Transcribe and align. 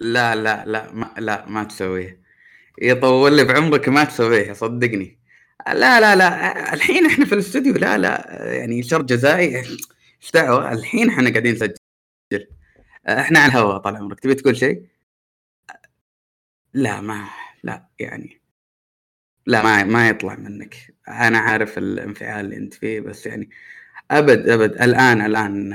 لا 0.00 0.34
لا 0.36 0.64
لا 0.66 0.92
ما 0.92 1.14
لا 1.18 1.46
ما 1.48 1.64
تسويه. 1.64 2.22
يطول 2.82 3.36
لي 3.36 3.44
بعمرك 3.44 3.88
ما 3.88 4.04
تسويه 4.04 4.52
صدقني. 4.52 5.18
لا 5.68 6.00
لا 6.00 6.16
لا 6.16 6.74
الحين 6.74 7.06
إحنا 7.06 7.24
في 7.24 7.34
الاستوديو 7.34 7.74
لا 7.74 7.98
لا 7.98 8.44
يعني 8.54 8.82
شر 8.82 9.02
جزائي. 9.02 9.56
إيش 9.56 10.32
دعوة؟ 10.34 10.72
الحين 10.72 11.08
إحنا 11.10 11.30
قاعدين 11.30 11.54
نسجل. 11.54 11.74
إحنا 13.08 13.38
على 13.40 13.52
الهواء 13.52 13.78
طال 13.78 13.96
عمرك. 13.96 14.20
تبي 14.20 14.34
تقول 14.34 14.56
شيء؟ 14.56 14.86
لا 16.74 17.00
ما 17.00 17.28
لا 17.62 17.88
يعني 17.98 18.40
لا 19.46 19.62
ما 19.62 19.84
ما 19.84 20.08
يطلع 20.08 20.34
منك. 20.36 20.94
أنا 21.08 21.38
عارف 21.38 21.78
الانفعال 21.78 22.44
اللي 22.44 22.56
أنت 22.56 22.74
فيه 22.74 23.00
بس 23.00 23.26
يعني 23.26 23.50
أبد 24.10 24.48
أبد 24.48 24.82
الآن 24.82 25.20
الآن 25.20 25.74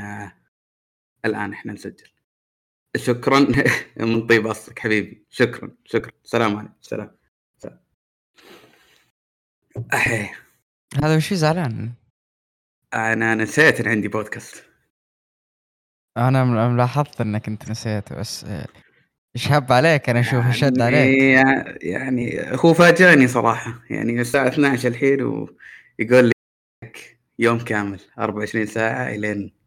الآن 1.26 1.54
إحنا 1.54 1.74
نسجل. 1.74 2.13
شكرا. 2.98 3.48
من 3.98 4.28
طيب 4.28 4.48
أصلك 4.48 4.80
حبيبي. 4.80 5.26
شكرا 5.30 5.72
شكرا. 5.86 6.12
سلام 6.24 6.56
عليكم. 6.56 6.74
سلام. 6.82 7.12
سلام. 7.58 7.80
أحي. 9.94 10.30
هذا 11.04 11.16
وش 11.16 11.34
زعلان؟ 11.34 11.94
أنا 12.94 13.36
نسيت 13.36 13.82
إن 13.82 13.88
عندي 13.88 14.08
بودكاست. 14.08 14.64
أنا 16.18 16.44
ملاحظت 16.44 17.22
إنك 17.22 17.48
أنت 17.48 17.70
نسيت 17.70 18.14
بس 18.14 18.46
إيش 19.36 19.52
هب 19.52 19.72
عليك؟ 19.72 20.10
أنا 20.10 20.20
أشوف 20.20 20.52
شد 20.52 20.82
عليك. 20.82 21.22
يعني 21.22 21.78
يعني 21.82 22.42
هو 22.66 22.74
فاجأني 22.74 23.28
صراحة. 23.28 23.84
يعني 23.90 24.22
الساعة 24.22 24.48
12 24.48 24.88
الحين 24.88 25.22
ويقول 25.22 26.26
لي 26.26 26.34
يوم 27.40 27.60
كامل 27.60 28.00
24 28.20 28.66
ساعة 28.66 29.10
إلين 29.10 29.63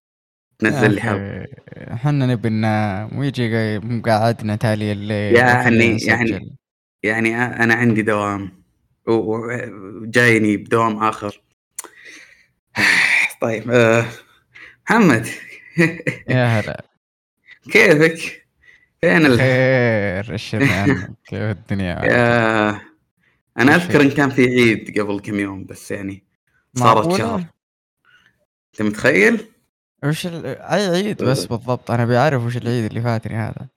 تنزل 0.58 0.94
لي 0.94 1.00
حلقه 1.00 1.46
إحنا 1.94 2.26
نبي 2.26 2.48
ننام 2.48 3.18
ويجي 3.18 3.78
مقعدنا 3.78 4.56
تالي 4.56 4.92
الليل 4.92 5.36
يعني 5.36 5.96
يعني 6.02 6.56
يعني 7.02 7.36
أنا 7.36 7.74
عندي 7.74 8.02
دوام. 8.02 8.66
وجايني 9.06 10.56
بدوام 10.56 11.04
آخر. 11.04 11.40
طيب 13.40 13.70
آه، 13.70 14.06
محمد. 14.90 15.26
يا 16.28 16.46
هلا. 16.46 16.84
كيفك؟ 17.72 18.46
فين 19.00 19.26
ال... 19.26 19.38
خير 19.38 20.36
كيف 21.28 21.40
الدنيا؟ 21.40 22.04
يا 22.04 22.80
أنا 23.58 23.74
أذكر 23.74 24.00
إن 24.00 24.10
كان 24.10 24.30
في 24.30 24.42
عيد 24.42 25.00
قبل 25.00 25.20
كم 25.20 25.40
يوم 25.40 25.64
بس 25.64 25.90
يعني 25.90 26.24
صارت 26.74 27.18
شهر. 27.18 27.44
أنت 28.72 28.82
متخيل؟ 28.82 29.46
وش 30.04 30.26
ال... 30.26 30.46
أي 30.46 30.86
عيد 30.86 31.24
بس 31.24 31.44
أه. 31.44 31.48
بالضبط. 31.48 31.90
أنا 31.90 32.04
بعرف 32.04 32.42
وش 32.42 32.56
العيد 32.56 32.84
اللي 32.84 33.00
فاتني 33.02 33.34
هذا. 33.34 33.68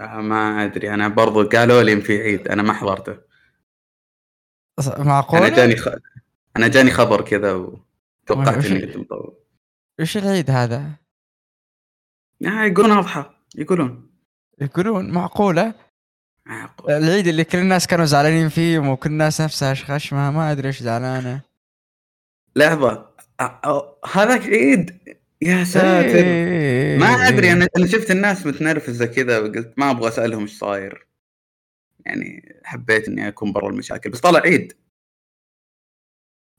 آه 0.00 0.20
ما 0.20 0.64
أدري. 0.64 0.94
أنا 0.94 1.08
برضو 1.08 1.48
قالوا 1.48 1.82
لي 1.82 2.00
في 2.00 2.22
عيد. 2.22 2.48
أنا 2.48 2.62
ما 2.62 2.72
حضرته. 2.72 3.16
معقول 4.98 5.40
أنا 5.40 5.48
جاني 5.48 5.76
خ... 5.76 5.88
أنا 6.56 6.68
جاني 6.68 6.90
خبر 6.90 7.20
كذا 7.20 7.52
وتوقعت 7.52 8.66
إني 8.66 8.96
مطول. 8.96 9.34
وش 10.00 10.16
العيد 10.16 10.50
هذا؟ 10.50 10.90
آه 12.44 12.64
يقولون 12.64 12.98
أضحى. 12.98 13.30
يقولون. 13.54 14.10
يقولون؟ 14.60 15.10
معقولة؟ 15.10 15.74
معقول. 16.46 16.92
العيد 16.92 17.26
اللي 17.26 17.44
كل 17.44 17.58
الناس 17.58 17.86
كانوا 17.86 18.04
زعلانين 18.04 18.48
فيه 18.48 18.78
وكل 18.78 19.10
الناس 19.10 19.40
نفسها 19.40 19.74
خشمها 19.74 20.30
ما 20.30 20.52
أدري 20.52 20.68
إيش 20.68 20.82
زعلانة. 20.82 21.40
لحظة. 22.56 23.12
هذاك 24.12 24.40
عيد 24.40 24.98
يا 25.42 25.64
ساتر. 25.64 26.24
ما 26.98 27.28
أدري 27.28 27.52
أنا 27.52 27.68
أنا 27.76 27.86
شفت 27.86 28.10
الناس 28.10 28.46
متنرفزة 28.46 29.06
كذا 29.06 29.38
وقلت 29.38 29.74
ما 29.76 29.90
أبغى 29.90 30.08
أسألهم 30.08 30.42
إيش 30.42 30.58
صاير. 30.58 31.06
يعني 32.06 32.58
حبيت 32.64 33.08
إني 33.08 33.28
أكون 33.28 33.52
برا 33.52 33.70
المشاكل 33.70 34.10
بس 34.10 34.20
طلع 34.20 34.40
عيد. 34.40 34.72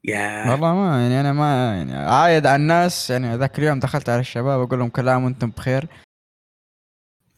يا 0.04 0.52
والله 0.52 0.76
ما 0.76 1.02
يعني 1.02 1.20
أنا 1.20 1.34
ما 1.34 1.76
يعني 1.78 1.96
عايد 1.96 2.46
على 2.46 2.56
الناس. 2.56 3.10
يعني 3.10 3.36
ذاك 3.36 3.60
اليوم 3.60 3.80
دخلت 3.80 4.10
على 4.10 4.20
الشباب 4.20 4.62
أقول 4.62 4.80
لهم 4.80 4.90
كل 4.90 5.10
عام 5.10 5.24
وأنتم 5.24 5.50
بخير. 5.50 5.88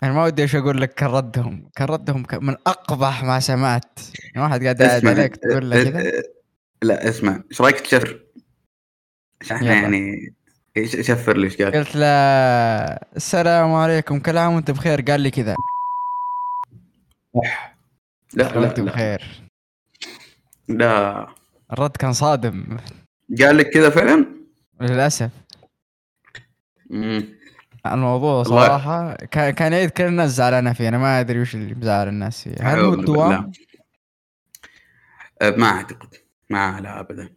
يعني 0.02 0.14
ما 0.14 0.24
ودي 0.24 0.42
إيش 0.42 0.56
أقول 0.56 0.82
لك 0.82 0.94
كان 0.94 1.10
ردهم 1.10 1.70
كان 1.76 1.88
ردهم 1.88 2.26
من 2.42 2.56
أقبح 2.68 3.24
ما 3.24 3.40
سمعت. 3.40 4.00
يعني 4.24 4.46
واحد 4.46 4.64
قاعد 4.64 4.82
يعد 4.82 5.06
عليك 5.08 5.36
تقول 5.36 5.70
له 5.70 5.84
كذا. 5.84 6.24
لا 6.82 7.10
اسمع. 7.10 7.44
إيش 7.52 7.62
رأيك 7.62 7.80
تشفر؟ 7.80 8.26
إحنا 9.52 9.74
يعني 9.74 10.36
شفر 10.84 11.38
لي 11.38 11.46
إيش 11.46 11.62
قال 11.62 11.72
قلت 11.72 11.96
له 11.96 12.08
السلام 13.16 13.74
عليكم 13.74 14.20
كل 14.20 14.38
عام 14.38 14.54
وأنت 14.54 14.72
بخير؟ 14.72 15.02
قال 15.02 15.22
لي 15.22 15.32
كذا. 15.32 15.56
لا 18.34 18.44
لا 18.44 18.58
وأنت 18.58 18.80
بخير. 18.80 19.44
لا. 20.68 21.28
الرد 21.74 21.98
كان 21.98 22.14
صادم. 22.14 22.78
قال 23.42 23.58
لك 23.58 23.70
كذا 23.70 23.90
فعلا؟ 23.90 24.26
للأسف. 24.82 25.30
امم 26.92 27.36
الموضوع 27.86 28.44
صراحة 28.44 29.16
كان 29.52 29.74
عيد 29.74 29.90
كل 29.90 30.04
الناس 30.04 30.32
زعلانة 30.32 30.74
فيه. 30.74 30.88
أنا 30.88 30.98
ما 30.98 31.20
أدري 31.20 31.42
وش 31.42 31.56
اللي 31.56 31.74
مزعل 31.74 32.08
الناس 32.08 32.44
فيه. 32.44 32.56
هل 32.62 32.80
هو 32.80 32.94
الدوام؟ 32.94 33.52
أه، 35.42 35.50
ما 35.50 35.68
أعتقد. 35.68 36.16
ما 36.50 36.80
لا 36.82 37.00
أبدا. 37.00 37.30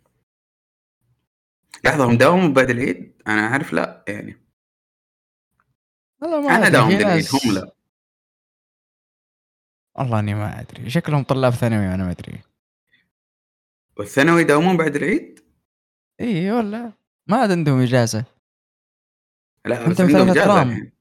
لحظة 1.84 2.04
هم 2.04 2.16
داوموا 2.16 2.48
بعد 2.48 2.70
العيد؟ 2.70 3.22
أنا 3.26 3.46
أعرف 3.46 3.72
لا 3.72 4.04
يعني. 4.08 4.36
والله 6.22 6.40
ما 6.40 6.56
أنا 6.56 6.68
داوم 6.68 6.88
بعد 6.88 7.00
العيد 7.00 7.26
هم 7.32 7.54
لا. 7.54 7.72
والله 9.94 10.18
إني 10.18 10.34
ما 10.34 10.60
أدري. 10.60 10.90
شكلهم 10.90 11.24
طلاب 11.24 11.52
ثانوي 11.52 11.94
أنا 11.94 12.04
ما 12.04 12.10
أدري. 12.10 12.40
والثانوي 13.96 14.40
يداومون 14.40 14.76
بعد 14.76 14.96
العيد؟ 14.96 15.44
إي 16.20 16.50
ولا؟ 16.50 16.92
ما 17.26 17.36
عاد 17.36 17.50
عندهم 17.50 17.80
إجازة. 17.80 18.24
لا 19.64 19.86
انت 19.86 20.02
ثلاثة 20.02 20.44
ترام. 20.44 20.92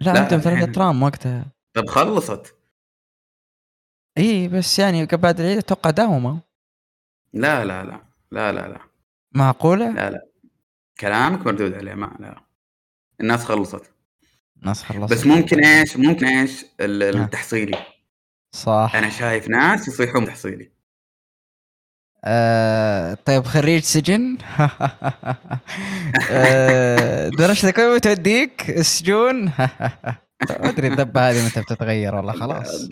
لا, 0.00 0.12
لا 0.12 0.22
أنتم 0.22 0.38
ثلاثة 0.38 0.72
ترام 0.72 1.02
وقتها. 1.02 1.46
طب 1.74 1.86
خلصت. 1.86 2.54
إي 4.18 4.48
بس 4.48 4.78
يعني 4.78 5.06
بعد 5.06 5.40
العيد 5.40 5.58
أتوقع 5.58 5.90
داومه 5.90 6.40
لا 7.32 7.64
لا 7.64 7.84
لا 7.84 8.00
لا 8.30 8.52
لا 8.52 8.68
لا. 8.68 8.87
معقولة؟ 9.32 9.90
لا 9.90 10.10
لا. 10.10 10.28
كلامك 11.00 11.46
مردود 11.46 11.74
عليه 11.74 11.94
ما 11.94 12.16
لا. 12.20 12.42
الناس 13.20 13.44
خلصت. 13.44 13.92
الناس 14.62 14.82
خلصت. 14.82 15.12
بس 15.12 15.26
ممكن 15.26 15.64
إيش 15.64 15.96
ممكن 15.96 16.26
إيش 16.26 16.64
التحصيلي. 16.80 17.78
صح. 18.52 18.92
أنا 18.94 19.10
شايف 19.10 19.48
ناس 19.48 19.88
يصيحون 19.88 20.24
تحصيلي 20.26 20.78
آه، 22.24 23.14
طيب 23.14 23.44
خريج 23.44 23.82
سجن. 23.82 24.38
آه، 26.30 27.28
درجتك 27.28 27.78
وين 27.78 27.96
بتوديك 27.96 28.70
السجون؟ 28.70 29.44
ما 30.50 30.68
أدري 30.68 30.88
الدبه 30.88 31.30
هذه 31.30 31.46
متى 31.46 31.60
بتتغير؟ 31.60 32.14
والله 32.14 32.32
خلاص. 32.32 32.88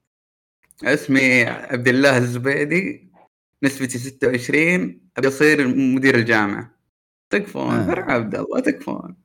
اسمي 0.84 1.44
عبد 1.44 1.88
الله 1.88 2.16
الزبيدي. 2.16 3.09
نسبتي 3.62 3.98
26 3.98 5.00
ابي 5.16 5.28
اصير 5.28 5.68
مدير 5.68 6.14
الجامعة. 6.14 6.70
تكفون 7.30 7.74
آه. 7.74 8.12
عبد 8.12 8.34
الله 8.34 8.60
تكفون. 8.60 9.16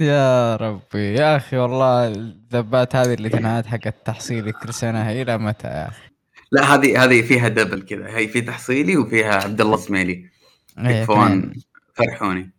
يا 0.00 0.56
ربي 0.56 1.14
يا 1.14 1.36
أخي 1.36 1.56
والله 1.56 2.08
الذبات 2.08 2.96
هذه 2.96 3.14
اللي 3.14 3.28
تنعاد 3.28 3.66
حق 3.66 3.86
التحصيلي 3.86 4.52
كل 4.52 4.74
سنه 4.74 5.08
هي 5.08 5.22
إلى 5.22 5.38
متى 5.38 5.68
يا 5.68 5.88
أخي؟ 5.88 6.08
لا 6.52 6.74
هذه 6.74 7.04
هذه 7.04 7.22
فيها 7.22 7.48
دبل 7.48 7.82
كذا. 7.82 8.16
هي 8.16 8.28
في 8.28 8.40
تحصيلي 8.40 8.96
وفيها 8.96 9.34
عبد 9.34 9.60
الله 9.60 9.74
اسماعيلي 9.74 10.30
إيه، 10.78 10.88
يكفون 10.88 11.52
فرحوني. 11.94 12.50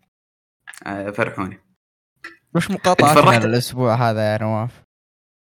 آه، 0.86 1.10
فرحوني. 1.10 1.60
وش 2.56 2.72
مقاطعتنا 2.72 3.46
الأسبوع 3.46 4.10
هذا 4.10 4.34
يا 4.34 4.38
نواف؟ 4.42 4.84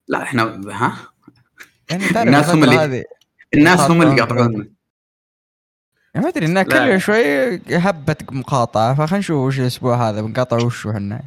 لا 0.08 0.24
إحنا 0.24 0.44
ها؟ 0.68 0.98
يعني 1.92 2.22
الناس 2.22 2.50
هم 2.50 2.63
اللي 2.63 3.04
الناس 3.54 3.80
هم 3.80 4.02
اللي 4.02 4.16
يقاطعونا 4.18 4.68
ما 6.15 6.27
أدري 6.27 6.45
إنها 6.45 6.63
كل 6.63 7.01
شوي 7.01 7.56
هبه 7.56 8.15
مقاطعة 8.31 8.94
فخلينا 8.94 9.19
نشوف 9.19 9.38
وش 9.38 9.60
الأسبوع 9.60 10.10
هذا 10.10 10.21
بنقاطع 10.21 10.57
وش 10.57 10.88
إحنا 10.88 11.24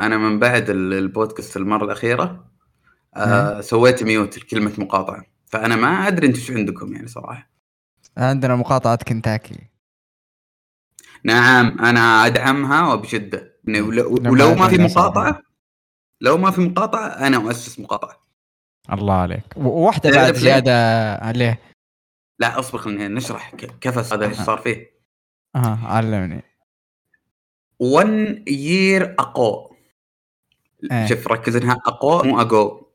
أنا 0.00 0.16
من 0.16 0.38
بعد 0.38 0.70
البودكاست 0.70 1.56
المرة 1.56 1.84
الأخيرة 1.84 2.44
آه 3.16 3.60
سويت 3.60 4.02
ميوت 4.02 4.38
لكلمة 4.38 4.72
مقاطعة. 4.78 5.24
فأنا 5.46 5.76
ما 5.76 6.08
أدري 6.08 6.26
أنتم 6.26 6.40
شو 6.40 6.54
عندكم 6.54 6.92
يعني 6.92 7.08
صراحة. 7.08 7.50
عندنا 8.16 8.56
مقاطعة 8.56 8.96
كنتاكي. 8.96 9.58
نعم 11.24 11.78
أنا 11.78 12.26
أدعمها 12.26 12.92
وبشدة. 12.92 13.60
ولو, 13.68 14.14
ولو 14.14 14.54
ما 14.54 14.68
في 14.68 14.78
مقاطعة 14.78 15.42
لو 16.20 16.38
ما 16.38 16.50
في 16.50 16.60
مقاطعة 16.60 17.06
أنا 17.06 17.38
مؤسس 17.38 17.80
مقاطعة. 17.80 18.20
الله 18.92 19.14
عليك. 19.14 19.44
وواحده 19.56 20.10
بعد 20.10 20.34
زيادة 20.34 21.14
عليه. 21.14 21.73
لا 22.38 22.58
أصبر 22.58 22.78
خلينا 22.78 23.08
نشرح 23.08 23.54
كفس 23.54 24.12
هذا 24.12 24.26
إيش 24.26 24.36
صار 24.40 24.58
فيه. 24.58 24.94
آه 25.56 25.78
علمني. 25.82 26.42
1 27.78 28.48
يير 28.48 29.14
اقو 29.18 29.76
شوف 31.08 31.28
ركز 31.28 31.56
إنها 31.56 31.74
اقو 31.74 32.22
مو 32.22 32.40
اقو 32.40 32.86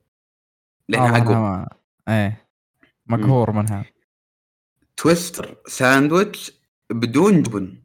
لأنها 0.89 1.17
أنا 1.17 1.39
ما... 1.39 1.69
إيه. 2.07 2.47
مقهور 3.05 3.51
منها. 3.51 3.85
تويستر 4.97 5.61
ساندويتش 5.67 6.51
بدون 6.89 7.43
جبن. 7.43 7.83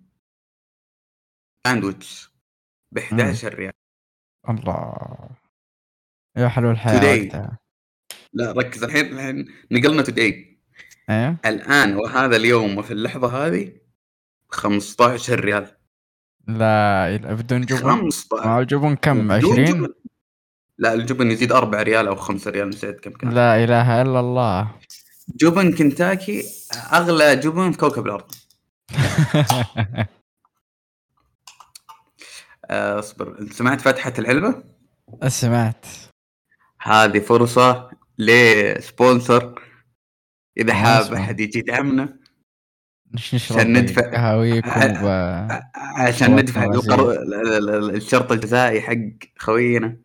ساندويتش 1.67 2.31
ب 2.93 2.99
11 2.99 3.55
ريال. 3.55 3.73
الله. 4.49 5.29
يا 6.37 6.49
حلو 6.49 6.71
الحياة 6.71 7.59
لا 8.33 8.53
ركز 8.53 8.85
الحين 8.85 9.19
الحين 9.19 9.55
نقلنا 9.71 10.03
توداي 10.03 10.54
إيه؟ 11.11 11.37
الآن 11.47 11.97
وهذا 11.97 12.37
اليوم 12.37 12.79
وفي 12.79 12.91
اللحظة 12.91 13.47
هذه 13.47 13.73
15 14.49 15.41
ريال. 15.41 15.67
لا 16.49 17.17
بدون 17.17 17.61
جبن 17.61 17.91
15 17.91 18.47
مع 18.47 18.59
الجبن 18.59 18.97
كم؟ 18.97 19.29
بدون 19.29 19.53
20 19.53 19.65
جبن. 19.65 19.89
لا 20.79 20.95
الجبن 20.95 21.31
يزيد 21.31 21.53
4 21.53 21.83
ريال 21.83 22.07
أو 22.09 22.17
5 22.17 22.51
ريال 22.51 22.69
نسيت 22.69 23.01
كم 23.01 23.11
كان. 23.11 23.31
لا 23.31 23.65
إله 23.65 24.03
إلا 24.03 24.21
الله. 24.21 24.71
جبن 25.37 25.73
كنتاكي 25.73 26.45
أغلى 26.93 27.37
جبن 27.37 27.73
في 27.73 27.79
كوكب 27.79 28.07
الأرض. 28.07 28.33
آه، 32.71 32.99
اصبر. 32.99 33.47
سمعت 33.51 33.81
فتحة 33.81 34.13
العلبة؟ 34.19 34.63
سمعت. 35.29 35.87
هذه 36.81 37.19
فرصة 37.19 37.91
لسبونسر 38.19 39.64
إذا 40.59 40.75
حاب. 40.75 41.15
أحد 41.15 41.41
يجي 41.41 41.59
يدعمنا 41.59 42.17
عشان 43.15 43.73
ندفع- 43.73 44.11
قهاويكم 44.11 44.71
ب... 44.71 45.07
عشان 45.75 46.37
ندفع. 46.37 46.65
القر... 46.65 47.11
الشرط 47.91 48.33
الجزائي 48.33 48.83
حق 48.83 49.29
خوينا. 49.39 49.97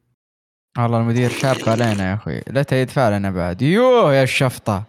والله 0.78 1.00
المدير 1.00 1.30
شاب 1.30 1.58
علينا 1.68 2.10
يا 2.10 2.14
أخوي. 2.14 2.42
لا 2.48 2.66
يدفع 2.72 3.10
لنا 3.10 3.32
بعد. 3.32 3.62
يوه 3.62 4.14
يا 4.14 4.24
الشفطة. 4.24 4.84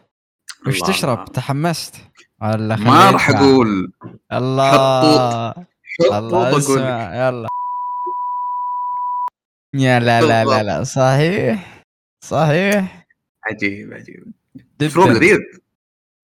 وش 0.66 0.76
الله. 0.76 0.86
تشرب؟ 0.86 1.24
تحمست. 1.24 1.96
ولا 2.42 2.76
ما 2.76 3.10
راح. 3.10 3.30
أقول. 3.30 3.92
الله. 4.32 5.50
حطوط. 6.00 6.54
اسمع 6.54 7.14
يلا. 7.14 7.48
يا 9.74 10.00
لا 10.00 10.20
لا 10.20 10.44
لا 10.44 10.62
لا. 10.62 10.84
صحيح؟ 10.84 11.84
صحيح؟ 12.24 13.06
عجيب 13.44 13.92
عجيب. 13.92 14.32
لذيذ 14.81 15.38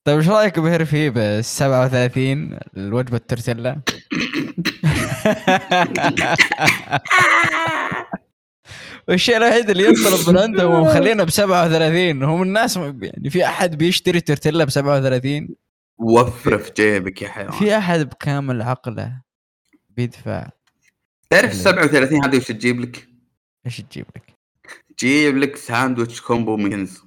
طيب 0.04 0.18
إيش 0.18 0.28
رأيك 0.28 0.58
بهرفي 0.58 1.10
ب 1.10 1.40
37 1.40 2.58
الوجبة 2.76 3.16
التورتيلا؟ 3.16 3.80
والشيء 9.08 9.36
الوحيد 9.36 9.70
اللي 9.70 9.84
ينطلب 9.84 10.30
من 10.30 10.38
عندهم 10.38 10.74
ومخلينا 10.74 11.24
ب 11.24 11.30
37 11.30 12.22
هم 12.22 12.42
الناس 12.42 12.76
يعني 12.76 13.30
في 13.30 13.44
أحد 13.46 13.78
بيشتري 13.78 14.20
تورتيلا 14.20 14.64
ب 14.64 14.70
37 14.70 15.48
وفر 15.98 16.58
في 16.58 16.72
جيبك 16.76 17.22
يا 17.22 17.28
حيوان. 17.28 17.50
في 17.50 17.76
أحد 17.78 18.00
بكامل 18.00 18.62
عقله 18.62 19.22
بيدفع 19.90 20.48
تعرف 21.30 21.50
ال 21.50 21.56
37 21.56 22.24
هذه 22.24 22.36
وش 22.36 22.48
تجيب 22.48 22.80
لك؟ 22.80 23.08
إيش 23.66 23.80
تجيب 23.80 24.06
لك؟ 24.16 24.34
تجيب 24.96 25.36
لك 25.36 25.56
ساندويتش 25.56 26.20
combo 26.20 26.56
من 26.56 26.70
Cane's 26.70 27.02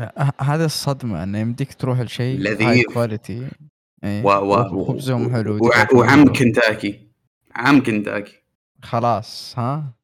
لا 0.00 0.12
ه- 0.18 0.42
هذه 0.42 0.64
الصدمة 0.64 1.22
إنه 1.22 1.38
يمديك 1.38 1.74
تروح 1.74 2.00
لشيء 2.00 2.38
لذيذ. 2.38 2.66
high 2.68 2.82
quality 2.82 3.48
إيه. 4.04 4.24
و... 4.24 4.28
و... 4.28 4.74
وخبزهم 4.80 5.32
حلو. 5.32 5.54
ودجاجهم 5.54 5.98
وعم. 5.98 6.32
كنتاكي 6.32 7.08
عم 7.54 7.82
كنتاكي 7.82 8.42
خلاص 8.82 9.58
ها 9.58 9.94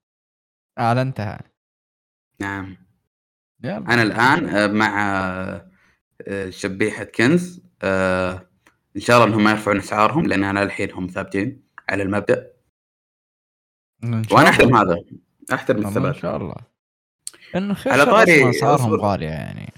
اعلنتها 0.78 1.40
نعم 2.40 2.76
يلا 3.64 3.76
أنا 3.76 4.02
الآن 4.02 4.48
آه، 4.48 4.66
مع 4.66 5.16
آه، 5.16 5.70
آه، 6.28 6.50
شبيحة 6.50 7.04
Cane's 7.04 7.60
آه، 7.82 8.48
إن 8.96 9.00
شاء 9.00 9.16
الله 9.16 9.28
إنهم 9.28 9.44
ما 9.44 9.50
يرفعون 9.50 9.76
أسعارهم 9.76 10.26
لأن 10.26 10.44
أنا 10.44 10.62
الحين 10.62 10.92
هم 10.92 11.06
ثابتين 11.06 11.62
على 11.88 12.02
المبدأ 12.02 12.52
وأنا. 14.32 14.48
أحترم 14.48 14.76
هذا 14.76 14.96
أحترم 15.52 15.76
والله 15.84 15.90
إن 16.00 16.06
الثبات 16.06 16.22
شاء 16.22 16.36
الله 16.36 16.54
إنه 17.56 17.74
خير 17.74 17.92
على 17.92 18.04
طاري- 18.04 18.50
أسعارهم. 18.50 18.94
غالية 18.94 19.26
يعني 19.28 19.72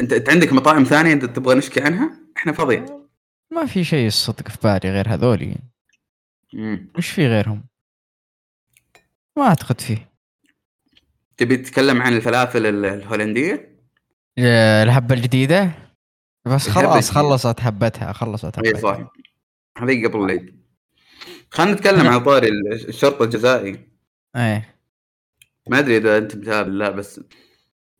انت 0.00 0.12
إنت 0.12 0.28
عندك 0.30 0.52
مطاعم 0.52 0.84
ثانية 0.84 1.12
انت 1.12 1.24
تبغى 1.24 1.54
نشكي 1.54 1.80
عنها؟ 1.80 2.10
إحنا 2.36 2.52
فاضيين. 2.52 2.86
ما 3.50 3.66
في 3.66 3.84
شيء 3.84 4.06
الصدق 4.06 4.48
في 4.48 4.58
بالي 4.62 4.90
غير 4.92 5.14
هذولي. 5.14 5.56
وش 6.98 7.10
في 7.10 7.26
غيرهم؟ 7.26 7.64
ما 9.36 9.42
أعتقد 9.42 9.80
فيه. 9.80 10.10
تبي 11.36 11.56
تتكلم 11.56 12.02
عن 12.02 12.16
الفلافل 12.16 12.66
ال- 12.66 12.84
الهولندية؟ 12.84 13.76
الهبه 14.82 15.14
الجديدة؟ 15.14 15.70
بس 16.44 16.68
خلاص. 16.68 17.10
خلصت 17.10 17.60
هبتها 17.60 18.12
خلصت 18.12 18.58
إي 18.58 18.70
هبتها 18.70 18.80
صح. 18.80 19.12
هذه 19.78 20.06
قبل 20.06 20.20
العيد 20.24 20.66
خلينا 21.50 21.72
نتكلم 21.72 22.06
عن 22.06 22.24
طاري 22.24 22.48
ال- 22.48 22.88
الشرط 22.88 23.22
الجزائي. 23.22 23.88
إيه. 24.36 24.76
ما 25.68 25.78
أدري 25.78 25.96
إذا 25.96 26.18
أنت 26.18 26.36
متابع 26.36 26.68
لا 26.68 26.90
بس 26.90 27.20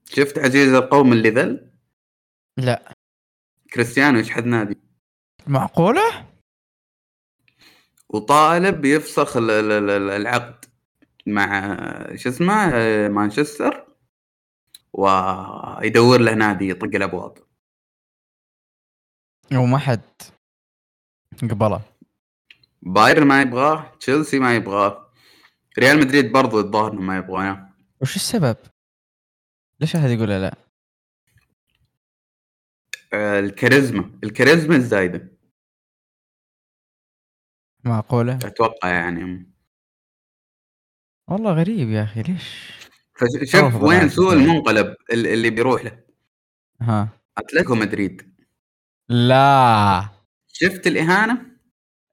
شفت 0.04 0.38
عزيز 0.38 0.72
القوم 0.74 1.12
اللي 1.12 1.30
ذل؟ 1.30 1.70
لا 2.56 2.92
كريستيانو 3.74 4.18
يشحذ 4.18 4.44
نادي 4.48 4.78
معقولة؟ 5.46 6.26
وطالب 8.08 8.84
يفسخ 8.84 9.36
ال- 9.36 9.50
ال- 9.50 9.90
ال- 9.90 10.10
العقد 10.10 10.64
مع 11.26 11.76
شو 12.14 12.28
اسمه 12.28 12.68
مانشستر 13.08 13.86
ويدور 14.92 16.20
له 16.20 16.34
نادي 16.34 16.68
يطق 16.68 16.84
الأبواب 16.84 17.38
وما 19.54 19.78
حد 19.78 20.00
قبله 21.42 21.80
بايرن 22.82 23.26
ما 23.26 23.42
يبغاه 23.42 23.92
تشيلسي 24.00 24.38
ما 24.38 24.56
يبغاه 24.56 25.10
ريال 25.78 25.98
مدريد 26.00 26.32
برضو 26.32 26.60
الظاهر 26.60 26.92
ما 26.92 27.16
يبغاه 27.16 27.68
وش 28.00 28.16
السبب؟ 28.16 28.56
ليش 29.80 29.96
أحد 29.96 30.10
يقول 30.10 30.28
لا؟ 30.28 30.65
الكاريزما. 33.16 34.18
الكاريزما 34.24 34.76
الزايده 34.76 35.32
معقولة؟ 37.84 38.34
أتوقع 38.36 38.88
يعني. 38.88 39.52
والله 41.28 41.52
غريب 41.52 41.90
يا 41.90 42.02
أخي 42.02 42.22
ليش؟ 42.22 42.72
فشوف 43.14 43.82
وين 43.82 44.08
سوء. 44.08 44.32
المنقلب 44.32 44.96
ال- 45.12 45.26
اللي 45.26 45.50
بيروح 45.50 45.84
له. 45.84 45.98
ها. 46.80 47.08
أتلتيكو 47.38 47.74
مدريد. 47.74 48.36
لا. 49.08 50.08
شفت 50.46 50.86
الإهانة؟ 50.86 51.46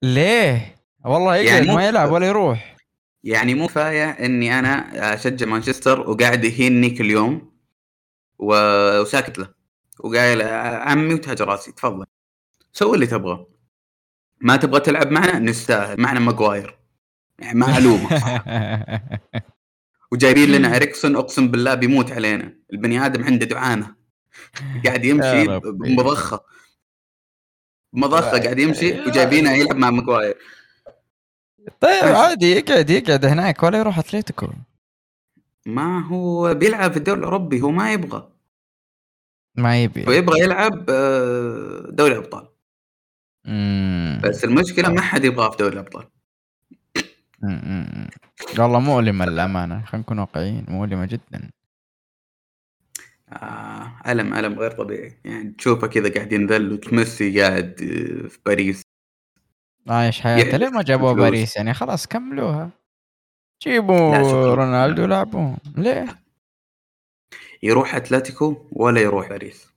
ليه؟ 0.04 0.76
والله 1.06 1.36
يقعد 1.36 1.64
يعني 1.66 1.76
ما 1.76 1.88
يلعب 1.88 2.12
ولا 2.12 2.28
يروح. 2.28 2.76
يعني 3.24 3.54
مو 3.56 3.68
كفاية 3.68 4.10
إني 4.10 4.60
أنا 4.60 5.14
أشجع 5.14 5.46
مانشستر 5.46 6.00
وقاعد 6.10 6.44
يهيني 6.44 6.90
كل 6.90 7.12
يوم 7.12 7.54
وساكت 8.40 9.40
له. 9.40 9.54
وقايل 10.00 10.42
عمي 10.82 11.14
وتاج 11.14 11.42
راسي 11.42 11.72
تفضل. 11.72 12.06
سوي 12.74 12.96
اللي 12.96 13.08
تبغى. 13.08 13.46
ما 14.42 14.56
تبغى 14.56 14.80
تلعب 14.80 15.12
معنا 15.12 15.40
نستاهل. 15.40 16.02
معنا 16.02 16.20
ماجواير. 16.20 16.78
يعني 17.40 17.60
ما 17.60 17.78
ألومك 17.78 18.14
صح 18.14 18.46
وجايبين 20.12 20.52
لنا 20.52 20.76
إريكسون 20.76 21.16
أقسم 21.16 21.48
بالله 21.48 21.74
بيموت 21.74 22.12
علينا. 22.12 22.58
البني 22.74 23.06
آدم 23.06 23.24
عنده 23.24 23.46
دعامه 23.46 23.96
قاعد 24.86 25.06
يمشي. 25.06 25.60
بمضخة. 25.60 26.44
مضخه 27.94 28.40
قاعد 28.44 28.60
يمشي 28.60 29.02
وجايبينه 29.02 29.52
يلعب 29.52 29.76
مع 29.76 29.90
ماجواير. 29.90 30.38
طيب 31.82 32.04
عادي 32.04 32.52
يقعد 32.52 32.90
يقعد 32.90 33.26
هناك 33.26 33.64
ولا 33.64 33.78
يروح 33.80 34.00
اتلتيكو 34.00 34.48
ما 35.66 36.08
هو 36.08 36.54
بيلعب 36.54 36.92
في 36.92 36.98
الدوري 36.98 37.20
الأوروبي 37.20 37.62
هو 37.62 37.72
ما 37.72 37.94
يبغى. 37.94 38.33
ما 39.56 39.84
يبي 39.84 40.08
هو 40.08 40.12
يبغى 40.12 40.40
يلعب 40.40 40.86
آه، 40.90 41.88
دوري 41.90 42.18
ابطال. 42.18 42.48
بس 44.24 44.44
المشكلة 44.44 44.90
ما 44.90 45.02
حد 45.02 45.24
يبغاه 45.26 45.50
في 45.50 45.58
دوري 45.58 45.74
الأبطال. 45.74 46.06
والله 48.60 48.80
مؤلمة 48.80 49.26
للأمانة 49.26 49.86
خلينا 49.86 50.04
نكون 50.04 50.20
واقعيين 50.20 50.66
مؤلمة 50.68 51.06
جدا 51.06 51.50
آه 53.30 53.92
ألم 54.08 54.34
ألم 54.34 54.60
غير 54.60 54.72
طبيعي 54.72 55.20
يعني 55.26 55.56
تشوفه 55.58 55.88
كذا 55.88 56.14
قاعد 56.14 56.32
ينذل 56.34 56.82
وميسي 56.92 57.42
قاعد 57.42 57.66
آه، 57.82 58.28
في 58.28 58.38
باريس 58.46 58.82
عايش 59.88 60.22
حياته 60.22 60.42
يحدث 60.48 60.56
ليه 60.56 60.70
ما 60.70 60.82
جابوه 60.82 61.14
فلوس. 61.14 61.24
باريس 61.26 61.58
يعني 61.58 61.74
خلاص 61.74 62.08
كملوها 62.08 62.70
جيبوا. 63.64 64.54
رونالدو 64.56 65.06
لعبوه 65.06 65.58
ليه؟ 65.78 66.23
يروح 67.64 67.96
أتلتيكو 67.96 68.70
ولا 68.72 69.02
يروح 69.02 69.30
باريس؟ 69.30 69.74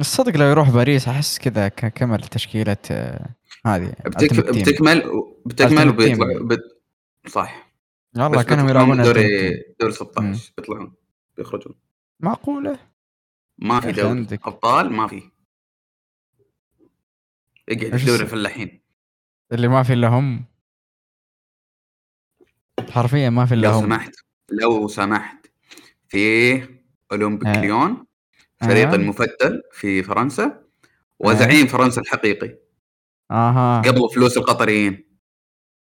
الصدق 0.00 0.36
لو 0.36 0.46
يروح 0.46 0.70
باريس 0.70 1.08
أحس 1.08 1.38
كذا 1.38 1.68
كمل 1.68 2.20
تشكيلة 2.20 2.76
آه، 2.90 3.34
هذه 3.66 3.94
بتك... 4.06 4.40
بتكمل 4.40 5.24
بتكمل. 5.46 5.88
وبيطلع 5.88 6.38
بت... 6.42 6.82
صح. 7.26 7.72
والله 8.16 8.42
كانوا 8.42 8.70
يلعبون 8.70 9.02
دوري. 9.02 9.50
دوري 9.80 9.92
16 9.92 10.52
بيطلعون 10.56 10.94
بيخرجون. 11.36 11.74
معقولة؟ 12.20 12.78
ما 13.58 13.80
في 13.80 13.92
دوري. 13.92 14.26
أبطال؟ 14.32 14.92
ما 14.92 15.06
في. 15.06 15.22
اقعد 17.68 18.04
دوري 18.06 18.22
الفلاحين 18.22 18.80
اللي 19.52 19.68
ما 19.68 19.82
في 19.82 19.92
إلا 19.92 20.08
هم. 20.08 20.44
حرفيا 22.90 23.30
ما 23.30 23.46
في 23.46 23.54
إلا 23.54 23.68
لو 23.68 23.72
هم. 23.72 23.82
سمحت 23.82 24.14
لو 24.50 24.88
سمحت. 24.88 25.37
في 26.08 26.62
أولمبيك 27.12 27.48
آه. 27.48 27.60
ليون 27.60 28.06
فريق 28.60 28.88
آه. 28.88 28.94
المفتل 28.94 29.62
في 29.72 30.02
فرنسا 30.02 30.62
وزعيم 31.18 31.66
فرنسا 31.66 32.00
الحقيقي. 32.00 32.58
آها. 33.30 33.82
قبل 33.82 34.08
فلوس 34.14 34.36
القطريين. 34.36 35.18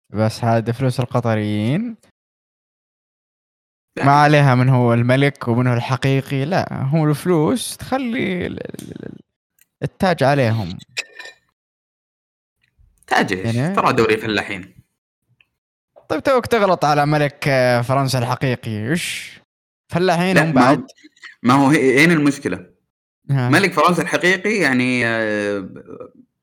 بس 0.10 0.44
هذا 0.44 0.72
فلوس 0.72 1.00
القطريين. 1.00 1.98
ما 4.04 4.12
عليها 4.12 4.56
من 4.56 4.70
هو 4.70 4.94
الملك 4.94 5.48
ومن 5.48 5.68
هو 5.68 5.74
الحقيقي 5.74 6.46
لا 6.46 6.84
هو 6.84 7.06
الفلوس 7.10 7.78
تخلي 7.78 8.48
ال- 8.48 8.82
ال- 8.82 9.06
ال- 9.06 9.20
التاج 9.84 10.24
عليهم. 10.24 10.78
تاج 13.08 13.34
إيش؟ 13.34 13.56
يعني- 13.56 13.76
ترى 13.76 13.94
دوري 13.94 14.18
فلاحين. 14.18 14.76
طيب 16.10 16.24
توك 16.24 16.46
تغلط 16.46 16.86
على 16.86 17.06
ملك 17.06 17.48
آه، 17.48 17.82
فرنسا 17.82 18.20
الحقيقي 18.20 18.90
إيش؟ 18.90 19.40
فلاحين 19.90 20.36
لا 20.36 20.44
هم 20.46 20.54
بعد. 20.54 20.86
ما 21.44 21.54
هو 21.54 21.68
هنا 21.70 22.14
المشكلة؟ 22.14 22.74
ها. 23.30 23.50
ملك 23.50 23.74
فرنسا 23.74 24.02
الحقيقي 24.02 24.56
يعني 24.56 25.06
آه، 25.06 25.70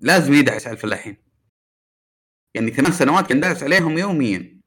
لازم 0.01 0.35
يدعس 0.35 0.67
على 0.67 0.75
الفلاحين. 0.77 1.17
يعني 2.55 2.71
ثمان 2.71 2.93
سنوات 2.93 3.27
كان 3.27 3.41
داعس 3.41 3.63
عليهم 3.63 3.99
يوميا. 3.99 4.61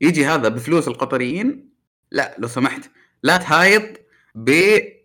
يجي 0.00 0.26
هذا 0.26 0.48
بفلوس 0.48 0.88
القطريين؟ 0.88 1.72
لا 2.10 2.36
لو 2.38 2.48
سمحت. 2.48 2.90
لا 3.22 3.36
تهايط 3.36 4.00
بأشياء 4.34 5.04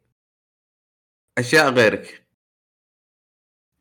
غيرك. 1.70 2.27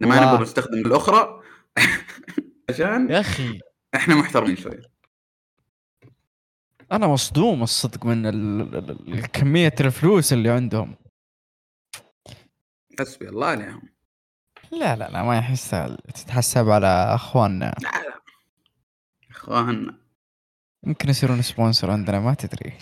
إحنا 0.02 0.14
ما 0.14 0.18
الله. 0.18 0.32
نبغى 0.32 0.42
نستخدم 0.42 0.78
الاخرى 0.78 1.42
عشان 2.70 3.10
يا 3.10 3.20
أخي. 3.20 3.60
إحنا 3.94 4.14
محترمين 4.14 4.56
شوي. 4.56 4.80
أنا 6.92 7.06
مصدوم 7.06 7.62
الصدق 7.62 8.06
من 8.06 9.20
كمية 9.32 9.74
الفلوس 9.80 10.32
اللي 10.32 10.50
عندهم. 10.50 10.94
حسبي 13.00 13.28
الله 13.28 13.46
عليهم 13.46 13.82
لا 14.72 14.96
لا 14.96 15.08
لا 15.10 15.22
ما 15.22 15.38
يحس 15.38 15.70
تتحسب 16.14 16.68
على 16.70 16.86
أخواننا. 17.14 17.74
لا 17.82 17.88
لا. 17.88 18.20
اخوان 19.30 19.96
يمكن 20.86 21.08
يصيرون 21.08 21.42
سبونسر 21.42 21.90
عندنا 21.90 22.20
ما 22.20 22.34
تدري. 22.34 22.72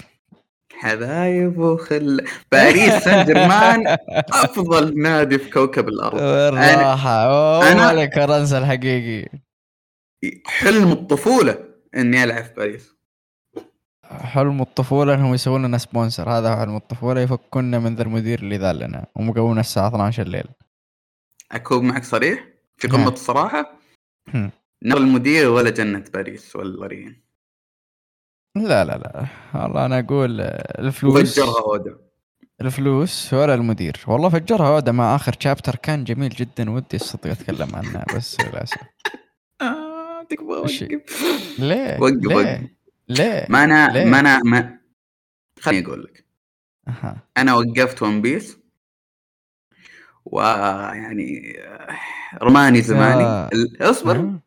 حبايب 0.73 1.59
وخل 1.59 2.27
باريس 2.53 2.95
سان 2.95 3.27
جيرمان 3.27 3.97
أفضل 4.45 5.03
نادي 5.03 5.39
في 5.39 5.51
كوكب 5.51 5.89
الأرض. 5.89 6.21
بالراحة. 6.21 7.11
أوه 7.11 7.61
أنا- 7.73 7.93
ملك 7.95 8.15
فرنسا 8.15 8.59
الحقيقي. 8.59 9.29
حلم 10.47 10.93
الطفولة 10.93 11.59
إني 11.97 12.25
ألعب 12.25 12.45
في 12.45 12.55
باريس. 12.55 12.94
حلم 14.11 14.61
الطفولة 14.63 15.15
أنهم 15.15 15.35
يسوون 15.35 15.67
لنا 15.67 15.79
sponsor؟ 15.79 16.31
هذا 16.31 16.57
حلم 16.57 16.77
الطفولة 16.77 17.21
يفكونا 17.21 17.79
من 17.79 17.95
ذا 17.97 18.03
المدير 18.03 18.39
اللي 18.39 18.57
ذا 18.57 18.73
لنا. 18.73 19.07
ومقومنا 19.17 19.61
الساعة 19.61 19.89
12 19.89 20.23
الليل. 20.23 20.45
اكون 21.53 21.87
معك 21.89 22.05
صريح؟ 22.05 22.49
في 22.77 22.89
نعم. 22.89 22.97
قمه 22.97 23.09
الصراحة؟ 23.13 23.79
هم. 24.35 24.51
نار 24.83 24.99
المدير 24.99 25.49
ولا 25.49 25.71
جنة 25.71 26.05
باريس 26.15 26.57
ولا 26.57 26.87
ريان 26.87 27.17
لا 28.57 28.85
لا 28.85 28.99
لا. 28.99 29.27
والله 29.55 29.87
أنا 29.87 29.99
أقول 29.99 30.41
الفلوس. 30.41 31.39
وفجرها 31.39 31.61
أودا. 31.61 31.97
الفلوس 32.61 33.35
ولا 33.35 33.55
المدير. 33.55 34.01
والله 34.07 34.29
فجرها 34.29 34.67
عودة 34.67 34.93
مع 34.93 35.15
آخر 35.17 35.35
شابتر 35.41 35.77
كان 35.77 36.05
جميل 36.05 36.29
جدا 36.29 36.71
ودي 36.71 36.97
الصدق 36.97 37.27
أتكلم 37.31 37.69
عنه 37.75 38.05
بس 38.17 38.41
للأسف. 38.41 38.77
آه 39.63 40.23
تكفى 40.23 40.45
إيش- 40.45 40.83
وقف. 40.83 41.59
ليه؟ 41.59 41.99
وقف 42.01 42.13
ليه؟ 42.15 42.37
وقف 42.37 42.61
ليه؟ 43.09 43.47
ما 43.49 43.65
أنا 43.65 43.89
ليه؟ 43.93 44.05
ما 44.05 44.21
أنا 44.21 44.39
ما 44.45 44.79
خليني 45.61 45.87
أقول 45.87 46.03
لك 46.05 46.25
أها. 46.89 47.29
أنا 47.37 47.55
وقفت 47.55 48.03
ون 48.03 48.23
بيس 48.23 48.59
ويعني 50.25 51.61
آه، 51.61 51.99
رماني 52.43 52.83
زماني 52.83 53.49
ال- 53.53 53.83
اصبر 53.83 54.17
ها؟ 54.17 54.41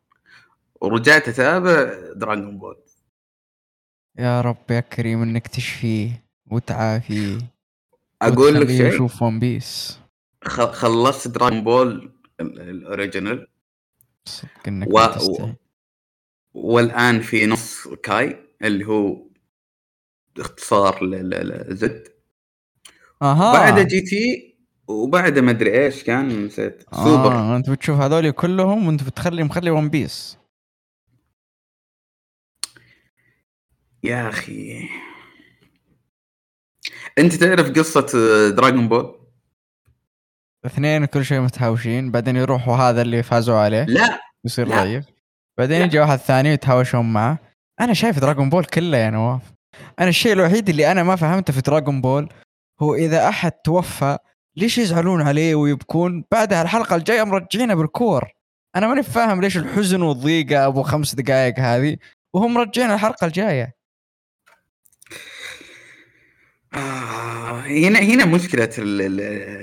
ورجعت 0.80 1.28
أتابع 1.28 1.94
Dragon 2.16 2.58
Ball 2.58 2.76
يا 4.18 4.40
رب 4.40 4.70
يا 4.70 4.80
كريم 4.80 5.22
إنك 5.22 5.48
تشفيه 5.48 6.24
وتعافيه 6.50 7.38
أقول 8.22 8.54
لك 8.54 8.68
شيء 8.68 8.86
يشوف 8.86 9.22
One 9.22 9.38
Piece 9.40 9.98
خلصت 10.44 11.28
Dragon 11.28 11.64
Ball 11.64 12.12
ال- 12.40 12.60
ال 12.60 12.70
original 12.70 13.46
و- 14.86 15.06
تستحي 15.06 15.54
والآن 16.54 17.20
في 17.20 17.46
نص 17.46 17.88
Kai 17.88 18.47
اللي 18.62 18.84
هو 18.86 19.28
اختصار 20.38 21.04
ل 21.04 21.56
Z 21.56 22.08
أها. 23.22 23.52
بعد 23.52 23.86
GT 23.86 24.54
وبعد 24.88 25.38
ما 25.38 25.50
أدري 25.50 25.84
إيش 25.84 26.04
كان 26.04 26.46
نسيت. 26.46 26.82
سوبر. 26.94 27.32
آه 27.32 27.56
أنت 27.56 27.70
بتشوف 27.70 28.00
هذول 28.00 28.30
كلهم 28.30 28.86
وأنت 28.86 29.02
بتخلي 29.02 29.44
مخلي 29.44 29.70
One 29.70 29.88
Piece 29.88 30.38
يا 34.04 34.28
أخي. 34.28 34.88
أنت 37.18 37.34
تعرف 37.34 37.70
قصة 37.70 38.06
Dragon 38.48 38.88
Ball 38.88 39.18
اثنين 40.66 41.04
كل 41.04 41.24
شيء 41.24 41.40
متهاوشين 41.40 42.10
بعدين 42.10 42.36
يروحوا 42.36 42.76
هذا 42.76 43.02
اللي 43.02 43.22
فازوا 43.22 43.58
عليه. 43.58 43.84
لا. 43.84 44.20
يصير. 44.44 44.68
ضعيف. 44.68 45.04
بعدين. 45.58 45.82
يجي 45.82 45.98
واحد 45.98 46.18
ثاني 46.18 46.48
يتهاوشون 46.48 47.12
معه. 47.12 47.47
أنا 47.80 47.94
شايف 47.94 48.18
Dragon 48.18 48.50
Ball 48.50 48.64
كله 48.64 48.98
يا 48.98 49.10
نواف. 49.10 49.42
أنا 49.98 50.08
الشيء 50.08 50.32
الوحيد 50.32 50.68
اللي 50.68 50.92
أنا 50.92 51.02
ما 51.02 51.16
فهمته 51.16 51.52
في 51.52 51.60
Dragon 51.60 52.00
Ball 52.00 52.28
هو 52.80 52.94
إذا 52.94 53.28
أحد 53.28 53.52
توفى 53.52 54.18
ليش 54.56 54.78
يزعلون 54.78 55.22
عليه 55.22 55.54
ويبكون؟ 55.54 56.24
بعدها 56.32 56.62
الحلقة 56.62 56.96
الجاية 56.96 57.22
مرجعينه 57.22 57.74
بالكور. 57.74 58.28
أنا 58.76 58.88
ماني 58.88 59.02
فاهم 59.02 59.40
ليش 59.40 59.56
الحزن 59.56 60.02
والضيقة 60.02 60.66
أبو 60.66 60.82
خمس 60.82 61.14
دقائق 61.14 61.58
هذه 61.58 61.96
وهم 62.34 62.54
مرجعين 62.54 62.90
الحلقة 62.90 63.26
الجاية. 63.26 63.74
آه 66.74 67.60
هنا 67.60 67.98
هنا 67.98 68.24
مشكلة 68.24 68.70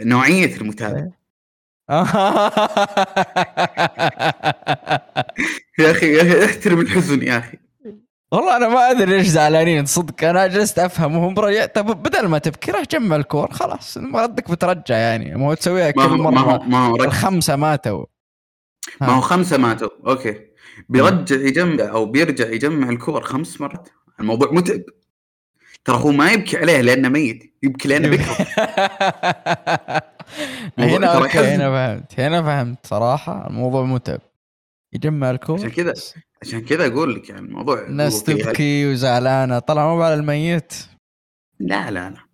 نوعية 0.03 0.55
المتابع 0.55 1.07
يا 5.79 5.91
أخي 5.91 6.13
يا 6.13 6.21
أخي 6.21 6.45
احترم 6.45 6.79
الحزن 6.79 7.23
يا 7.23 7.37
أخي. 7.37 7.57
والله 8.31 8.57
أنا 8.57 8.67
ما 8.67 8.91
أدري 8.91 9.17
ليش 9.17 9.27
زعلانين 9.27 9.85
صدق 9.85 10.23
أنا 10.23 10.47
جلست 10.47 10.79
أفهم 10.79 11.15
وهم 11.17 11.33
برا 11.33 11.65
طب 11.65 12.03
بدل 12.03 12.27
ما 12.27 12.37
تبكي 12.37 12.71
راح 12.71 12.83
جمع 12.91 13.15
الكور 13.15 13.51
خلاص 13.51 13.97
ردك 13.97 14.51
بترجع 14.51 14.97
يعني 14.97 15.35
ما 15.35 15.47
هو 15.47 15.53
تسويها 15.53 15.91
كل 15.91 16.01
هو 16.01 16.17
ما 16.31 16.39
هو 16.41 16.45
مره 16.45 16.63
ما 16.63 16.87
هو 16.87 16.95
الخمسة 16.95 17.55
ماتوا. 17.55 18.05
ما 19.01 19.07
هو 19.07 19.21
خمسة 19.21 19.57
ماتوا 19.57 19.89
أوكي. 20.07 20.39
بيرجع 20.89 21.35
يجمع 21.35 21.83
أو 21.91 22.05
بيرجع 22.05 22.47
يجمع 22.49 22.89
الكور 22.89 23.21
خمس 23.21 23.61
مرات. 23.61 23.89
الموضوع 24.19 24.51
متعب. 24.51 24.81
ترى 25.85 25.97
هو 25.97 26.11
ما 26.11 26.31
يبكي 26.31 26.57
عليه 26.57 26.81
لأنه 26.81 27.09
ميت 27.09 27.55
يبكي 27.63 27.87
لأنه 27.87 28.07
موضوع 30.77 30.97
هنا 30.97 31.07
أوكي. 31.07 31.39
هنا 31.39 31.69
فهمت 31.69 32.19
هنا 32.19 32.41
فهمت 32.43 32.87
صراحة 32.87 33.47
الموضوع 33.47 33.83
متعب. 33.83 34.21
يجمع 34.95 35.31
الكور 35.31 35.57
عشان 35.59 35.69
كذا 35.71 35.93
عشان 36.41 36.61
كذا 36.65 36.87
أقول 36.87 37.15
لك 37.15 37.29
يعني 37.29 37.41
الموضوع 37.45 37.81
الناس 37.81 38.23
فيه- 38.23 38.43
تبكي 38.43 38.91
وزعلانة 38.91 39.59
طلع 39.59 39.87
مو 39.95 40.01
على 40.03 40.13
الميت. 40.13 40.73
لا 41.59 41.91
لا 41.91 42.09
لا. 42.09 42.25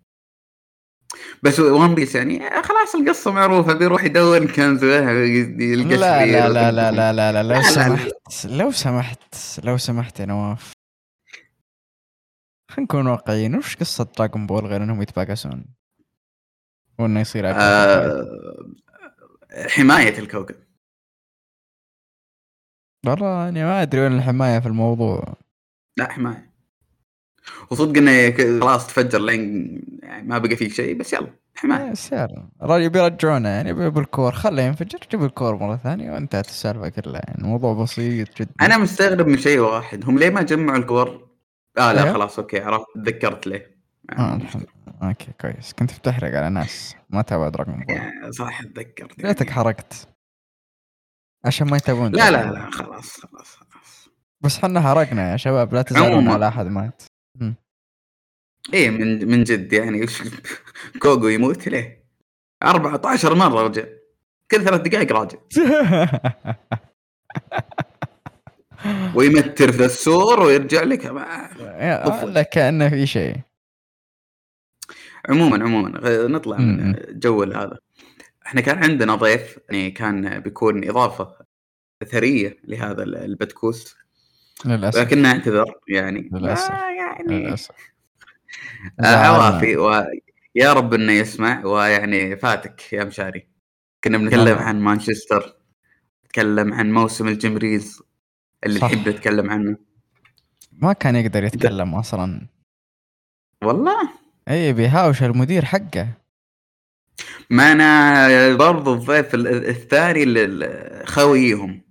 بس 1.42 1.60
One 1.60 1.94
Piece 1.94 2.14
يعني 2.14 2.40
خلاص 2.62 2.94
القصة 2.94 3.32
معروفة 3.32 3.72
بيروح 3.72 4.04
يدور 4.04 4.46
كنز 4.52 4.84
يلقى 4.84 5.96
لا 5.96 6.26
لا 6.26 6.48
لا 6.50 6.72
لا 6.72 6.92
لا 6.92 7.12
لا 7.12 7.32
لا 7.32 7.42
لو 7.42 7.48
لا، 7.48 7.54
لا، 7.54 7.58
لا. 7.58 7.62
سمحت 7.62 8.46
لو 8.46 8.70
سمحت 8.70 9.34
لو 9.64 9.76
سمحت 9.76 10.20
يا 10.20 10.24
نواف. 10.26 10.72
خلينا 12.70 12.82
نكون 12.84 13.06
واقعيين 13.06 13.54
وش 13.56 13.76
قصة 13.76 14.08
Dragon 14.18 14.46
Ball 14.46 14.66
غير 14.66 14.82
إنهم 14.82 15.02
يتباكسون 15.02 15.64
وإنه 16.98 17.20
يصير 17.20 17.50
آه 17.50 18.26
حماية 19.68 20.18
الكوكب. 20.18 20.54
والله 23.06 23.48
اني 23.48 23.64
ما 23.64 23.82
أدري 23.82 24.00
وين 24.00 24.12
الحماية 24.12 24.58
في 24.58 24.66
الموضوع. 24.66 25.34
لا 25.96 26.12
حماية. 26.12 26.52
وصدق 27.70 27.98
إنه 27.98 28.60
خلاص 28.60 28.86
تفجر 28.86 29.18
لين 29.20 29.80
يعني 30.02 30.28
ما 30.28 30.38
بقى 30.38 30.56
فيك 30.56 30.72
شيء 30.72 30.98
بس 30.98 31.12
يلا 31.12 31.26
حماية. 31.54 31.90
بس 31.90 32.12
يلا 32.12 32.48
الرجل 32.62 32.90
بيرجعونه 32.90 33.48
يعني 33.48 33.72
بالكور. 33.72 34.32
خله 34.32 34.62
ينفجر 34.62 34.98
جيب 35.10 35.24
الكور 35.24 35.56
مرة 35.56 35.76
ثانية 35.76 36.12
وانتهت 36.12 36.46
السالفة 36.46 36.88
كلها. 36.88 37.22
يعني 37.26 37.38
الموضوع 37.38 37.74
بسيط 37.74 38.40
جدا. 38.40 38.50
أنا 38.60 38.78
مستغرب 38.78 39.26
من 39.26 39.38
شيء 39.38 39.58
واحد. 39.58 40.04
هم 40.04 40.18
ليه 40.18 40.30
ما 40.30 40.42
جمعوا 40.42 40.78
الكور؟ 40.78 41.28
آه 41.78 41.92
لا 41.92 42.02
أيوه. 42.02 42.12
خلاص 42.12 42.38
أوكي 42.38 42.60
عرفت 42.60 42.86
تذكرت 42.94 43.46
ليه. 43.46 43.76
آه 44.18 44.34
الحمد 44.34 44.66
أوكي 45.02 45.28
كويس. 45.40 45.72
كنت 45.72 45.98
بتحرق 45.98 46.38
على 46.38 46.50
ناس 46.50 46.96
ما 47.10 47.24
بول 47.30 47.84
يعني 47.88 48.32
صح 48.32 48.62
تذكرت. 48.62 49.24
ليتك 49.24 49.40
يعني. 49.46 49.52
حرقت. 49.52 50.08
عشان 51.44 51.70
ما 51.70 51.76
يتابعون 51.76 52.12
لا 52.12 52.30
لا. 52.30 52.52
لا 52.52 52.70
خلاص 52.70 53.20
خلاص 53.20 53.56
خلاص. 53.56 54.08
بس 54.40 54.58
حنا 54.58 54.80
حرقنا 54.80 55.32
يا 55.32 55.36
شباب 55.36 55.74
لا 55.74 55.82
تزعلون. 55.82 56.28
على 56.28 56.48
أحد 56.48 56.66
مات 56.66 57.02
إيه 58.74 58.90
من 58.90 59.28
من 59.28 59.44
جد 59.44 59.72
يعني. 59.72 60.02
وش 60.04 60.22
كوغو 60.98 61.28
يموت 61.28 61.68
ليه؟ 61.68 62.06
14 62.62 63.34
مرة 63.34 63.62
رجع. 63.62 63.84
كل 64.50 64.64
ثلاث 64.64 64.80
دقائق 64.80 65.12
راجع. 65.12 65.38
ويمتر 69.14 69.72
في 69.72 69.84
السور 69.84 70.40
ويرجع 70.40 70.82
لك. 70.82 71.04
ولا 72.24 72.42
كأنه 72.42 72.88
في 72.88 73.06
شيء. 73.06 73.36
عموما 75.28 75.64
عموما. 75.64 76.00
نطلع. 76.28 76.56
من 76.56 76.94
جو 77.08 77.42
هذا. 77.42 77.78
إحنا 78.52 78.60
كان 78.60 78.84
عندنا 78.84 79.14
ضيف 79.14 79.58
يعني 79.70 79.90
كان 79.90 80.40
بيكون 80.40 80.88
إضافة 80.88 81.36
أثرية 82.02 82.58
لهذا 82.64 83.02
ال- 83.02 83.16
البتكوست 83.16 83.96
للأسف. 84.64 84.98
لكن 85.00 85.22
نعتذر 85.22 85.74
يعني. 85.88 86.30
للأسف. 86.32 86.70
آه 86.70 86.90
يعني 86.90 87.24
للأسف. 87.38 87.74
آه،. 89.00 89.16
عوافي 89.16 89.76
ويا 89.76 90.72
رب 90.72 90.94
إنه 90.94 91.12
يسمع 91.12 91.64
ويعني 91.64 92.36
فاتك 92.36 92.92
يا 92.92 93.04
مشاري. 93.04 93.48
كنا 94.04 94.18
بنتكلم 94.18 94.40
والله. 94.40 94.62
عن 94.62 94.80
مانشستر 94.80 95.56
نتكلم 96.24 96.72
عن 96.74 96.92
موسم 96.92 97.28
الجمريز 97.28 98.02
اللي 98.66 98.78
صح. 98.80 98.86
نحب 98.92 99.08
نتكلم 99.08 99.50
عنه. 99.50 99.76
ما 100.72 100.92
كان 100.92 101.16
يقدر 101.16 101.44
يتكلم 101.44 101.94
أصلا. 101.94 102.48
والله؟ 103.64 104.10
اي 104.48 104.72
بيهاوش 104.72 105.22
المدير 105.22 105.64
حقه. 105.64 106.08
ما 107.50 107.72
أنا 107.72 108.56
برضو 108.56 108.94
الضيف 108.94 109.34
ال- 109.34 109.68
الثاني 109.68 110.22
اللي 110.22 111.02
خويهم 111.06 111.82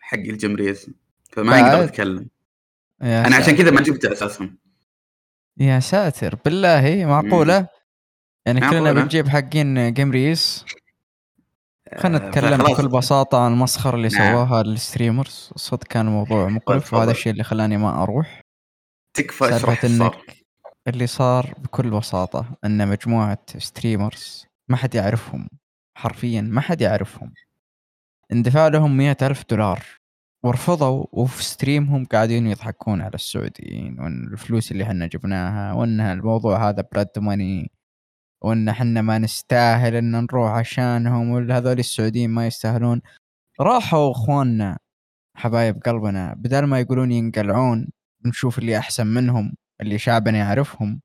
حق 0.00 0.18
الجمريز 0.18 0.90
فما 1.32 1.82
يتكلم 1.84 2.28
يا 3.02 3.26
أنا 3.26 3.36
عشان 3.36 3.46
ساتر. 3.46 3.58
كذا 3.62 3.70
ما 3.70 3.80
جبته 3.80 4.12
أساسا 4.12 4.50
يا 5.58 5.80
ساتر 5.80 6.34
بالله 6.44 7.04
معقولة 7.06 7.66
يعني 8.46 8.60
كلنا. 8.60 8.92
بنجيب 8.92 9.28
حقين 9.28 9.92
جيم 9.92 10.10
ريس 10.10 10.64
خلينا 11.98 12.24
آه، 12.24 12.28
نتكلم. 12.28 12.58
بكل 12.58 12.88
بساطة 12.88 13.44
عن 13.44 13.52
المسخرة 13.52 13.96
اللي 13.96 14.08
نعم. 14.08 14.32
سواها 14.32 14.60
ال 14.60 14.69
streamers 14.69 15.50
صدق 15.56 15.84
كان 15.84 16.06
موضوع 16.06 16.48
مقرف. 16.56 16.94
وهذا 16.94 17.10
الشيء 17.10 17.32
اللي 17.32 17.44
خلاني 17.44 17.76
ما 17.76 18.02
أروح 18.02 18.40
تكفى 19.14 19.56
اشرح 19.56 19.86
صار 19.86 19.90
انك 19.90 20.44
اللي 20.88 21.06
صار 21.06 21.54
بكل 21.58 21.90
بساطة 21.90 22.46
إن 22.64 22.88
مجموعة 22.88 23.38
streamers 23.58 24.46
ما 24.68 24.76
حد 24.76 24.94
يعرفهم 24.94 25.48
حرفيا 25.96 26.40
ما 26.40 26.60
حد 26.60 26.80
يعرفهم. 26.80 27.34
اندفع 28.32 28.68
لهم 28.68 28.96
مئة 28.96 29.16
ألف 29.26 29.44
دولار. 29.50 29.84
ورفضوا 30.44 31.06
وفي 31.12 31.44
stream 31.44 31.89
هم 31.89 32.04
قاعدين 32.04 32.46
يضحكون 32.46 33.00
على 33.02 33.14
السعوديين 33.14 34.00
وإن 34.00 34.24
الفلوس 34.32 34.72
اللي 34.72 34.84
حنا 34.84 35.06
جبناها 35.06 35.72
وإن 35.72 36.00
الموضوع 36.00 36.68
هذا 36.68 36.84
blood 36.92 37.08
money 37.18 37.70
وإن 38.42 38.72
حنا 38.72 39.02
ما 39.02 39.18
نستاهل 39.18 39.96
إن 39.96 40.12
نروح 40.12 40.50
عشانهم 40.52 41.30
ولا 41.30 41.58
هذول 41.58 41.78
السعوديين 41.78 42.30
ما 42.30 42.46
يستاهلون. 42.46 43.02
راحوا 43.60 44.10
إخواننا 44.12 44.78
حبايب 45.36 45.82
قلبنا 45.82 46.34
بدل 46.34 46.64
ما 46.64 46.80
يقولون 46.80 47.12
ينقلعون 47.12 47.88
نشوف 48.26 48.58
اللي 48.58 48.78
أحسن 48.78 49.06
منهم 49.06 49.56
اللي 49.80 49.98
شعبنا 49.98 50.38
يعرفهم 50.38 51.00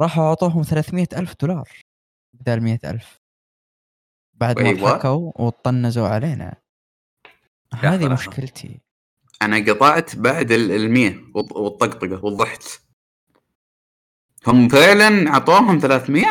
راحوا 0.00 0.24
أعطوهم 0.24 0.62
300 0.62 1.08
ألف 1.16 1.34
دولار. 1.42 1.68
بدل 2.40 2.60
100 2.60 2.78
ألف. 2.84 3.20
بعد 4.34 4.60
ما 4.60 4.68
أيوة. 4.68 4.80
ضحكوا 4.92 5.32
وطنزوا 5.36 6.08
علينا. 6.08 6.54
هذه. 7.74 8.08
مشكلتي. 8.08 8.80
أنا 9.42 9.72
قطعت 9.72 10.16
بعد 10.16 10.52
ال- 10.52 10.70
المية 10.70 11.10
والط- 11.34 11.56
والطقطقة 11.56 12.24
وضحت 12.24 12.62
هم 14.46 14.68
فعلا 14.68 15.28
أعطوهم 15.30 15.78
300 15.78 16.26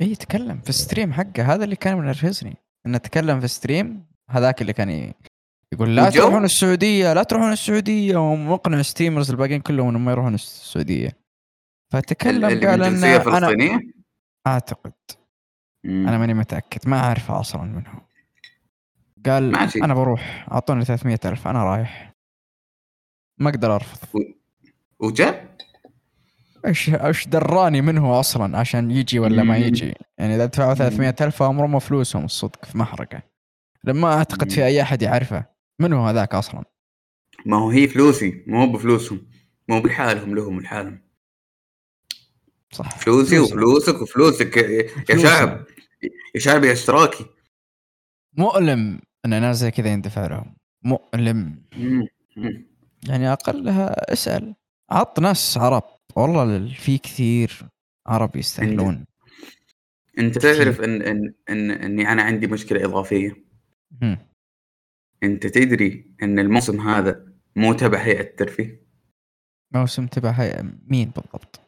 إي 0.00 0.14
تكلم 0.14 0.60
في 0.60 0.68
ال 0.68 0.74
stream 0.74 1.12
حقه. 1.12 1.54
هذا 1.54 1.64
اللي 1.64 1.76
كان 1.76 1.98
منرفزني 1.98 2.56
إنه 2.86 2.98
تكلم 2.98 3.40
في 3.40 3.48
stream 3.48 4.06
هذاك 4.30 4.62
اللي 4.62 4.72
كان 4.72 5.12
يقول 5.72 5.96
لا 5.96 6.06
وجو؟ 6.08 6.20
تروحون 6.22 6.44
السعودية 6.44 7.12
لا 7.12 7.22
تروحون 7.22 7.52
السعودية. 7.52 8.16
ومقنع 8.16 8.82
streamers 8.82 9.30
الباقيين 9.30 9.60
كلهم 9.60 9.88
إنهم 9.88 10.04
ما 10.04 10.12
يروحون 10.12 10.34
السعودية. 10.34 11.06
ال- 11.08 11.12
فتكلم 11.90 12.44
قال 12.44 12.82
ان 12.82 13.04
أنا 13.04 13.91
أعتقد. 14.46 14.92
أنا 15.84 16.18
ماني 16.18 16.34
متأكد 16.34 16.88
ما 16.88 16.98
اعرفه 16.98 17.40
أصلا 17.40 17.62
منه 17.62 18.00
قال 19.26 19.52
ماشي. 19.52 19.78
أنا 19.84 19.94
بروح 19.94 20.46
أعطوني 20.52 20.84
300 20.84 21.18
ألف 21.24 21.48
أنا 21.48 21.64
رايح. 21.64 22.14
ما 23.38 23.50
أقدر 23.50 23.74
أرفض. 23.74 24.08
وجاء 24.98 25.56
إيش 26.66 26.90
إيش 26.90 27.28
دراني 27.28 27.80
منه 27.80 28.20
أصلا 28.20 28.58
عشان 28.58 28.90
يجي 28.90 29.18
ولا 29.18 29.42
ما 29.42 29.58
مم. 29.58 29.64
يجي؟ 29.64 29.94
يعني 30.18 30.34
إذا 30.34 30.46
دفعوا 30.46 30.68
مم. 30.68 30.74
300 30.74 31.14
ألف 31.20 31.42
امرهم 31.42 31.78
فلوسهم 31.78 32.24
الصدق 32.24 32.64
في 32.64 32.78
محرقة. 32.78 33.22
لما 33.84 34.14
أعتقد 34.14 34.50
في 34.50 34.60
مم. 34.60 34.66
أي 34.66 34.82
أحد 34.82 35.02
يعرفه. 35.02 35.44
من 35.78 35.92
هو 35.92 36.06
هذاك 36.06 36.34
أصلا؟ 36.34 36.64
ما 37.46 37.56
هو 37.56 37.70
هي 37.70 37.88
فلوسي 37.88 38.44
ما 38.46 38.62
هو 38.62 38.66
بفلوسهم. 38.72 39.26
ما 39.68 39.76
هو 39.76 39.80
بحالهم 39.80 40.34
لهم 40.34 40.60
لحالهم 40.60 41.00
صح 42.72 42.98
فلوسي. 42.98 43.38
وفلوسك 43.38 44.02
وفلوسك 44.02 44.56
يا-. 44.56 45.16
شعب 45.22 45.64
يا 46.34 46.40
شعب 46.40 46.64
يا 46.64 46.72
اشتراكي 46.72 47.26
مؤلم 48.38 49.00
إن 49.24 49.30
ناس 49.30 49.56
زي 49.56 49.70
كذا 49.70 49.88
يندفع 49.92 50.26
لهم 50.26 50.56
مؤلم 50.84 51.62
مم. 51.76 52.06
مم. 52.36 52.66
يعني 53.08 53.32
أقلها 53.32 54.12
أسأل 54.12 54.54
عط 54.90 55.20
ناس 55.20 55.58
عرب 55.58 55.82
والله 56.16 56.56
ال- 56.56 56.70
في 56.74 56.98
كثير 56.98 57.62
عرب 58.06 58.36
يستاهلون 58.36 59.04
أنت 60.18 60.38
تعرف 60.38 60.80
إن 60.80 61.02
إن 61.02 61.34
إن 61.50 61.70
إني 61.70 62.12
أنا 62.12 62.22
عندي 62.22 62.46
مشكلة 62.46 62.84
إضافية. 62.84 63.36
أنت 65.22 65.46
تدري 65.46 66.14
إن 66.22 66.38
الموسم 66.38 66.80
هذا 66.80 67.26
مو 67.56 67.72
تبع 67.72 67.98
هيئة 67.98 68.20
الترفيه 68.20 68.82
موسم 69.74 70.06
تبع 70.06 70.30
هيئة 70.30 70.62
مين 70.86 71.10
بالضبط؟ 71.10 71.60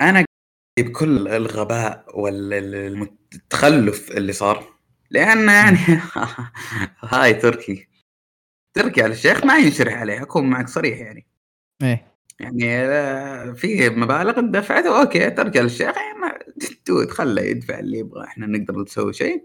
أنا 0.00 0.24
بكل 0.78 1.28
الغباء 1.28 2.04
والتخلف 2.20 4.10
اللي 4.10 4.32
صار 4.32 4.74
لأن 5.10 5.48
يعني 5.48 5.78
هاي 7.12 7.34
تركي 7.34 7.88
تركي 8.74 9.02
آل 9.02 9.12
الشيخ 9.12 9.44
ما 9.44 9.58
ينشره 9.58 9.94
عليه 9.94 10.22
أكون 10.22 10.50
معك 10.50 10.68
صريح 10.68 10.98
يعني. 10.98 11.26
إيه. 11.82 12.10
يعني 12.40 12.76
آه، 12.76 13.52
في 13.52 13.90
مبالغ 13.90 14.40
دفعته 14.40 15.00
okay 15.00 15.30
تركي 15.30 15.58
آل 15.58 15.66
الشيخ 15.66 15.94
my 16.20 16.38
dude 16.86 17.10
خله 17.10 17.42
يدفع 17.42 17.78
اللي 17.78 17.98
يبغى 17.98 18.24
إحنا 18.24 18.46
نقدر 18.46 18.80
نسوي 18.82 19.12
شيء 19.12 19.44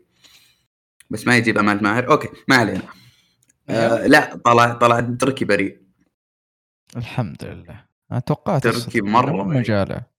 بس 1.09 1.27
ما 1.27 1.37
يجيب 1.37 1.57
امال 1.57 1.83
ماهر. 1.83 2.11
okay 2.11 2.29
ما 2.47 2.55
علينا. 2.55 2.81
آه 3.69 4.07
لا 4.07 4.35
طلع 4.35 4.73
طلع 4.73 4.99
تركي 4.99 5.45
بريء. 5.45 5.81
الحمد 6.97 7.45
لله. 7.45 7.85
أنا 8.11 8.19
توقعت 8.19 8.63
تركي 8.63 9.01
بعيد. 9.01 9.13
مجاله. 9.57 10.14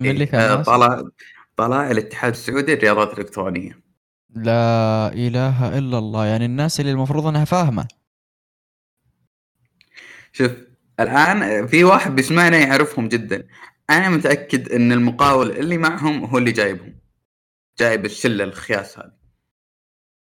من 0.00 0.10
اللي 0.10 0.24
إيه، 0.24 0.30
كان 0.30 0.40
آه 0.40 0.56
ناس؟ 0.56 0.66
طلع 0.66 1.02
طلع 1.56 1.90
الاتحاد 1.90 2.32
السعودي 2.32 2.74
للرياضات 2.74 3.12
الإلكترونية. 3.12 3.80
لا 4.30 5.08
إله 5.12 5.78
إلا 5.78 5.98
الله 5.98 6.26
يعني 6.26 6.44
الناس 6.44 6.80
اللي 6.80 6.92
المفروض 6.92 7.26
إنها 7.26 7.44
فاهمة. 7.44 7.88
شوف 10.32 10.52
الآن 11.00 11.66
في 11.66 11.84
واحد 11.84 12.14
بيسمعنا 12.14 12.58
يعرفهم 12.58 13.08
جدا. 13.08 13.48
أنا 13.90 14.08
متأكد 14.08 14.72
إن 14.72 14.92
المقاول 14.92 15.50
اللي 15.50 15.78
معهم 15.78 16.24
هو 16.24 16.38
اللي 16.38 16.52
جايبهم. 16.52 16.98
جايب 17.78 18.04
الشلة 18.04 18.44
الخياس 18.44 18.98
هذه. 18.98 19.12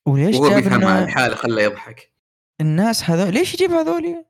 وليش 0.06 0.36
وهو 0.36 0.48
جاب 0.48 0.56
بيفهمها 0.62 0.78
لنا 0.78 1.04
الحالة 1.04 1.34
خله 1.34 1.62
يضحك. 1.62 2.12
الناس 2.60 3.10
هذول 3.10 3.34
ليش 3.34 3.54
يجيب 3.54 3.70
هذول؟ 3.70 4.24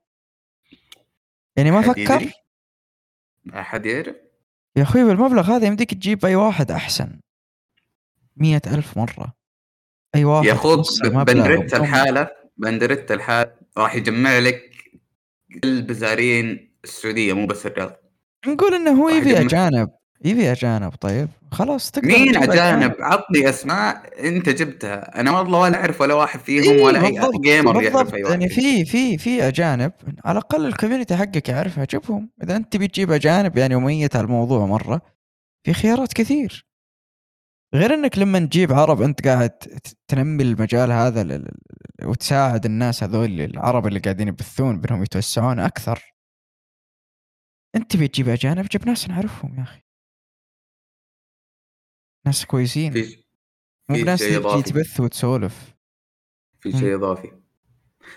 يعني 1.57 1.71
ما 1.71 1.83
فكر 1.83 2.01
يدري؟ 2.01 2.33
أحد 3.55 3.87
يعرف؟ 3.87 4.26
يا 4.77 4.83
أخوي 4.83 5.05
بالمبلغ 5.05 5.57
هذا 5.57 5.67
يمديك 5.67 5.95
تجيب 5.95 6.25
أي 6.25 6.35
واحد 6.35 6.71
أحسن. 6.71 7.21
مية 8.37 8.63
ألف 8.67 8.99
مرة. 8.99 9.33
أي 10.15 10.25
واحد 10.25 10.47
يا 10.47 10.53
أخوك 10.53 10.79
نص 10.79 11.03
المبلغ 11.03 11.25
بندريت 11.25 11.75
وأم. 11.75 11.83
الحالة 11.83 12.29
بندريت 12.57 13.13
الحالة 13.13 13.53
راح 13.79 13.95
يجمع 13.95 14.39
لك 14.39 14.73
البزارين 15.65 16.75
السعودية 16.85 17.33
مو 17.33 17.47
بس 17.47 17.67
الرياض. 17.67 17.97
نقول 18.47 18.75
إنه 18.75 19.03
هو 19.03 19.09
يبي 19.09 19.41
أجانب. 19.41 19.91
يبي 20.25 20.53
أجانب 20.53 20.95
طيب. 20.95 21.29
خلاص 21.53 21.91
تقدر 21.91 22.09
مين 22.09 22.37
أجانب؟ 22.37 22.95
عطني 23.01 23.49
أسماء 23.49 24.03
أنت 24.29 24.49
جبتها. 24.49 25.21
أنا 25.21 25.31
والله 25.31 25.59
ولا 25.59 25.81
أعرف 25.81 26.01
ولا 26.01 26.15
واحد 26.15 26.41
فيهم 26.41 26.81
ولا 26.81 27.07
أي 27.07 27.21
جيمر 27.45 27.83
يعرف 27.83 28.15
أي 28.15 28.23
واحد. 28.25 28.31
يعني. 28.31 28.49
في 28.49 28.85
في 28.85 29.19
في 29.19 29.49
أجانب. 29.49 29.93
على 30.25 30.39
الأقل 30.39 30.67
الكوميونتي 30.67 31.17
حقك 31.17 31.49
يعرفها 31.49 31.85
جيبهم. 31.85 32.31
إذا 32.43 32.57
أنت 32.57 32.73
تبي 32.73 32.89
تجيب 32.89 33.13
أجانب 33.13 33.57
يعني 33.57 33.75
وميت 33.75 34.17
على 34.17 34.25
الموضوع 34.25 34.67
مرة. 34.67 35.01
في 35.67 35.73
خيارات 35.73 36.13
كثير. 36.13 36.67
غير 37.75 37.95
إنك 37.95 38.19
لما 38.19 38.39
تجيب 38.39 38.73
عرب 38.73 39.03
أنت 39.03 39.29
قاعد 39.29 39.51
تنمي 40.09 40.43
المجال 40.43 40.93
هذا 40.93 41.45
وتساعد 42.05 42.65
الناس 42.65 43.03
هذول 43.03 43.41
العرب 43.41 43.87
اللي 43.87 44.01
قاعدين 44.01 44.29
يبثون 44.29 44.81
بأنهم 44.81 45.03
يتوسعون 45.03 45.59
أكثر. 45.61 46.15
أنت 47.77 47.91
تبي 47.93 48.09
تجيب 48.09 48.29
أجانب 48.29 48.67
جيب 48.67 48.87
ناس 48.89 49.09
نعرفهم 49.09 49.55
يا 49.59 49.63
أخي. 49.63 49.86
ناس 52.27 52.47
كويسين. 52.47 52.93
في 52.93 53.25
مو 53.89 54.17
شيء 54.17 54.53
تجي 54.53 54.63
تبث 54.63 55.01
وتسولف. 55.01 55.75
في. 56.61 56.73
شيء 56.73 56.95
إضافي. 56.95 57.33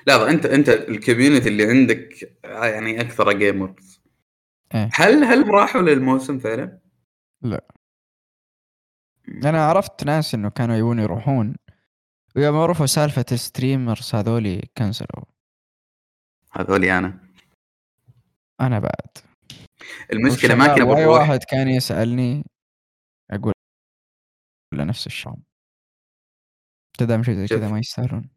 لا 0.08 0.30
أنت 0.30 0.46
أنت 0.46 0.70
ال 0.70 0.78
community 0.78 1.50
اللي 1.50 1.70
عندك 1.70 2.38
يعني 2.44 3.02
أكثر 3.02 3.32
gamers 3.32 4.02
إيه. 4.76 4.90
هل 4.94 5.24
هل 5.24 5.50
راحوا 5.50 5.82
للموسم 5.82 6.40
فعلا؟ 6.40 6.80
لا. 7.42 7.68
أنا 9.28 9.66
عرفت 9.66 10.04
ناس 10.04 10.34
إنه 10.34 10.50
كانوا 10.50 10.76
يبون 10.76 11.00
يروحون. 11.00 11.56
ويوم 12.36 12.58
عرفوا 12.58 12.86
سالفة 12.86 13.26
ال 13.32 13.40
streamers 13.40 14.16
هذولي 14.16 14.70
كنسلوا. 14.78 15.26
هذولي 16.52 16.98
أنا. 16.98 17.20
أنا 18.62 18.80
بعد. 18.80 19.18
المشكلة 20.14 20.56
ما 20.56 20.76
كنا 20.76 20.86
واي 20.86 21.04
بنروح. 21.04 21.20
واحد 21.20 21.40
كان 21.44 21.68
يسألني 21.68 22.46
أقول 23.32 23.54
له 24.74 24.84
نفس 24.84 25.08
الشام 25.08 25.36
تدعم 26.98 27.24
شيء 27.24 27.36
زي. 27.36 27.48
كذا 27.48 27.68
ما 27.68 27.80
يستاهلون. 27.80 28.30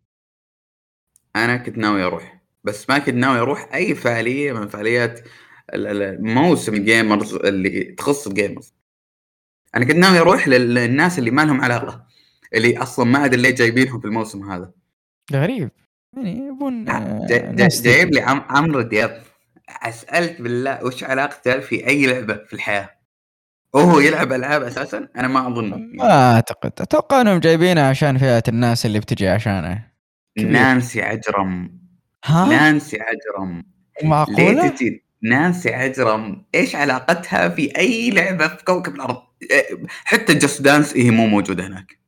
أنا 1.37 1.57
كنت 1.57 1.79
ناوي 1.79 2.03
أروح 2.03 2.43
بس 2.65 2.91
ما 2.91 2.99
كنت 2.99 3.15
ناوي 3.15 3.39
أروح 3.39 3.75
أي 3.75 3.95
فعالية 3.95 4.53
من 4.53 4.69
فعاليات 4.69 5.21
ال- 5.75 5.87
ال- 6.03 6.25
موسم 6.25 6.75
ال 6.75 6.83
gamers 6.83 7.35
اللي 7.35 7.85
تخص 7.85 8.27
ال 8.27 8.33
gamers. 8.33 8.75
أنا 9.75 9.85
كنت 9.85 9.97
ناوي 9.97 10.19
أروح 10.19 10.49
لل- 10.49 10.75
للناس 10.75 11.19
اللي 11.19 11.31
ما 11.31 11.43
لهم 11.43 11.61
علاقة 11.61 12.07
اللي 12.55 12.79
أصلا 12.79 13.05
ما 13.05 13.25
أدري 13.25 13.43
ليه 13.43 13.51
جايبينهم 13.55 14.01
في 14.01 14.07
الموسم 14.07 14.51
هذا. 14.51 14.73
غريب. 15.33 15.71
يعني 16.17 16.39
يبون 16.47 16.89
آه، 16.89 17.27
جايب. 17.27 18.15
لي 18.15 18.21
عم 18.21 18.41
عمرو 18.49 18.81
دياب. 18.83 19.23
اسالك 19.69 20.41
بالله 20.41 20.85
وش 20.85 21.05
علاقته 21.05 21.61
في 21.61 21.87
أي 21.87 22.07
لعبة 22.07 22.35
في 22.45 22.53
الحياة؟ 22.53 23.02
وهو 23.75 24.01
يلعب 24.01 24.33
ألعاب 24.33 24.63
أساسا؟ 24.63 25.09
أنا 25.17 25.29
ما 25.29 25.49
أظن. 25.49 25.97
ما 25.97 26.35
أعتقد. 26.35 26.73
أتوقع 26.81 27.21
إنهم 27.21 27.39
جايبينه 27.39 27.81
عشان 27.81 28.19
فئة 28.19 28.43
الناس 28.49 28.87
اللي 28.87 29.01
بتجي 29.01 29.29
عشانه. 29.29 29.89
نانسي 30.39 31.03
عجرم. 31.03 31.81
ها؟ 32.25 32.49
نانسي 32.49 32.99
عجرم. 33.01 33.65
ليه 34.29 34.69
تجي 34.69 35.05
نانسي 35.23 35.75
عجرم؟ 35.75 36.45
إيش 36.55 36.77
علاقتها 36.77 37.49
في 37.49 37.79
أي 37.79 38.11
لعبة 38.11 38.49
في 38.49 38.65
كوكب 38.65 38.95
الأرض؟ 38.95 39.23
حتى 39.89 40.35
جست 40.35 40.63
دانس 40.63 40.97
هي 40.97 41.11
مو 41.11 41.27
موجودة 41.27 41.67
هناك. 41.67 41.99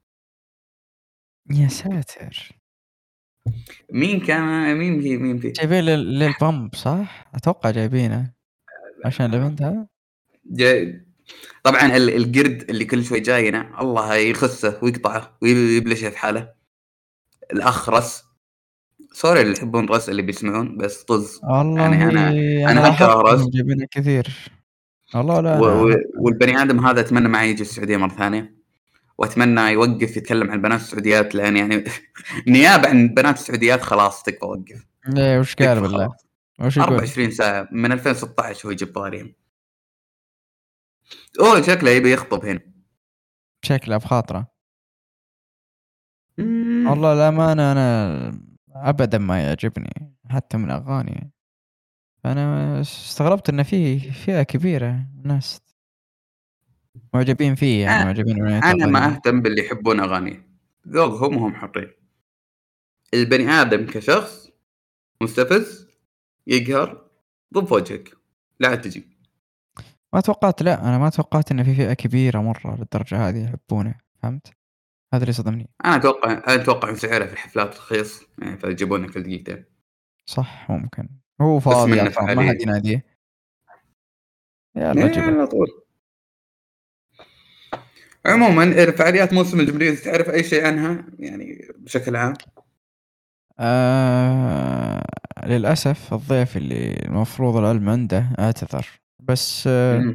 يا 1.50 1.68
ساتر. 1.68 2.48
مين 3.92 4.20
كان 4.20 4.74
مين 4.76 5.00
في 5.02 5.16
مين 5.16 5.38
في؟ 5.38 5.50
جايبين 5.50 5.84
لل- 5.84 6.18
للبمب 6.18 6.74
صح؟ 6.74 7.26
أتوقع 7.34 7.70
جايبينه. 7.70 8.32
عشان 9.04 9.26
الإيفنت 9.26 9.62
هذا؟ 9.62 9.86
جاي 10.50 11.03
طبعا 11.62 11.96
ال- 11.96 12.16
القرد 12.16 12.66
اللي 12.70 12.84
كل 12.84 13.04
شوي 13.04 13.20
جاينا 13.20 13.80
الله 13.80 14.14
يخسه 14.14 14.78
ويقطعه 14.82 15.36
ويبلشه 15.42 16.10
في 16.10 16.18
حاله. 16.18 16.48
الأخرس. 17.52 18.24
سوري 19.12 19.40
اللي 19.40 19.52
يحبون 19.52 19.88
رس 19.88 20.08
اللي 20.08 20.22
بيسمعون 20.22 20.76
بس 20.76 21.02
طز. 21.02 21.40
والله 21.42 21.80
يعني 21.82 22.04
أنا 22.70 22.90
انهم 22.94 23.20
رسم. 23.20 23.50
جايبينه 23.50 23.86
كثير. 23.90 24.26
والله 25.14 25.40
لا 25.40 25.58
و- 25.60 25.96
والبني 26.18 26.62
آدم 26.62 26.86
هذا 26.86 27.00
أتمنى 27.00 27.28
ما 27.28 27.44
يجي 27.44 27.62
السعودية 27.62 27.96
مرة 27.96 28.08
ثانية. 28.16 28.54
وأتمنى 29.18 29.60
يوقف 29.60 30.16
يتكلم 30.16 30.50
عن 30.50 30.56
البنات 30.56 30.80
السعوديات 30.80 31.34
لأن 31.34 31.56
يعني 31.56 31.84
نيابه 32.48 32.88
عن 32.88 33.02
البنات 33.02 33.36
السعوديات 33.38 33.82
خلاص 33.82 34.22
تكفى 34.22 34.44
وقف 34.46 34.86
إيه 35.16 35.38
وش 35.38 35.54
قال 35.54 35.80
بالله. 35.80 36.12
وش 36.60 36.76
يقول؟ 36.76 36.88
24 36.88 37.30
ساعة 37.30 37.68
من 37.72 37.92
2016 37.92 38.66
هو 38.66 38.70
يجيب 38.72 38.88
طاريهم 38.94 39.32
أوه 41.40 41.62
شكله 41.62 41.90
يبي 41.90 42.12
يخطب 42.12 42.44
هنا. 42.44 42.60
شكله 43.64 43.96
بخاطرة. 43.96 44.54
والله 46.88 47.12
الأمانة 47.12 47.72
أنا 47.72 48.40
أبدا 48.74 49.18
ما 49.18 49.42
يعجبني 49.42 50.14
حتى 50.30 50.56
من 50.56 50.70
أغاني. 50.70 51.32
فأنا 52.24 52.80
استغربت 52.80 53.48
إن 53.48 53.62
في 53.62 53.98
فئة 53.98 54.42
كبيرة 54.42 55.06
الناس 55.18 55.60
معجبين 57.14 57.54
فيه 57.54 57.82
يعني 57.82 58.02
آه، 58.02 58.04
معجبين 58.04 58.46
أنا 58.46 58.86
ما. 58.86 59.14
أهتم 59.14 59.40
باللي 59.42 59.66
يحبون 59.66 60.00
أغانيه. 60.00 60.48
ذوقهم 60.88 61.36
وهم 61.36 61.54
حرين 61.54 61.90
البني 63.14 63.50
آدم 63.50 63.86
كشخص 63.86 64.50
مستفز 65.20 65.88
يقهر 66.46 67.10
ضب 67.54 67.72
وجهك. 67.72 68.16
لا 68.60 68.74
تجي. 68.74 69.13
ما 70.14 70.20
توقعت 70.20 70.62
لا 70.62 70.88
أنا 70.88 70.98
ما 70.98 71.10
توقعت 71.10 71.50
إن 71.50 71.64
في 71.64 71.74
فئة 71.74 71.92
كبيرة 71.92 72.38
مرة 72.40 72.76
للدرجة 72.76 73.28
هذه 73.28 73.44
يحبونه 73.44 73.94
فهمت؟ 74.22 74.52
هذا 75.14 75.22
اللي 75.22 75.32
صدمني. 75.32 75.70
أنا 75.84 75.96
أتوقع 75.96 76.32
أنا 76.32 76.54
أتوقع 76.54 76.90
ان 76.90 76.96
سعره 76.96 77.26
في 77.26 77.32
الحفلات 77.32 77.76
رخيص 77.76 78.22
يعني 78.38 78.58
فيجيبونه 78.58 79.12
كل 79.12 79.22
دقيقتين. 79.22 79.64
صح 80.26 80.70
ممكن. 80.70 81.08
هو 81.40 81.60
فاضي 81.60 81.92
منه 81.92 82.08
أصلاً، 82.08 82.34
ما. 82.34 82.48
حد 82.48 82.60
يناديه. 82.60 83.04
يلا 84.76 85.16
إيه، 85.16 85.20
على 85.20 85.46
طول. 85.46 85.66
عموما 88.26 88.90
فعاليات 88.90 89.32
موسم 89.32 89.60
الجمهورية 89.60 89.94
تعرف 89.94 90.30
أي 90.30 90.44
شيء 90.44 90.66
عنها 90.66 91.06
يعني 91.18 91.68
بشكل 91.78 92.16
عام؟ 92.16 92.34
آه 93.58 95.04
للأسف 95.46 96.14
الضيف 96.14 96.56
اللي 96.56 96.92
المفروض 96.92 97.56
العلم 97.56 97.88
عنده 97.88 98.30
اعتذر. 98.38 99.03
بس 99.28 99.66
آه. 99.66 100.14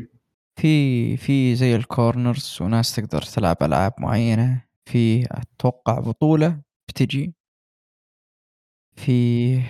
في 0.56 1.18
في 1.18 1.56
زي 1.56 1.76
الكورنرز 1.76 2.58
وناس 2.62 2.96
تقدر 2.96 3.22
تلعب 3.22 3.58
ألعاب 3.62 3.94
معينة. 3.98 4.66
في 4.86 5.28
أتوقع 5.32 6.00
بطولة 6.00 6.62
بتجي. 6.88 7.34
في 8.96 9.62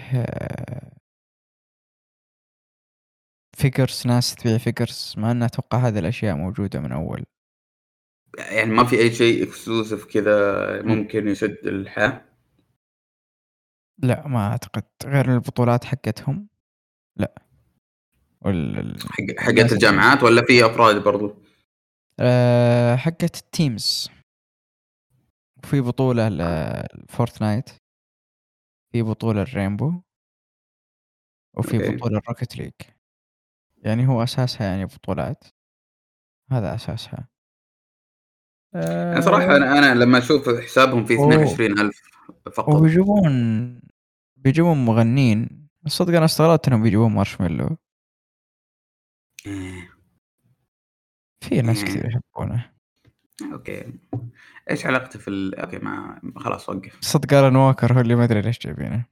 figures 3.58 4.04
ناس 4.08 4.36
تبيع 4.36 4.58
figures 4.58 5.16
مع 5.18 5.32
إن 5.32 5.44
أتوقع 5.44 5.78
هذه 5.78 6.00
الأشياء 6.00 6.36
موجودة 6.36 6.80
من 6.80 6.92
أول. 6.92 7.26
يعني 8.38 8.72
ما 8.72 8.84
في 8.84 9.00
أي 9.00 9.12
شيء 9.12 9.44
exclusive 9.44 10.06
كذا 10.06 10.82
ممكن 10.82 11.28
يشد 11.28 11.58
الحياة؟ 11.64 12.26
لا 13.98 14.28
ما 14.28 14.48
أعتقد. 14.48 14.84
غير 15.06 15.34
البطولات 15.34 15.86
حقتهم. 15.86 16.48
لا. 17.18 17.49
وال 18.42 18.80
ال- 18.80 19.02
حق 19.02 19.24
حقت 19.44 19.72
الجامعات 19.74 20.24
ولا 20.24 20.42
في 20.46 20.66
أفراد 20.66 21.04
برضو؟ 21.04 21.36
آه، 22.20 22.96
حقت 22.96 23.38
ال 23.38 23.50
teams 23.50 24.10
وفي 25.64 25.82
بطولة 25.82 26.28
ال 26.28 26.44
Fortnite 26.44 27.70
في 28.92 29.02
بطولة 29.02 29.42
ال 29.42 29.48
Rainbow 29.48 29.94
وفي 31.58 31.78
okay. 31.78 31.96
بطولة 31.96 32.18
ال 32.18 32.23
Rocket 32.23 32.58
League 32.58 32.72
يعني 33.78 34.08
هو 34.08 34.24
أساسها 34.24 34.68
يعني 34.68 34.86
بطولات. 34.86 35.44
هذا 36.52 36.76
أساسها. 36.76 37.28
يعني 38.74 39.22
صراحة 39.22 39.44
أنا 39.56 39.78
أنا 39.80 39.94
لما 40.04 40.18
أشوف 40.18 40.50
حسابهم 40.50 41.06
في 41.06 41.16
أوه. 41.18 41.36
22000 41.44 42.02
فقط. 42.54 42.70
وبيجيبون 42.76 43.82
بيجيبون 44.38 44.86
مغنين 44.86 45.68
الصدق 45.86 46.16
أنا 46.16 46.26
استغربت 46.26 46.68
إنهم 46.68 46.84
بيجيبون 46.84 47.12
Marshmello. 47.12 47.78
في 51.44 51.62
ناس. 51.62 51.84
كثير 51.84 52.06
يحبونه. 52.06 52.72
okay. 53.54 53.94
إيش 54.70 54.86
علاقته 54.86 55.20
في 55.20 55.28
ال... 55.28 55.56
أوكي 55.56 55.78
ما 55.78 56.22
خلاص 56.36 56.70
وقف. 56.70 56.98
صدق 57.02 57.34
ألان 57.34 57.56
ووكر 57.56 57.94
هو 57.94 58.00
اللي 58.00 58.16
ما 58.16 58.24
أدري 58.24 58.42
ليش 58.42 58.60
جايبينه. 58.60 59.06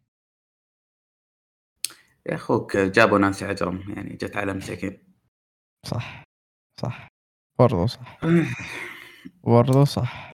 يا 2.26 2.36
أخوك 2.36 2.78
جابوا 2.78 3.20
نانسي 3.20 3.46
عجرم 3.46 3.94
يعني 3.96 4.16
جت 4.16 4.38
على 4.38 4.54
مساكين 4.54 5.04
صح 5.86 6.24
صح. 6.82 7.08
برضو 7.60 7.88
صح. 7.88 8.20
برضو 9.44 9.86
صح. 9.86 10.32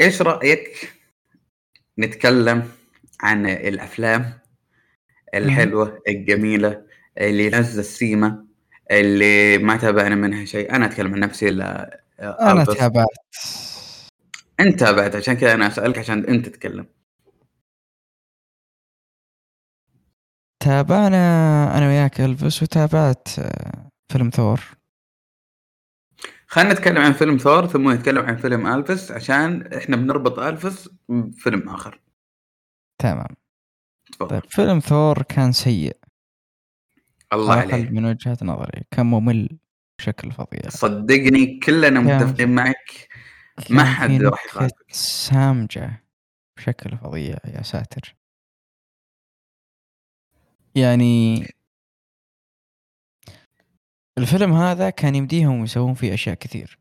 إيش 0.00 0.22
رأيك 0.22 0.96
نتكلم 1.98 2.72
عن 3.20 3.46
الأفلام 3.46 4.40
الحلوة 5.34 6.02
الجميلة 6.08 6.86
اللي 7.18 7.50
نزل 7.50 7.80
السيما؟ 7.80 8.49
اللي 8.90 9.58
ما 9.58 9.76
تابعنا 9.76 10.14
منها 10.14 10.44
شيء. 10.44 10.76
أنا 10.76 10.86
أتكلم 10.86 11.14
عن 11.14 11.20
نفسي 11.20 11.50
لا 11.50 12.00
أنا 12.20 12.62
ألبس. 12.62 12.76
تابعت. 12.76 13.06
أنت 14.60 14.80
تابعت. 14.80 15.16
عشان 15.16 15.34
كذا 15.34 15.54
أنا 15.54 15.66
أسألك 15.66 15.98
عشان 15.98 16.24
أنت 16.24 16.46
تتكلم. 16.48 16.86
تابعنا 20.62 21.16
أنا 21.78 21.88
وياك 21.88 22.20
الفس 22.20 22.62
وتابعت 22.62 23.28
آه، 23.38 23.90
فيلم 24.12 24.30
ثور. 24.30 24.60
خلينا 26.46 26.72
نتكلم 26.72 26.98
عن 26.98 27.12
فيلم 27.12 27.36
ثور 27.36 27.66
ثم 27.66 27.90
نتكلم 27.90 28.24
عن 28.26 28.36
فيلم 28.36 28.66
الفس 28.66 29.12
عشان 29.12 29.72
إحنا 29.72 29.96
بنربط 29.96 30.38
الفس 30.38 30.88
بفيلم 31.08 31.68
آخر. 31.68 32.00
تمام. 32.98 33.36
طيب 34.18 34.42
فيلم 34.48 34.78
ثور 34.78 35.22
كان 35.22 35.52
سيء. 35.52 35.96
الله 37.32 37.54
عليك. 37.54 37.90
من 37.90 38.04
وجهة 38.04 38.38
نظري 38.42 38.82
كان 38.90 39.06
ممل 39.06 39.58
بشكل 39.98 40.32
فظيع. 40.32 40.68
صدقني 40.68 41.58
كلنا 41.58 42.00
متفقين 42.00 42.54
معك. 42.54 43.08
ما 43.70 43.84
حد 43.84 44.22
راح 44.22 44.44
يخالفك. 44.44 44.92
سامجة 44.92 46.04
بشكل 46.56 46.98
فظيع 46.98 47.36
يا 47.44 47.62
ساتر. 47.62 48.16
يعني 50.74 51.46
الفيلم 54.18 54.52
هذا 54.52 54.90
كان 54.90 55.14
يمديهم 55.14 55.64
يسوون 55.64 55.94
فيه 55.94 56.14
أشياء 56.14 56.34
كثير. 56.34 56.78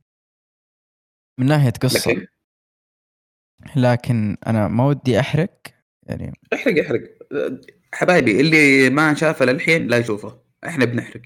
من 1.39 1.45
ناحية 1.45 1.69
قصة. 1.69 2.11
لكن؟ 2.11 2.27
لكن 3.75 4.37
أنا 4.47 4.67
ما 4.67 4.85
ودي 4.85 5.19
أحرق 5.19 5.61
يعني 6.03 6.33
احرق 6.53 6.83
احرق. 6.85 7.01
حبايبي 7.93 8.41
اللي 8.41 8.89
ما 8.89 9.13
شافه 9.13 9.45
للحين 9.45 9.87
لا 9.87 9.97
يشوفه. 9.97 10.41
إحنا 10.67 10.85
بنحرق. 10.85 11.21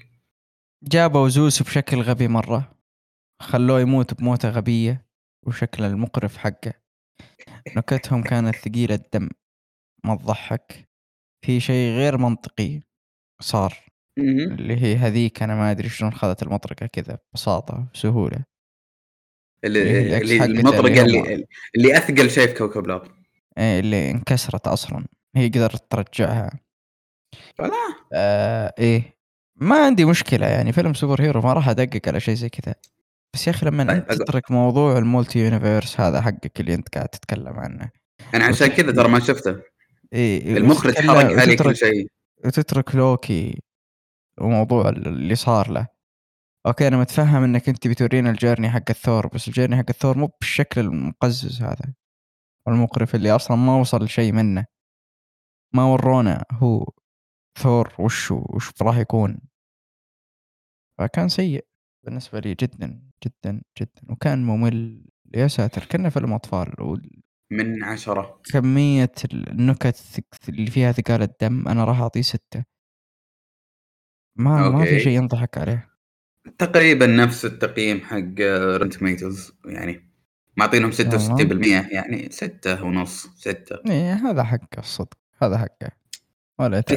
جابوا 0.82 1.28
زوس 1.28 1.62
بشكل 1.62 2.00
غبي 2.00 2.28
مرة. 2.28 2.76
خلوه 3.42 3.80
يموت 3.80 4.14
بموتة 4.14 4.48
غبية 4.48 5.06
وشكل 5.46 5.84
المقرف 5.84 6.36
حقه. 6.36 6.72
نكتهم 7.76 8.22
كانت 8.22 8.56
ثقيلة 8.56 8.94
الدم. 8.94 9.28
ما 10.04 10.16
تضحك. 10.16 10.88
في 11.46 11.60
شيء 11.60 11.96
غير 11.96 12.18
منطقي 12.18 12.80
صار. 13.40 13.84
اللي 14.18 14.76
هي 14.76 14.96
هذيك 14.96 15.42
أنا 15.42 15.54
ما 15.54 15.70
أدري 15.70 15.88
شلون 15.88 16.12
خذت 16.12 16.42
المطرقة 16.42 16.86
كذا 16.86 17.18
ببساطة 17.32 17.86
بسهولة. 17.94 18.44
اللي 19.64 20.18
اللي, 20.18 20.44
المطرقة 20.44 21.02
اللي 21.02 21.46
اللي, 21.76 21.96
أثقل 21.98 22.30
شيء 22.30 22.46
في 22.46 22.54
كوكب 22.54 22.84
الأرض. 22.84 23.10
إيه 23.58 23.80
اللي 23.80 24.10
انكسرت 24.10 24.66
أصلا. 24.66 25.06
هي 25.36 25.48
قدرت 25.48 25.90
ترجعها. 25.90 26.60
فلا 27.56 27.72
آه 28.12 28.74
إيه. 28.78 29.14
ما 29.56 29.86
عندي 29.86 30.04
مشكلة 30.04 30.46
يعني 30.46 30.72
فيلم 30.72 30.94
superhero 30.94 31.40
ما 31.40 31.52
راح 31.52 31.68
أدقق 31.68 32.08
على 32.08 32.20
شيء 32.20 32.34
زي 32.34 32.48
كذا. 32.48 32.74
بس 33.34 33.46
يا 33.46 33.52
أخي 33.52 33.66
لما. 33.66 33.98
تترك 33.98 34.50
موضوع 34.50 34.98
ال 34.98 35.05
multi 35.05 35.38
universe 35.38 36.00
هذا 36.00 36.20
حقك 36.20 36.60
اللي 36.60 36.74
أنت 36.74 36.88
قاعد 36.94 37.08
تتكلم 37.08 37.58
عنه. 37.58 37.90
أنا 38.34 38.44
عشان 38.44 38.66
كذا 38.66 38.92
ترى 38.92 39.08
ما 39.08 39.20
شفته. 39.20 39.60
إيه، 40.12 40.56
المخرج 40.56 40.98
حرق 40.98 41.40
علي 41.40 41.56
كل 41.56 41.76
شيء. 41.76 42.06
وتترك 42.44 42.94
لوكي 42.94 43.62
وموضوع 44.40 44.88
اللي 44.88 45.34
صار 45.34 45.70
له. 45.70 45.86
okay 46.66 46.88
أنا 46.88 46.96
متفهم 46.96 47.44
إنك 47.44 47.68
أنت 47.68 47.88
بتورينا 47.88 48.30
الجيرني 48.30 48.70
حق 48.70 48.90
الثور 48.90 49.26
بس 49.26 49.48
الجيرني 49.48 49.76
حق 49.76 49.84
الثور 49.88 50.18
مو 50.18 50.30
بالشكل 50.40 50.80
المقزز 50.80 51.62
هذا. 51.62 51.94
والمقرف 52.66 53.14
اللي 53.14 53.30
أصلا 53.30 53.56
ما 53.56 53.76
وصل 53.76 54.08
شيء 54.08 54.32
منه. 54.32 54.66
ما 55.74 55.84
ورونا 55.84 56.44
هو 56.52 56.86
ثور 57.58 57.92
وش 57.98 58.30
وش 58.30 58.70
راح 58.82 58.96
يكون. 58.96 59.38
فكان 60.98 61.28
سيء 61.28 61.66
بالنسبة 62.06 62.40
لي 62.40 62.54
جدا 62.54 63.02
جدا 63.24 63.62
جدا. 63.80 64.02
وكان 64.12 64.44
ممل 64.44 65.06
يا 65.34 65.48
ساتر 65.48 65.84
كنا 65.84 66.10
فيلم 66.10 66.32
أطفال 66.32 67.00
من 67.52 67.84
عشرة. 67.84 68.40
وكميه 68.48 69.12
النكت 69.34 70.18
اللي 70.48 70.70
فيها 70.70 70.92
ثقال 70.92 71.22
الدم 71.22 71.68
أنا 71.68 71.84
راح 71.84 72.00
أعطيه 72.00 72.22
ستة. 72.22 72.64
ما 74.38 74.68
ما 74.68 74.84
في 74.84 74.90
okay. 74.90 75.00
شيء 75.00 75.12
ينضحك 75.12 75.58
عليه. 75.58 75.90
تقريبا 76.58 77.06
نفس 77.06 77.44
التقييم 77.44 78.00
حق 78.00 78.40
Rotten 78.80 79.02
Tomatoes 79.02 79.52
يعني 79.64 80.10
معطينهم 80.56 80.90
66% 80.92 81.92
يعني 81.92 82.30
ستة 82.30 82.84
ونص 82.84 83.26
ستة. 83.26 83.90
إيه 83.90 84.12
هذا 84.14 84.44
حقه 84.44 84.78
الصدق. 84.78 85.23
هذا 85.46 85.58
حقه. 85.58 85.90
ولا 86.58 86.80
في 86.80 86.96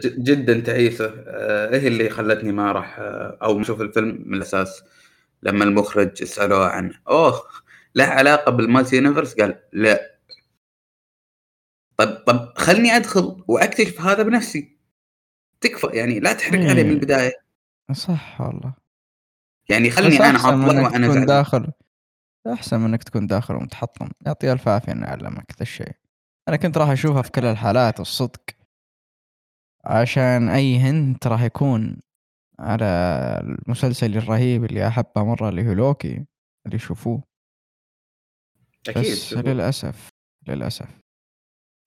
ج- 0.00 0.24
جدا 0.24 0.60
تعيسة. 0.60 1.14
آه، 1.26 1.68
إيه 1.74 1.88
اللي 1.88 2.10
خلتني 2.10 2.52
ما 2.52 2.72
راح 2.72 2.98
آه، 2.98 3.38
أو 3.42 3.54
ما 3.54 3.62
أشوف 3.62 3.80
الفيلم 3.80 4.22
من 4.26 4.34
الأساس. 4.34 4.82
لما 5.42 5.64
المخرج 5.64 6.24
سألوه 6.24 6.68
عن 6.68 6.92
أوه 7.08 7.42
له 7.94 8.04
علاقة 8.04 8.50
بالمالتي 8.52 8.96
يونيفرس؟ 8.96 9.34
قال 9.34 9.62
لا. 9.72 10.18
طب 11.96 12.06
طب 12.26 12.52
خلني 12.56 12.96
أدخل 12.96 13.44
وأكتشف 13.48 14.00
هذا 14.00 14.22
بنفسي. 14.22 14.78
تكفى 15.60 15.86
يعني 15.86 16.20
لا 16.20 16.32
تحرق 16.32 16.60
إيه. 16.60 16.70
علي 16.70 16.84
من 16.84 16.90
البداية. 16.90 17.32
صح 17.92 18.40
والله. 18.40 18.74
يعني 19.68 19.90
خلني 19.90 20.20
أنا 20.20 20.38
اطلع 20.38 20.82
وأنا 20.82 21.08
تكون 21.08 21.26
داخل 21.26 21.72
أحسن 22.52 22.80
من 22.80 22.86
إنك 22.86 23.02
تكون 23.02 23.26
داخل 23.26 23.54
ومتحطم. 23.54 24.08
يعطي 24.26 24.52
الف 24.52 24.68
عافيه 24.68 24.92
انه 24.92 25.06
علمك 25.06 25.52
ذا 25.52 25.62
الشيء. 25.62 25.92
أنا 26.48 26.56
كنت 26.56 26.78
راح 26.78 26.88
أشوفها 26.88 27.22
في 27.22 27.30
كل 27.30 27.44
الحالات 27.44 28.00
الصدق. 28.00 28.40
عشان 29.84 30.48
أي 30.48 30.76
هنت 30.78 31.26
راح 31.26 31.42
يكون 31.42 32.00
على 32.58 32.84
المسلسل 33.42 34.16
الرهيب 34.16 34.64
اللي 34.64 34.88
أحبه 34.88 35.24
مرة 35.24 35.48
اللي 35.48 35.68
هو 35.68 35.72
لوكي 35.72 36.26
اللي 36.66 36.76
يشوفوه. 36.76 37.22
أكيد 38.88 39.02
بس 39.02 39.28
شوفوا. 39.28 39.42
للأسف 39.42 40.08
للأسف 40.48 41.00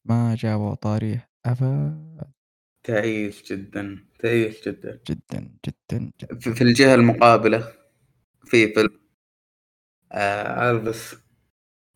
ما 0.06 0.36
جابوا 0.36 0.76
طاريه 0.76 1.30
ابدا. 1.46 2.32
تعيس 2.84 3.52
جدا 3.52 4.08
تعيس 4.20 4.68
جدا. 4.68 5.00
جدا 5.10 5.58
جدا 5.66 6.12
جدا. 6.22 6.40
في 6.40 6.54
في 6.56 6.62
الجهة 6.64 6.96
المقابلة 6.96 7.74
في 8.46 8.74
فيلم. 8.74 9.00
آه 10.12 10.72
الفيس 10.72 11.16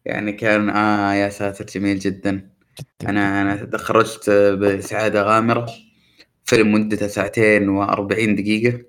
يعني 0.06 0.32
كان 0.32 0.70
آه 0.70 1.14
يا 1.14 1.30
ساتر 1.30 1.66
جميل 1.66 2.00
جدا. 2.00 2.51
جدا. 2.80 3.10
أنا 3.10 3.42
أنا 3.42 3.56
تخرجت 3.56 4.30
بسعادة 4.30 5.24
غامرة. 5.24 5.70
فيلم 6.44 6.72
مدته 6.72 7.08
ساعتين 7.08 7.86
و40 7.86 8.30
دقيقة. 8.38 8.84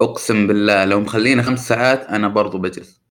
أقسم 0.00 0.46
بالله 0.46 0.84
لو 0.84 1.00
مخلينا 1.00 1.42
خمس 1.42 1.68
ساعات 1.68 2.04
أنا 2.04 2.28
برضو 2.28 2.58
بجلس. 2.58 3.02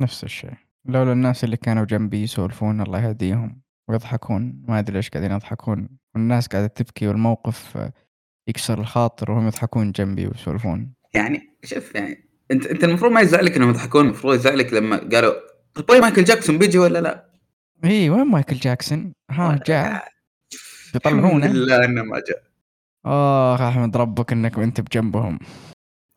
نفس 0.00 0.24
الشيء. 0.24 0.50
لولا 0.84 1.12
الناس 1.12 1.44
اللي 1.44 1.56
كانوا 1.56 1.84
جنبي 1.84 2.22
يسولفون 2.22 2.80
الله 2.80 3.08
يهديهم 3.08 3.60
ويضحكون. 3.88 4.62
ما 4.68 4.78
أدري 4.78 4.96
ليش 4.96 5.10
قاعدين 5.10 5.32
يضحكون. 5.32 5.88
والناس 6.14 6.46
قاعدة 6.46 6.66
تبكي 6.66 7.06
والموقف 7.08 7.78
يكسر 8.48 8.80
الخاطر 8.80 9.30
وهم 9.30 9.46
يضحكون 9.46 9.92
جنبي 9.92 10.26
ويسولفون. 10.26 10.92
يعني 11.14 11.56
شوف 11.64 11.94
يعني 11.94 12.28
انت 12.50 12.66
أنت 12.66 12.84
المفروض 12.84 13.12
ما 13.12 13.20
يزعلك 13.20 13.56
إنهم 13.56 13.70
يضحكون 13.70 14.04
المفروض 14.04 14.34
يزعلك 14.34 14.72
لما 14.72 14.96
قالوا 15.12 15.34
طيب 15.88 16.02
مايكل 16.02 16.24
جاكسون 16.24 16.58
بيجي 16.58 16.78
ولا 16.78 17.00
لا؟ 17.00 17.33
اي 17.84 18.10
وين 18.10 18.26
مايكل 18.26 18.56
جاكسون؟ 18.56 19.14
ها 19.30 19.60
جاء. 19.66 19.86
الحمد 19.86 20.92
بيطلعونه؟ 20.92 21.46
لله 21.46 21.84
إنه 21.84 22.02
ما 22.02 22.22
جاء. 22.28 22.42
اخ 23.54 23.60
أحمد 23.60 23.96
ربك 23.96 24.32
إنك 24.32 24.58
انت 24.58 24.80
بجنبهم. 24.80 25.38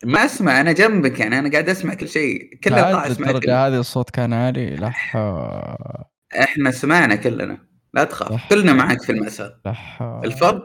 ما 0.05 0.25
أسمع 0.25 0.61
أنا 0.61 0.71
جنبك 0.71 1.19
يعني 1.19 1.39
أنا 1.39 1.51
قاعد 1.51 1.69
أسمع 1.69 1.93
كل 1.93 2.07
شيء. 2.09 2.55
كل 2.63 2.73
عاد 2.73 3.11
أسمع 3.11 3.27
كل- 3.27 3.35
الدرجه 3.35 3.67
هذه 3.67 3.79
الصوت 3.79 4.09
كان 4.09 4.33
عالي 4.33 4.91
حول 4.91 6.03
إحنا 6.39 6.71
سمعنا 6.71 7.15
كلنا. 7.15 7.67
لا 7.93 8.03
تخاف 8.03 8.31
صح. 8.31 8.49
كلنا 8.49 8.73
معك 8.73 9.01
في 9.01 9.11
المأساة. 9.11 9.61
حول 9.67 10.25
الفرق 10.25 10.63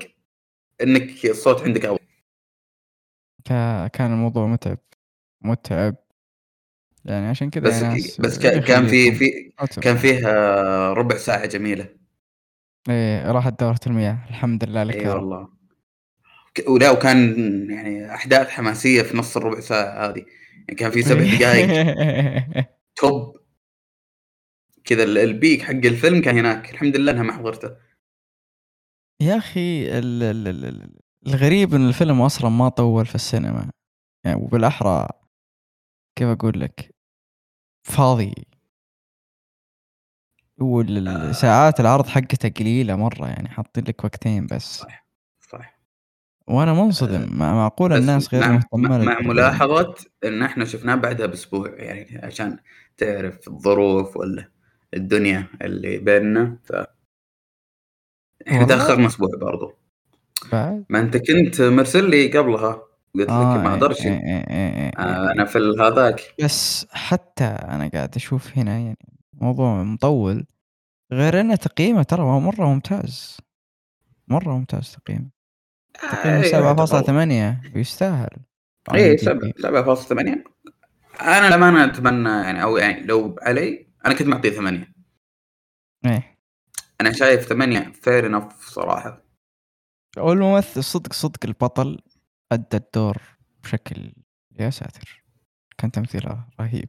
إنك 0.82 1.24
الصوت 1.24 1.62
عندك 1.62 1.84
أول. 1.84 1.98
كا- 3.44 3.86
كان 3.88 4.12
الموضوع 4.12 4.46
متعب 4.46 4.78
متعب. 5.44 5.96
يعني 7.04 7.26
عشان 7.26 7.50
كذا 7.50 7.62
بس 7.62 7.82
ناس 7.82 8.20
بس 8.20 8.38
كان 8.38 8.60
كان 8.60 8.86
في 8.86 9.06
يخليكم. 9.08 9.66
في. 9.66 9.80
كان 9.80 9.96
فيه 9.96 10.28
آه، 10.28 10.92
ربع 10.92 11.16
ساعة 11.16 11.46
جميلة. 11.46 11.88
إيه 12.88 13.32
راحت 13.32 13.60
دورة 13.60 13.80
المياه. 13.86 14.18
الحمد 14.28 14.64
لله 14.64 14.82
لك 14.82 14.96
إي 14.96 15.08
والله. 15.08 15.48
ولا 16.68 16.90
وكان 16.90 17.36
يعني 17.70 18.14
أحداث 18.14 18.48
حماسية 18.48 19.02
في 19.02 19.16
نص 19.16 19.36
الربع 19.36 19.60
ساعة 19.60 20.06
هذه. 20.10 20.24
يعني 20.68 20.74
كان 20.78 20.90
في 20.90 21.02
سبع 21.02 21.20
دقائق 21.38 21.68
توب. 22.96 23.36
كذا 24.84 25.02
ال- 25.02 25.18
البيك 25.18 25.62
حق 25.62 25.70
الفيلم 25.70 26.20
كان 26.22 26.38
هناك. 26.38 26.70
الحمد 26.70 26.96
لله 26.96 27.12
إنها 27.12 27.22
ما 27.22 27.32
حضرته. 27.32 27.70
يا 29.20 29.36
أخي 29.38 29.98
ال- 29.98 30.22
ال- 30.22 30.48
ال- 30.48 30.64
ال- 30.64 30.98
الغريب 31.26 31.74
إن 31.74 31.88
الفيلم 31.88 32.20
أصلا 32.22 32.50
ما 32.50 32.68
طول 32.68 33.06
في 33.06 33.14
السينما. 33.14 33.70
يعني 34.24 34.40
وبالأحرى 34.42 35.08
كيف 36.16 36.28
أقول 36.28 36.60
لك؟ 36.60 36.94
فاضي. 37.82 38.34
والساعات 40.60 41.80
العرض 41.80 42.06
حقته 42.06 42.48
قليلة 42.48 42.96
مرة 42.96 43.26
يعني 43.28 43.48
حاطين 43.48 43.84
لك 43.88 44.04
وقتين 44.04 44.46
بس. 44.46 44.78
صح 44.78 45.06
صح 45.40 45.78
وأنا 46.46 46.72
منصدم. 46.72 47.36
مع- 47.38 47.54
معقول 47.54 47.92
الناس 47.92 48.34
غير 48.34 48.52
مهتمة 48.52 48.98
مع, 48.98 49.04
مع. 49.04 49.20
ملاحظة 49.20 49.94
إن 50.24 50.42
إحنا 50.42 50.64
شفناه 50.64 50.94
بعدها 50.94 51.26
بأسبوع 51.26 51.68
يعني 51.76 52.20
عشان 52.26 52.58
تعرف 52.96 53.48
الظروف 53.48 54.16
ولا 54.16 54.48
الدنيا 54.94 55.46
اللي 55.62 55.98
بيننا 55.98 56.58
ف 56.64 56.72
إحنا؟ 58.48 58.66
تأخرنا 58.66 59.06
أسبوع 59.06 59.28
برضو. 59.40 59.72
بعد. 60.52 60.84
ما 60.88 61.00
أنت 61.00 61.16
كنت 61.16 61.60
مرسل 61.60 62.10
لي 62.10 62.38
قبلها. 62.38 62.82
قلت 63.14 63.22
لك 63.24 63.30
آه 63.30 63.56
ما 63.56 63.68
إيه 63.68 63.74
أقدرش. 63.74 64.06
إيه 64.06 64.12
إيه 64.12 64.50
إيه 64.50 64.74
إيه 64.76 64.90
آه 64.98 65.26
إيه. 65.26 65.32
أنا 65.32 65.44
في 65.44 65.58
هذاك. 65.58 66.34
بس 66.44 66.86
حتى 66.90 67.44
أنا 67.44 67.88
قاعد 67.94 68.16
أشوف 68.16 68.58
هنا 68.58 68.78
يعني 68.78 68.98
موضوع 69.34 69.82
مطول 69.82 70.46
غير 71.12 71.40
إنه 71.40 71.54
تقييمه 71.56 72.02
ترى 72.02 72.22
هو 72.22 72.40
مرة 72.40 72.66
ممتاز. 72.66 73.36
مرة 74.28 74.58
ممتاز 74.58 74.92
تقييمه. 74.96 75.30
تقييمه 75.94 76.38
آه، 76.38 76.42
سبعة 76.42 76.76
فاصلة 76.76 76.96
يعتبر. 76.98 77.12
ثمانية 77.12 77.60
ويستاهل. 77.74 78.28
IMDb. 78.90 79.62
فاصلة 79.62 79.94
ثمانية. 80.08 80.44
أنا 81.20 81.54
لما 81.54 81.84
أتمنى 81.84 82.28
يعني 82.28 82.62
أو 82.62 82.76
يعني 82.76 83.06
لو 83.06 83.36
علي 83.42 83.86
أنا 84.06 84.14
كنت 84.14 84.28
معطيه 84.28 84.50
ثمانية. 84.50 84.92
إيه. 86.06 86.38
أنا 87.00 87.12
شايف 87.12 87.42
ثمانية 87.42 87.92
fair 88.02 88.26
enough 88.26 88.60
صراحة. 88.68 89.22
والممثل 90.18 90.84
صدق 90.84 91.12
صدق 91.12 91.38
البطل 91.44 91.98
أدى 92.52 92.76
الدور 92.76 93.16
بشكل 93.64 94.12
يا 94.60 94.70
ساتر. 94.70 95.24
كان 95.78 95.90
تمثيله 95.90 96.44
رهيب 96.60 96.88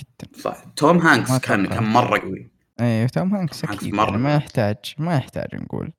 جدا. 0.00 0.40
صح. 0.40 0.64
توم 0.76 0.98
هانكس 0.98 1.38
كان. 1.38 1.66
كان 1.66 1.84
مرة 1.84 2.18
قوي. 2.18 2.50
إيه 2.80 3.06
توم 3.06 3.34
هانكس 3.34 3.64
أكيد 3.64 3.94
مرة 3.94 4.10
يعني 4.10 4.22
ما. 4.22 4.34
يحتاج 4.34 4.94
ما 4.98 5.16
يحتاج 5.16 5.54
نقول. 5.54 5.92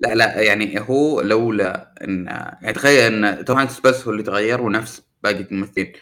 لا 0.00 0.14
لا 0.14 0.42
يعني 0.42 0.80
هو 0.80 1.20
لولا 1.20 1.94
ان 2.04 2.26
يعني 2.26 2.72
تخيل 2.72 3.24
إن 3.24 3.44
توم 3.44 3.58
هانكس 3.58 3.80
بس 3.80 4.04
هو 4.04 4.12
اللي 4.12 4.22
تغير 4.22 4.60
ونفس 4.60 5.02
باقي 5.22 5.40
الممثلين. 5.40 5.92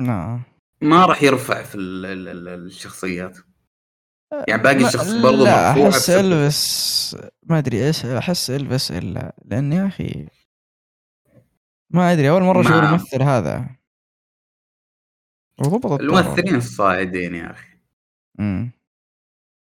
نعم. 0.00 0.42
ما 0.80 1.06
راح 1.06 1.22
يرفع 1.22 1.62
في 1.62 1.74
ال 1.74 2.06
ال 2.06 2.28
ال 2.28 2.48
الشخصيات. 2.48 3.38
يعني 4.48 4.62
باقي 4.62 4.86
الشخص 4.86 5.12
برضه 5.12 5.44
لا 5.44 5.70
أحس 5.70 6.10
الفس 6.10 7.16
ما 7.42 7.58
أدري 7.58 7.86
إيش 7.86 8.06
أحس 8.06 8.50
الفس 8.50 8.92
الا 8.92 9.36
لأن 9.44 9.72
يا 9.72 9.86
أخي 9.86 10.26
ما 11.94 12.12
أدري 12.12 12.30
أول 12.30 12.42
مرة 12.42 12.60
أشوف 12.60 12.72
الممثل 12.72 13.22
هذا. 13.22 13.76
وضبط 15.58 16.00
الممثلين 16.00 16.54
الصاعدين 16.54 17.34
يا 17.34 17.50
أخي. 17.50 17.68
أمم. 18.40 18.70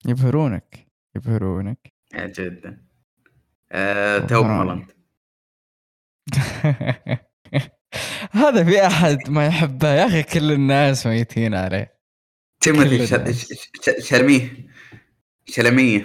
يبهرونك 0.07 0.87
يبهرونك. 1.16 1.92
جدا. 2.14 2.85
طبعاً. 4.31 4.62
هولاند. 4.62 4.92
هذا 8.33 8.64
في 8.64 8.87
أحد 8.87 9.31
ما 9.31 9.47
يحبه. 9.47 9.88
يا 9.88 10.07
أخي 10.07 10.23
كل 10.23 10.53
الناس 10.53 11.07
ميتين 11.07 11.55
عليه. 11.55 11.99
تيموثي 12.61 12.99
كل 12.99 13.09
ش- 13.09 13.14
الناس. 13.14 13.53
ش- 13.53 13.71
ش- 13.83 14.09
شلميه. 14.09 14.66
شلميه. 15.45 16.05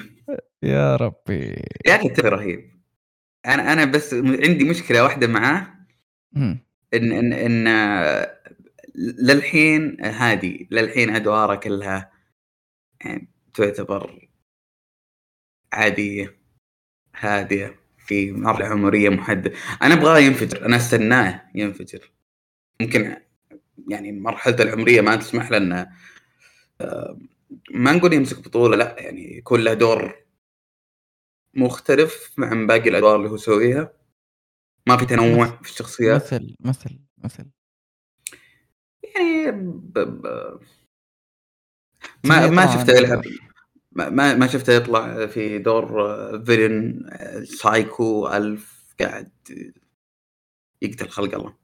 يا 0.63 0.95
ربي. 0.95 1.63
يا 1.85 1.95
أخي 1.95 2.09
ترى 2.09 2.29
رهيب. 2.29 2.81
أنا 3.45 3.73
أنا 3.73 3.85
بس 3.85 4.13
عندي 4.13 4.63
مشكلة 4.69 5.03
واحدة 5.03 5.27
معاه. 5.27 5.76
إن 6.93 7.11
إن 7.11 7.33
إن 7.33 7.67
للحين 8.95 10.05
هادي 10.05 10.67
للحين 10.71 11.15
أدواره 11.15 11.55
كلها 11.55 12.11
يعني 13.01 13.29
تعتبر 13.53 14.27
عادية 15.73 16.37
هادية 17.15 17.79
في 17.97 18.31
مرحلة 18.31 18.65
عمرية 18.65 19.09
محددة. 19.09 19.53
أنا 19.81 19.93
ابغاه 19.93 20.19
ينفجر 20.19 20.65
أنا 20.65 20.75
أستناه 20.77 21.41
ينفجر. 21.55 22.11
ممكن 22.81 23.17
يعني 23.87 24.11
مرحلته 24.11 24.63
العمرية 24.63 25.01
ما 25.01 25.15
تسمح 25.15 25.51
له 25.51 25.57
إنه 25.57 25.89
آه، 26.81 27.19
ما 27.71 27.91
نقول 27.93 28.13
يمسك 28.13 28.39
بطولة 28.39 28.77
لا 28.77 28.95
يعني 28.99 29.37
يكون 29.37 29.61
له 29.63 29.73
دور 29.73 30.15
مختلف 31.53 32.33
عن 32.39 32.67
باقي 32.67 32.89
الأدوار 32.89 33.15
اللي 33.15 33.29
هو 33.29 33.35
يسويها. 33.35 33.96
ما 34.87 34.97
في 34.97 35.05
تنوع 35.05 35.45
في 35.47 35.69
الشخصيات. 35.69 36.23
مثل 36.23 36.55
مثل 36.59 36.99
مثل. 37.17 37.51
يعني 39.03 39.51
ب... 39.51 39.99
ب... 39.99 40.59
ما 42.23 42.49
ما 42.49 42.65
شفته 42.65 42.99
الدور. 42.99 43.23
ما 43.91 44.35
ما 44.35 44.47
شفته 44.47 44.73
يطلع 44.73 45.27
في 45.27 45.59
دور 45.59 45.87
villain 46.45 47.09
psycho 47.45 48.27
ألف 48.27 48.95
قاعد 48.99 49.31
يقتل 50.81 51.09
خلق 51.09 51.35
الله. 51.35 51.57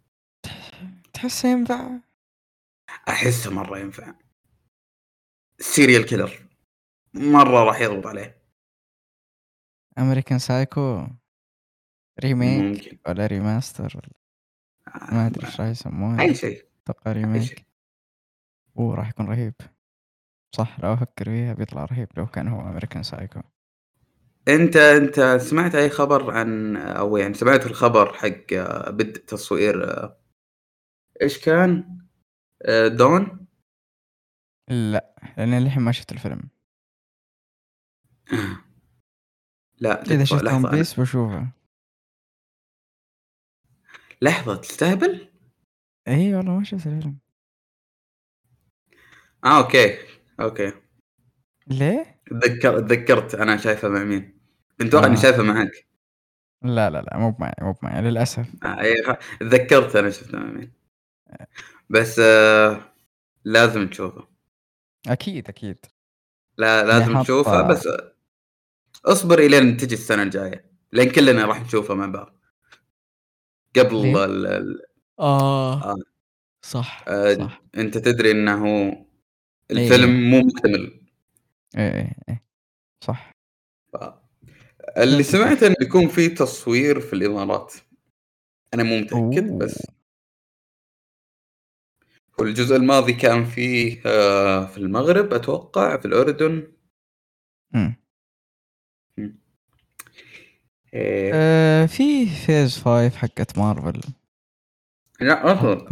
تحسه 1.13 1.49
ينفع؟ 1.49 1.99
أحسه 3.09 3.51
مرة 3.51 3.79
ينفع. 3.79 4.15
serial 5.59 6.05
killer 6.05 6.47
مرة 7.13 7.63
راح 7.63 7.81
يضبط 7.81 8.07
عليه. 8.07 8.43
American 9.99 10.39
Psycho 10.39 11.07
remake 12.19 12.63
ممكن. 12.63 12.97
ولا 13.07 13.27
remaster 13.27 13.93
ولا 13.95 14.09
ما 15.11 15.27
أدري 15.27 15.47
إيش 15.47 15.61
راح 15.61 15.69
يسموه 15.69 16.21
أي 16.21 16.35
شيء 16.35 16.65
أتوقع 16.83 17.11
remake. 17.11 17.65
أوه 18.77 18.95
راح 18.95 19.09
يكون 19.09 19.25
رهيب. 19.25 19.53
صح 20.55 20.79
لو 20.79 20.93
أفكر 20.93 21.25
فيها 21.25 21.53
بيطلع 21.53 21.85
رهيب 21.85 22.07
لو 22.17 22.27
كان 22.27 22.47
هو 22.47 22.61
American 22.61 23.03
Psycho 23.03 23.41
أنت 24.47 24.75
أنت 24.75 25.37
سمعت 25.41 25.75
أي 25.75 25.89
خبر 25.89 26.31
عن 26.31 26.75
أو 26.77 27.17
يعني 27.17 27.33
سمعت 27.33 27.65
الخبر 27.65 28.13
حق 28.13 28.53
آه، 28.53 28.89
بدء 28.89 29.21
تصوير 29.21 29.83
آه، 29.83 30.17
إيش 31.21 31.45
كان؟ 31.45 31.97
آه، 32.61 32.87
Dune؟ 32.87 33.47
لا 34.69 35.15
لأن 35.37 35.53
الحين 35.53 35.83
ما 35.83 35.91
شفت 35.91 36.11
الفيلم. 36.11 36.49
لا 39.79 40.01
إذا 40.01 40.23
شفت 40.23 40.43
One 40.43 40.71
Piece 40.71 40.99
بشوفه. 40.99 41.62
لحظة 44.23 44.55
تستهبل؟ 44.55 45.27
اي 46.07 46.35
والله 46.35 46.51
ما 46.57 46.63
شفت 46.63 46.87
الفيلم 46.87 47.17
آه 49.45 49.57
okay 49.63 49.97
okay. 50.39 50.73
ليه؟ 51.67 52.21
تذكر 52.31 52.79
تذكرت 52.79 53.35
أنا 53.35 53.57
شايفه 53.57 53.89
مع 53.89 54.03
مين؟ 54.03 54.39
كنت 54.79 54.87
أتوقع 54.87 55.05
اني 55.07 55.15
آه. 55.17 55.19
شايفه 55.21 55.43
معك 55.43 55.71
لا 56.61 56.89
لا 56.89 57.01
لا 57.01 57.17
مو 57.17 57.35
معي 57.39 57.53
مو 57.61 57.75
معي 57.83 58.01
للأسف. 58.01 58.47
آه 58.65 58.81
إيه، 58.81 59.03
خ- 59.03 59.37
تذكرت 59.39 59.95
أنا 59.95 60.09
شفته 60.09 60.37
مع 60.39 60.45
مين. 60.51 60.71
بس 61.89 62.19
آه 62.19 62.93
لازم 63.43 63.87
تشوفه 63.89 64.27
أكيد 65.07 65.47
أكيد. 65.49 65.85
لا 66.57 66.83
لازم 66.85 67.21
تشوفه 67.21 67.61
بس 67.61 67.87
آه، 67.87 68.13
اصبر 69.05 69.39
إلين 69.39 69.77
تجي 69.77 69.95
السنة 69.95 70.23
الجاية 70.23 70.71
لأن 70.91 71.09
كلنا 71.11 71.45
راح 71.45 71.61
نشوفه 71.61 71.93
مع 71.93 72.05
بعض. 72.05 72.42
قبل؟ 73.75 74.17
ال... 74.17 74.45
ال... 74.45 74.81
آه 75.19 75.83
آه. 75.83 75.95
صح 76.65 77.05
آه، 77.07 77.33
صح 77.33 77.61
أنت 77.77 77.97
تدري 77.97 78.31
إنه 78.31 78.65
الفيلم 79.71 80.09
إيه. 80.09 80.29
مو 80.29 80.47
مكتمل 80.47 81.01
إيه 81.77 81.93
إيه 81.93 82.15
إيه 82.29 82.43
صح 83.01 83.33
اللي 84.97 85.23
فهمت 85.23 85.35
سمعت 85.43 85.63
إنه 85.63 85.75
بيكون 85.79 86.07
في 86.07 86.29
تصوير 86.29 86.99
في 86.99 87.13
الإمارات 87.13 87.73
أنا 88.73 88.83
مو 88.83 88.97
متأكد 88.97 89.49
أوه. 89.49 89.59
بس 89.59 89.87
والجزء 92.39 92.75
الماضي 92.75 93.13
كان 93.13 93.45
فيه 93.45 94.01
آه، 94.05 94.65
في 94.65 94.77
المغرب 94.77 95.33
أتوقع 95.33 95.97
في 95.97 96.05
الأردن 96.05 96.67
مم. 97.71 98.02
إيه. 100.93 101.31
آه 101.33 101.85
في 101.85 102.25
فيز 102.25 102.77
5 102.77 103.17
حقت 103.17 103.57
مارفل. 103.57 104.01
لا 105.21 105.53
اصبر 105.53 105.87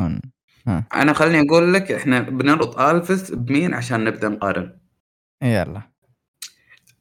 أنا 0.93 1.13
خليني 1.13 1.49
أقول 1.49 1.73
لك 1.73 1.91
إحنا 1.91 2.19
بنربط 2.19 2.79
الفس 2.79 3.31
بمين 3.31 3.73
عشان 3.73 4.03
نبدأ 4.03 4.29
نقارن. 4.29 4.77
يلا. 5.43 5.81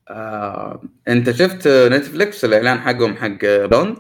آه، 0.09 0.83
أنت 1.09 1.31
شفت 1.31 1.69
Netflix 1.69 2.45
الاعلان 2.45 2.79
حقهم 2.79 3.17
حق 3.17 3.39
Blonde؟ 3.45 3.97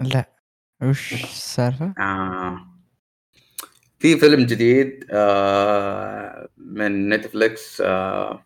لا. 0.00 0.38
وش 0.82 1.12
السالفة؟ 1.12 1.94
آه. 1.98 2.74
في 3.98 4.16
فيلم 4.16 4.46
جديد 4.46 5.04
آه 5.10 6.48
من 6.56 7.08
Netflix 7.08 7.80
آه 7.80 8.44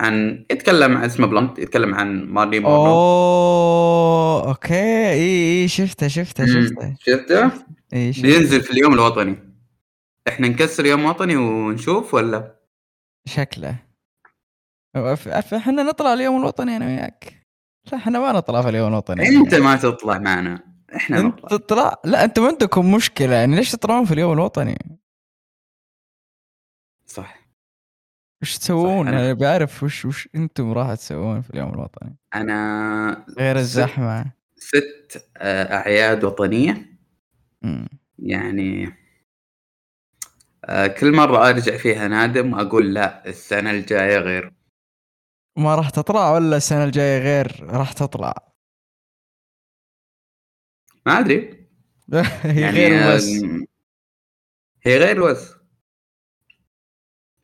عن 0.00 0.46
يتكلم 0.50 0.96
عن 0.96 1.04
اسمه 1.04 1.26
Blonde 1.26 1.58
يتكلم 1.58 1.94
عن 1.94 2.24
مارلين 2.24 2.60
مونرو 2.60 2.86
أوه 2.86 4.48
okay. 4.48 4.74
إي 4.74 5.62
إي 5.62 5.68
شفته 5.68 6.08
شفته. 6.08 6.46
شفته. 6.46 6.96
شفته؟ 7.00 7.50
إي 7.94 8.12
شفته. 8.12 8.28
بينزل 8.28 8.60
في 8.62 8.70
اليوم 8.70 8.94
الوطني. 8.94 9.52
إحنا 10.28 10.48
نكسر 10.48 10.86
يوم 10.86 11.04
وطني 11.04 11.36
ونشوف 11.36 12.14
ولا؟ 12.14 12.60
شكله. 13.26 13.76
إحنا 15.54 15.82
نطلع 15.82 16.12
اليوم 16.12 16.40
الوطني 16.40 16.76
أنا 16.76 16.86
وياك. 16.86 17.46
لا 17.92 17.98
إحنا 17.98 18.18
ما 18.18 18.32
نطلع 18.32 18.62
في 18.62 18.68
اليوم 18.68 18.88
الوطني. 18.88 19.28
أنت 19.28 19.54
ما 19.54 19.76
تطلع 19.76 20.18
معنا. 20.18 20.72
إحنا 20.96 21.20
أنت 21.20 21.40
تطلع؟ 21.40 22.00
لا 22.04 22.24
أنتم 22.24 22.44
عندكم 22.44 22.94
مشكلة. 22.94 23.34
يعني 23.34 23.56
ليش 23.56 23.70
تطلعون 23.70 24.04
في 24.04 24.14
اليوم 24.14 24.32
الوطني؟ 24.32 24.98
صح. 27.06 27.41
وش 28.42 28.58
تسوون؟ 28.58 29.08
أنا 29.08 29.32
بعرف 29.32 29.82
وش 29.82 30.04
وش 30.04 30.28
أنتم 30.34 30.72
راح 30.72 30.94
تسوون 30.94 31.42
في 31.42 31.50
اليوم 31.50 31.74
الوطني. 31.74 32.16
أنا 32.34 33.26
غير 33.38 33.56
الزحمة. 33.58 34.32
ست 34.56 35.24
آه، 35.36 35.74
أعياد 35.74 36.24
وطنية. 36.24 36.86
مم. 37.62 37.88
يعني 38.18 38.94
آه، 40.64 40.86
كل 40.86 41.12
مرة 41.12 41.48
أرجع 41.48 41.76
فيها 41.76 42.08
نادم 42.08 42.52
وأقول 42.52 42.94
لا 42.94 43.28
السنة 43.28 43.70
الجاية 43.70 44.18
غير. 44.18 44.52
ما 45.56 45.74
راح 45.74 45.90
تطلع 45.90 46.30
ولا 46.34 46.56
السنة 46.56 46.84
الجاية 46.84 47.18
غير 47.18 47.66
راح 47.70 47.92
تطلع؟ 47.92 48.34
ما 51.06 51.18
أدري. 51.18 51.66
هي 52.42 52.60
يعني 52.60 52.76
غير 52.88 53.14
بس 53.16 53.42
آم، 53.44 53.66
هي 54.82 54.98
غير 54.98 55.24
بس 55.24 55.54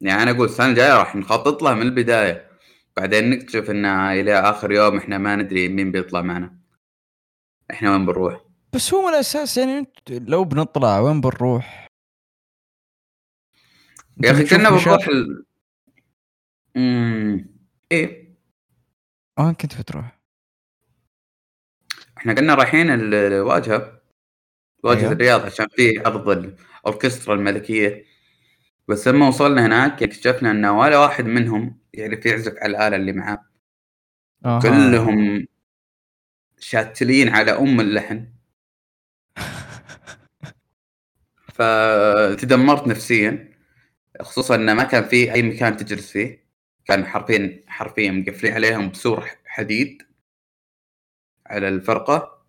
يعني 0.00 0.22
أنا 0.22 0.30
أقول 0.30 0.44
السنة 0.48 0.66
الجاية 0.66 0.98
راح 0.98 1.16
نخطط 1.16 1.62
لها 1.62 1.74
من 1.74 1.82
البداية. 1.82 2.48
بعدين 2.96 3.30
نكتشف 3.30 3.70
إن 3.70 3.84
إلى 3.86 4.40
آخر 4.40 4.72
يوم 4.72 4.96
إحنا 4.96 5.18
ما 5.18 5.36
ندري 5.36 5.68
مين 5.68 5.92
بيطلع 5.92 6.22
معنا. 6.22 6.58
إحنا 7.70 7.92
وين 7.92 8.06
بنروح؟ 8.06 8.44
بس 8.72 8.94
هو 8.94 9.02
من 9.08 9.14
الأساس 9.14 9.56
يعني 9.58 9.86
لو 10.10 10.44
بنطلع 10.44 10.98
وين 11.00 11.20
بنروح؟ 11.20 11.88
يا 14.24 14.32
بتشوف 14.32 14.50
كنا 14.50 14.70
بنروح 14.70 15.08
ال... 15.08 15.44
أمم، 16.76 17.46
إيه. 17.92 18.38
وين 19.38 19.54
كنت 19.54 19.80
بتروح؟ 19.80 20.18
إحنا 22.18 22.34
كنا 22.34 22.54
رايحين 22.54 22.90
ال- 22.90 23.14
الواجهة. 23.14 23.98
واجهة 24.84 25.00
أيوه. 25.00 25.12
الرياض 25.12 25.40
عشان 25.40 25.66
في 25.68 25.98
عرض 25.98 26.28
الأوركسترا 26.28 27.34
الملكية. 27.34 28.04
بس 28.88 29.08
لما 29.08 29.28
وصلنا 29.28 29.66
هناك 29.66 30.02
اكتشفنا 30.02 30.50
ان 30.50 30.66
ولا 30.66 30.98
واحد 30.98 31.24
منهم 31.24 31.78
يعرف 31.94 32.26
يعزف 32.26 32.54
على 32.56 32.70
الآلة 32.70 32.96
اللي 32.96 33.12
معاه. 33.12 33.44
أها. 34.44 34.60
كلهم 34.60 35.46
شاتلين 36.58 37.28
على 37.28 37.50
أم 37.50 37.80
اللحن. 37.80 38.28
فتدمرت 41.54 42.86
نفسيا 42.86 43.52
خصوصا 44.20 44.54
إنه 44.54 44.74
ما 44.74 44.84
كان 44.84 45.04
في 45.04 45.32
أي 45.32 45.42
مكان 45.42 45.76
تجلس 45.76 46.10
فيه. 46.10 46.48
كان 46.84 47.06
حرفيا 47.06 47.64
حرفيا 47.66 48.10
مقفلين 48.10 48.52
عليهم 48.52 48.90
بسور 48.90 49.28
حديد 49.46 50.02
على 51.46 51.68
الفرقة. 51.68 52.44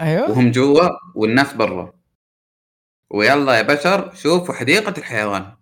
أيوه. 0.00 0.30
وهم 0.30 0.50
جوا 0.50 0.88
والناس 1.14 1.52
برا. 1.52 1.92
ويلا 3.10 3.56
يا 3.56 3.62
بشر 3.62 4.14
شوفوا 4.14 4.54
حديقة 4.54 4.94
الحيوان. 4.98 5.56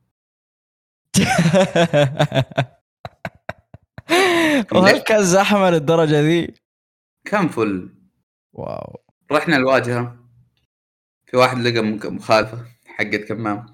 وهل 4.72 4.98
كان 4.98 5.22
زحمه 5.24 5.70
للدرجه 5.70 6.20
ذي؟ 6.20 6.54
كان 7.26 7.48
فل. 7.48 7.94
واو. 8.52 9.00
رحنا 9.32 9.56
الواجهة. 9.56 10.16
في 11.26 11.36
واحد 11.36 11.58
لقى 11.58 11.82
مخالفة 12.10 12.64
حقت 12.86 13.24
كمام. 13.28 13.66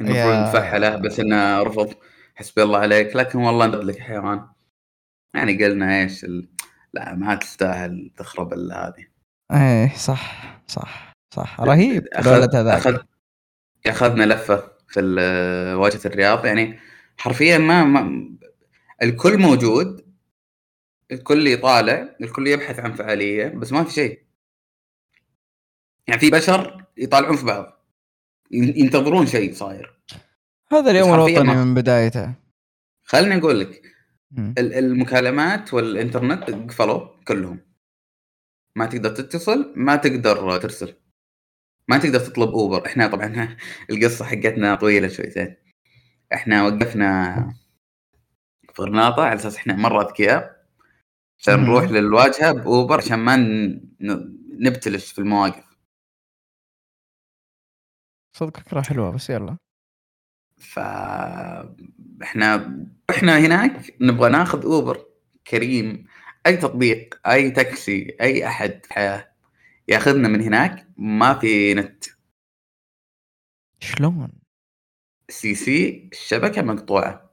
المفروض 0.00 0.34
ندفعها 0.34 0.78
له 0.78 0.96
بس 0.96 1.20
إنه 1.20 1.62
رفض. 1.62 1.94
حسبي 2.34 2.62
الله 2.62 2.78
عليك. 2.78 3.16
لكن 3.16 3.38
والله 3.38 3.66
نقد 3.66 3.84
لك 3.84 3.98
حيوان. 3.98 4.48
يعني 5.34 5.64
قلنا 5.64 6.00
إيش 6.00 6.24
ال... 6.24 6.48
لا 6.92 7.14
ما 7.14 7.34
تستاهل 7.34 8.10
تخرب 8.16 8.52
ال- 8.52 8.72
هذه. 8.72 9.06
إيه 9.52 9.94
صح 9.96 10.60
صح 10.66 11.12
صح. 11.34 11.60
رهيب 11.60 12.04
أخذ- 12.14 12.54
هذاك. 12.54 12.86
أخذ... 12.86 12.98
أخذنا 13.86 14.24
لفة. 14.34 14.69
في 14.90 15.00
واجهة 15.78 16.00
الرياض 16.04 16.46
يعني 16.46 16.80
حرفيا 17.18 17.58
ما, 17.58 17.84
ما 17.84 18.30
الكل 19.02 19.38
موجود 19.38 20.10
الكل 21.12 21.46
يطالع 21.46 22.16
الكل 22.20 22.46
يبحث 22.46 22.78
عن 22.78 22.92
فعالية 22.92 23.48
بس 23.48 23.72
ما 23.72 23.84
في 23.84 23.92
شيء. 23.92 24.22
يعني 26.08 26.20
في 26.20 26.30
بشر 26.30 26.84
يطالعون 26.96 27.36
في 27.36 27.44
بعض 27.44 27.86
ين- 28.50 28.76
ينتظرون 28.76 29.26
شيء 29.26 29.54
صاير. 29.54 30.00
هذا 30.72 30.90
اليوم 30.90 31.14
الوطني 31.14 31.54
من 31.64 31.74
بدايته. 31.74 32.34
خلني 33.02 33.36
أقول 33.38 33.60
لك 33.60 33.82
المكالمات 34.58 35.74
والإنترنت 35.74 36.50
قفلوا 36.50 37.08
كلهم. 37.28 37.60
ما 38.76 38.86
تقدر 38.86 39.10
تتصل 39.10 39.72
ما 39.76 39.96
تقدر 39.96 40.58
ترسل. 40.58 40.94
ما 41.90 41.98
تقدر 41.98 42.20
تطلب 42.20 42.48
Uber 42.50 42.86
إحنا 42.86 43.06
طبعا 43.08 43.56
القصة 43.90 44.24
حقتنا 44.24 44.74
طويلة 44.74 45.08
شويتين 45.08 45.56
إحنا 46.34 46.64
وقفنا 46.64 47.34
في 48.74 48.82
غرناطه 48.82 49.22
على 49.22 49.34
أساس 49.34 49.56
إحنا 49.56 49.76
مرة 49.76 50.02
أذكياء. 50.06 50.66
عشان. 51.38 51.54
نروح 51.64 51.84
للواجهة 51.84 52.52
ب 52.52 52.61
Uber 52.61 52.98
عشان 52.98 53.18
ما 53.18 53.36
نبتلش 54.60 55.12
في 55.12 55.18
المواقف. 55.18 55.64
صدق 58.36 58.56
فكرة 58.60 58.80
حلوة 58.82 59.10
بس 59.10 59.30
يلا. 59.30 59.56
ف 60.58 60.78
إحنا 62.22 62.76
إحنا 63.10 63.38
هناك 63.38 63.94
نبغى 64.00 64.30
ناخذ 64.30 64.64
Uber 64.64 65.06
Careem. 65.46 66.06
أي 66.46 66.56
تطبيق 66.56 67.20
أي 67.28 67.50
تاكسي 67.50 68.16
أي 68.20 68.46
أحد 68.46 68.70
في 68.70 68.86
الحياة. 68.90 69.29
ياخذنا 69.90 70.28
من 70.28 70.40
هناك 70.40 70.88
ما 70.96 71.34
في 71.34 71.74
نت 71.74 72.04
شلون؟ 73.80 74.32
STC 75.30 76.08
الشبكة 76.12 76.62
مقطوعة 76.62 77.30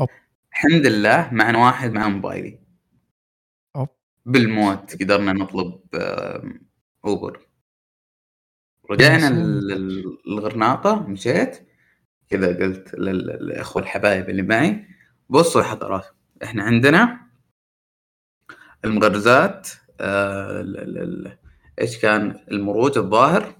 أوب. 0.00 0.08
الحمد 0.52 0.86
لله 0.86 1.34
معنا 1.34 1.58
واحد 1.58 1.92
مع 1.92 2.08
موبايلي 2.08 2.58
أوب. 3.76 3.88
بالموت 4.26 5.02
قدرنا 5.02 5.32
نطلب 5.32 5.80
Uber 7.04 7.46
رجعنا 8.90 9.30
للغرناطة 10.26 11.08
مشيت 11.08 11.68
كذا 12.28 12.46
قلت 12.56 12.94
لل- 12.94 13.26
للأخوة 13.26 13.82
الحبايب 13.82 14.30
اللي 14.30 14.42
معي 14.42 14.86
بصوا 15.28 15.62
يا 15.62 15.66
حضرات 15.66 16.04
إحنا 16.42 16.62
عندنا 16.62 17.26
المغرزات 18.84 19.68
آه 20.00 20.62
إيش 21.80 21.98
كان 21.98 22.44
المروج 22.50 22.98
الظاهر؟ 22.98 23.54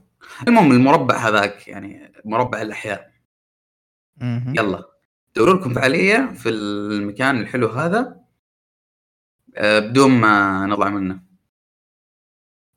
المهم 0.48 0.72
المربع 0.72 1.16
هذاك 1.16 1.68
يعني 1.68 2.12
مربع 2.24 2.62
الأحياء. 2.62 3.12
يلا. 4.22 4.84
دوروا 5.36 5.54
لكم 5.54 5.74
فعاليه 5.74 6.32
في 6.34 6.48
المكان 6.48 7.40
الحلو 7.40 7.68
هذا. 7.68 8.20
آه 9.56 9.78
بدون 9.78 10.10
ما 10.10 10.66
نطلع 10.66 10.88
منه. 10.88 11.20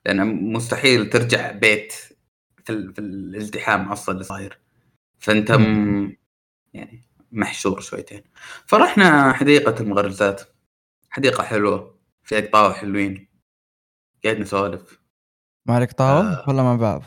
لأن 0.06 0.54
مستحيل 0.54 1.10
ترجع 1.10 1.52
بيت 1.52 1.94
في, 2.64 2.70
ال- 2.70 2.94
في 2.94 3.00
الازدحام 3.00 3.92
أصلا 3.92 4.14
اللي 4.14 4.24
صاير. 4.24 4.60
فأنت 5.20 5.52
م... 5.52 6.16
يعني 6.74 7.04
محشور 7.32 7.80
شويتين. 7.80 8.24
فرحنا 8.66 9.34
حديقة 9.34 9.82
المغرزات. 9.82 10.42
حديقة 11.10 11.44
حلوة. 11.44 12.00
فيها 12.24 12.40
قطاوة 12.40 12.74
حلوين. 12.74 13.30
قاعد 14.24 14.40
نسولف. 14.40 14.99
مالك 15.70 15.92
طاوله 15.92 16.34
آه. 16.34 16.50
ولا 16.50 16.64
مع 16.64 16.76
بعض؟ 16.76 17.04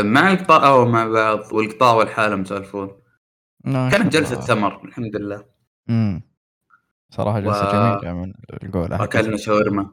مع 0.00 0.30
القطاوة 0.32 0.88
مع 0.88 1.08
بعض 1.08 1.52
والقطاوة 1.52 2.04
لحالهم 2.04 2.42
يسولفون 2.42 3.02
كانت 3.64 4.12
جلسة 4.12 4.34
الله. 4.34 4.46
سمر 4.46 4.84
الحمد 4.84 5.16
لله. 5.16 5.44
امم 5.90 6.22
صراحة 7.10 7.40
جلسة 7.40 7.68
و- 7.68 7.72
جميلة 8.00 8.12
من 8.14 8.32
القولة 8.62 9.04
اكلنا 9.04 9.36
شاورما. 9.36 9.90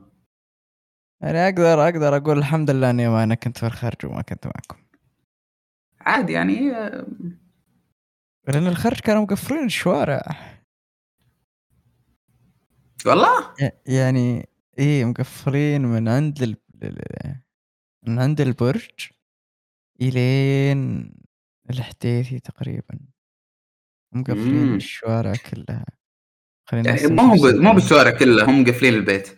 يعني 1.21 1.37
أقدر 1.37 1.83
أقدر 1.83 2.17
أقول 2.17 2.37
الحمد 2.37 2.71
لله 2.71 2.89
إني 2.89 3.07
ما 3.09 3.23
أنا 3.23 3.35
كنت 3.35 3.57
في 3.57 3.65
الخرج 3.65 4.05
وما 4.05 4.21
كنت 4.21 4.45
معكم. 4.47 4.83
عادي 6.01 6.33
يعني 6.33 6.71
لأن 8.47 8.67
الخرج 8.67 8.99
كانوا 8.99 9.21
مقفلين 9.21 9.65
الشوارع. 9.65 10.21
والله؟ 13.05 13.53
يعني 13.85 14.49
إيه 14.79 15.05
مقفلين 15.05 15.81
من 15.81 16.07
عند 16.07 16.43
من 18.07 18.19
عند 18.19 18.41
البرج 18.41 19.09
إلين 20.01 21.11
الحديثي 21.69 22.39
تقريبا. 22.39 22.99
مقفلين. 24.13 24.75
الشوارع 24.75 25.33
كلها. 25.51 25.85
خلينا 26.69 26.89
يعني 26.95 27.07
مو 27.07 27.21
هو 27.21 27.51
مو 27.61 27.73
بالشوارع 27.73 28.11
كله 28.11 28.45
هم 28.49 28.61
مقفلين 28.61 28.93
البيت. 28.93 29.37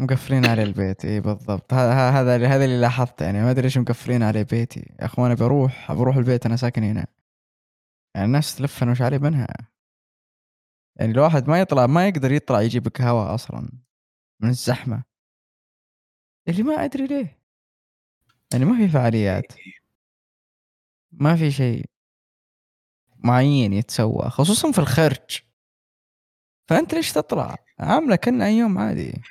مقفلين 0.00 0.46
على 0.46 0.62
البيت 0.62 1.04
إي 1.04 1.20
بالضبط. 1.20 1.74
هذا 1.74 2.36
اللي- 2.36 2.46
هذا 2.46 2.64
اللي 2.64 2.80
لاحظته 2.80 3.24
يعني. 3.24 3.42
ما 3.42 3.50
أدري 3.50 3.62
ليش 3.62 3.78
مقفلين 3.78 4.22
على 4.22 4.44
بيتي. 4.44 4.80
يا 5.00 5.04
اخوان 5.04 5.34
بروح 5.34 5.92
بروح 5.92 6.16
البيت 6.16 6.46
أنا 6.46 6.56
ساكن 6.56 6.82
هنا. 6.82 7.06
يعني 8.14 8.26
الناس 8.26 8.56
تلفن 8.56 8.88
وش 8.88 9.02
علي 9.02 9.18
منها 9.18 9.46
يعني 11.00 11.12
الواحد 11.12 11.48
ما 11.48 11.60
يطلع 11.60 11.86
ما 11.86 12.08
يقدر 12.08 12.32
يطلع 12.32 12.62
يجيب 12.62 12.88
قهوة 12.88 13.34
أصلا 13.34 13.68
من 14.42 14.48
الزحمة. 14.48 15.04
اللي 16.48 16.62
ما 16.62 16.84
أدري 16.84 17.06
ليه. 17.06 17.38
يعني 18.52 18.64
ما 18.64 18.76
في 18.76 18.88
فعاليات. 18.88 19.52
ما 21.12 21.36
في 21.36 21.50
شيء 21.50 21.84
معين 23.18 23.72
يتسوى 23.72 24.30
خصوصا 24.30 24.72
في 24.72 24.78
الخرج. 24.78 25.40
فأنت 26.68 26.94
ليش 26.94 27.12
تطلع؟ 27.12 27.56
عاملة 27.78 28.16
كأنه 28.16 28.46
أي 28.46 28.58
يوم 28.58 28.78
عادي. 28.78 29.22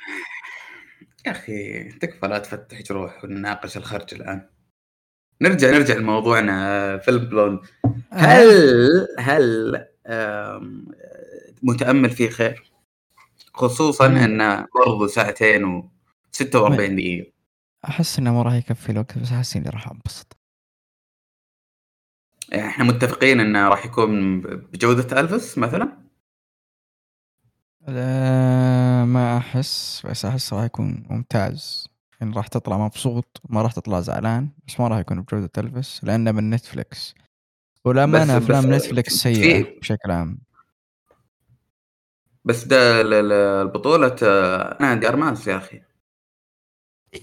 يا 1.26 1.32
أخي 1.32 1.84
تكفى 1.90 2.28
لا 2.28 2.40
تفتح 2.40 2.82
جروح 2.82 3.24
ونناقش 3.24 3.78
الخرج 3.78 4.14
الآن. 4.14 4.50
نرجع 5.42 5.70
نرجع 5.70 5.94
لموضوعنا 5.94 6.98
فيلم 6.98 7.26
بلوند. 7.26 7.60
هل 8.12 9.08
هل 9.20 9.76
آم، 10.08 10.88
متأمل 11.64 12.10
فيه 12.10 12.30
خير؟ 12.30 12.72
خصوصا. 13.54 14.08
انه 14.08 14.68
برضو 14.76 15.08
ساعتين 15.08 15.64
و 15.64 15.93
46 16.34 16.96
دقيقة. 16.96 17.32
أحس 17.86 18.20
إنه 18.20 18.34
ما 18.34 18.42
راح 18.42 18.54
يكفي 18.54 18.92
الوقت 18.92 19.18
بس 19.18 19.32
أحس 19.32 19.56
إني 19.56 19.70
راح 19.70 19.90
أنبسط. 19.92 20.38
إحنا 22.54 22.84
متفقين 22.86 23.40
إنه 23.40 23.68
راح 23.68 23.86
يكون 23.86 24.42
بجودة 24.42 25.20
ألفس 25.20 25.58
مثلا؟ 25.58 25.98
لا 27.88 29.06
ما 29.06 29.38
أحس 29.38 30.02
بس 30.06 30.26
أحس 30.26 30.54
راح 30.54 30.64
يكون 30.64 31.04
ممتاز. 31.10 31.88
يعني 32.22 32.36
راح 32.36 32.48
تطلع 32.48 32.78
مبسوط 32.78 33.42
ما 33.50 33.62
راح 33.62 33.72
تطلع 33.72 34.00
زعلان 34.00 34.50
بس 34.68 34.80
ما 34.80 34.88
راح 34.88 34.98
يكون 35.00 35.22
بجودة 35.22 35.48
إلفس 35.48 36.00
لأنه 36.04 36.32
من 36.32 36.50
Netflix 36.50 37.16
وللأمانة 37.86 38.38
بس- 38.38 38.44
أفلام 38.44 38.74
Netflix 38.74 39.14
سيئة 39.14 39.80
بشكل 39.80 40.12
عام. 40.12 40.40
بس 42.46 42.64
ده 42.64 43.02
ال- 43.02 43.14
ال- 43.14 43.32
البطولة 43.68 44.16
آه، 44.24 44.78
أنا 44.80 44.96
دي 44.96 45.08
ارماس 45.08 45.48
يا 45.48 45.58
أخي. 45.58 45.82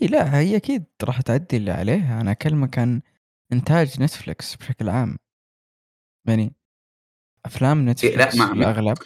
إي 0.03 0.07
لا 0.07 0.39
هي 0.39 0.57
أكيد 0.57 0.85
راح 1.03 1.21
تأدي 1.21 1.57
اللي 1.57 1.71
عليها. 1.71 2.21
أنا 2.21 2.31
أكلمك 2.31 2.79
عن 2.79 3.03
إنتاج 3.53 4.03
Netflix 4.03 4.57
بشكل 4.57 4.89
عام. 4.89 5.17
يعني 6.29 6.55
أفلام 7.47 7.79
إيه، 7.79 7.93
Netflix 7.93 8.37
لا 8.37 8.47
ما 8.47 8.53
الأغلب 8.53 8.97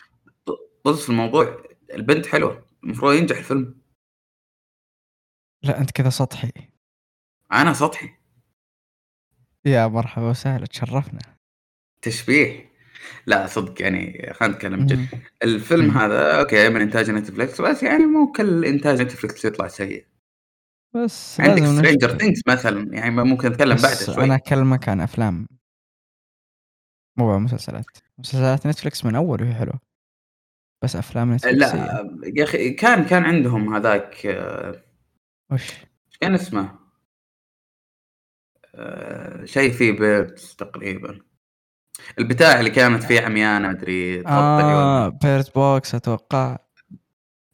بص 0.85 1.03
في 1.03 1.11
الموضوع 1.11 1.65
البنت 1.93 2.27
حلوة 2.27 2.67
المفروض 2.85 3.15
ينجح 3.15 3.39
الفيلم. 3.39 3.81
لا 5.63 5.81
أنت 5.81 5.91
كذا 5.91 6.11
سطحي. 6.11 6.51
أنا 7.53 7.73
سطحي. 7.73 8.11
يا 9.65 9.87
مرحبا 9.87 10.31
وسهلا 10.31 10.67
تشرفنا. 10.67 11.21
تشبيه. 12.03 12.73
لا 13.27 13.47
صدق 13.47 13.83
يعني 13.83 14.33
خلينا 14.33 14.55
نتكلم 14.55 14.87
جد. 14.87 15.09
الفيلم. 15.43 15.91
هذا 15.91 16.41
okay 16.41 16.69
من 16.69 16.81
إنتاج 16.81 17.11
Netflix 17.11 17.61
بس 17.61 17.83
يعني 17.83 18.07
مو 18.07 18.33
كل 18.33 18.65
إنتاج 18.65 19.03
Netflix 19.03 19.45
يطلع 19.45 19.69
سيء. 19.69 20.07
بس 20.95 21.41
عندك 21.41 21.65
Stranger 21.65 22.19
Things 22.19 22.41
مثلا 22.49 22.95
يعني 22.95 23.11
ممكن 23.11 23.49
نتكلم 23.49 23.77
بعده 23.77 23.91
بس 23.91 24.11
شوي 24.11 24.25
أنا 24.25 24.35
أكلمك 24.35 24.89
عن 24.89 25.01
أفلام 25.01 25.49
مو 27.17 27.31
عن 27.35 27.41
مسلسلات 27.43 27.85
مسلسلات 28.19 28.67
Netflix 28.67 29.05
من 29.05 29.15
أول 29.15 29.43
وهي 29.43 29.55
حلوة 29.55 29.81
بس 30.83 30.97
أفلام 30.97 31.35
Netflix 31.35 31.71
سيئة. 31.71 31.85
لا 32.03 32.21
يا 32.37 32.45
أخي 32.45 32.71
كان 32.71 33.05
كان 33.05 33.25
عندهم 33.25 33.75
هذاك 33.75 34.27
آه، 34.27 34.83
وش 35.51 35.73
كان 36.21 36.35
اسمه؟ 36.35 36.79
آه، 38.75 39.45
شيء 39.45 39.73
فيه 39.73 39.93
birds 39.93 40.55
تقريبا 40.59 41.21
البتاع 42.19 42.61
اللي 42.61 42.71
كانت 42.71 43.03
فيه 43.03 43.21
عميانة 43.21 43.71
أدري 43.71 44.27
آه. 44.27 45.09
Bird 45.09 45.55
Box 45.55 45.95
أتوقع 45.95 46.59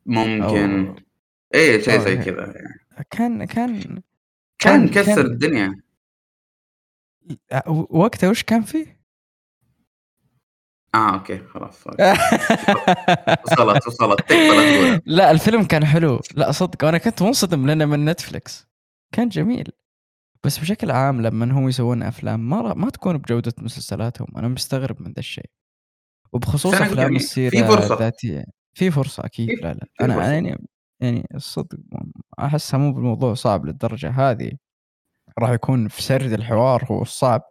ممكن 0.07 0.95
أو- 0.97 1.01
إيه 1.55 1.81
شيء 1.83 2.01
زي. 2.01 2.17
كذا 2.17 2.47
يعني. 2.57 2.81
كان 3.11 3.45
كان 3.45 3.81
كان 3.83 4.03
كان- 4.59 4.89
كسر 4.89 5.15
كان- 5.15 5.27
الدنيا 5.27 5.83
وقتها 7.91 8.31
وش 8.31 8.43
كان 8.43 8.63
فيه؟ 8.63 9.01
آه 10.95 11.15
okay 11.15 11.39
خلاص 11.39 11.87
وصلت 13.47 13.87
وصلت. 13.87 14.21
لا 15.07 15.31
الفيلم 15.31 15.65
كان 15.65 15.85
حلو. 15.87 16.21
لا 16.35 16.53
صدق 16.53 16.85
أنا 16.85 16.99
كنت 16.99 17.23
منصدم 17.23 17.67
لأنه 17.67 17.85
من 17.87 18.05
Netflix 18.05 18.67
كان 19.13 19.29
جميل. 19.29 19.69
بس 20.45 20.59
بشكل 20.59 20.91
عام 20.91 21.21
لما 21.23 21.53
هم 21.59 21.69
يسوون 21.69 22.03
أفلام 22.03 22.51
ما 22.51 22.75
ما 22.75 22.91
تكون 22.91 23.19
بجودة 23.19 23.53
مسلسلاتهم. 23.59 24.27
أنا 24.37 24.49
مستغرب 24.49 25.03
من 25.03 25.13
ذا 25.13 25.19
الشيء. 25.19 25.51
وبخصوص 26.33 26.75
أفلام 26.75 26.99
يعني 26.99 27.17
السيرة 27.17 27.51
في 27.51 27.65
فرصة. 27.65 27.95
الذاتية. 27.95 28.45
في 28.75 28.91
فرصة 28.91 29.25
أكيد. 29.25 29.51
لا 29.51 29.75
لا. 29.75 29.87
أنا 30.01 30.33
يعني 30.33 30.67
يعني 31.01 31.27
الصدق 31.35 31.79
أحسها 32.41 32.79
مو 32.79 32.93
بالموضوع 32.93 33.35
صعب 33.35 33.67
للدرجة 33.67 34.11
هذه. 34.11 34.53
راح 35.39 35.51
يكون 35.51 35.89
في 35.89 36.03
سرد 36.03 36.33
الحوار 36.33 36.85
هو 36.91 37.03
الصعب 37.03 37.43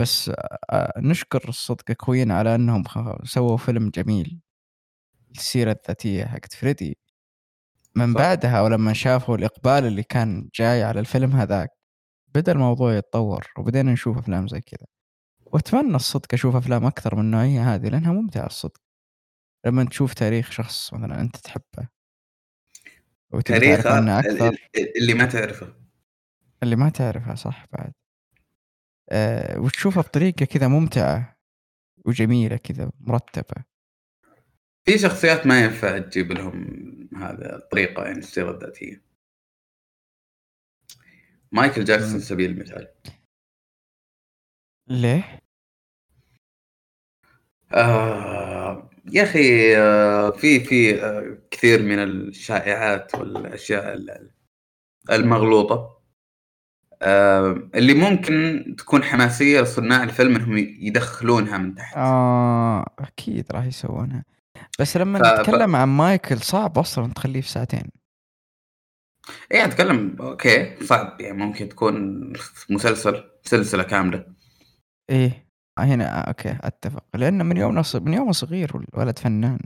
بس 0.00 0.30
آه، 0.70 0.92
نشكر 0.98 1.48
الصدق 1.48 1.92
كوين 1.92 2.30
على 2.32 2.54
أنهم 2.54 2.84
سووا 3.24 3.56
فيلم 3.56 3.90
جميل. 3.90 4.40
السيرة 5.36 5.72
الذاتية 5.72 6.24
حقت 6.24 6.52
فريدي. 6.52 6.98
من 7.96 8.14
صح. 8.14 8.20
بعدها 8.20 8.62
ولما 8.62 8.92
شافوا 8.92 9.36
الإقبال 9.36 9.86
اللي 9.86 10.02
كان 10.02 10.48
جاي 10.54 10.82
على 10.84 11.00
الفيلم 11.00 11.32
هذاك 11.32 11.70
بدأ 12.34 12.52
الموضوع 12.52 12.94
يتطور 12.96 13.46
وبدينا 13.58 13.92
نشوف 13.92 14.18
أفلام 14.18 14.48
زي 14.48 14.60
كذا. 14.60 14.86
وأتمنى 15.46 15.96
الصدق 15.96 16.28
أشوف 16.34 16.56
أفلام 16.56 16.86
أكثر 16.86 17.14
من 17.16 17.22
النوعية 17.22 17.74
هذه 17.74 17.88
لأنها 17.88 18.12
ممتعة 18.12 18.46
الصدق. 18.46 18.80
لما 19.66 19.84
تشوف 19.84 20.14
تاريخ 20.14 20.50
شخص 20.52 20.94
مثلا 20.94 21.20
أنت 21.20 21.36
تحبه 21.36 21.88
أكثر. 23.40 24.48
ال- 24.48 24.96
اللي 24.98 25.14
ما 25.14 25.26
تعرفه. 25.26 25.74
اللي 26.62 26.76
ما 26.76 26.88
تعرفها 26.88 27.34
صح 27.34 27.66
بعد. 27.72 27.92
أه 29.10 29.60
وتشوفها 29.60 30.02
بطريقة 30.02 30.44
كذا 30.46 30.68
ممتعة 30.68 31.36
وجميلة 32.04 32.56
كذا 32.56 32.90
مرتبة. 33.00 33.64
في 34.84 34.98
شخصيات 34.98 35.46
ما 35.46 35.64
ينفع 35.64 35.98
تجيب 35.98 36.32
لهم 36.32 36.84
هذا 37.16 37.56
الطريقة 37.56 38.04
يعني 38.04 38.18
السيره 38.18 38.50
الذاتية. 38.50 39.04
مايكل 41.52 41.84
جاكسون. 41.84 42.20
سبيل 42.20 42.50
المثال. 42.50 42.88
ليه؟ 44.88 45.40
آه 47.74 48.90
يا 49.12 49.22
أخي 49.22 49.70
في 50.40 50.60
في 50.60 50.98
كثير 51.50 51.82
من 51.82 51.98
الشائعات 51.98 53.14
والأشياء 53.14 53.94
ال- 53.94 54.30
المغلوطة. 55.10 55.94
اللي 57.74 57.94
ممكن 57.94 58.64
تكون 58.78 59.02
حماسية 59.04 59.60
لصناع 59.60 60.02
الفيلم 60.02 60.36
إنهم 60.36 60.58
يدخلونها 60.58 61.58
من 61.58 61.74
تحت. 61.74 61.96
آه 61.96 62.86
أكيد 62.98 63.46
راح 63.52 63.64
يسوونها. 63.64 64.24
بس 64.80 64.96
لما 64.96 65.18
ف- 65.18 65.22
ف- 65.22 65.40
نتكلم 65.40 65.76
عن 65.76 65.88
مايكل 65.88 66.38
صعب 66.38 66.78
أصلا 66.78 67.12
تخليه 67.12 67.40
في 67.40 67.48
ساعتين. 67.48 67.90
إيه 69.52 69.64
أتكلم 69.64 70.16
أوكي 70.20 70.84
صعب. 70.84 71.20
يعني 71.20 71.36
ممكن 71.38 71.68
تكون 71.68 72.32
مسلسل 72.70 73.24
سلسلة 73.42 73.82
كاملة. 73.82 74.26
إيه. 75.10 75.43
هنا 75.78 76.18
آه 76.18 76.28
أوكي 76.28 76.58
أتفق. 76.60 77.04
لأن 77.14 77.46
من 77.46 77.56
يوم 77.56 77.74
نص... 77.74 77.96
من 77.96 78.14
يوم 78.14 78.32
صغير 78.32 78.70
والولد 78.74 79.18
فنان. 79.18 79.58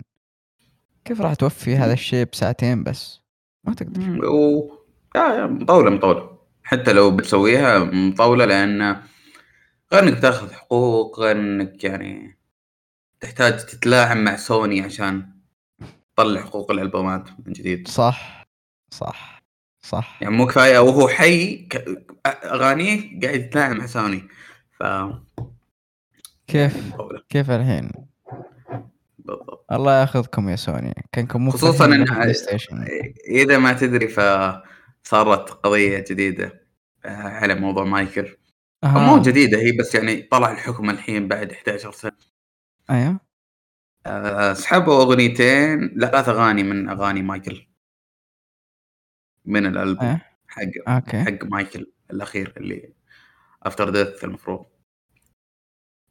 كيف 1.05 1.21
راح 1.21 1.35
توفي 1.35 1.77
هذا 1.77 1.93
الشيء 1.93 2.27
بساعتين 2.33 2.85
بس؟ 2.85 3.21
ما 3.65 3.75
تقدر. 3.75 4.25
و 4.27 4.79
آه 5.17 5.35
يا 5.35 5.47
مطولة 5.47 5.91
مطولة. 5.91 6.39
حتى 6.63 6.93
لو 6.93 7.17
بتسويها 7.17 7.79
مطولة 7.79 8.45
لأن 8.45 9.03
غير 9.93 10.03
إنك 10.03 10.19
تأخذ 10.19 10.53
حقوق 10.53 11.21
غير 11.21 11.37
إنك 11.37 11.85
يعني 11.85 12.39
تحتاج 13.21 13.67
تتلاعب 13.67 14.17
مع 14.17 14.37
سوني 14.37 14.81
عشان 14.81 15.33
تطلع 16.17 16.41
حقوق 16.41 16.71
الألبومات 16.71 17.29
من 17.47 17.53
جديد. 17.53 17.89
صح 17.89 18.47
صح 18.91 19.43
صح. 19.81 20.19
يعني 20.23 20.35
مو 20.35 20.47
كفاية 20.47 20.79
وهو 20.79 21.09
حي 21.09 21.69
أغانيه 22.27 23.21
قاعد 23.23 23.35
يتلاعب 23.35 23.77
مع 23.77 23.87
سوني. 23.87 24.29
ف 24.73 24.83
كيف؟ 26.49 26.95
كيف 27.29 27.51
الحين؟ 27.51 27.91
بالضبط. 29.19 29.67
الله 29.73 30.01
ياخذكم 30.01 30.49
يا 30.49 30.57
سوني. 30.57 30.95
كانكم 31.13 31.45
مو 31.45 31.51
خصوصا 31.51 32.33
station 32.33 32.87
إذا 33.29 33.59
ما 33.59 33.73
تدري 33.73 34.09
فصارت 34.09 35.51
قضية 35.51 36.05
جديدة 36.11 36.69
آه، 37.05 37.09
على 37.09 37.55
موضوع 37.55 37.85
مايكل. 37.85 38.37
أو 38.85 38.89
مو 38.91 39.17
أها. 39.17 39.23
جديدة 39.23 39.59
هي 39.59 39.73
بس 39.73 39.95
يعني 39.95 40.23
طلع 40.23 40.53
الحكم 40.53 40.91
الحين 40.91 41.29
بعد 41.29 41.53
11 41.53 41.93
سنة. 41.93 42.13
أيوه. 42.91 43.21
آه، 44.07 44.53
سحبوا 44.53 45.03
أغنيتين 45.03 45.89
ثلاث 46.01 46.29
أغاني 46.29 46.63
من 46.63 46.89
أغاني 46.89 47.23
مايكل. 47.23 47.67
من 49.45 49.67
الألبوم 49.67 50.07
إيه 50.09 50.27
حق 50.49 50.63
okay. 50.89 51.25
حق 51.25 51.45
مايكل 51.45 51.93
الأخير 52.11 52.53
اللي 52.57 52.93
after 53.62 53.91
death 53.91 54.25
المفروض. 54.25 54.67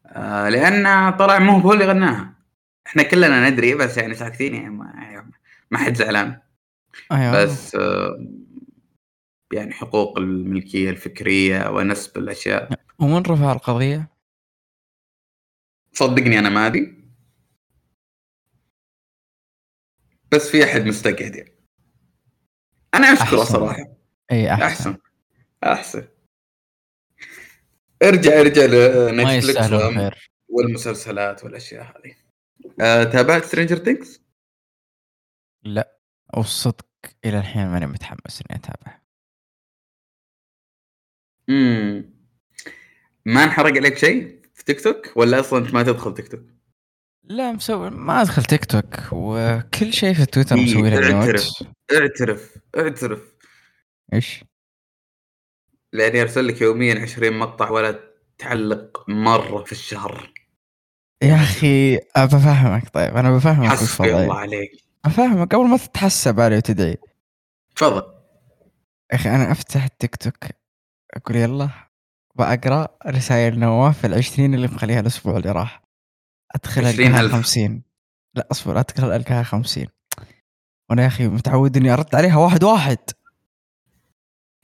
آه 0.07 0.49
لأن 0.49 1.11
طلع 1.17 1.39
مو 1.39 1.57
هو 1.59 1.73
اللي 1.73 1.85
غناها. 1.85 2.33
إحنا 2.87 3.03
كلنا 3.03 3.49
ندري 3.49 3.75
بس 3.75 3.97
يعني 3.97 4.13
ساكتين 4.13 4.55
يعني 4.55 4.69
ما, 4.69 4.85
يعني 4.95 5.31
ما 5.71 5.77
حد 5.77 5.95
زعلان. 5.95 6.41
أيوه. 7.11 7.43
بس 7.43 7.75
آه، 7.75 8.27
يعني 9.53 9.73
حقوق 9.73 10.17
الملكية 10.17 10.89
الفكرية 10.89 11.69
ونسب 11.69 12.17
الأشياء. 12.17 12.69
ومن 12.99 13.21
رفع 13.21 13.51
القضية؟ 13.51 14.07
صدقني 15.93 16.39
أنا 16.39 16.49
ما 16.49 16.67
أدري. 16.67 16.97
بس 20.31 20.49
في 20.49 20.63
أحد 20.63 20.81
مستقعد 20.81 21.35
يعني. 21.35 21.53
أنا 22.93 23.07
أشكره 23.07 23.41
أحسن. 23.41 23.53
صراحة. 23.53 23.83
اي 24.31 24.53
أحسن, 24.53 24.63
أحسن. 24.63 24.97
أحسن. 25.63 26.07
ارجع 28.03 28.39
ارجع 28.39 28.65
ل 28.65 28.78
Netflix 28.78 29.71
والمسلسلات 30.49 31.43
والأشياء 31.43 31.83
هذه 31.83 32.15
آه، 32.81 33.03
تابعت 33.03 33.43
Stranger 33.43 33.75
Things؟ 33.75 34.21
لا 35.63 35.97
والصدق 36.33 36.87
إلى 37.25 37.39
الحين 37.39 37.67
ماني 37.67 37.85
متحمس 37.85 38.41
إني 38.41 38.59
أتابع 38.59 39.01
امم 41.49 42.13
ما 43.25 43.43
انحرق 43.43 43.77
عليك 43.77 43.97
شيء 43.97 44.41
في 44.53 44.63
تيك 44.63 44.81
توك 44.81 45.11
ولا 45.15 45.39
أصلا 45.39 45.59
انت 45.59 45.73
ما 45.73 45.83
تدخل 45.83 46.13
تيك 46.13 46.27
توك؟ 46.27 46.41
لا 47.23 47.51
مسوي 47.51 47.89
ما 47.89 48.21
أدخل 48.21 48.43
تيك 48.43 48.65
توك 48.65 48.99
وكل 49.11 49.93
شيء 49.93 50.13
في 50.13 50.25
تويتر 50.25 50.55
إيه، 50.55 50.63
مسوي 50.63 50.89
له 50.89 51.15
اعترف. 51.15 51.63
اعترف 51.91 52.57
اعترف 52.77 53.35
إيش؟ 54.13 54.43
لاني 55.97 56.21
ارسل 56.21 56.47
لك 56.47 56.61
يوميا 56.61 57.01
20 57.01 57.39
مقطع 57.39 57.69
ولا 57.69 57.99
تعلق 58.37 59.03
مرة 59.07 59.63
في 59.63 59.71
الشهر. 59.71 60.33
يا 61.23 61.35
أخي 61.35 61.95
أبى 61.95 62.35
أفهمك. 62.35 62.89
طيب 62.89 63.17
أنا 63.17 63.31
بفهمك 63.31 63.69
حسبي 63.69 64.15
الله 64.15 64.35
عليك. 64.35 64.71
أفهمك. 65.05 65.55
قبل 65.55 65.67
ما 65.67 65.77
تتحسب 65.77 66.39
علي 66.39 66.57
وتدعي. 66.57 66.97
تفضل. 67.75 68.13
يا 69.11 69.15
أخي 69.15 69.29
أنا 69.29 69.51
أفتح 69.51 69.83
التيك 69.83 70.15
توك. 70.15 70.45
أقول 71.13 71.37
يلا 71.37 71.69
بقرا 72.35 72.87
رسائل 73.07 73.59
نواف 73.59 74.05
العشرين 74.05 74.53
اللي 74.53 74.67
مخليها 74.67 74.99
الأسبوع 74.99 75.37
اللي 75.37 75.51
راح. 75.51 75.81
أدخل 76.55 76.85
20 76.85 77.07
القاها 77.07 77.21
ألف. 77.21 77.31
50 77.31 77.83
لا 78.35 78.47
أصبر 78.51 78.79
أدخل 78.79 79.11
ألقاها 79.11 79.43
50 79.43 79.87
وأنا 80.89 81.01
يا 81.01 81.07
أخي 81.07 81.27
متعود 81.27 81.77
إني 81.77 81.93
أرد 81.93 82.15
عليها 82.15 82.37
واحد 82.37 82.63
واحد. 82.63 82.97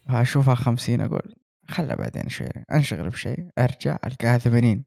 فاشوفها 0.10 0.56
50 0.56 1.02
أقول 1.02 1.36
خلها 1.70 1.96
بعدين 1.96 2.30
شوي 2.30 2.48
أنشغل 2.74 3.10
بشيء 3.10 3.48
أرجع 3.60 3.98
ألقاها 4.06 4.38
80 4.38 4.84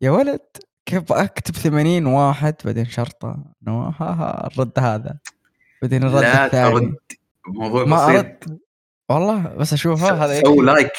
يا 0.00 0.10
ولد 0.10 0.40
كيف 0.86 1.12
أكتب 1.12 1.54
80 1.54 2.06
واحد؟ 2.06 2.54
بعدين 2.64 2.84
شرطة. 2.84 3.44
نواف 3.66 4.02
ها 4.02 4.10
ها 4.10 4.46
الرد 4.46 4.78
هذا. 4.78 5.18
بعدين 5.82 6.02
الرد 6.02 6.22
لا 6.22 6.46
الثاني. 6.46 6.80
ترد 6.80 6.96
موضوع 7.48 7.84
ما 7.84 8.06
بسيط. 8.06 8.16
أرد. 8.16 8.58
والله 9.08 9.42
بس 9.42 9.72
أشوفها 9.72 10.24
هذا 10.24 10.40
سو. 10.40 10.62
like 10.62 10.92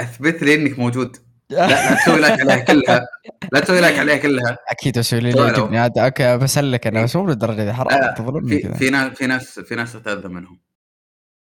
أثبت 0.00 0.42
لي 0.42 0.54
إنك 0.54 0.78
موجود. 0.78 1.16
لا 1.50 1.66
لا 1.66 1.94
تسوي 1.94 2.20
like 2.20 2.40
عليها 2.40 2.56
كلها. 2.56 3.06
لا 3.52 3.60
تسوي 3.60 3.80
like 3.80 3.98
عليها 3.98 4.16
كلها. 4.16 4.58
أكيد 4.68 4.98
أسوي 4.98 5.20
لي 5.20 5.32
طيب. 5.32 5.46
يعجبني 5.46 5.78
هذا 5.78 6.04
okay 6.04 6.36
بسلك 6.36 6.86
أنا. 6.86 7.02
بس 7.02 7.16
مو 7.16 7.26
للدرجه 7.26 7.64
دي. 7.64 7.72
حرام 7.72 8.14
تظلمني 8.14 8.60
في 8.60 8.74
في 8.74 8.90
ناس 8.90 9.12
في 9.12 9.26
ناس 9.26 9.60
في 9.60 9.74
ناس 9.74 9.92
تتأذى 9.92 10.28
منهم. 10.28 10.60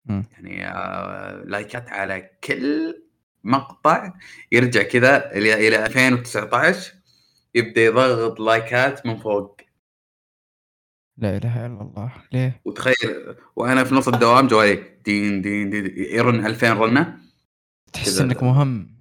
مم. 0.05 0.25
يعني 0.33 0.67
آه، 0.69 1.45
لايكات 1.45 1.89
على 1.89 2.31
كل 2.45 3.03
مقطع 3.45 4.15
يرجع 4.53 4.83
كذا 4.83 5.33
إلى 5.33 5.69
إلى 5.69 5.87
2019 5.87 6.93
يبدأ 7.55 7.81
يضغط 7.83 8.41
لايكات 8.41 9.07
من 9.07 9.17
فوق. 9.17 9.61
لا 11.19 11.37
إله 11.37 11.67
إلا 11.67 11.83
الله. 11.83 12.13
ليه؟ 12.33 12.61
وتخيل 12.65 13.37
وأنا 13.57 13.85
في 13.85 13.95
نص 13.95 14.09
الدوام 14.09 14.47
جوالي 14.47 14.99
دين 15.05 15.43
دين, 15.43 15.71
دين 15.71 15.87
يرن 15.97 16.47
2000 16.47 16.73
رنة. 16.73 17.19
تحس. 17.93 18.21
إنك 18.21 18.43
مهم. 18.43 19.01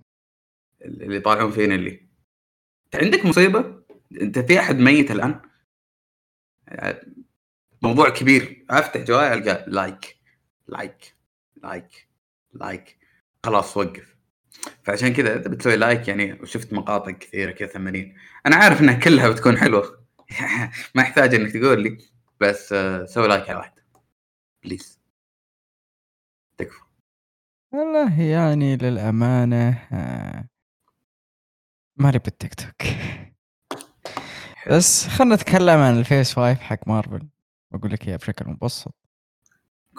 اللي 0.82 1.16
يطالعون 1.16 1.52
فينا 1.52 1.76
اللي. 1.76 2.10
انت 2.86 3.04
عندك 3.04 3.26
مصيبة؟ 3.26 3.84
أنت 4.22 4.40
في 4.40 4.60
أحد 4.60 4.76
ميت 4.76 5.12
الآن؟ 5.12 5.42
موضوع 7.82 8.10
كبير. 8.10 8.66
أفتح 8.70 9.02
جوالي 9.02 9.34
ألقى 9.34 9.66
like 9.68 10.19
like 10.70 11.16
like 11.64 12.10
like 12.54 12.98
خلاص 13.46 13.78
وقف. 13.78 14.16
فعشان 14.84 15.14
كذا 15.14 15.36
انت 15.36 15.48
بتسوي 15.48 15.76
like 15.76 16.08
يعني 16.08 16.34
وشفت 16.34 16.74
مقاطع 16.74 17.12
كثيرة 17.12 17.52
كذا 17.52 17.68
80 17.68 18.16
أنا 18.46 18.56
عارف 18.56 18.82
إنها 18.82 18.94
كلها 18.94 19.30
بتكون 19.30 19.58
حلوة. 19.58 20.06
ما 20.96 21.02
يحتاج 21.02 21.36
إنك 21.36 21.52
تقول 21.54 21.84
لي. 21.84 21.98
بس 22.42 22.74
آه، 22.74 23.06
سوي 23.06 23.28
like 23.28 23.50
على 23.50 23.60
واحدة. 23.60 23.84
please 24.64 25.00
تكفى. 26.58 26.80
والله 27.74 28.22
يعني 28.22 28.78
للأمانة 28.78 29.70
آه، 29.92 30.48
مالي 31.98 32.20
بالتيك 32.20 32.54
توك. 32.54 32.88
بس 34.72 35.08
خلنا 35.08 35.36
نتكلم 35.36 35.80
عن 35.80 36.00
ال 36.00 36.06
Phase 36.06 36.34
Five 36.34 36.60
حق 36.60 36.88
مارفل. 36.88 37.28
بقول 37.72 37.92
لك 37.92 38.08
إياه 38.08 38.18
بشكل 38.18 38.50
مبسط. 38.50 38.99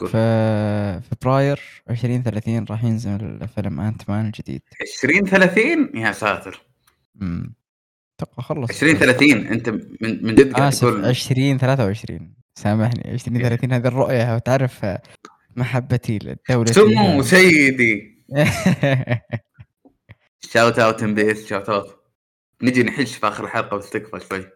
في 0.08 1.00
فبراير 1.10 1.60
2030 1.90 2.64
راح 2.70 2.84
ينزل 2.84 3.48
فيلم 3.54 3.80
Ant-Man 3.80 4.26
الجديد. 4.26 4.62
20 4.98 5.26
30 5.26 5.90
يا 5.94 6.12
ساتر. 6.12 6.62
امم 7.22 7.54
أتوقع 8.20 8.42
خلص. 8.42 8.70
20 8.70 8.94
30 8.94 9.46
انت 9.46 9.68
من 9.68 9.82
من 10.00 10.34
جد 10.34 10.52
قاعد 10.52 10.72
تقول 10.72 11.04
20 11.04 11.58
23 11.58 12.34
سامحني 12.54 13.10
20 13.12 13.36
إيه. 13.36 13.48
30 13.48 13.72
هذه 13.72 13.86
الرؤية 13.86 14.34
وتعرف 14.34 14.86
محبتي 15.56 16.18
للدولة 16.18 16.72
سمو 16.72 17.22
سيدي؟ 17.22 18.24
shout 20.40 20.78
out 20.78 21.02
MBS 21.02 21.46
shout 21.46 21.68
out 21.68 21.96
نجي 22.62 22.82
نحش 22.82 23.16
في 23.16 23.28
آخر 23.28 23.44
الحلقة 23.44 23.76
بس 23.76 23.90
تكفى 23.90 24.26
شوي. 24.28 24.50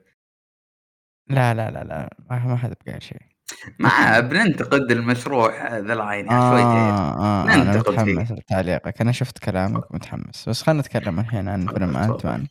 لا 1.28 1.54
لا 1.54 1.70
لا 1.70 1.84
لا 1.84 2.16
ما 2.30 2.46
ما 2.46 2.56
حد 2.56 2.74
بقى 2.86 3.00
شيء. 3.00 3.33
ما 3.78 4.20
بننتقد 4.20 4.90
المشروع 4.90 5.78
The 5.78 5.92
Line 5.92 6.30
آه, 6.30 6.50
شويتين 6.50 6.94
آه 6.94 7.44
أنا 7.44 7.64
ننتقد 7.64 8.04
فيه. 8.04 8.14
متحمس 8.14 8.32
لتعليقك. 8.38 9.00
أنا 9.00 9.12
شفت 9.12 9.38
كلامك 9.38 9.94
متحمس 9.94 10.48
بس 10.48 10.62
خلينا 10.62 10.80
نتكلم 10.80 11.20
الحين 11.20 11.48
عن 11.48 11.66
فيلم. 11.66 11.96
Ant-Man 11.96 12.46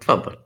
تفضل. 0.00 0.36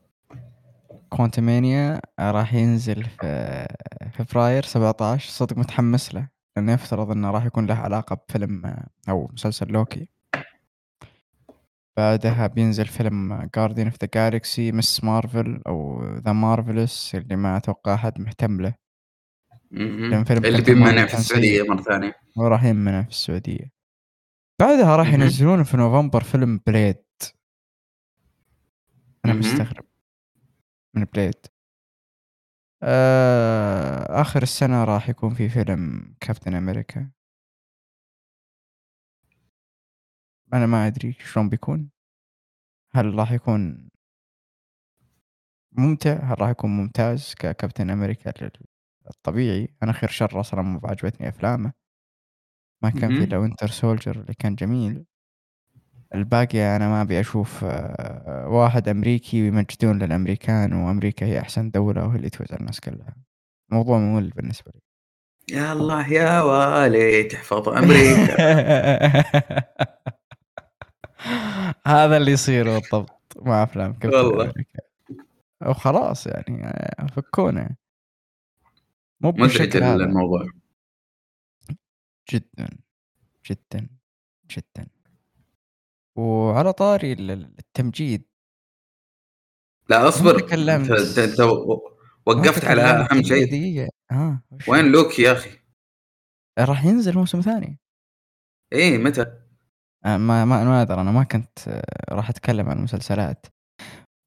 Quantumania 1.08 2.00
راح 2.20 2.54
ينزل 2.54 3.04
في 3.04 3.66
فبراير 4.12 4.62
17 4.64 5.30
صدق 5.30 5.58
متحمس 5.58 6.14
له 6.14 6.28
لأنه 6.56 6.72
يفترض 6.72 7.10
إنه 7.10 7.30
راح 7.30 7.44
يكون 7.44 7.66
له 7.66 7.74
علاقة 7.74 8.16
بفيلم 8.28 8.66
آه، 8.66 8.86
أو 9.08 9.30
مسلسل 9.32 9.66
لوكي. 9.66 10.08
بعدها 11.96 12.46
بينزل 12.46 12.86
فيلم 12.86 13.48
Guardians 13.56 13.86
of 13.86 13.96
the 14.02 14.08
Galaxy 14.14 14.72
Ms. 14.72 15.04
Marvel 15.04 15.62
أو 15.66 16.04
The 16.16 16.32
Marvels 16.32 17.14
اللي 17.14 17.36
ما 17.36 17.56
أتوقع 17.56 17.94
أحد 17.94 18.20
مهتم 18.20 18.60
له. 18.60 18.85
مهم. 19.70 20.10
لأن 20.10 20.24
فيلم 20.24 20.44
اللي 20.44 20.62
بيمنع 20.62 21.06
في 21.06 21.12
كان 21.12 21.20
السعودية. 21.20 21.62
مرة 21.62 21.82
ثانية 21.82 22.14
وراح 22.36 22.64
يمنع 22.64 23.02
في 23.02 23.08
السعودية 23.08 23.72
بعدها 24.60 24.96
راح. 24.96 25.12
ينزلون 25.12 25.62
في 25.64 25.76
نوفمبر 25.76 26.22
فيلم 26.22 26.60
Blade 26.66 26.96
أنا. 29.24 29.34
مستغرب 29.34 29.84
من 30.94 31.04
Blade 31.04 31.34
آه 32.82 34.20
آخر 34.20 34.42
السنة 34.42 34.84
راح 34.84 35.08
يكون 35.08 35.34
في 35.34 35.48
فيلم 35.48 36.14
Captain 36.20 36.54
America 36.54 37.10
أنا 40.54 40.66
ما 40.66 40.86
أدري 40.86 41.12
شلون 41.12 41.48
بيكون 41.48 41.90
هل 42.92 43.14
راح 43.14 43.32
يكون 43.32 43.88
ممتع 45.72 46.12
هل 46.22 46.40
راح 46.40 46.50
يكون 46.50 46.70
ممتاز 46.70 47.34
ككابتن 47.34 47.90
أمريكا 47.90 48.32
لل- 48.42 48.50
الطبيعي 49.10 49.68
أنا 49.82 49.92
خير 49.92 50.10
شر 50.10 50.40
أصلا 50.40 50.62
مو 50.62 50.78
بعجبتني 50.78 51.28
أفلامه. 51.28 51.72
ما 52.82 52.90
كان 52.90 53.18
في. 53.18 53.24
إلا 53.24 53.38
وينتر 53.38 53.68
سولجر 53.68 54.20
اللي 54.20 54.34
كان 54.34 54.54
جميل. 54.54 55.04
الباقي 56.14 56.76
أنا 56.76 56.88
ما 56.88 57.02
أبي 57.02 57.20
أشوف 57.20 57.64
آه، 57.64 58.48
واحد 58.48 58.88
أمريكي 58.88 59.42
ويمجدون 59.42 59.98
للأمريكان 59.98 60.72
وأمريكا 60.72 61.26
هي 61.26 61.40
أحسن 61.40 61.70
دولة 61.70 62.06
وهي 62.06 62.16
اللي 62.16 62.30
توزع 62.30 62.56
الناس 62.56 62.80
كلها. 62.80 63.16
موضوع 63.72 63.98
ممل 63.98 64.30
بالنسبة 64.30 64.72
لي. 64.74 64.80
يا 65.56 65.72
الله 65.72 66.12
يا 66.12 66.40
والي 66.40 67.22
تحفظ 67.22 67.68
أمريكا. 67.68 68.36
هذا 71.86 72.16
اللي 72.16 72.32
يصير 72.32 72.64
بالضبط 72.64 73.36
مع 73.36 73.62
افلام 73.62 73.98
والله. 74.04 74.52
وخلاص 75.66 76.26
يعني 76.26 76.66
آه، 76.66 77.06
فكونا. 77.06 77.76
مو 79.30 79.44
مزعج 79.44 79.76
الموضوع. 79.76 80.46
جدا 82.32 82.68
جدا 83.50 83.88
جدا. 84.50 84.86
وعلى 86.18 86.72
طاري 86.72 87.12
ال- 87.12 87.30
التمجيد. 87.58 88.24
لا 89.88 90.08
أصبر. 90.08 90.52
انت, 90.52 91.18
انت, 91.18 91.40
وقفت 92.26 92.64
على 92.64 92.82
أهم 92.82 93.22
شيء. 93.22 93.46
دقيقة 93.46 93.90
ها 94.10 94.42
وش؟ 94.50 94.68
وين 94.68 94.92
لوكي 94.92 95.22
يا 95.22 95.32
أخي؟ 95.32 95.58
راح 96.58 96.84
ينزل 96.84 97.14
موسم 97.18 97.40
ثاني. 97.40 97.78
إيه 98.72 98.98
متى؟ 98.98 99.20
آه، 100.04 100.16
ما 100.16 100.44
ما 100.44 100.64
ما 100.64 100.82
أدري 100.82 101.00
أنا 101.00 101.10
ما 101.10 101.24
كنت 101.24 101.68
آه، 101.68 102.14
راح 102.14 102.30
أتكلم 102.30 102.68
عن 102.68 102.78
المسلسلات. 102.78 103.46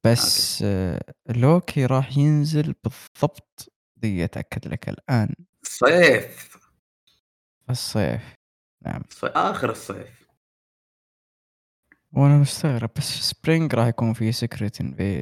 بس 0.06 0.62
آه، 0.62 1.00
لوكي 1.28 1.86
راح 1.86 2.18
ينزل 2.18 2.74
بالضبط 2.84 3.69
دقيقة 4.00 4.24
أتأكد 4.24 4.68
لك 4.68 4.88
الآن. 4.88 5.34
صيف 5.62 6.56
الصيف. 7.70 8.34
نعم. 8.86 9.02
ص- 9.10 9.24
آخر 9.24 9.70
الصيف. 9.70 10.20
وأنا 12.12 12.38
مستغرب 12.38 12.90
بس 12.96 13.04
spring 13.04 13.74
راح 13.74 13.86
يكون 13.86 14.12
في 14.12 14.32
Secret 14.32 14.76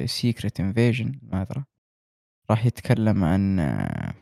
Secret 0.09 0.59
Invasion 0.59 1.19
ما 1.23 1.41
أدري. 1.41 1.63
راح 2.49 2.65
يتكلم 2.65 3.23
عن 3.23 3.59
آه، 3.59 4.13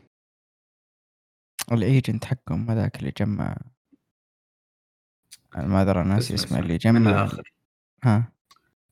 ال 1.72 1.81
agent 1.81 2.24
حقهم 2.24 2.70
هذاك 2.70 2.96
اللي 2.98 3.12
جمع. 3.18 3.56
ما 5.56 5.82
أدري 5.82 6.04
ناسي 6.04 6.34
اسمه 6.34 6.58
اللي 6.58 6.76
اسمع. 6.76 6.92
من 6.92 7.00
جمع. 7.00 7.10
الآخر. 7.10 7.52
ها. 8.04 8.32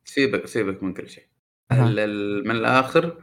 سيبك 0.05 0.47
سيبك 0.47 0.83
من 0.83 0.95
كل 0.95 1.09
شيء. 1.11 1.29
من 1.73 2.51
الآخر 2.51 3.23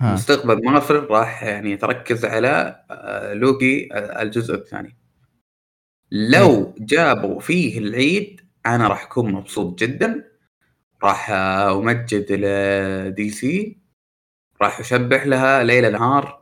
ها. 0.00 0.14
مستقبل 0.14 0.64
مارفل 0.64 1.06
راح 1.10 1.42
يعني 1.42 1.76
تركز 1.76 2.24
على 2.24 2.84
آه، 2.90 3.34
لوكي 3.34 3.88
آه، 3.92 4.22
الجزء 4.22 4.54
الثاني. 4.54 4.96
لو 6.10 6.74
جابوا 6.78 7.40
فيه 7.40 7.78
العيد 7.78 8.40
أنا 8.66 8.88
راح 8.88 9.04
أكون 9.04 9.32
مبسوط 9.32 9.78
جدا. 9.78 10.30
راح 11.02 11.30
آه، 11.30 11.78
أمجد 11.78 12.26
ل 12.32 13.30
DC 13.30 13.80
راح 14.62 14.80
أشبح 14.80 15.26
لها 15.26 15.62
ليل 15.62 15.92
نهار 15.92 16.40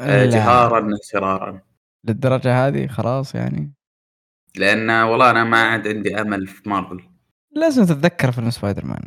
آه، 0.00 0.24
لا. 0.24 0.30
جهارا 0.30 0.88
سرارا 1.02 1.60
للدرجة 2.04 2.66
هذه؟ 2.66 2.86
خلاص 2.86 3.34
يعني. 3.34 3.72
لأن 4.56 4.90
والله 4.90 5.30
أنا 5.30 5.44
ما 5.44 5.62
عاد 5.62 5.88
عندي 5.88 6.20
أمل 6.20 6.46
في 6.46 6.68
مارفل. 6.68 7.00
لازم 7.52 7.84
تتذكر 7.84 8.32
فيلم 8.32 8.50
سبايدر 8.50 8.84
مان. 8.84 9.02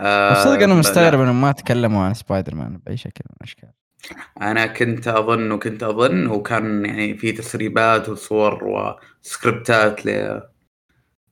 آه، 0.00 0.44
صدق 0.44 0.52
أنا 0.52 0.72
لا- 0.72 0.74
مستغرب 0.78 1.20
انهم 1.20 1.40
ما 1.40 1.52
تكلموا 1.52 2.02
عن 2.04 2.14
سبايدر 2.14 2.54
مان 2.54 2.76
بأي 2.78 2.96
شكل 2.96 3.24
من 3.30 3.36
الأشكال. 3.36 3.70
أنا 4.42 4.66
كنت 4.66 5.08
أظن 5.08 5.52
وكنت 5.52 5.82
أظن 5.82 6.26
وكان 6.26 6.84
يعني 6.84 7.18
في 7.18 7.32
تسريبات 7.32 8.08
وصور 8.08 8.64
وسكريبتات 8.64 10.06
ل 10.06 10.40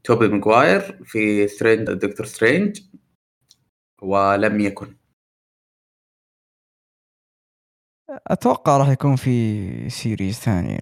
توبي 0.04 0.28
ماجواير 0.28 1.04
في 1.04 1.48
Strange 1.48 1.86
Doctor 1.92 2.26
Strange 2.26 2.80
ولم 4.02 4.60
يكن. 4.60 4.94
أتوقع 8.26 8.76
راح 8.76 8.88
يكون 8.88 9.16
في 9.16 9.90
series 9.90 10.34
ثاني 10.38 10.80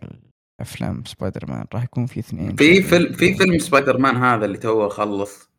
افلام 0.61 1.05
سبايدر 1.05 1.45
مان 1.51 1.67
راح 1.75 1.85
يكون 1.85 2.07
في 2.07 2.21
اثنين 2.21 2.57
في 2.57 2.83
فيلم 2.83 3.13
في 3.13 3.35
فيلم 3.35 3.59
سبايدر 3.59 3.99
مان 3.99 4.17
هذا 4.17 4.45
اللي 4.45 4.59
توه 4.59 4.89
خلص 4.89 5.51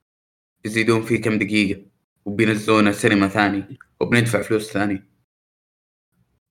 يزيدون 0.65 1.01
فيه 1.01 1.21
كم 1.21 1.37
دقيقة. 1.37 1.85
وبينزلونه 2.27 2.91
سينما 2.91 3.27
ثاني 3.27 3.77
وبندفع 3.99 4.41
فلوس 4.41 4.71
ثاني. 4.71 5.03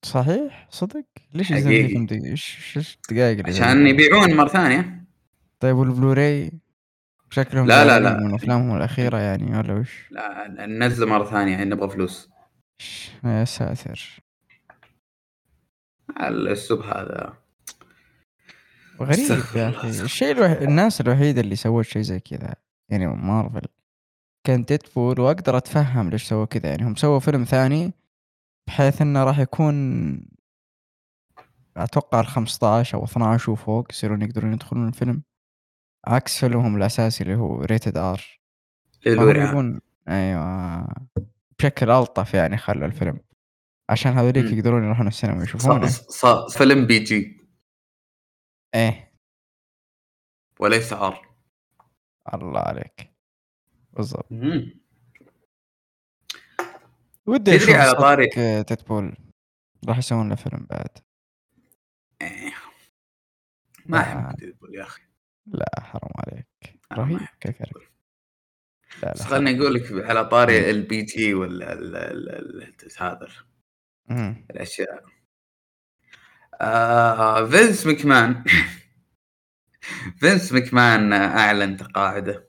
صحيح؟ 0.04 0.68
صدق؟ 0.70 1.04
ليش 1.34 1.52
دقيقة 1.52 2.14
إيش 2.30 2.98
اللي 3.10 3.42
عشان؟ 3.46 3.86
يبيعون 3.86 4.36
مرة 4.36 4.48
ثانية. 4.48 5.04
طيب 5.60 5.76
والبلوراي؟ 5.76 6.52
شكلهم 7.30 7.66
لا، 7.66 7.84
لا، 7.84 8.00
لا. 8.00 8.20
من 8.20 8.34
أفلامهم 8.34 8.76
الأخيرة 8.76 9.18
يعني 9.18 9.58
ولا 9.58 9.74
وش؟ 9.74 10.06
لا 10.10 10.66
ننزل 10.66 11.06
مرة 11.06 11.24
ثانية 11.24 11.52
يعني 11.52 11.70
نبغى 11.70 11.90
فلوس. 11.90 12.30
يا 13.24 13.44
ساتر. 13.44 14.20
الأسلوب 16.20 16.80
هذا. 16.80 17.34
غريب 19.00 19.30
يا 19.56 19.68
أخي. 19.68 19.88
الشيء 19.88 20.30
الوحيد 20.30 20.62
الناس 20.62 21.00
الوحيدة 21.00 21.40
اللي 21.40 21.56
سوت 21.56 21.84
شيء 21.84 22.02
زي 22.02 22.20
كذا 22.20 22.54
يعني 22.88 23.06
مارفل. 23.06 23.68
كان 24.46 24.64
ديدبول 24.64 25.20
وأقدر 25.20 25.56
أتفهم 25.56 26.10
ليش 26.10 26.22
سووا 26.28 26.44
كذا. 26.44 26.68
يعني 26.70 26.84
هم 26.84 26.94
سووا 26.94 27.18
فيلم 27.20 27.44
ثاني 27.44 27.92
بحيث 28.68 29.02
إنه 29.02 29.24
راح 29.24 29.38
يكون 29.38 29.76
أتوقع 31.76 32.20
ال 32.20 32.26
15 32.26 32.98
أو 32.98 33.04
12 33.04 33.50
وفوق 33.52 33.86
يصيرون 33.92 34.22
يقدرون 34.22 34.52
يدخلون 34.52 34.88
الفيلم. 34.88 35.22
عكس 36.06 36.40
فيلمهم 36.40 36.76
الأساسي 36.76 37.24
اللي 37.24 37.34
هو 37.34 37.60
rated 37.60 37.96
R 37.96 38.40
للورعة 39.06 39.50
يبون 39.50 39.80
أيوه. 40.08 40.86
بشكل 41.58 41.90
ألطف 41.90 42.34
يعني 42.34 42.56
خلوا 42.56 42.86
الفيلم. 42.86 43.20
عشان 43.90 44.12
هذوليك. 44.12 44.52
يقدرون 44.52 44.84
يروحون 44.84 45.06
السينما 45.06 45.42
يشوفونه 45.44 45.86
ص- 45.86 46.26
ص- 46.26 46.56
فيلم 46.58 46.86
PG. 46.86 47.46
إيه. 48.74 49.12
وليس 50.60 50.92
R 50.92 51.36
الله 52.34 52.60
عليك. 52.60 53.15
بالضبط. 53.96 54.26
ودي 57.26 57.58
تدري 57.58 57.74
على 57.74 57.90
صدق 57.90 57.98
طاري- 58.00 58.62
Deadpool 58.68 59.16
راح 59.88 59.98
يسوون 59.98 60.28
له 60.28 60.34
فيلم 60.34 60.66
بعد. 60.70 60.88
إيه. 62.22 62.52
ما 63.86 63.98
آه. 63.98 64.02
احب 64.28 64.36
Deadpool 64.36 64.74
يا 64.74 64.82
أخي. 64.82 65.02
لا 65.46 65.66
حرام 65.80 66.10
عليك. 66.16 66.46
ما 66.90 66.96
رهيب 66.96 67.18
Deadpool. 67.44 67.86
لا 69.02 69.12
بس 69.12 69.20
لا 69.20 69.26
خلني 69.26 69.58
أقول 69.60 69.74
لك 69.74 70.04
على 70.10 70.24
طاري 70.24 70.70
ال 70.70 71.02
PG 71.02 71.34
ولا 71.34 71.72
هذا. 71.72 73.28
الأشياء. 74.50 75.04
آه 76.60 77.46
Vince 77.46 77.86
McMahon. 77.86 78.44
Vince 80.20 80.52
McMahon 80.52 81.12
أعلن 81.12 81.76
تقاعده. 81.76 82.48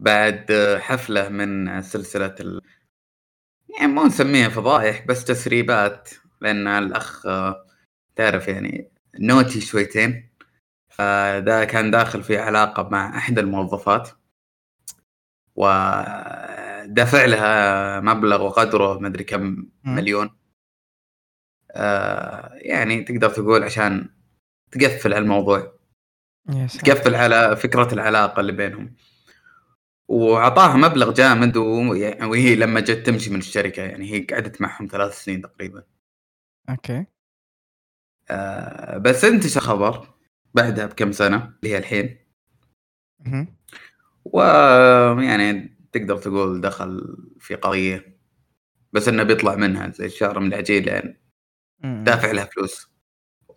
بعد 0.00 0.52
حفلة 0.80 1.28
من 1.28 1.82
سلسلة 1.82 2.34
ال... 2.40 2.60
يعني 3.78 3.92
مو 3.92 4.06
نسميها 4.06 4.48
فضايح 4.48 5.06
بس 5.06 5.24
تسريبات 5.24 6.10
لأن 6.40 6.66
الأخ 6.66 7.26
تعرف 8.16 8.48
يعني 8.48 8.90
نوتي 9.20 9.60
شويتين 9.60 10.30
فده 10.88 11.64
كان 11.64 11.90
داخل 11.90 12.22
في 12.22 12.38
علاقة 12.38 12.88
مع 12.88 13.16
احدى 13.16 13.40
الموظفات 13.40 14.08
ودفع 15.56 17.24
لها 17.24 18.00
مبلغ 18.00 18.42
وقدره 18.42 18.98
مدري 18.98 19.24
كم. 19.24 19.66
مليون. 19.84 20.36
آه 21.70 22.50
يعني 22.54 23.02
تقدر 23.02 23.30
تقول 23.30 23.62
عشان 23.64 24.08
تقفل 24.70 25.14
على 25.14 25.22
الموضوع 25.22 25.72
يا 26.48 26.66
تقفل 26.66 27.14
على 27.14 27.56
فكرة 27.56 27.94
العلاقة 27.94 28.40
اللي 28.40 28.52
بينهم. 28.52 28.94
وعطاها 30.08 30.76
مبلغ 30.76 31.12
جامد 31.12 31.56
و- 31.56 31.90
وهي 32.30 32.54
لما 32.56 32.80
جت 32.80 33.06
تمشي 33.06 33.30
من 33.30 33.38
الشركة 33.38 33.82
يعني 33.82 34.12
هي 34.12 34.20
قعدت 34.20 34.60
معهم 34.60 34.86
ثلاث 34.90 35.24
سنين 35.24 35.42
تقريبا. 35.42 35.82
أوكي. 36.70 37.06
آه 38.30 38.98
بس 38.98 39.24
انتشر 39.24 39.60
خبر 39.60 40.08
بعدها 40.54 40.86
بكم 40.86 41.12
سنة؟ 41.12 41.36
اللي 41.36 41.74
هي 41.74 41.78
الحين. 41.78 42.18
مهم. 43.20 43.56
ويعني 44.24 45.76
تقدر 45.92 46.18
تقول 46.18 46.60
دخل 46.60 47.16
في 47.40 47.54
قضية 47.54 48.16
بس 48.92 49.08
إنه 49.08 49.22
بيطلع 49.22 49.54
منها 49.54 49.90
زي 49.90 50.06
الشهر 50.06 50.40
من 50.40 50.46
العجين 50.46 50.82
لأن 50.84 51.16
مم. 51.80 52.04
دافع 52.04 52.30
لها 52.30 52.44
فلوس 52.44 52.90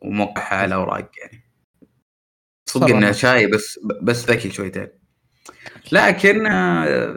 وموقعها 0.01 0.55
على 0.55 0.75
اوراق 0.75 1.11
يعني. 1.21 1.43
صدق. 2.69 2.87
إنه 2.95 3.11
شاي 3.11 3.47
بس 3.47 3.79
بس 4.01 4.29
ذكي 4.31 4.49
شويتين. 4.51 4.87
لكن 5.91 6.45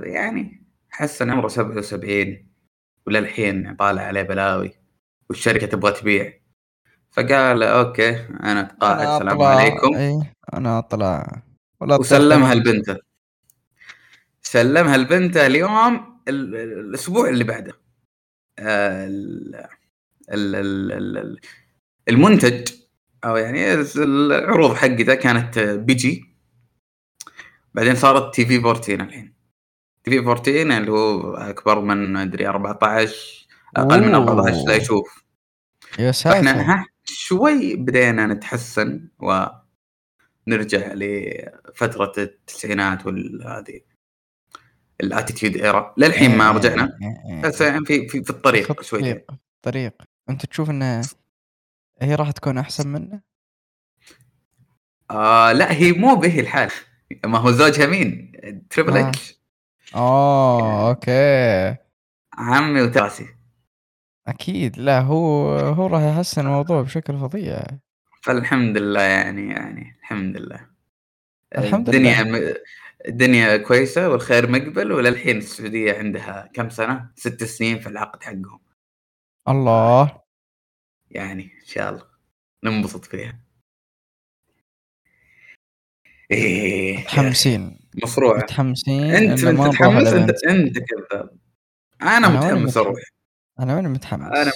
يعني 0.05 0.63
حس 0.91 1.23
ان 1.23 1.31
عمره 1.31 1.49
77 1.49 2.49
وللحين 3.07 3.75
طالع 3.77 4.03
عليه 4.03 4.23
بلاوي 4.23 4.73
والشركة 5.31 5.67
تبغى 5.67 5.93
تبيع. 5.93 6.33
فقال 7.11 7.63
أوكي 7.63 8.11
أنا 8.27 8.61
اتقاعد 8.61 9.01
السلام 9.23 9.43
عليكم. 9.43 9.95
إيه 9.95 10.33
أنا 10.55 10.79
أطلع. 10.79 11.43
ولا 11.81 11.97
وسلمها 11.97 12.55
لبنته 12.55 12.97
سلمها 14.43 14.97
لبنته 14.97 15.47
اليوم 15.47 16.19
ال- 16.29 16.57
ال- 16.57 16.79
الأسبوع 16.79 17.29
اللي 17.29 17.45
بعده. 17.45 17.73
ال- 18.59 19.55
ال- 20.33 20.55
ال- 20.57 20.93
ال- 20.93 21.19
ال- 21.19 21.41
المنتج 22.09 22.69
أو 23.25 23.37
يعني 23.37 23.75
العروض 23.97 24.75
حقته 24.75 25.15
كانت 25.15 25.59
PG 25.59 26.32
بعدين 27.75 27.95
صارت 27.95 28.35
TV 28.35 28.57
14 28.57 28.95
الحين. 28.95 29.35
TV 30.05 30.19
14 30.19 30.63
اللي 30.63 30.91
هو 30.93 31.35
أكبر 31.35 31.81
من 31.81 32.13
ما 32.13 32.23
أدري 32.23 32.49
14 32.49 33.47
أقل 33.77 34.03
من 34.03 34.15
أوه. 34.15 34.29
14 34.29 34.67
لا 34.67 34.77
يشوف. 34.77 35.25
يا 35.99 36.13
ساتر. 36.13 36.49
ها 36.49 36.87
شوي 37.05 37.77
بدينا 37.77 38.27
نتحسن 38.27 39.09
ونرجع 39.19 40.93
لفترة 40.95 42.13
التسعينات 42.19 43.07
والهذه 43.07 43.81
ال 45.01 45.07
Attitude 45.07 45.57
Era 45.57 45.95
للحين 45.97 46.37
ما 46.39 46.51
إيه، 46.51 46.57
رجعنا. 46.57 46.99
إيه، 47.03 47.35
إيه. 47.35 47.43
بس 47.43 47.61
يعني 47.61 47.85
في 47.85 48.09
في, 48.09 48.25
في 48.25 48.31
الطريق 48.31 48.71
الطريق 48.71 49.25
طريق 49.63 49.93
أنت 50.31 50.47
تشوف 50.47 50.71
إنه 50.71 51.03
هي 52.03 52.15
راح 52.15 52.31
تكون 52.31 52.59
أحسن 52.59 52.89
منه؟ 52.89 53.21
آه 55.11 55.53
لا 55.53 55.73
هي 55.73 55.93
مو 55.93 56.15
به 56.15 56.41
الحال. 56.41 56.71
ما 57.25 57.39
هو 57.39 57.51
زوجها 57.51 57.87
مين؟ 57.87 58.33
Triple 58.71 58.97
آه. 58.97 59.09
H 59.09 59.41
اوه 59.95 60.89
okay. 60.89 61.77
عمي 62.35 62.83
وتاج 62.83 63.05
راسي 63.05 63.27
أكيد. 64.27 64.79
لا 64.79 65.01
هو 65.01 65.59
هو 65.59 65.87
راح 65.87 66.03
يحسن 66.03 66.41
الموضوع 66.41 66.83
بشكل 66.83 67.19
فظيع. 67.19 67.65
فالحمد 68.23 68.77
لله 68.79 69.03
يعني 69.03 69.51
يعني 69.51 69.97
الحمد 70.01 70.37
لله. 70.37 70.67
الحمد 71.59 71.89
الدنيا 71.89 72.23
لله. 72.23 72.51
م... 72.51 72.55
الدنيا 73.09 73.57
كويسة 73.57 74.09
والخير 74.09 74.51
مقبل 74.51 74.93
وللحين 74.93 75.37
السعودية 75.37 75.99
عندها 75.99 76.51
كم 76.55 76.71
سنة؟ 76.71 77.11
ست 77.17 77.45
سنين 77.45 77.79
في 77.79 77.87
العقد 77.87 78.23
حقهم. 78.23 78.61
الله. 79.49 80.21
يعني 81.11 81.43
إن 81.43 81.67
شاء 81.67 81.91
الله 81.91 82.07
ننبسط 82.65 83.05
فيها. 83.05 83.41
إيه 86.33 86.95
أخي، 86.99 87.03
متحمسين. 87.03 87.79
مصروع 88.03 88.37
متحمسين 88.37 89.15
أنت 89.15 89.45
متحمس؟ 89.45 90.07
انت. 90.13 90.45
أنت 90.45 90.79
كذاب 90.79 91.31
أنا 92.03 92.29
متحمس 92.29 92.77
أروح. 92.77 93.01
أنا 93.61 93.77
وين 93.77 93.89
متحمس؟ 93.89 94.33
أنا 94.37 94.53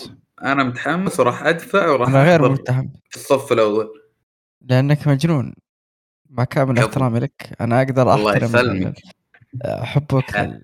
أنا 0.53 0.65
متحمس 0.65 1.21
وراح 1.21 1.43
أدفع 1.43 1.89
وراح 1.91 2.09
أنا 2.09 2.25
غير 2.25 2.49
متحمس. 2.49 2.91
في 3.11 3.17
الصف 3.17 3.53
الأول. 3.53 3.89
لأنك 4.61 5.09
مجنون. 5.09 5.55
مع 6.31 6.45
كامل. 6.45 6.79
احترامي 6.79 7.21
لك. 7.21 7.57
أنا 7.61 7.83
أقدر 7.83 8.15
الله 8.15 8.33
أحترم 8.33 8.49
يسلمك. 8.49 8.95
حبك 9.65 10.59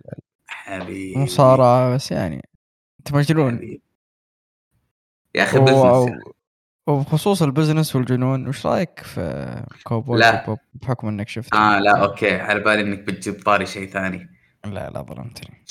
حبيبي. 0.47 1.15
للمصارعة 1.15 1.95
بس 1.95 2.11
يعني 2.13 2.49
أنت 2.99 3.13
مجنون. 3.15 3.79
يا 5.35 5.43
أخي 5.43 5.59
و- 5.59 5.65
business. 5.65 6.19
وبخصوص 6.87 7.43
ال 7.43 7.49
business 7.49 7.97
والجنون 7.97 8.49
وش 8.49 8.67
رأيك 8.67 9.01
في 9.01 9.67
كوبوي 9.85 10.19
لا. 10.19 10.47
Bebop 10.47 10.59
بحكم 10.75 11.09
إنك 11.09 11.29
شفته؟ 11.29 11.59
آه 11.59 11.79
لا 11.79 12.05
okay 12.05 12.35
على 12.35 12.61
بالي 12.61 12.81
إنك 12.81 12.99
بتجيب 12.99 13.43
طاري 13.43 13.67
شيء 13.67 13.89
ثاني 13.89 14.31
لا 14.65 14.91
لا 14.91 15.03
ظلمتني 15.03 15.65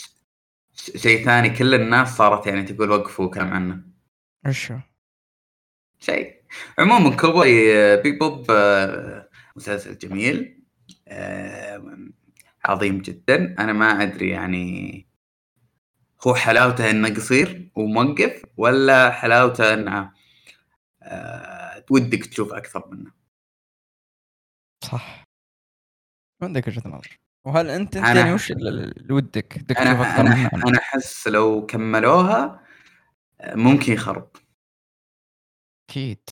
شيء 0.96 1.26
ثاني 1.26 1.50
كل 1.50 1.74
الناس 1.76 2.18
صارت 2.18 2.48
يعني 2.48 2.64
تقول 2.64 2.92
وقفوا 2.92 3.30
كلام 3.30 3.54
عنه 3.54 3.82
وش 4.48 4.72
هو؟ 4.72 4.80
شيء 6.00 6.42
عموما 6.80 7.16
كوبوي 7.16 7.78
آه، 7.78 7.96
Bebop 7.96 8.46
آه، 8.52 9.30
مسلسل 9.56 9.98
جميل 9.98 10.64
آه، 11.08 11.98
عظيم 12.66 12.98
جدا 12.98 13.56
أنا 13.60 13.74
ما 13.74 14.04
أدري 14.04 14.30
يعني 14.30 15.08
هو 16.28 16.36
حلاوته 16.36 16.90
إنه 16.90 17.10
قصير 17.10 17.72
وموقف 17.76 18.44
ولا 18.58 19.12
حلاوته 19.12 19.74
إنه 19.74 20.12
ودك 21.92 22.26
تشوف 22.26 22.54
أكثر 22.54 22.88
منه. 22.92 23.12
صح. 24.84 25.24
عندك 26.44 26.68
وجهة 26.68 26.84
نظر. 26.90 27.20
وهل 27.46 27.70
أنت 27.70 27.98
أنا- 27.98 28.16
يعني 28.18 28.34
وش 28.34 28.52
اللي 28.52 29.14
ودك؟ 29.14 29.72
أنا 29.80 29.92
أكثر 30.02 30.22
أنا 30.68 30.78
أحس 30.80 31.28
لو 31.28 31.66
كملوها 31.66 32.66
آه، 33.42 33.56
ممكن 33.56 33.94
يخرب. 33.94 34.30
أكيد. 35.90 36.30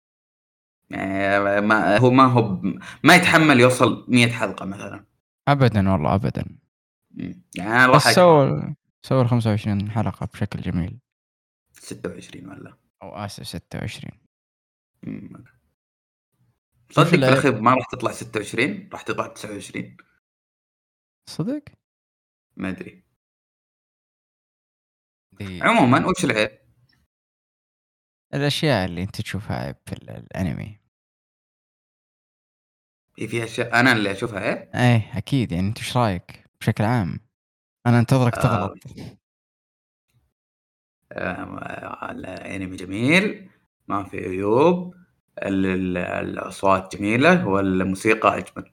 يعني 0.89 1.61
ما 1.61 1.97
هو 1.97 2.11
ما 2.11 2.23
هو 2.23 2.61
ما 3.03 3.15
يتحمل 3.15 3.59
يوصل 3.59 4.05
100 4.07 4.31
حلقة 4.31 4.65
مثلا. 4.65 5.05
ابدا 5.47 5.89
والله 5.91 6.15
ابدا. 6.15 6.45
يعني 7.55 7.91
بس 7.91 8.03
سووا 8.03 8.73
سووا 9.05 9.23
25 9.23 9.91
حلقة 9.91 10.25
بشكل 10.33 10.61
جميل. 10.61 10.99
26 11.73 12.49
ولا؟ 12.49 12.77
أو 13.03 13.09
آسف 13.15 13.47
26 13.47 14.11
مم. 14.13 14.28
صدق 16.91 17.03
في 17.07 17.15
الاخير 17.15 17.61
ما 17.61 17.73
راح 17.73 17.85
تطلع 17.91 18.11
26 18.11 18.89
راح 18.91 19.01
تطلع 19.01 19.27
29 19.27 19.97
صدق؟ 21.29 21.63
ما 22.57 22.69
أدري. 22.69 23.03
دي 25.31 25.61
عموما 25.63 26.07
وش 26.07 26.25
العيب؟ 26.25 26.59
الأشياء 28.33 28.85
اللي 28.85 29.03
أنت 29.03 29.21
تشوفها 29.21 29.55
عيب 29.65 29.75
في 29.85 29.93
ال- 29.93 30.09
الأنمي. 30.09 30.79
هي 33.19 33.27
في 33.27 33.43
أشياء 33.43 33.79
أنا 33.79 33.91
اللي 33.91 34.11
أشوفها 34.11 34.39
عيب؟ 34.39 34.57
إيه 34.75 35.17
أكيد. 35.17 35.51
يعني 35.51 35.67
أنت 35.67 35.77
إيش 35.77 35.97
رأيك؟ 35.97 36.45
بشكل 36.61 36.83
عام؟ 36.83 37.19
أنا 37.87 37.99
أنتظرك 37.99 38.33
آه. 38.37 38.41
تغلط. 38.41 38.77
آه، 41.11 42.11
الأنمي 42.11 42.75
جميل. 42.75 43.49
ما 43.89 44.03
في 44.03 44.17
عيوب 44.17 44.95
ال- 45.37 45.65
ال- 45.65 45.97
الأصوات 45.97 46.95
جميلة 46.95 47.47
والموسيقى 47.47 48.37
أجمل 48.37 48.71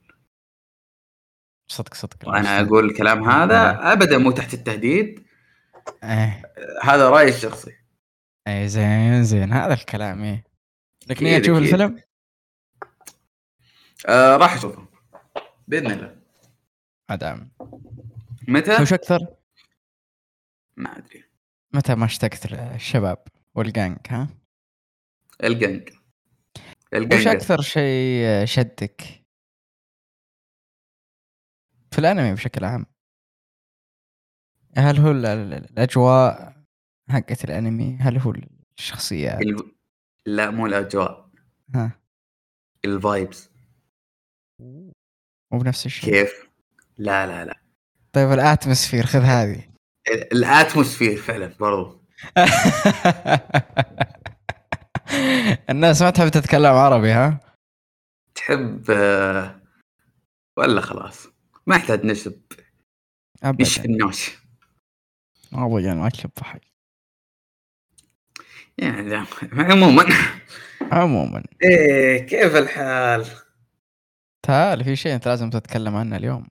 صدق 1.69 1.95
صدق 1.95 2.29
وأنا. 2.29 2.61
أقول 2.61 2.85
الكلام 2.85 3.29
هذا 3.31 3.93
ابدا 3.93 4.19
مو 4.19 4.31
تحت 4.31 4.55
التهديد 4.55 5.27
إيه 6.05 6.53
هذا 6.83 7.09
رأيي 7.11 7.29
الشخصي 7.29 7.73
إيه 8.47 8.67
زين 8.67 9.25
زين 9.25 9.53
هذا 9.53 9.75
الكلام 9.75 10.23
إيه 10.25 10.45
لك 11.07 11.17
أكيد، 11.17 11.43
تشوف. 11.43 11.59
الفيلم؟ 11.59 12.01
آه 14.09 14.37
راح 14.37 14.55
أشوفه 14.55 14.87
بإذن 15.69 15.91
الله 15.91 16.17
أدام 17.11 17.51
متى؟ 18.49 18.83
وش 18.83 18.93
أكثر؟ 18.93 19.27
ما 20.77 20.99
أدري 20.99 21.25
متى 21.75 21.95
ما 21.95 22.05
اشتقت 22.05 22.53
للشباب 22.53 23.19
والجانج 23.55 23.99
ها؟ 24.09 24.29
الجنج. 25.45 25.89
وش 25.89 26.95
الجنج 26.95 27.27
أكثر 27.29 27.61
شيء 27.61 28.45
شدك؟ 28.45 29.01
في 31.91 31.99
الأنمي 31.99 32.33
بشكل 32.35 32.65
عام. 32.65 32.87
هل 34.77 34.99
هو 34.99 35.11
ال- 35.11 35.27
ال- 35.27 35.53
الأجواء 35.55 36.57
حقت 37.11 37.45
الأنمي؟ 37.45 37.97
هل 38.01 38.19
هو 38.19 38.35
الشخصيات؟ 38.79 39.41
ال... 39.43 39.73
لا 40.27 40.51
مو 40.51 40.67
الأجواء. 40.67 41.31
ها. 41.75 42.01
ال 42.85 42.96
vibes 42.96 43.51
مو 44.61 45.59
بنفس 45.59 45.87
الشيء. 45.87 46.11
كيف؟ 46.11 46.49
لا 46.99 47.27
لا 47.27 47.45
لا. 47.45 47.61
طيب 48.13 48.33
ال 48.33 48.39
atmosphere 48.39 49.07
خذ 49.07 49.21
هذه. 49.21 49.69
ال- 50.09 50.33
ال 50.33 50.40
atmosphere 50.40 51.17
فعلا 51.17 51.47
برضو. 51.61 52.01
الناس 55.71 56.03
ما 56.03 56.11
تحب 56.11 56.29
تتكلم 56.29 56.67
عربي 56.73 57.13
ها؟ 57.13 57.41
تحب 58.35 58.91
آه، 58.91 59.61
ولا 60.57 60.81
خلاص؟ 60.81 61.29
ما 61.67 61.77
يحتاج 61.77 62.05
نشب. 62.05 62.43
نشف 63.45 63.79
ابدا 63.79 63.85
النوش. 63.85 64.31
ابدا 65.53 65.95
ما 65.95 66.11
حاجة 66.43 66.77
يعني 68.79 69.09
لا. 69.09 69.27
عموما. 69.53 70.05
عموما. 70.93 71.45
إيه 71.63 72.27
كيف 72.27 72.57
الحال؟ 72.57 73.27
تعال 74.43 74.85
في 74.85 74.97
شيء 74.97 75.15
أنت 75.15 75.29
لازم 75.29 75.51
تتكلم 75.51 75.97
عنه 75.97 76.17
اليوم. 76.17 76.49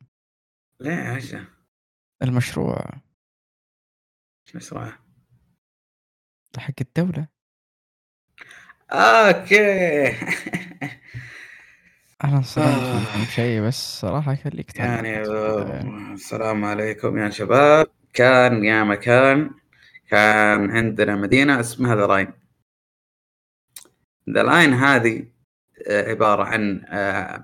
لا 0.79 0.91
يا 0.91 1.15
عشا 1.15 1.45
المشروع. 2.21 2.89
مشروع؟ 4.55 4.93
حق 6.57 6.73
الدولة. 6.81 7.34
okay 8.91 10.07
أنا 12.23 12.37
انصدمت 12.37 12.67
آه. 12.67 13.25
شيء 13.25 13.61
بس 13.61 13.99
صراحة 14.01 14.35
خليك 14.35 14.71
تعلق. 14.71 14.89
يعني 15.07 15.21
السلام 16.13 16.65
عليكم 16.65 17.17
يا 17.17 17.29
شباب 17.29 17.87
كان 18.13 18.65
يا 18.65 18.83
مكان 18.83 19.51
كان 20.09 20.71
عندنا 20.71 21.15
مدينة 21.15 21.59
اسمها 21.59 21.95
The 21.95 22.07
Line 22.07 22.33
The 24.29 24.43
Line 24.43 24.73
هذه 24.73 25.27
آه، 25.87 26.09
عبارة 26.09 26.43
عن 26.43 26.85
آه، 26.85 27.43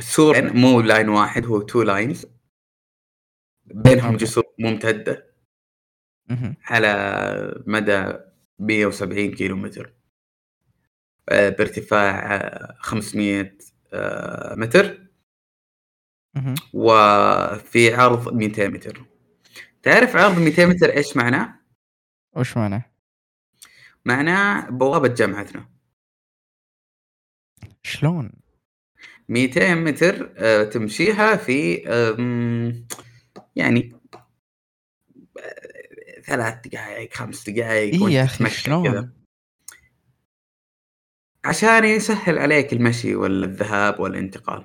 سور 0.00 0.52
مو 0.52 0.80
line 0.80 1.08
واحد 1.08 1.44
هو 1.46 1.60
two 1.60 1.82
lines 1.82 2.26
بينهم. 3.64 4.16
جسور 4.16 4.44
ممتدة 4.58 5.30
مهم. 6.28 6.56
على 6.64 7.62
مدى 7.66 8.14
170 8.60 9.30
كيلو 9.34 9.56
متر 9.56 9.92
آه، 11.28 11.48
بارتفاع 11.48 12.36
آه، 12.36 12.76
500 12.78 13.58
آه، 13.92 14.54
متر 14.54 15.06
مهم. 16.34 16.54
وفي 16.72 17.94
عرض 17.94 18.34
200 18.34 18.68
متر 18.68 19.04
تعرف 19.82 20.16
عرض 20.16 20.38
200 20.38 20.66
متر 20.66 20.96
إيش 20.96 21.16
معناه؟ 21.16 21.60
وش 22.36 22.56
معناه؟ 22.56 22.84
معناه 24.04 24.70
بوابة 24.70 25.08
جامعتنا 25.08 25.68
شلون؟ 27.82 28.32
200 29.28 29.74
متر 29.74 30.26
تمشيها 30.64 31.36
في 31.36 31.74
يعني 33.56 33.99
ثلاث 36.30 36.68
دقائق 36.68 37.14
خمس 37.14 37.50
دقائق 37.50 38.04
اي 38.04 38.12
يا 38.12 38.24
أخي 38.24 38.50
شلون؟ 38.50 39.12
عشان 41.44 41.84
يسهل 41.84 42.38
عليك 42.38 42.72
المشي 42.72 43.14
ولا 43.14 43.46
الذهاب 43.46 44.00
والانتقال. 44.00 44.64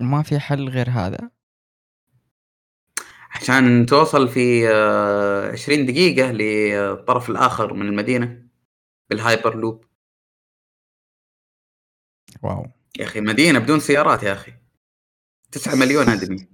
ما 0.00 0.22
في 0.22 0.38
حل 0.38 0.68
غير 0.68 0.90
هذا. 0.90 1.30
عشان 3.30 3.86
توصل 3.86 4.28
في 4.28 4.68
آه، 4.68 5.52
20 5.52 5.86
دقيقة 5.86 6.32
للطرف 6.32 7.30
الآخر 7.30 7.74
من 7.74 7.86
المدينة 7.86 8.48
بال 9.10 9.56
Hyperloop. 9.56 9.84
wow. 12.42 12.66
يا 12.98 13.04
أخي 13.04 13.20
مدينة 13.20 13.58
بدون 13.58 13.80
سيارات 13.80 14.22
يا 14.22 14.32
أخي. 14.32 14.52
9 15.52 15.74
مليون 15.74 16.08
آدمي. 16.08 16.48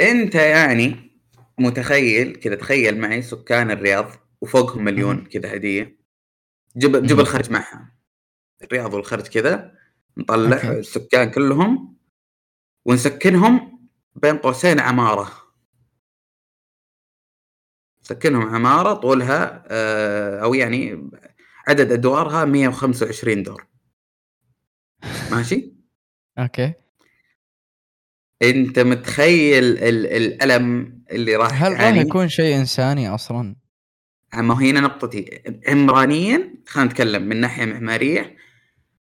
أنت 0.00 0.34
يعني 0.34 1.07
متخيل 1.58 2.36
كذا 2.36 2.54
تخيل 2.54 2.98
معي 2.98 3.22
سكان 3.22 3.70
الرياض 3.70 4.12
وفوقهم 4.40 4.84
مليون 4.84 5.24
كذا 5.24 5.54
هدية 5.54 5.98
جبل 6.76 7.06
جبل 7.06 7.22
مهم. 7.22 7.24
خرج 7.24 7.50
معها 7.50 7.94
الرياض 8.62 8.94
والخرج 8.94 9.26
كذا 9.26 9.72
نطلع 10.16 10.56
أوكي. 10.56 10.78
السكان 10.78 11.30
كلهم 11.30 11.96
ونسكنهم 12.84 13.78
بين 14.14 14.38
قوسين 14.38 14.80
عمارة 14.80 15.32
سكنهم 18.02 18.54
عمارة 18.54 18.94
طولها 18.94 19.64
آه، 19.66 20.42
أو 20.42 20.54
يعني 20.54 21.10
عدد 21.68 21.92
أدوارها 21.92 22.44
125 22.44 23.42
دور 23.42 23.66
ماشي؟ 25.30 25.72
أوكي 26.38 26.74
أنت 28.42 28.78
متخيل 28.78 29.64
ال- 29.64 30.06
الألم 30.06 30.98
اللي 31.10 31.36
راح 31.36 31.62
هل 31.64 31.72
راح؟ 31.72 31.94
يكون 31.96 32.28
شيء 32.28 32.56
إنساني 32.56 33.14
أصلا؟ 33.14 33.56
ما 34.34 34.62
هي 34.62 34.70
هنا 34.70 34.80
نقطتي 34.80 35.42
عمرانيا 35.68 36.54
خلينا 36.66 36.90
نتكلم 36.90 37.22
من 37.22 37.40
ناحية 37.40 37.64
معمارية 37.64 38.36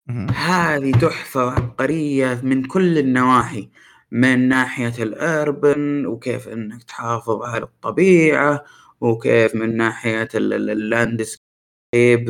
مهم. 0.06 0.30
هذه 0.30 0.90
تحفة 0.92 1.50
عبقرية 1.50 2.40
من 2.44 2.64
كل 2.64 2.98
النواحي 2.98 3.68
من 4.10 4.48
ناحية 4.48 5.02
الأربن 5.02 6.06
وكيف 6.06 6.48
أنك 6.48 6.82
تحافظ 6.82 7.42
على 7.42 7.62
الطبيعة 7.64 8.64
وكيف 9.00 9.54
من 9.54 9.76
ناحية 9.76 10.28
اللاندسكيب 10.34 11.40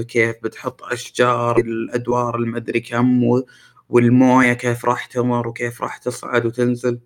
كيف 0.09 0.37
بتحط 0.43 0.83
أشجار 0.83 1.59
الأدوار 1.59 2.37
المدري 2.37 2.81
كم 2.81 3.43
و- 3.91 3.95
والموية 3.97 4.53
كيف 4.53 4.85
راح 4.85 5.07
تمر 5.07 5.49
وكيف 5.49 5.83
راح 5.83 5.97
تصعد 5.97 6.47
وتنزل 6.47 7.01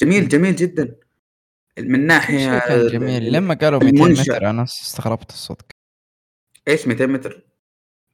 جميل 0.00 0.28
جميل 0.28 0.56
جدا 0.56 0.96
من 1.78 2.08
كان 2.08 2.86
جميل 2.88 3.32
لما 3.32 3.54
قالوا 3.54 3.84
200 3.84 3.96
المنشأ. 4.04 4.22
متر 4.32 4.50
أنا 4.50 4.62
استغربت 4.62 5.30
الصدق 5.30 5.66
إيش 6.68 6.86
200 6.86 7.06
متر؟ 7.06 7.46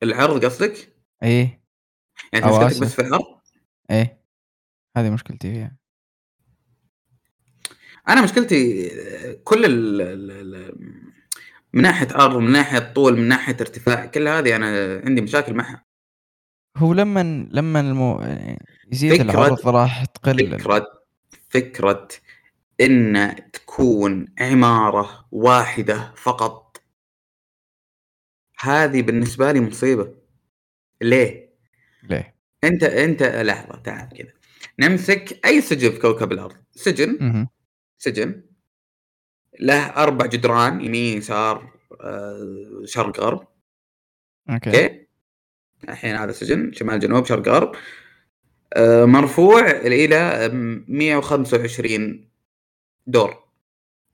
العرض 0.02 0.44
قصدك؟ 0.44 0.96
إيه 1.22 1.62
يعني 2.32 2.46
مشكلتك. 2.46 2.82
بس 2.82 2.94
في 2.94 3.02
العرض؟ 3.02 3.40
إيه 3.90 4.22
هذه 4.96 5.10
مشكلتي 5.10 5.52
فيها 5.52 5.76
أنا 8.08 8.22
مشكلتي 8.22 8.88
كل 9.44 9.64
ال 9.64 10.00
ال 10.00 10.30
ال 10.54 10.78
من 11.72 11.82
ناحية 11.82 12.08
عرض 12.10 12.36
من 12.36 12.52
ناحية 12.52 12.78
طول 12.78 13.16
من 13.16 13.28
ناحية 13.28 13.56
ارتفاع 13.60 14.06
كل 14.06 14.28
هذه 14.28 14.56
أنا 14.56 15.00
عندي 15.04 15.20
مشاكل 15.20 15.54
معها 15.54 15.84
هو 16.76 16.92
لما 16.92 17.48
لما 17.50 17.80
المو... 17.80 18.20
يزيد 18.92 19.12
فكرة- 19.14 19.20
العرض 19.20 19.68
راح 19.68 20.04
تقل. 20.04 20.58
فكرة 20.58 20.86
فكرة 21.50 22.08
إن 22.80 23.34
تكون 23.52 24.26
عمارة 24.40 25.28
واحدة 25.32 26.12
فقط. 26.16 26.82
هذه 28.60 29.02
بالنسبة 29.02 29.52
لي 29.52 29.60
مصيبة. 29.60 30.14
ليه؟ 31.02 31.54
ليه؟ 32.02 32.36
أنت 32.64 32.82
أنت 32.82 33.22
لحظة 33.22 33.76
تعال 33.76 34.08
كذا. 34.08 34.32
نمسك 34.78 35.46
أي 35.46 35.60
سجن 35.60 35.90
في 35.90 35.98
كوكب 35.98 36.32
الأرض. 36.32 36.56
سجن. 36.70 37.18
مهم. 37.20 37.48
سجن. 37.98 38.42
له 39.60 39.86
أربع 39.86 40.26
جدران 40.26 40.80
يمين 40.80 41.18
يسار 41.18 41.72
آه، 42.00 42.82
شرق 42.84 43.20
غرب. 43.20 43.48
okay. 44.50 44.70
okay؟ 44.70 45.06
الحين 45.88 46.16
هذا 46.16 46.32
سجن 46.32 46.72
شمال 46.72 47.00
جنوب 47.00 47.24
شرق 47.26 47.48
غرب. 47.48 47.72
آه، 48.74 49.04
مرفوع 49.04 49.70
إلى 49.70 50.50
125 50.88 52.28
دور 53.06 53.44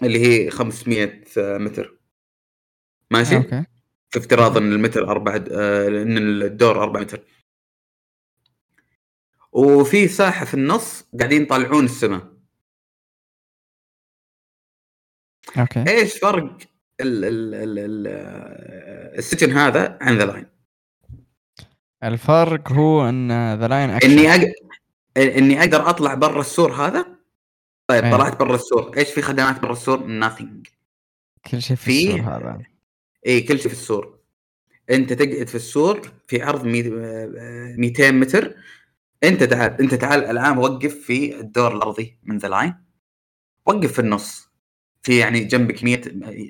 اللي 0.03 0.19
هي 0.27 0.51
500 0.51 1.23
متر. 1.37 1.99
ماشي؟ 3.11 3.37
okay. 3.37 3.65
في 4.11 4.19
افتراض 4.19 4.57
إن 4.57 4.73
المتر 4.73 5.09
أربع 5.09 5.45
آه، 5.53 5.89
إن 5.89 6.19
الدور 6.19 6.83
4 6.83 7.01
متر. 7.01 7.21
وفي 9.53 10.09
ساحة 10.09 10.45
في 10.45 10.55
النص 10.55 11.05
قاعدين 11.19 11.43
يطالعون 11.43 11.85
السماء. 11.85 12.33
okay. 15.59 15.85
إيش 15.89 16.19
فرق 16.19 16.59
ال 17.01 17.25
ال 17.25 17.55
ال 17.55 17.79
ال 17.79 18.07
السجن 19.19 19.51
هذا 19.51 19.99
عن 20.01 20.19
The 20.19 20.25
Line؟ 20.25 20.58
الفرق 22.05 22.73
هو 22.73 23.09
إن 23.09 23.55
The 23.55 23.69
Line 23.69 23.91
إني 23.91 24.35
أق... 24.35 24.53
إني 25.17 25.61
أقدر 25.61 25.91
أطلع 25.91 26.15
برا 26.15 26.41
السور 26.41 26.73
هذا؟ 26.73 27.07
طيب 27.87 28.05
إيه. 28.05 28.13
طلعت 28.13 28.39
برا 28.39 28.55
السور. 28.55 28.97
إيش 28.97 29.11
في 29.11 29.23
خدمات 29.23 29.61
برا 29.63 29.73
السور؟ 29.73 29.99
Nothing. 30.21 30.71
كل 31.51 31.63
شيء 31.63 31.77
في 31.77 31.85
في- 31.85 32.07
السور 32.15 32.21
هذا. 32.21 32.59
اي 33.27 33.41
كل 33.41 33.59
شيء 33.59 33.67
في 33.69 33.73
السور. 33.73 34.19
أنت 34.91 35.13
تقعد 35.13 35.49
في 35.49 35.55
السور 35.55 36.01
في 36.27 36.43
عرض 36.43 36.65
مي- 36.65 36.93
آه، 36.99 37.75
200 37.79 38.11
متر. 38.11 38.55
أنت 39.25 39.43
تعال 39.45 39.81
أنت 39.81 39.95
تعال 39.95 40.25
الآن 40.25 40.59
وقف 40.59 40.95
في 40.95 41.41
الدور 41.41 41.77
الأرضي 41.77 42.19
من 42.23 42.39
The 42.39 42.49
Line 42.49 42.75
وقف 43.67 43.93
في 43.93 43.99
النص. 43.99 44.49
في 45.03 45.19
يعني 45.19 45.41
جنبك 45.45 45.85
100 45.85 46.01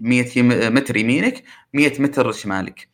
100 0.02 0.38
يم- 0.38 0.74
متر 0.74 0.96
يمينك 0.96 1.42
100 1.74 2.02
متر 2.02 2.32
شمالك. 2.32 2.88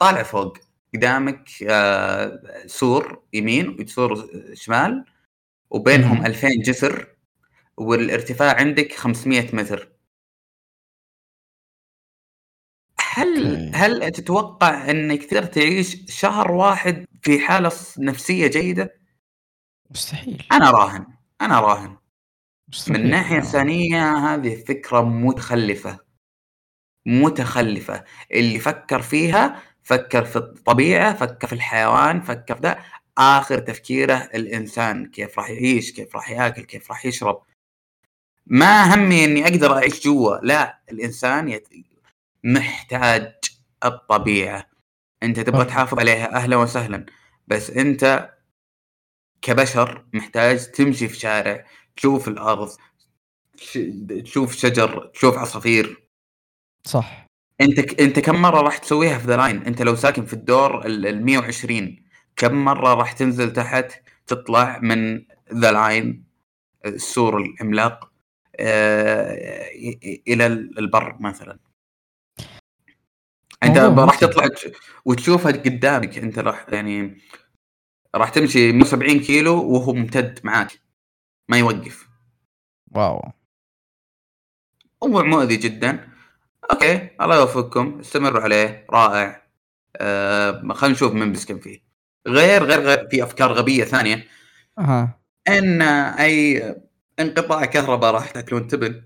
طالع 0.00 0.22
فوق 0.22 0.58
قدامك 0.94 1.48
آه، 1.70 2.42
سور 2.66 3.22
يمين 3.32 3.76
وسور 3.80 4.28
شمال 4.54 5.04
وبينهم 5.70 6.16
مهم. 6.16 6.26
2000 6.26 6.48
جسر 6.62 7.06
والارتفاع 7.76 8.56
عندك 8.56 8.92
500 8.92 9.56
متر 9.56 9.92
هل 13.14 13.36
أوكي. 13.36 13.70
هل 13.74 14.10
تتوقع 14.10 14.90
إنك 14.90 15.24
تقدر 15.24 15.44
تعيش 15.44 15.96
شهر 16.20 16.52
واحد 16.52 17.06
في 17.22 17.38
حالة 17.40 17.72
نفسية 17.98 18.46
جيدة؟ 18.46 18.94
مستحيل 19.90 20.46
أنا 20.52 20.70
راهن 20.70 21.06
أنا 21.40 21.60
راهن 21.60 21.96
مستحيل 22.68 23.02
من 23.04 23.10
ناحية. 23.10 23.36
إنسانية 23.36 24.16
هذه 24.16 24.64
فكرة 24.64 25.00
متخلفة 25.02 25.98
متخلفة. 27.06 28.04
اللي 28.32 28.58
فكر 28.58 29.02
فيها 29.02 29.62
فكر 29.82 30.24
في 30.24 30.36
الطبيعة 30.36 31.14
فكر 31.14 31.46
في 31.46 31.52
الحيوان 31.52 32.20
فكر 32.20 32.54
في 32.54 32.60
ده. 32.60 32.78
آخر 33.18 33.58
تفكيره 33.58 34.14
الإنسان 34.14 35.06
كيف 35.06 35.38
راح 35.38 35.50
يعيش 35.50 35.92
كيف 35.92 36.16
راح 36.16 36.30
ياكل 36.30 36.62
كيف 36.62 36.90
راح 36.90 37.06
يشرب. 37.06 37.42
ما 38.46 38.94
همي 38.94 39.24
إني 39.24 39.44
أقدر 39.44 39.76
أعيش 39.76 40.04
جوا. 40.04 40.36
لا 40.42 40.82
الإنسان 40.90 41.48
يت... 41.48 41.68
محتاج 42.44 43.32
الطبيعة. 43.84 44.66
أنت 45.22 45.40
تبغى. 45.40 45.64
تحافظ 45.64 45.98
عليها 45.98 46.34
أهلا 46.36 46.56
وسهلا 46.56 47.06
بس 47.48 47.70
أنت 47.70 48.30
كبشر 49.42 50.04
محتاج 50.12 50.70
تمشي 50.70 51.08
في 51.08 51.18
شارع 51.18 51.66
تشوف 51.96 52.28
الأرض. 52.28 52.76
تشوف 54.24 54.56
شجر 54.56 55.06
تشوف 55.14 55.38
عصافير. 55.38 56.01
صح. 56.84 57.26
انت 57.60 57.80
ك... 57.80 58.00
انت 58.00 58.18
كم 58.18 58.42
مرة 58.42 58.60
راح 58.60 58.78
تسويها 58.78 59.18
في 59.18 59.26
The 59.26 59.36
Line 59.36 59.62
انت 59.62 59.82
لو 59.82 59.96
ساكن 59.96 60.24
في 60.24 60.32
الدور 60.32 60.86
ال 60.86 61.06
ال 61.06 61.24
120 61.24 62.04
كم 62.36 62.64
مرة 62.64 62.94
راح 62.94 63.12
تنزل 63.12 63.52
تحت 63.52 63.92
تطلع 64.26 64.78
من 64.78 65.24
The 65.54 65.72
Line 65.72 66.24
السور 66.86 67.40
العملاق 67.42 68.12
آه، 68.60 69.68
إلى 70.28 70.46
البر 70.46 71.16
مثلا؟ 71.20 71.58
انت 73.62 73.78
راح. 73.78 74.18
تطلع 74.20 74.46
تش- 74.48 74.68
وتشوفها 75.04 75.52
قدامك 75.52 76.18
انت 76.18 76.38
راح 76.38 76.66
يعني 76.72 77.18
راح 78.14 78.28
تمشي 78.28 78.72
170 78.72 79.20
كيلو 79.20 79.72
وهو 79.72 79.92
ممتد 79.92 80.40
معاك 80.44 80.80
ما 81.48 81.58
يوقف. 81.58 82.08
wow. 82.90 83.32
موضوع 85.02 85.22
مؤذي 85.22 85.56
جدا. 85.56 86.11
okay 86.70 87.08
الله 87.20 87.36
يوفقكم. 87.36 87.98
استمروا 88.00 88.40
عليه. 88.40 88.86
رائع. 88.90 89.42
آه 89.96 90.72
خلينا 90.72 90.94
نشوف 90.94 91.12
من 91.12 91.32
بيسكن 91.32 91.58
فيه. 91.58 91.80
غير 92.28 92.64
غير 92.64 92.80
غير 92.80 93.08
في 93.08 93.22
أفكار 93.22 93.52
غبية 93.52 93.84
ثانية. 93.84 94.26
أها. 94.78 95.20
إن 95.48 95.82
أي 95.82 96.62
انقطاع 97.20 97.64
كهرباء 97.64 98.14
راح 98.14 98.30
تاكلون 98.30 98.66
تبن. 98.66 99.02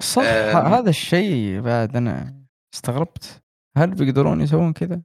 صح. 0.00 0.22
أم. 0.22 0.72
هذا 0.72 0.90
الشيء 0.90 1.60
بعد 1.60 1.96
أنا 1.96 2.42
استغربت. 2.74 3.42
هل 3.76 3.94
بيقدرون 3.94 4.40
يسوون 4.40 4.72
كذا؟ 4.72 5.02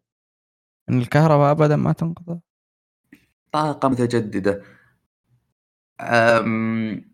إن 0.90 0.98
الكهرباء 0.98 1.52
ابدا 1.52 1.76
ما 1.76 1.92
تنقطع؟ 1.94 2.38
طاقة 3.52 3.90
متجددة. 3.90 4.64
أم 6.02 7.14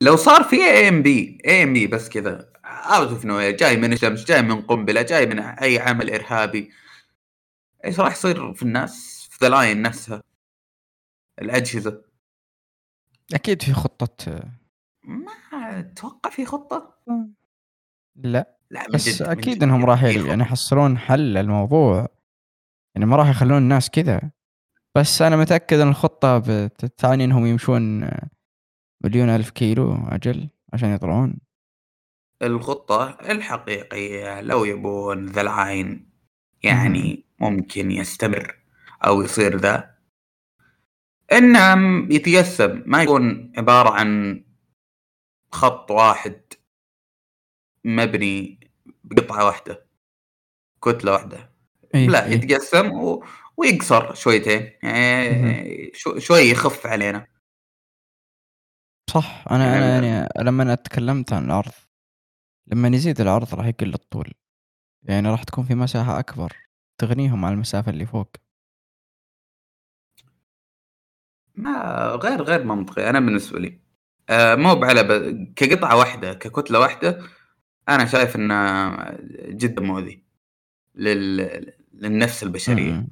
لو 0.00 0.16
صار 0.16 0.42
في 0.42 0.56
اي 0.56 0.88
ام 0.88 1.02
بي 1.02 1.38
اي 1.46 1.62
ام 1.62 1.72
بي 1.72 1.86
بس 1.86 2.08
كذا. 2.08 2.52
out 2.68 3.08
of 3.08 3.24
nowhere 3.24 3.56
جاي 3.56 3.76
من 3.76 3.92
الشمس 3.92 4.24
جاي 4.24 4.42
من 4.42 4.60
قنبلة 4.60 5.02
جاي 5.02 5.26
من 5.26 5.38
أي 5.38 5.78
عمل 5.78 6.10
إرهابي. 6.10 6.70
إيش 7.84 8.00
راح 8.00 8.12
يصير 8.12 8.54
في 8.54 8.62
الناس 8.62 9.28
في 9.30 9.38
The 9.44 9.48
Line 9.48 9.82
نفسها 9.82 10.22
الأجهزة؟ 11.42 12.02
أكيد 13.34 13.62
في 13.62 13.72
خطة. 13.72 14.42
ما 15.04 15.32
أتوقع 15.52 16.30
في 16.30 16.44
خطة. 16.44 16.98
لا 18.16 18.58
لا 18.70 18.82
من 18.82 18.94
بس 18.94 19.08
جد 19.08 19.22
من 19.22 19.30
أكيد 19.38 19.54
جد 19.54 19.62
إنهم 19.62 19.84
راح. 19.84 20.02
يعني 20.02 20.42
يحصلون 20.42 20.98
حل 20.98 21.20
للموضوع. 21.34 22.08
يعني 22.94 23.06
ما 23.06 23.16
راح 23.16 23.28
يخلون 23.28 23.58
الناس 23.58 23.90
كذا. 23.90 24.30
بس 24.94 25.22
أنا 25.22 25.36
متأكد 25.36 25.78
إن 25.78 25.88
الخطة 25.88 26.38
بتعني 26.38 27.24
إنهم 27.24 27.46
يمشون 27.46 28.10
مليون 29.04 29.28
ألف 29.28 29.50
كيلو 29.50 29.94
أجل 30.08 30.48
عشان 30.72 30.94
يطلعون. 30.94 31.38
الخطة 32.42 33.10
الحقيقية 33.10 34.40
لو 34.40 34.64
يبون 34.64 35.26
The 35.26 35.40
Line 35.40 36.10
يعني 36.62 37.24
ممكن 37.38 37.90
يستمر 37.90 38.58
أو 39.06 39.22
يصير 39.22 39.56
ذا. 39.56 39.94
انه 41.32 41.74
يتقسم 42.14 42.82
ما 42.86 43.02
يكون 43.02 43.52
عبارة 43.56 43.90
عن 43.90 44.44
خط 45.52 45.90
واحد 45.90 46.40
مبني 47.84 48.60
بقطعة 49.04 49.46
واحدة 49.46 49.86
كتلة 50.84 51.12
واحدة. 51.12 51.52
إيه 51.94 52.08
لا 52.08 52.26
إيه. 52.26 52.32
يتقسم 52.32 52.92
و... 52.92 53.24
ويقصر 53.56 54.14
شويتين 54.14 54.72
يعني 54.82 55.90
شو... 55.94 56.18
شوي 56.18 56.40
يخف 56.40 56.86
علينا. 56.86 57.26
صح 59.10 59.44
أنا 59.50 59.76
أنا 59.76 59.94
يعني- 59.94 60.06
يعني 60.06 60.28
لما 60.38 60.62
أنا 60.62 60.74
تكلمت 60.74 61.32
عن 61.32 61.44
العرض 61.44 61.72
لما 62.72 62.88
يزيد 62.88 63.20
العرض 63.20 63.54
راح 63.54 63.66
يقل 63.66 63.94
الطول 63.94 64.32
يعني 65.02 65.28
راح 65.28 65.42
تكون 65.42 65.64
في 65.64 65.74
مساحة 65.74 66.18
أكبر 66.18 66.52
تغنيهم 66.98 67.44
عن 67.44 67.52
المسافة 67.52 67.90
اللي 67.90 68.06
فوق 68.06 68.30
ما 71.54 71.72
غير 72.22 72.42
غير 72.42 72.64
منطقي 72.64 73.10
أنا 73.10 73.20
بالنسبة 73.20 73.58
لي 73.58 73.80
آه 74.30 74.54
مو 74.54 74.74
بعلى 74.74 75.02
ب... 75.02 75.12
كقطعة 75.56 75.96
واحدة 75.96 76.34
ككتلة 76.34 76.80
واحدة 76.80 77.22
أنا 77.88 78.06
شايف 78.06 78.36
إنه 78.36 78.98
جدا 79.48 79.82
مؤذي 79.82 80.22
لل... 80.94 81.72
للنفس 81.94 82.42
البشرية 82.42 82.92
م-م. 82.92 83.08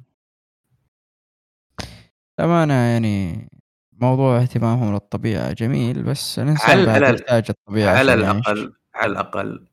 أمانة 2.39 2.73
يعني 2.73 3.47
موضوع 3.91 4.41
اهتمامهم 4.41 4.93
للطبيعة 4.93 5.53
جميل 5.53 6.03
بس 6.03 6.39
الإنسان 6.39 6.85
على- 6.85 6.89
على- 6.89 7.13
يحتاج 7.21 7.45
الطبيعة 7.49 7.97
على. 7.97 8.13
الأقل 8.13 8.73
على 8.97 9.11
الأقل. 9.11 9.67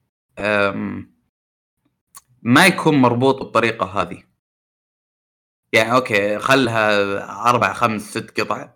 ما 2.42 2.66
يكون 2.66 2.94
مربوط 2.94 3.38
بالطريقة 3.42 3.86
هذه 3.86 4.22
يعني 5.72 5.92
okay 5.92 6.38
خلها 6.38 7.50
أربع 7.50 7.72
خمس 7.72 8.02
ست 8.10 8.40
قطع 8.40 8.74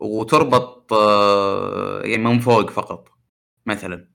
وتربط 0.00 0.92
آه، 0.92 2.02
يعني 2.02 2.24
من 2.24 2.38
فوق 2.40 2.70
فقط 2.70 3.08
مثلا 3.66 4.08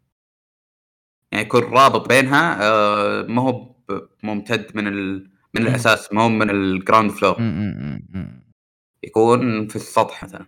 يعني 1.31 1.45
يكون 1.45 1.63
رابط 1.63 2.09
بينها 2.09 2.63
آه، 2.63 3.21
ما 3.23 3.41
هو 3.41 3.75
ممتد 4.23 4.75
من 4.75 4.87
ال... 4.87 5.31
من. 5.53 5.61
الأساس 5.61 6.13
ما 6.13 6.21
هو 6.21 6.29
من 6.29 6.49
ال 6.49 6.58
ground 6.58 7.11
floor. 7.11 7.35
يكون 9.03 9.67
في 9.67 9.75
السطح 9.75 10.23
مثلا 10.23 10.45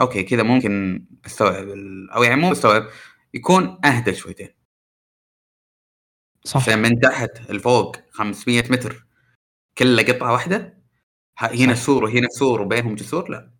okay 0.00 0.22
كذا 0.22 0.42
ممكن 0.42 1.04
أستوعب 1.26 1.68
ال... 1.68 2.10
أو 2.10 2.22
يعني 2.22 2.40
مو 2.40 2.52
أستوعب 2.52 2.86
يكون 3.34 3.78
أهدى 3.86 4.14
شويتين 4.14 4.48
صح 6.44 6.60
عشان 6.62 6.78
من 6.82 7.00
تحت 7.00 7.50
لفوق 7.50 7.96
500 8.10 8.62
متر 8.70 9.06
كله 9.78 10.02
قطعة 10.02 10.32
واحدة 10.32 10.82
هنا 11.38 11.74
صح. 11.74 11.80
سور 11.82 12.04
وهنا 12.04 12.28
سور 12.28 12.62
وبينهم 12.62 12.94
جسور 12.94 13.30
لا 13.30 13.54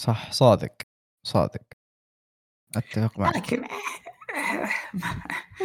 صح 0.00 0.32
صادق 0.32 0.72
صادق 1.26 1.62
أتفق 2.76 3.18
معك 3.18 3.36
لكن 3.36 3.62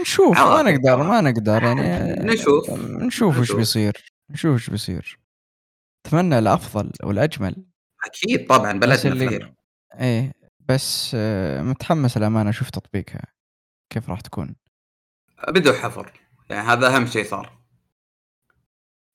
نشوف 0.02 0.38
ما 0.38 0.62
نقدر 0.62 1.04
ما. 1.04 1.22
نقدر 1.22 1.64
يعني 1.64 2.34
نشوف. 2.34 2.70
نشوف 2.80 3.40
وش. 3.40 3.52
بيصير 3.52 4.14
نشوف 4.30 4.56
وش 4.56 4.70
بيصير 4.70 5.20
أتمنى 6.06 6.40
الأفضل 6.40 6.92
والأجمل 7.04 7.66
أكيد 8.06 8.48
طبعا 8.48 8.72
بلدنا 8.74 9.14
اللي 9.14 9.28
فلان. 9.30 9.54
إيه 9.94 10.32
بس 10.70 11.12
آه، 11.16 11.62
متحمس 11.62 12.18
الأمانة 12.18 12.50
أشوف 12.50 12.70
تطبيقها. 12.70 13.26
كيف 13.90 14.10
راح 14.10 14.22
تكون؟ 14.22 14.56
بدوا 15.48 15.74
حفر 15.74 16.12
يعني 16.50 16.68
هذا 16.68 16.96
أهم 16.96 17.06
شيء 17.06 17.26
صار. 17.26 17.60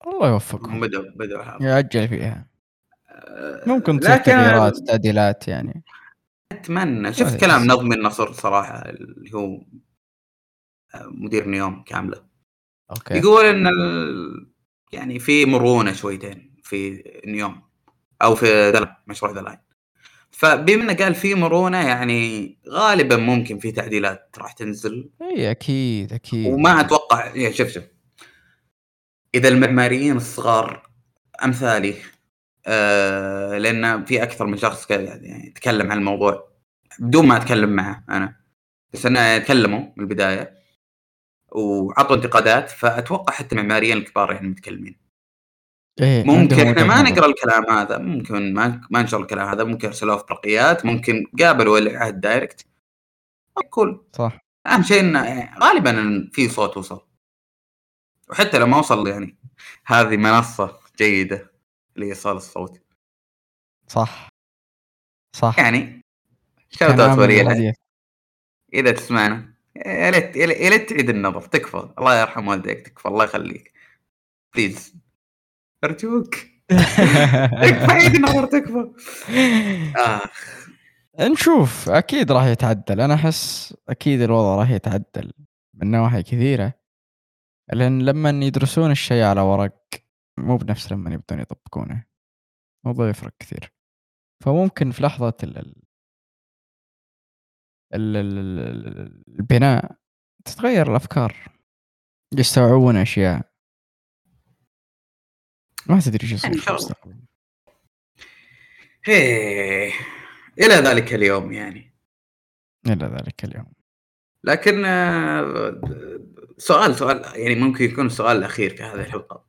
الله 0.07 0.29
يوفقهم. 0.29 0.81
بدوا 0.81 1.11
بدوا 1.17 1.43
حفر 1.43 1.65
يعجل 1.65 2.09
فيها. 2.09 2.49
أه، 3.09 3.63
ممكن 3.67 4.01
تصير 4.01 4.15
لكن 4.15 4.25
تغييرات 4.25 4.79
تعديلات 4.87 5.49
يعني. 5.49 5.85
أتمنى. 6.53 7.13
شفت. 7.13 7.41
كلام 7.41 7.65
نظمي 7.67 7.95
النصر 7.95 8.33
صراحة 8.33 8.91
اللي 8.91 9.35
هو 9.35 9.65
مدير 10.95 11.49
نيوم 11.49 11.83
كاملة. 11.83 12.25
okay. 12.91 13.15
يقول 13.15 13.45
إن 13.45 13.67
ال... 13.67 14.53
يعني 14.93 15.19
في 15.19 15.47
مرونة 15.47 15.93
شويتين 15.93 16.57
في 16.63 17.05
نيوم 17.27 17.63
أو 18.23 18.35
في 18.35 18.73
The 18.73 18.85
Line 18.85 19.03
مشروع 19.07 19.33
The 19.33 19.44
Line 19.44 19.59
فبما 20.35 20.82
انه 20.93 20.95
قال 20.95 21.14
في 21.14 21.35
مرونة 21.35 21.89
يعني 21.89 22.57
غالبا 22.68 23.16
ممكن 23.16 23.59
في 23.59 23.72
تعديلات 23.72 24.37
راح 24.39 24.53
تنزل. 24.53 25.11
إي 25.22 25.51
أكيد 25.51 26.12
أكيد. 26.12 26.53
وما 26.53 26.80
أتوقع 26.80 27.26
يعني 27.26 27.53
شوف 27.53 27.68
شوف. 27.68 27.85
إذا 29.35 29.49
المعماريين 29.49 30.16
الصغار 30.16 30.89
أمثالي 31.45 31.95
آه 32.66 33.59
لأن 33.59 34.05
في 34.05 34.22
أكثر 34.22 34.47
من 34.47 34.57
شخص 34.57 34.91
يعني 34.91 35.47
يتكلم 35.47 35.93
عن 35.93 35.99
الموضوع 35.99 36.49
بدون 36.99 37.26
ما 37.26 37.37
أتكلم 37.37 37.70
معه 37.70 38.05
أنا. 38.11 38.37
بس 38.93 39.07
انه 39.07 39.39
تكلموا 39.39 39.80
من 39.97 40.05
البداية. 40.05 40.55
وعطوا 41.53 42.16
انتقادات 42.16 42.70
فأتوقع 42.70 43.32
حتى 43.32 43.55
المعماريين 43.55 43.97
الكبار 43.97 44.32
يعني 44.32 44.48
متكلمين. 44.48 45.03
إيه 46.01 46.25
ممكن 46.25 46.69
إحنا 46.69 46.85
ما. 46.85 47.03
نقرأ 47.03 47.27
الكلام 47.27 47.71
هذا 47.71 47.99
ممكن 47.99 48.55
ما 48.55 48.81
ما 48.91 49.03
نشر 49.03 49.21
الكلام 49.21 49.49
هذا 49.49 49.65
ممكن 49.65 49.89
ارسلوه 49.89 50.16
في 50.16 50.25
برقيات 50.29 50.87
ممكن 50.87 51.27
قابلوا 51.41 51.75
ولي 51.75 51.97
عهد 51.97 52.21
دايركت 52.21 52.66
كول 53.71 54.05
صح. 54.12 54.39
أهم 54.66 54.83
شيء 54.83 55.01
إنه 55.01 55.53
غالبا 55.61 56.31
في 56.33 56.49
صوت 56.49 56.77
وصل. 56.77 57.07
وحتى 58.31 58.59
لو 58.59 58.66
ما 58.66 58.79
وصل 58.79 59.09
يعني 59.09 59.37
هذه 59.87 60.16
منصة 60.16 60.81
جيدة 60.99 61.53
لإيصال 61.97 62.37
الصوت. 62.37 62.81
صح. 63.89 64.29
صح. 65.37 65.59
يعني 65.59 66.05
shout 66.70 67.01
out 67.01 67.19
ولي. 67.19 67.75
إذا 68.75 68.91
تسمعنا. 68.91 69.55
يا 69.77 70.11
ليت 70.11 70.37
يا 70.37 70.47
ليت 70.47 70.91
تعيد 70.91 71.11
النظر. 71.11 71.43
تكفى. 71.43 71.89
الله 71.99 72.21
يرحم 72.21 72.49
والديك 72.49 72.89
تكفى. 72.89 73.09
الله 73.09 73.25
يخليك. 73.25 73.73
please 74.55 74.95
أرجوك. 75.85 76.35
تكفى 77.62 77.93
عيد 77.93 78.15
النظر 78.15 78.47
تكفى. 78.47 78.93
آه. 79.98 80.20
نشوف 81.20 81.89
أكيد 81.89 82.32
راح 82.32 82.44
يتعدل. 82.44 83.01
أنا 83.01 83.15
أحس 83.15 83.74
أكيد 83.89 84.20
الوضع 84.20 84.56
راح 84.61 84.70
يتعدل 84.70 85.32
من 85.74 85.90
نواحي 85.90 86.23
كثيرة. 86.23 86.74
لأن 87.73 88.02
لما 88.02 88.31
يدرسون 88.31 88.90
الشيء 88.90 89.23
على 89.23 89.40
ورق 89.40 89.78
مو 90.39 90.56
بنفس 90.56 90.93
لما 90.93 91.15
يبدون 91.15 91.40
يطبقونه. 91.40 92.05
الموضوع 92.85 93.09
يفرق 93.09 93.32
كثير. 93.39 93.73
فممكن 94.44 94.90
في 94.90 95.02
لحظة 95.02 95.35
ال 95.43 95.59
ال 95.59 95.74
ال- 97.94 98.16
ال- 98.16 98.86
ال- 98.98 99.24
البناء 99.40 99.97
تتغير 100.44 100.90
الأفكار. 100.90 101.35
يستوعبون 102.39 102.97
أشياء. 102.97 103.53
ما 105.86 106.01
تدري 106.01 106.23
إيش 106.23 106.32
يصير 106.32 106.65
هيه. 109.05 109.93
إلى 110.59 110.74
ذلك 110.74 111.15
اليوم 111.15 111.52
يعني 111.52 111.94
إلى 112.86 113.06
ذلك 113.06 113.44
اليوم 113.44 113.73
لكن 114.44 114.85
آه، 114.85 115.81
سؤال 116.59 116.94
سؤال 116.94 117.23
يعني 117.40 117.55
ممكن 117.55 117.85
يكون 117.85 118.06
السؤال 118.06 118.36
الاخير 118.36 118.77
في 118.77 118.82
هذه 118.82 119.01
الحلقة 119.01 119.44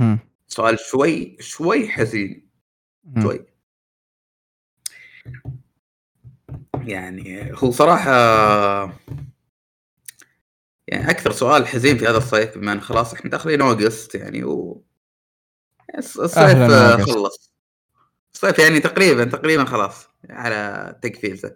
هم. 0.00 0.18
سؤال 0.48 0.78
شوي 0.78 1.36
شوي 1.40 1.88
حزين 1.88 2.48
مم. 3.04 3.22
شوي 3.22 3.46
يعني 6.84 7.52
هو 7.54 7.70
صراحة 7.70 8.12
يعني 10.88 11.10
أكثر 11.10 11.32
سؤال 11.32 11.66
حزين 11.66 11.98
في 11.98 12.06
هذا 12.06 12.18
الصيف 12.18 12.58
بما 12.58 12.72
أن 12.72 12.80
خلاص 12.80 13.14
إحنا 13.14 13.30
داخلين 13.30 13.60
أوغست 13.60 14.14
يعني 14.14 14.44
و 14.44 14.84
الصيف 15.98 16.38
أوغست. 16.38 17.10
خلص 17.10 17.52
الصيف 18.34 18.58
يعني 18.58 18.80
تقريبا 18.80 19.24
تقريبا 19.24 19.64
خلاص 19.64 20.08
على 20.30 20.98
تقفيلته. 21.02 21.50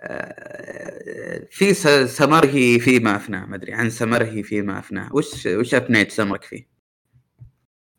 آه، 0.00 1.48
في 1.50 1.74
سمره 2.06 2.78
فيما 2.78 3.16
أفناه 3.16 3.46
ما 3.46 3.56
أدري 3.56 3.72
عن 3.72 3.90
سمره 3.90 4.42
فيما 4.42 4.78
أفناه 4.78 5.14
وش 5.14 5.46
وش 5.46 5.74
أفنيت 5.74 6.10
سمرك 6.12 6.44
فيه؟ 6.44 6.68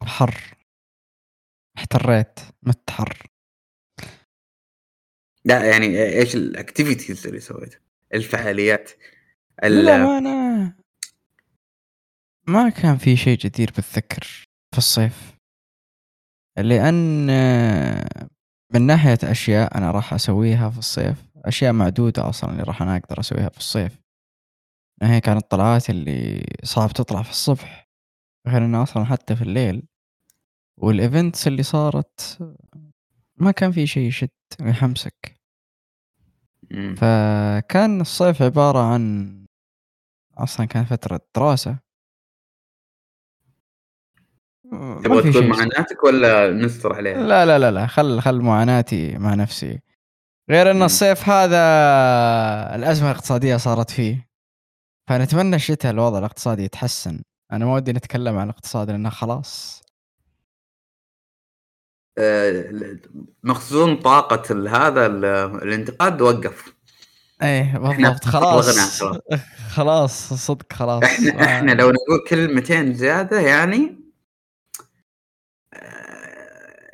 حر 0.03 0.36
احتريت 1.77 2.40
مت 2.64 2.90
حر 2.90 3.27
لا 5.45 5.65
يعني 5.69 6.03
إيش 6.03 6.36
الأكتيفيتيز 6.36 7.27
اللي 7.27 7.40
سويتها؟ 7.40 7.80
الفعاليات 8.14 8.91
ال- 9.64 9.72
للأمانة 9.72 10.73
ما 12.48 12.69
كان 12.69 12.98
في 12.98 13.15
شيء 13.18 13.38
جدير 13.38 13.72
بالذكر 13.76 14.23
في 14.23 14.48
الصيف. 14.80 15.38
لأن 16.58 17.28
من 18.74 18.82
ناحية 18.82 19.18
أشياء 19.24 19.78
أنا 19.78 19.92
راح 19.92 20.14
أسويها 20.14 20.70
في 20.70 20.80
الصيف 20.80 21.26
أشياء 21.46 21.74
معدودة 21.74 22.30
أصلا 22.30 22.52
اللي 22.52 22.64
راح 22.64 22.82
أنا 22.82 22.98
أقدر 22.98 23.20
أسويها 23.20 23.50
في 23.50 23.58
الصيف. 23.58 24.02
هي 25.04 25.22
كانت 25.22 25.52
طلعات 25.52 25.90
اللي 25.90 26.46
صعب 26.64 26.90
تطلع 26.90 27.22
في 27.22 27.30
الصبح 27.30 27.90
غير 28.48 28.66
أنه 28.66 28.84
أصلا 28.84 29.04
حتى 29.04 29.36
في 29.36 29.42
الليل. 29.42 29.84
والإيفنتس 30.82 31.48
اللي 31.48 31.64
صارت 31.64 32.40
ما 33.38 33.52
كان 33.52 33.72
في 33.72 33.88
شيء 33.88 34.08
يشد 34.08 34.30
ويحمسك. 34.62 35.36
فكان 36.98 38.02
الصيف 38.02 38.42
عبارة 38.42 38.94
عن 38.94 39.36
أصلا 40.38 40.66
كان 40.66 40.86
فترة 40.86 41.22
دراسة. 41.36 41.80
تبغى 45.04 45.22
في 45.24 45.32
تقول 45.32 45.48
معاناتك 45.48 46.04
ولا 46.04 46.52
نستر 46.52 46.96
عليها؟ 46.96 47.18
لا 47.24 47.46
لا 47.46 47.60
لا 47.60 47.72
لا 47.72 47.88
خل 47.88 48.22
خل 48.22 48.41
معاناتي 48.41 49.18
مع 49.18 49.34
نفسي. 49.34 49.80
غير 50.50 50.72
إن. 50.72 50.84
الصيف 50.84 51.30
هذا 51.30 51.58
الأزمة 52.76 53.12
الاقتصادية 53.12 53.58
صارت 53.58 53.90
فيه. 53.91 54.28
فنتمنى 55.10 55.56
الشتاء 55.56 55.91
الوضع 55.91 56.20
الاقتصادي 56.20 56.64
يتحسن. 56.64 57.22
أنا 57.52 57.66
ما 57.66 57.74
ودي 57.74 57.94
نتكلم 57.94 58.38
عن 58.38 58.44
الاقتصاد 58.50 58.91
لأنه 58.91 59.10
خلاص. 59.10 59.82
آه، 62.18 62.72
مخزون 63.44 63.96
طاقة 63.96 64.70
هذا 64.70 65.06
ال- 65.06 65.26
الانتقاد 65.64 66.22
وقف. 66.22 66.74
إيه 67.44 67.78
بالضبط. 67.78 68.26
خلاص. 68.26 69.04
خلاص. 69.76 70.34
صدق 70.34 70.74
خلاص. 70.74 71.04
إحنا 71.04 71.44
إحنا 71.44 71.72
لو 71.72 71.91
نقول 71.91 72.20
كلمتين 72.30 72.94
زيادة 72.94 73.40
يعني 73.40 73.78
آه، 73.86 73.99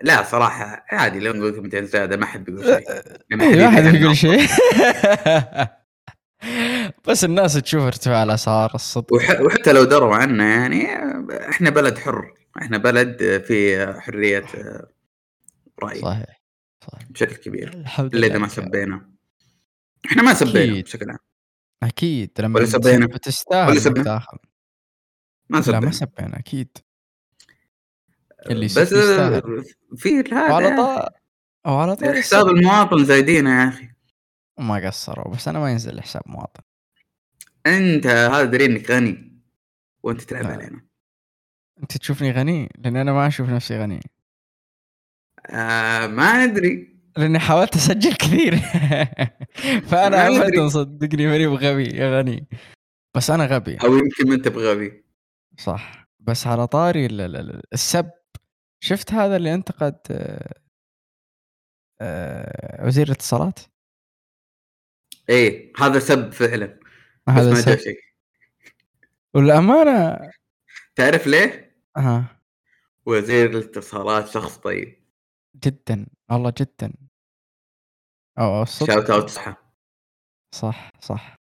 لا 0.04 0.24
صراحة 0.24 0.86
عادي 0.90 1.20
لو 1.20 1.34
نقول 1.34 1.52
كلمتين 1.56 1.86
زيادة 1.86 2.18
ما 2.18 2.26
حد 2.26 2.44
بيقول 2.46 2.66
شيء. 2.66 2.90
لأن 3.30 3.42
إيه 3.42 3.66
ما 3.66 3.72
حد 3.72 3.84
بيقول. 3.84 4.18
شيء. 4.18 4.48
بس 7.08 7.24
الناس 7.24 7.54
تشوف 7.54 7.84
ارتفاع 7.84 8.24
الأسعار 8.24 8.72
الصدق. 8.76 9.14
وح- 9.14 9.42
وحتى 9.42 9.74
لو 9.74 9.84
دروا 9.84 10.16
عنا 10.16 10.50
يعني 10.50 10.86
إحنا 11.50 11.70
بلد 11.70 11.98
حر. 11.98 12.34
إحنا 12.62 12.78
بلد 12.78 13.44
في 13.48 13.88
حرية 14.02 14.46
آه، 14.56 14.88
رأي. 15.84 16.02
صحيح 16.02 16.42
صحيح. 16.92 17.08
بشكل 17.10 17.36
كبير. 17.36 17.74
الحمد 17.74 18.16
إلا 18.16 18.28
إذا 18.28 18.38
ما. 18.38 18.48
سبينا. 18.48 19.10
إحنا 20.06 20.24
ما 20.24 20.34
سبينا 20.34 20.72
أكيد. 20.74 20.84
بشكل 20.86 21.10
عام. 21.10 21.18
أكيد 21.84 22.32
لما 22.40 22.60
ولا 22.60 22.66
سبينا. 22.66 23.06
تسب 23.08 23.18
تستاهل 23.18 23.70
ولا. 23.70 24.04
تاخذ 24.04 24.38
ما 25.50 25.58
لا 25.58 25.62
سبينا. 25.64 25.80
ما 25.80 25.92
سبينا 25.92 26.40
أكيد. 26.40 26.78
اللي 28.50 28.66
بس 28.66 28.94
في 29.98 30.24
هذا 30.32 30.76
طا 30.78 31.10
وعلى 31.72 31.96
طول 31.96 32.18
حساب 32.18 32.48
المواطن 32.48 33.06
زايدينه 33.06 33.64
يا 33.64 33.70
أخي. 33.70 33.90
ما 34.60 34.88
قصروا 34.88 35.34
بس 35.34 35.48
أنا 35.48 35.60
ما 35.60 35.72
ينزل 35.72 36.02
حساب 36.02 36.22
مواطن. 36.26 36.64
أنت 37.68 38.08
هذا 38.08 38.44
دري 38.44 38.66
إنك 38.66 38.92
غني 38.92 39.42
وأنت 40.04 40.22
تلعب. 40.22 40.46
علينا. 40.46 40.82
أنت 41.82 41.98
تشوفني 41.98 42.32
غني؟ 42.32 42.70
لأن 42.78 42.96
أنا 42.98 43.14
ما 43.14 43.28
أشوف 43.28 43.50
نفسي 43.50 43.80
غني. 43.80 44.00
آه 45.50 46.08
ما 46.08 46.46
ندري 46.46 46.96
لأني 47.18 47.40
حاولت 47.40 47.76
أسجل 47.76 48.14
كثير. 48.14 48.56
فأنا. 49.90 50.28
ابدا 50.28 50.70
صدقني 50.70 51.28
ماني 51.28 51.48
بغبي 51.48 51.84
يا 51.98 52.20
غني. 52.20 52.48
بس 53.16 53.30
أنا 53.30 53.46
غبي. 53.46 53.76
أو 53.76 53.94
يمكن 53.98 54.30
ما 54.30 54.36
أنت 54.36 54.48
بغبي. 54.48 55.04
صح. 55.58 56.08
بس 56.20 56.48
على 56.48 56.68
طاري 56.68 57.06
ال- 57.06 57.22
ال- 57.22 57.36
ال- 57.36 57.62
السب 57.74 58.10
شفت 58.86 59.14
هذا 59.14 59.36
اللي 59.36 59.54
انتقد 59.54 59.98
آه، 60.12 60.54
آه، 62.02 62.86
وزير 62.88 63.06
الاتصالات؟ 63.06 63.60
إيه 65.30 65.74
هذا 65.78 66.00
سب 66.00 66.32
فعلا 66.32 66.80
بس 67.28 67.34
هذا 67.34 67.54
ما 67.54 67.62
جاء 67.62 67.76
سب. 67.76 67.82
شيء. 67.82 68.00
والأمانة 69.34 70.32
تعرف 70.96 71.28
ليه؟ 71.28 71.76
ها 71.98 72.42
وزير 73.06 73.50
الاتصالات 73.50 74.28
شخص 74.28 74.58
طيب. 74.58 75.06
جدا 75.56 76.06
والله 76.32 76.54
جدا. 76.58 76.94
أو 78.40 78.66
شاوت 78.66 79.10
اوت 79.10 79.30
صح. 79.30 79.74
صح 80.52 80.92
صح. 81.02 81.36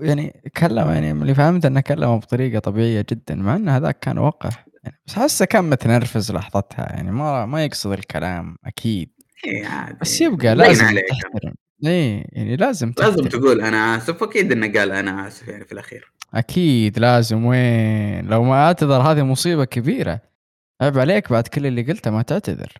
يعني 0.00 0.50
كلم 0.56 0.88
يعني 0.88 1.10
اللي 1.10 1.34
فهمت 1.34 1.66
إنه 1.66 1.80
كلمة 1.80 2.16
بطريقة 2.16 2.58
طبيعية 2.58 3.06
جدا 3.10 3.34
مع 3.34 3.56
إن 3.56 3.68
هذاك 3.68 3.98
كان 3.98 4.18
وقح 4.18 4.67
بس 5.06 5.14
حاسه 5.14 5.44
كان 5.44 5.64
متنرفز 5.70 6.32
لحظتها 6.32 6.86
يعني 6.92 7.12
ما 7.12 7.46
ما 7.46 7.64
يقصد 7.64 7.92
الكلام 7.92 8.56
أكيد. 8.64 9.10
إيه 9.44 9.98
بس 10.00 10.20
يبقى 10.20 10.54
لازم. 10.54 10.84
تحترم. 10.84 11.54
إيه 11.86 12.24
يعني 12.32 12.56
لازم 12.56 12.92
لازم 12.98 13.22
تحترم. 13.22 13.40
تقول 13.40 13.60
أنا 13.60 13.96
آسف 13.96 14.22
أكيد 14.22 14.52
إنه 14.52 14.78
قال 14.78 14.92
أنا 14.92 15.28
آسف 15.28 15.48
يعني 15.48 15.64
في 15.64 15.72
الأخير. 15.72 16.12
أكيد 16.34 16.98
لازم. 16.98 17.44
وين؟ 17.44 18.26
لو 18.26 18.42
ما 18.44 18.66
أعتذر 18.66 19.00
هذه 19.02 19.22
مصيبة 19.22 19.64
كبيرة. 19.64 20.20
عيب 20.82 20.98
عليك 20.98 21.32
بعد 21.32 21.48
كل 21.48 21.66
اللي 21.66 21.82
قلته 21.82 22.10
ما 22.10 22.22
تعتذر. 22.22 22.72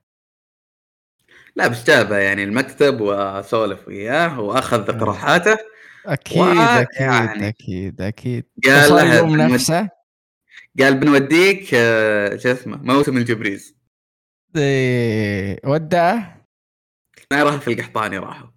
لا 1.57 1.69
بس 1.69 1.87
جابه 1.87 2.17
يعني 2.17 2.45
المكتب 2.45 3.01
وسولف 3.01 3.89
وياه 3.89 4.41
وأخذ 4.41 4.81
اقتراحاته 4.91 5.57
أكيد 6.07 6.43
أكيد 6.59 7.01
يعني. 7.01 7.49
أكيد 7.49 8.01
أكيد. 8.03 8.45
قال 8.67 9.23
بنود- 9.23 9.39
نفسه 9.53 9.89
قال 10.81 11.01
بنوديك 11.01 11.75
آه، 11.75 12.37
شو 12.37 12.53
اسمه 12.53 12.77
موسم 12.83 13.17
الجبريز. 13.17 13.77
إيه، 14.57 15.61
ودعه 15.65 16.45
ما 17.33 17.43
راح 17.43 17.57
في 17.57 17.73
القحطاني 17.73 18.19
راحوا. 18.19 18.49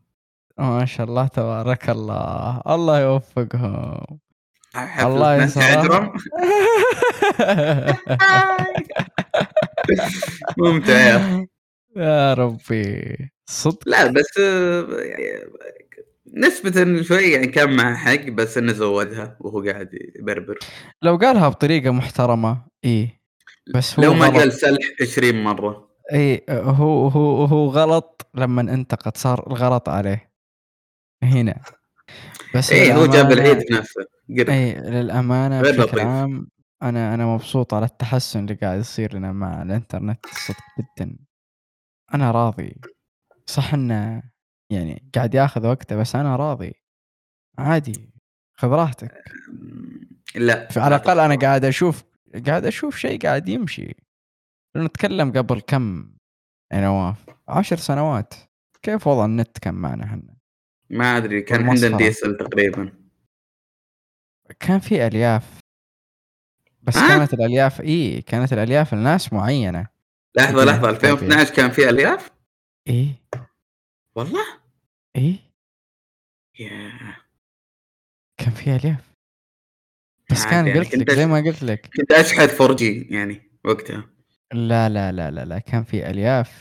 ما 0.57 0.85
شاء 0.85 1.07
الله 1.07 1.27
تبارك 1.27 1.89
الله. 1.89 2.61
الله 2.67 3.01
يوفقهم. 3.01 4.19
الله 4.99 5.43
يسعدهم. 5.43 6.13
ممتع 10.57 10.93
يا. 10.93 11.47
يا 11.95 12.33
ربي. 12.33 13.17
صدق. 13.45 13.79
لا 13.85 14.07
بس 14.07 14.37
آه، 14.39 14.87
يعني 14.99 15.45
نسبة 16.33 17.01
شوي 17.01 17.31
يعني 17.31 17.47
كان 17.47 17.75
معه 17.75 17.95
حق 17.95 18.29
بس 18.29 18.57
إنه 18.57 18.73
زودها 18.73 19.37
وهو 19.39 19.63
قاعد 19.63 19.89
يبربر. 20.15 20.59
لو 21.01 21.15
قالها 21.17 21.49
بطريقة 21.49 21.91
محترمة 21.91 22.65
إيه. 22.83 23.21
بس 23.75 23.99
هو 23.99 24.05
لو 24.05 24.13
ما. 24.13 24.27
قال 24.27 24.53
سلح 24.53 24.91
20 25.01 25.43
مرة. 25.43 25.89
اي 26.13 26.45
هو 26.49 27.07
هو 27.07 27.45
هو 27.45 27.67
غلط 27.67 28.29
لما 28.35 28.61
انتقد 28.61 29.17
صار 29.17 29.47
الغلط 29.47 29.89
عليه. 29.89 30.31
هنا. 31.23 31.61
بس 32.55 32.71
إيه 32.71 32.95
هو 32.95 33.05
جاب 33.05 33.31
العيد 33.31 33.57
بنفسه 33.69 34.05
قرب. 34.37 34.49
اي 34.49 34.73
للأمانة 34.73 35.61
بشكل. 35.61 35.99
عام 35.99 36.47
أنا 36.83 37.13
أنا 37.13 37.25
مبسوط 37.25 37.73
على 37.73 37.85
التحسن 37.85 38.39
اللي 38.39 38.53
قاعد 38.53 38.79
يصير 38.79 39.15
لنا 39.15 39.31
مع 39.31 39.61
الإنترنت 39.61 40.25
الصدق 40.25 40.57
جدا. 40.79 41.17
أنا 42.13 42.31
راضي. 42.31 42.75
صح 43.45 43.73
إنه 43.73 44.23
يعني 44.71 45.09
قاعد 45.15 45.35
ياخذ 45.35 45.67
وقته 45.67 45.95
بس 45.95 46.15
أنا 46.15 46.35
راضي. 46.35 46.73
عادي 47.57 48.09
خذ 48.53 48.67
راحتك. 48.67 49.23
لا 50.35 50.67
على 50.75 50.95
الأقل 50.95 51.19
أنا 51.19 51.35
قاعد 51.35 51.65
أشوف 51.65 52.03
قاعد 52.47 52.65
أشوف 52.65 52.97
شيء 52.97 53.21
قاعد 53.21 53.49
يمشي. 53.49 53.95
نتكلم 54.77 55.31
قبل 55.31 55.61
كم 55.61 56.13
يا 56.73 56.81
نواف 56.81 57.25
عشر 57.47 57.77
سنوات. 57.77 58.33
كيف 58.81 59.07
وضع 59.07 59.25
النت 59.25 59.57
كان 59.57 59.73
معنا 59.73 60.03
إحنا؟ 60.03 60.37
ما 60.89 61.17
أدري 61.17 61.41
كان. 61.41 61.69
عندنا 61.69 61.97
DSL 61.97 62.37
تقريبا. 62.37 62.93
كان 64.59 64.79
في 64.79 65.07
ألياف. 65.07 65.59
بس 66.81 66.97
ها؟ 66.97 67.07
كانت 67.07 67.33
الألياف 67.33 67.81
إي 67.81 68.21
كانت 68.21 68.53
الألياف 68.53 68.93
لناس 68.93 69.33
معينة. 69.33 69.87
لحظة 70.37 70.65
كان 70.65 70.67
لحظه 70.67 70.93
فيها. 70.93 71.11
2012 71.11 71.53
كان 71.55 71.71
فيه 71.71 71.89
ألياف؟ 71.89 72.31
اي 72.87 73.15
والله؟ 74.15 74.60
اي 75.15 75.39
يا 76.59 76.91
كان 78.37 78.51
فيها 78.53 78.75
الياف 78.75 79.11
بس 80.31 80.41
عاد 80.41 80.49
كان 80.49 80.67
يعني 80.67 80.79
قلت 80.79 80.91
كنت 80.95 81.01
لك 81.09 81.11
زي 81.11 81.23
أش- 81.23 81.27
ما 81.27 81.39
قلت 81.39 81.63
لك. 81.63 81.89
كنت 81.97 82.11
أشحذ 82.11 82.61
4 82.61 82.75
جي 82.75 83.01
يعني 83.01 83.51
وقتها. 83.65 84.09
لا 84.53 84.89
لا 84.89 85.11
لا 85.11 85.31
لا 85.31 85.45
لا 85.45 85.59
كان 85.59 85.83
في 85.83 86.09
الياف 86.09 86.59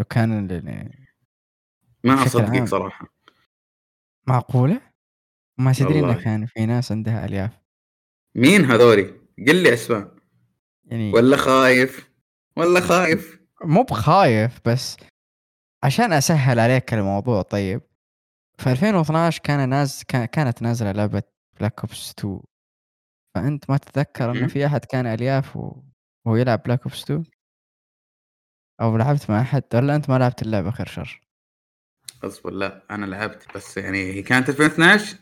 وكان 0.00 0.50
ال- 0.50 0.64
ما 2.04 2.14
بشكل 2.14 2.26
أصدقك 2.26 2.56
عام. 2.56 2.66
صراحة. 2.66 3.06
معقولة؟ 4.28 4.80
ما 5.58 5.72
تدري 5.72 5.98
انه 5.98 6.06
والله. 6.08 6.24
كان 6.24 6.46
في 6.46 6.66
ناس 6.66 6.92
عندها 6.92 7.24
الياف 7.26 7.58
مين 8.34 8.64
هذولي؟ 8.64 9.02
قل 9.48 9.62
لي 9.62 9.74
أسماء. 9.74 10.14
يعني 10.84 11.12
ولا 11.12 11.36
خايف؟ 11.36 12.10
ولا 12.56 12.80
خايف؟ 12.80 13.40
مو 13.64 13.82
بخايف 13.82 14.60
بس 14.68 14.96
عشان 15.84 16.12
أسهل 16.12 16.60
عليك 16.60 16.94
الموضوع 16.94 17.42
طيب. 17.42 17.80
في 18.58 18.70
2012 18.72 19.40
كان 19.42 19.68
ناز 19.68 20.02
كانت 20.02 20.62
نازلة 20.62 20.92
لعبة 20.92 21.22
Black 21.58 21.80
Ops 21.80 22.10
2 22.10 22.40
فأنت 23.34 23.70
ما 23.70 23.76
تتذكر 23.76 24.30
انه 24.30 24.46
في 24.46 24.66
أحد 24.66 24.84
كان 24.84 25.06
ألياف 25.06 25.56
وهو 25.56 26.36
يلعب 26.36 26.62
Black 26.62 26.82
Ops 26.82 27.02
2 27.02 27.24
أو 28.80 28.96
لعبت 28.96 29.30
مع 29.30 29.40
أحد؟ 29.40 29.62
ولا 29.74 29.96
أنت 29.96 30.10
ما 30.10 30.18
لعبت 30.18 30.42
اللعبة 30.42 30.70
خير 30.70 30.86
شر؟ 30.86 31.20
أصبر 32.24 32.50
لا 32.50 32.82
أنا 32.90 33.06
لعبت 33.06 33.54
بس 33.54 33.76
يعني 33.76 33.98
هي 33.98 34.22
كانت 34.22 34.48
2012 34.48 35.16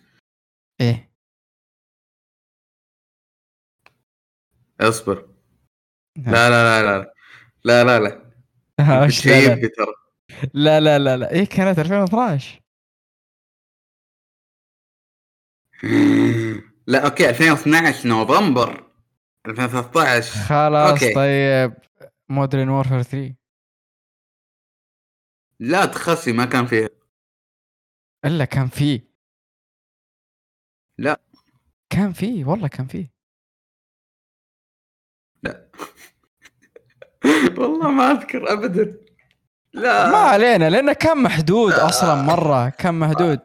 إيه. 0.80 1.12
أصبر. 4.80 5.28
لا 6.16 6.50
لا 6.50 6.82
لا 6.82 6.82
لا 6.82 7.12
لا 7.64 7.84
لا 7.84 7.98
لا, 8.00 8.32
آه، 8.80 9.06
لا. 9.06 9.68
ترى. 9.68 10.05
لا 10.54 10.80
لا 10.80 10.98
لا 10.98 11.16
لا. 11.16 11.30
إيه 11.32 11.44
كانت 11.46 11.78
2012 11.78 12.60
لا 16.86 17.04
okay 17.06 17.30
2012 17.30 18.08
نوفمبر 18.08 18.90
2013 19.46 20.44
خلاص 20.48 20.90
okay. 21.02 21.14
طيب. 21.14 21.74
Modern 22.28 22.68
Warfare 22.68 23.02
3 23.02 23.34
لا 25.60 25.86
تخسي 25.86 26.32
ما 26.32 26.44
كان 26.44 26.66
فيها 26.66 26.88
إلا 28.24 28.44
كان 28.44 28.68
فيه. 28.68 29.00
لا. 30.98 31.20
كان 31.90 32.12
فيه 32.12 32.44
والله 32.44 32.68
كان 32.68 32.86
فيه. 32.86 33.12
والله 37.58 37.90
ما 37.90 38.10
أذكر 38.10 38.52
ابدا. 38.52 39.05
لا. 39.76 40.10
ما 40.10 40.16
علينا 40.16 40.70
لأنه 40.70 40.92
كان 40.92 41.22
محدود 41.22 41.72
أصلا 41.72 42.14
مرة 42.22 42.68
كان 42.68 42.94
محدود. 42.94 43.40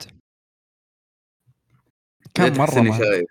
لا 2.38 2.50
كم 2.50 2.58
مرة 2.58 2.82
محدود. 2.82 3.26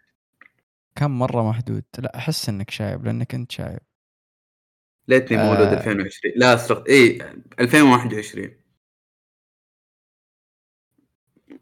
كم 0.97 1.19
مرة 1.19 1.51
محدود. 1.51 1.85
لا 1.99 2.17
أحس 2.17 2.49
إنك 2.49 2.71
شايب 2.71 3.05
لأنك 3.05 3.35
أنت 3.35 3.53
شايب. 3.53 3.81
ليتني 5.09 5.37
مولود 5.39 5.67
آه. 5.67 5.79
2020 5.79 6.35
لا 6.37 6.55
استغ... 6.55 6.85
اي 6.89 7.19
2021 7.61 8.57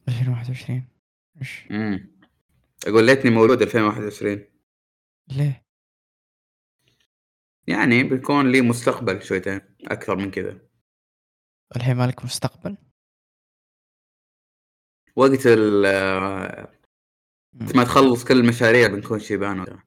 2021 0.09 0.89
إيش؟ 1.40 1.66
امم 1.70 2.10
أقول 2.86 3.06
ليتني 3.06 3.31
مولود 3.31 3.62
2021 3.62 4.44
ليه؟ 5.28 5.65
يعني 7.66 8.02
بيكون 8.02 8.52
لي 8.52 8.60
مستقبل 8.60 9.23
شويتين 9.23 9.60
أكثر 9.85 10.16
من 10.16 10.31
كذا. 10.31 10.68
الحين 11.77 11.97
مالك 11.97 12.24
مستقبل؟ 12.24 12.77
وقت 15.16 15.47
ال 15.47 15.82
ما 17.53 17.85
تخلص 17.85 18.24
كل 18.24 18.40
المشاريع 18.40 18.89
بنكون 18.89 19.19
شيبان 19.19 19.61
وكذا. 19.61 19.82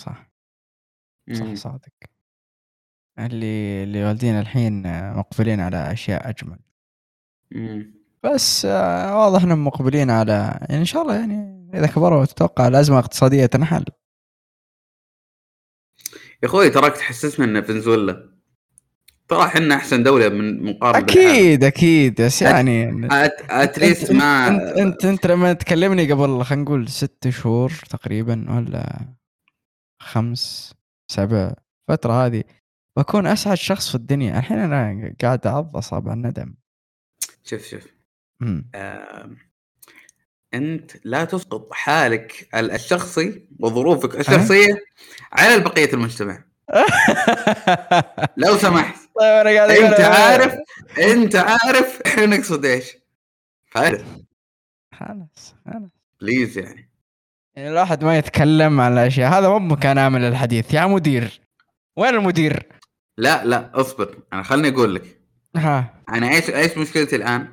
صح. 0.00 0.30
صح 1.32 1.54
صادق. 1.54 1.92
اللي 3.18 3.82
اللي 3.82 4.04
والدينا 4.04 4.40
الحين 4.40 4.82
مقبلين 5.16 5.60
على 5.60 5.92
أشياء 5.92 6.28
أجمل. 6.28 6.58
مم. 7.50 7.94
بس 8.22 8.64
آه، 8.64 9.18
واضح 9.18 9.42
إنهم 9.42 9.66
مقبلين 9.66 10.10
على 10.10 10.58
يعني 10.60 10.80
إن 10.80 10.84
شاء 10.84 11.02
الله 11.02 11.14
يعني 11.14 11.70
إذا 11.74 11.86
كبروا 11.86 12.24
تتوقع 12.24 12.68
الأزمة 12.68 12.98
الاقتصاديه 12.98 13.46
تنحل. 13.46 13.84
يا 16.42 16.48
أخوي 16.48 16.70
تراك 16.70 16.92
تحسسنا 16.96 17.44
إن 17.44 17.62
فنزويلا. 17.62 18.35
ترى 19.28 19.44
إحنا 19.44 19.74
أحسن 19.74 20.02
دولة 20.02 20.28
من 20.28 20.62
مقارنة 20.64 20.98
أكيد 20.98 21.64
أكيد. 21.64 22.22
بس 22.22 22.42
يعني 22.42 23.06
اتليست 23.50 24.10
انت 24.10 24.12
ما 24.12 24.48
انت, 24.48 24.62
انت 24.62 25.04
أنت 25.04 25.26
لما 25.26 25.52
تكلمني 25.52 26.12
قبل 26.12 26.44
خلينا 26.44 26.62
نقول 26.64 26.88
ست 26.88 27.28
شهور 27.28 27.72
تقريبا 27.90 28.46
ولا 28.56 29.00
خمس 30.02 30.74
سبع 31.10 31.54
فترة 31.88 32.26
هذه 32.26 32.44
بكون 32.98 33.26
أسعد 33.26 33.56
شخص 33.56 33.88
في 33.88 33.94
الدنيا. 33.94 34.38
الحين 34.38 34.58
أنا 34.58 35.14
قاعد 35.22 35.46
أعض 35.46 35.76
أصابع 35.76 36.12
الندم. 36.12 36.54
شوف 37.44 37.66
شوف. 37.66 37.86
آم، 38.42 39.36
أنت 40.54 40.90
لا 41.04 41.24
تسقط 41.24 41.72
حالك 41.72 42.48
ال- 42.54 42.70
الشخصي 42.70 43.48
وظروفك 43.60 44.20
الشخصية 44.20 44.78
على 45.32 45.60
بقية 45.60 45.92
المجتمع. 45.92 46.44
لو 48.36 48.56
سمحت. 48.56 49.05
طيب 49.20 49.46
أنا 49.46 49.50
قاعد 49.50 49.70
أنت 49.70 50.00
عارف 50.00 50.56
أنت 50.98 51.36
عارف 51.36 52.02
إحنا 52.06 52.26
نقصد 52.26 52.64
إيش. 52.64 52.96
فعلا 53.66 54.04
خلاص 54.94 55.54
خلاص. 55.66 55.90
please 56.20 56.58
يعني. 56.58 56.90
يعني 57.54 57.68
الواحد 57.68 58.04
ما 58.04 58.18
يتكلم 58.18 58.80
عن 58.80 58.92
الأشياء. 58.92 59.32
هذا 59.32 59.48
مو 59.48 59.58
مكان 59.58 59.98
عامل 59.98 60.24
الحديث 60.24 60.74
يا 60.74 60.86
مدير. 60.86 61.40
وين 61.96 62.14
المدير؟ 62.14 62.66
لا 63.18 63.44
لا 63.44 63.80
أصبر. 63.80 64.18
أنا 64.32 64.42
خلني 64.42 64.68
أقول 64.68 64.94
لك. 64.94 65.20
ها. 65.56 65.94
أنا 66.08 66.28
إيش 66.28 66.50
إيش 66.50 66.78
مشكلتي 66.78 67.16
الآن؟ 67.16 67.48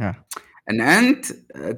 ها. 0.00 0.24
إن 0.70 0.80
أنت 0.80 1.26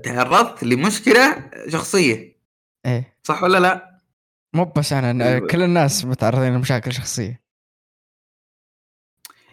تعرضت 0.05 0.65
لمشكلة 0.65 1.51
شخصية. 1.69 2.39
إيه. 2.87 3.17
صح 3.23 3.43
ولا 3.43 3.59
لا؟ 3.59 4.01
مو 4.55 4.65
بس 4.65 4.93
أنا 4.93 5.29
أيوة. 5.29 5.49
كل 5.49 5.63
الناس 5.63 6.05
متعرضين 6.05 6.55
لمشاكل 6.55 6.93
شخصية. 6.93 7.48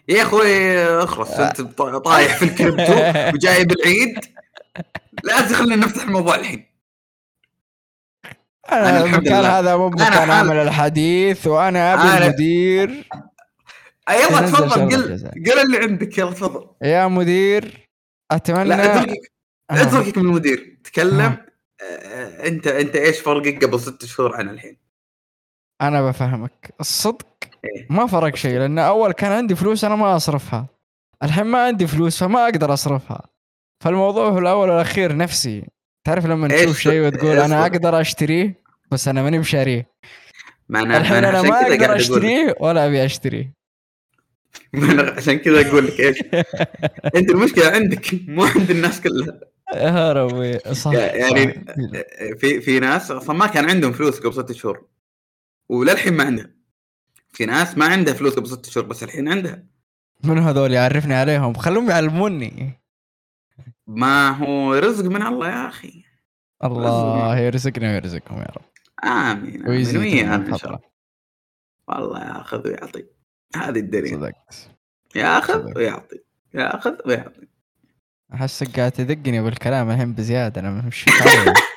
يا 0.08 0.22
أخوي 0.22 0.78
اخرس 1.04 1.30
انت 1.30 1.60
ط- 1.60 1.82
طايح 1.82 2.36
في 2.36 2.44
الكريبتو 2.44 2.92
وجايب 3.34 3.72
العيد 3.72 4.18
لا 5.24 5.40
تخلينا 5.40 5.86
نفتح 5.86 6.02
الموضوع 6.02 6.34
الحين 6.34 6.66
أنا 8.72 8.88
أنا 8.90 9.04
الحمد 9.04 9.14
المكان 9.14 9.40
لله. 9.40 9.58
هذا 9.58 9.76
مو 9.76 9.88
مكان 9.88 10.30
عامل 10.30 10.56
الحديث 10.56 11.46
وأنا 11.46 11.94
أبي 11.94 12.24
المدير 12.26 13.08
آه، 14.08 14.12
يلا 14.12 14.40
تفضل 14.40 14.96
قل. 14.96 15.52
قل 15.52 15.58
اللي 15.60 15.78
عندك 15.78 16.18
يلا 16.18 16.30
تفضل 16.30 16.66
يا 16.82 17.06
مدير 17.06 17.88
اتمنى 18.30 18.64
لا 18.64 18.96
اتركك 18.98 19.32
آه. 19.70 19.82
اتركك 19.82 20.18
من 20.18 20.24
المدير 20.24 20.78
تكلم 20.84 21.20
آه. 21.20 21.46
آه، 21.84 22.46
انت 22.48 22.66
أنت 22.66 22.96
إيش 22.96 23.18
فرقك 23.20 23.64
قبل 23.64 23.80
ست 23.80 24.04
شهور 24.04 24.36
عن 24.36 24.48
الحين؟ 24.48 24.76
أنا 25.82 26.02
بفهمك 26.10 26.74
الصدق. 26.80 27.26
ما 27.90 28.06
فرق 28.06 28.36
شيء 28.36 28.58
لأن 28.58 28.78
أول 28.78 29.12
كان 29.12 29.32
عندي 29.32 29.54
فلوس 29.54 29.84
أنا 29.84 29.96
ما 29.96 30.16
أصرفها. 30.16 30.66
الحين 31.22 31.46
ما 31.46 31.64
عندي 31.64 31.86
فلوس 31.86 32.18
فما 32.18 32.44
أقدر 32.44 32.72
أصرفها. 32.72 33.22
فالموضوع 33.84 34.32
في 34.32 34.38
الأول 34.38 34.70
والأخير 34.70 35.16
نفسي. 35.16 35.64
تعرف 36.04 36.26
لما 36.26 36.48
تشوف 36.48 36.78
شيء 36.78 37.06
وتقول 37.06 37.36
أنا. 37.38 37.62
أقدر 37.62 38.00
أشتريه؟ 38.00 38.62
بس 38.90 39.08
أنا 39.08 39.22
ماني 39.22 39.38
بشاريه. 39.38 39.90
ما 40.68 40.80
أنا 40.80 40.96
الحين 40.96 41.24
أنا 41.24 41.42
ما 41.42 41.62
أقدر 41.62 41.96
أشتريه 41.96 42.54
ولا 42.60 42.86
أبي 42.86 43.04
أشتريه. 43.04 43.52
عشان 45.16 45.38
كذا 45.38 45.68
أقول 45.68 45.86
لك 45.86 46.00
إيش؟ 46.00 46.22
أنت 47.16 47.30
المشكلة 47.30 47.70
عندك 47.70 48.06
مو 48.28 48.44
عند 48.44 48.70
الناس 48.70 49.00
كلها. 49.00 49.40
يا 49.74 50.12
ربي 50.12 50.58
صح 50.58 50.92
يعني 50.92 51.52
صح. 51.52 51.74
في 52.38 52.60
في 52.60 52.80
ناس 52.80 53.10
أصلا 53.10 53.36
ما 53.36 53.46
كان 53.46 53.70
عندهم 53.70 53.92
فلوس 53.92 54.20
قبل 54.20 54.34
ست 54.34 54.52
شهور 54.52 54.86
وللحين 55.68 56.12
ما 56.12 56.24
عندها. 56.24 56.55
في 57.36 57.46
ناس 57.46 57.78
ما 57.78 57.84
عندها 57.86 58.14
فلوس 58.14 58.34
قبل 58.34 58.48
ست 58.48 58.66
شهور 58.66 58.86
بس 58.86 59.02
الحين 59.02 59.28
عندها. 59.28 59.62
من 60.24 60.38
هذول 60.38 60.72
يعرفني 60.72 61.14
عليهم؟ 61.14 61.54
خلوهم 61.54 61.90
يعلموني. 61.90 62.80
ما 63.86 64.30
هو 64.30 64.74
رزق 64.74 65.04
من 65.04 65.22
الله 65.22 65.48
يا 65.48 65.68
أخي. 65.68 66.04
الله 66.64 67.38
يرزقنا 67.38 67.92
ويرزقهم 67.92 68.38
يا 68.38 68.46
رب. 68.56 68.64
آمين 69.04 69.66
آمين 69.66 70.28
من 70.28 70.28
إن 70.28 70.58
شاء 70.58 70.68
الله. 70.68 70.80
والله 71.88 72.36
ياخذ 72.36 72.68
ويعطي. 72.68 73.04
هذه 73.56 73.78
الدنيا. 73.78 74.16
صدقت. 74.16 74.70
ياخذ. 75.14 75.76
ويعطي. 75.76 76.18
ياخذ 76.54 76.96
ويعطي. 77.06 77.48
احسك 78.34 78.80
قاعد 78.80 78.92
تدقني 78.92 79.42
بالكلام 79.42 79.90
الحين 79.90 80.12
بزيادة 80.12 80.60
أنا 80.60 80.70
مش 80.70 81.04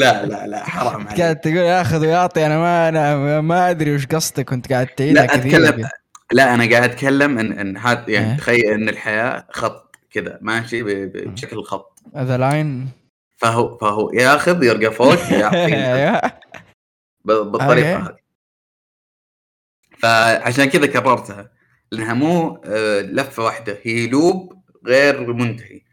لا 0.00 0.26
لا 0.26 0.46
لا 0.46 0.64
حرام 0.64 1.06
قاعد 1.06 1.20
عليك 1.20 1.38
تقول 1.38 1.56
ياخذ 1.56 2.00
ويعطي 2.00 2.46
أنا 2.46 2.58
ما 2.58 2.88
أنا 2.88 3.40
ما 3.40 3.70
أدري 3.70 3.94
وش 3.94 4.06
قصدك 4.06 4.44
كنت 4.44 4.72
قاعد 4.72 4.86
تعيدها 4.86 5.26
لا 5.26 5.36
كثير 5.36 5.68
أتكلم 5.68 5.88
لا 6.32 6.54
أنا 6.54 6.70
قاعد 6.70 6.90
أتكلم 6.90 7.38
إن 7.38 7.52
إن 7.52 7.76
هذا 7.76 8.04
يعني 8.08 8.30
إيه. 8.32 8.36
تخيل 8.36 8.66
إن 8.66 8.88
الحياة 8.88 9.46
خط 9.50 9.96
كذا 10.10 10.38
ماشي 10.42 10.82
بشكل 11.06 11.62
خط. 11.62 11.98
The 12.16 12.36
Line 12.36 12.88
فهو 13.36 13.78
فهو 13.78 14.12
ياخذ 14.12 14.62
يرقى 14.62 14.94
فوق 14.94 15.32
يعطي 15.32 16.30
بالطريقة. 17.24 17.96
هذه. 17.96 18.16
فعشان 19.98 20.64
كذا 20.64 20.86
كررتها 20.86 21.50
لأنها 21.92 22.14
مو 22.14 22.62
آه، 22.64 23.00
لفة 23.00 23.44
واحدة 23.44 23.78
هي 23.82 24.06
loop 24.06 24.62
غير 24.86 25.32
منتهي. 25.32 25.87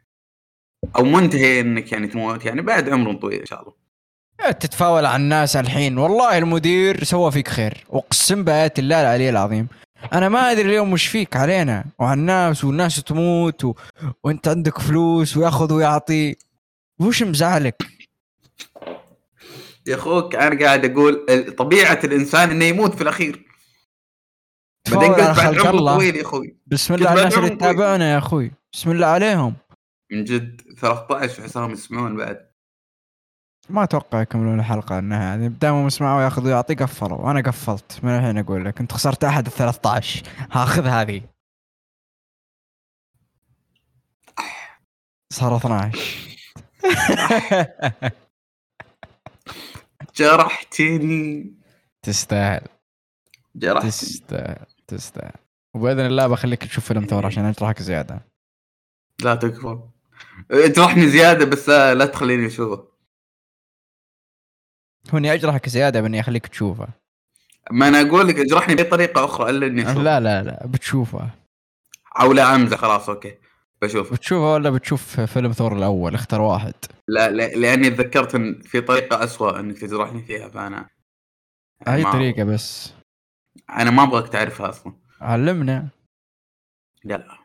أو 0.96 1.04
منتهي 1.04 1.60
إنك 1.60 1.92
يعني 1.92 2.08
تموت 2.08 2.46
يعني 2.46 2.62
بعد 2.62 2.90
عمر 2.90 3.14
طويل 3.14 3.40
إن 3.40 3.46
شاء 3.46 3.62
الله. 3.62 3.74
تتفاول 4.52 5.06
على 5.06 5.16
الناس 5.24 5.56
الحين. 5.56 5.98
والله 5.98 6.38
المدير 6.38 7.04
سوى 7.04 7.32
فيك 7.32 7.48
خير. 7.48 7.86
أقسم 7.90 8.44
بايات 8.44 8.80
الله 8.80 9.02
العلي 9.02 9.30
العظيم. 9.30 9.68
أنا 10.14 10.30
ما 10.30 10.52
أدري 10.52 10.62
اليوم 10.62 10.94
وش 10.94 11.08
فيك 11.08 11.36
علينا. 11.36 11.86
وعلى 12.00 12.20
الناس 12.20 12.64
والناس 12.64 13.04
تموت 13.04 13.64
و... 13.64 13.74
وأنت 14.24 14.48
عندك 14.48 14.80
فلوس 14.80 15.38
ويأخذ 15.38 15.74
ويعطي. 15.74 16.36
وش 17.00 17.24
مزعلك؟ 17.24 17.84
يا 19.88 19.96
أخوك 19.96 20.36
أنا 20.36 20.66
قاعد 20.66 20.86
أقول 20.86 21.26
طبيعة 21.58 22.00
الإنسان 22.04 22.50
إنه 22.52 22.66
يموت 22.66 22.96
في 22.96 23.02
الأخير. 23.02 23.46
بعدين 24.92 25.14
قلت 25.14 25.38
بعد 25.38 25.60
عمر 25.60 25.94
طويل 25.96 26.16
يا 26.16 26.22
أخوي. 26.22 26.56
بسم 26.68 26.94
الله 26.94 27.14
الناس 27.14 27.38
اللي. 27.38 27.54
يتابعونا 27.54 28.14
يا 28.14 28.18
أخوي. 28.18 28.52
بسم 28.74 28.92
الله 28.92 29.08
عليهم. 29.08 29.56
من 30.12 30.24
جد 30.24 30.62
13 30.62 31.44
حسام 31.44 31.72
يسمعون 31.72 32.18
بعد. 32.18 32.52
ما 33.70 33.84
أتوقع 33.84 34.22
يكملون 34.22 34.60
الحلقة 34.60 35.00
إنها 35.00 35.24
يعني 35.24 35.50
دائما 35.50 35.88
يسمعوا 35.88 36.22
ياخذوا 36.22 36.50
يعطي 36.50 36.76
قفلوا. 36.76 37.18
وأنا 37.18 37.42
قفلت 37.42 38.00
من 38.04 38.10
الحين 38.10 38.38
أقول 38.38 38.66
لك. 38.66 38.80
أنت 38.80 38.92
خسرت 38.92 39.24
أحد 39.24 39.46
ال 39.46 39.52
13 39.52 40.24
هاخذ 40.52 40.86
هذه. 40.86 41.22
صار 45.34 45.58
12 45.58 46.26
جرحتني. 50.16 51.54
تستاهل. 52.06 52.68
جرحتني. 53.56 53.90
تستاهل. 53.90 54.66
تستاهل. 54.88 55.40
وبإذن 55.76 56.06
الله 56.06 56.28
بخليك 56.28 56.64
تشوف 56.64 56.86
فيلم 56.86 57.06
ثور 57.06 57.26
عشان 57.26 57.46
اجرحك 57.46 57.82
زياده 57.82 58.22
لا 59.24 59.36
تكفى. 59.36 59.95
اجرحني 60.52 61.08
زيادة 61.08 61.46
بس 61.46 61.70
لا, 61.70 61.94
لا 61.94 62.06
تخليني 62.06 62.48
أشوفه. 62.48 62.88
هو 65.14 65.18
اني 65.18 65.34
أجرحك 65.34 65.70
زيادة 65.70 66.02
بإني 66.02 66.20
أخليك 66.20 66.48
تشوفه. 66.48 66.88
ما 67.72 67.88
أنا 67.88 68.02
أقول 68.02 68.28
لك 68.28 68.40
أجرحني 68.40 68.76
بطريقه 68.76 69.26
أخرى 69.26 69.50
إلا 69.50 69.68
إني 69.68 69.82
أشوفه. 69.82 70.02
لا 70.02 70.20
لا 70.20 70.44
لا 70.44 70.68
بتشوفه. 70.68 71.30
أو 72.20 72.34
لا 72.34 72.56
أمزح 72.56 72.78
خلاص 72.78 73.10
أوكي. 73.10 73.38
بشوفه. 73.82 74.16
بتشوفه 74.16 74.54
ولا 74.54 74.70
بتشوف 74.70 75.20
فيلم 75.20 75.52
ثور 75.52 75.78
الأول؟ 75.78 76.16
اختر 76.16 76.42
واحد. 76.42 76.74
لا, 77.08 77.30
لا 77.30 77.48
لأني 77.56 77.90
تذكرت 77.90 78.36
إن 78.36 78.62
في 78.62 78.82
طريقة 78.82 79.24
أسوأ 79.24 79.60
إنك 79.60 79.78
تجرحني 79.78 80.22
فيها 80.22 80.50
فأنا 80.50 80.90
اي 81.88 82.04
طريقة 82.04 82.44
بس. 82.44 82.94
أنا 83.70 83.92
ما 83.92 84.04
أبغاك 84.04 84.28
تعرفها 84.28 84.70
أصلا. 84.70 84.94
علمنا. 85.22 85.88
لا. 87.04 87.45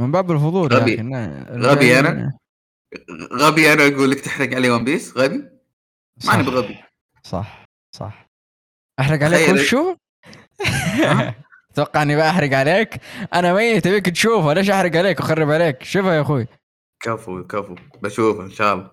من 0.00 0.12
باب 0.12 0.30
الفضول 0.30 0.72
غبي. 0.72 0.94
غبي 1.50 2.00
أنا؟ 2.00 2.32
غبي 3.32 3.72
أنا 3.72 3.86
أقول 3.86 4.10
لك 4.10 4.20
تحرق 4.20 4.54
علي 4.54 4.70
ون 4.70 4.84
بيس 4.84 5.16
غبي؟ 5.16 5.44
صح. 6.18 6.34
ماني 6.34 6.50
بغبي. 6.50 6.78
صح 7.22 7.64
صح. 7.94 8.26
أحرق 9.00 9.22
عليك 9.22 9.48
وشو؟ 9.48 9.96
تتوقع 11.72 12.02
إني 12.02 12.16
بحرق 12.16 12.52
عليك؟ 12.58 13.00
أنا 13.34 13.54
ميت 13.54 13.86
أبيك 13.86 14.08
تشوفه. 14.08 14.52
ليش 14.52 14.70
أحرق 14.70 14.96
عليك 14.96 15.20
وأخرب 15.20 15.50
عليك؟ 15.50 15.82
شوفها 15.82 16.14
يا 16.14 16.20
أخوي. 16.20 16.46
كفو 17.02 17.44
كفو. 17.44 17.74
بشوفه 18.02 18.42
إن 18.42 18.50
شاء 18.50 18.74
الله. 18.74 18.90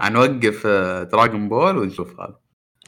هنوقف 0.00 0.66
Dragon 1.12 1.48
Ball 1.48 1.78
ونشوف 1.78 2.20
هذا. 2.20 2.38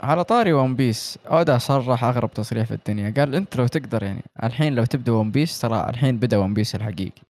على 0.03 0.25
طاري 0.25 0.53
One 0.53 0.77
Piece 0.77 1.19
أودا 1.27 1.59
صرح 1.59 2.05
أغرب 2.05 2.31
تصريح 2.31 2.67
في 2.67 2.75
الدنيا. 2.75 3.15
قال 3.17 3.35
أنت 3.35 3.57
لو 3.57 3.67
تقدر 3.67 4.03
يعني 4.03 4.25
الحين 4.43 4.75
لو 4.75 4.85
تبدأ 4.85 5.13
One 5.13 5.31
Piece 5.31 5.61
ترى 5.61 5.87
الحين 5.91 6.19
بدأ 6.19 6.37
One 6.37 6.55
Piece 6.55 6.75
الحقيقي. 6.75 7.23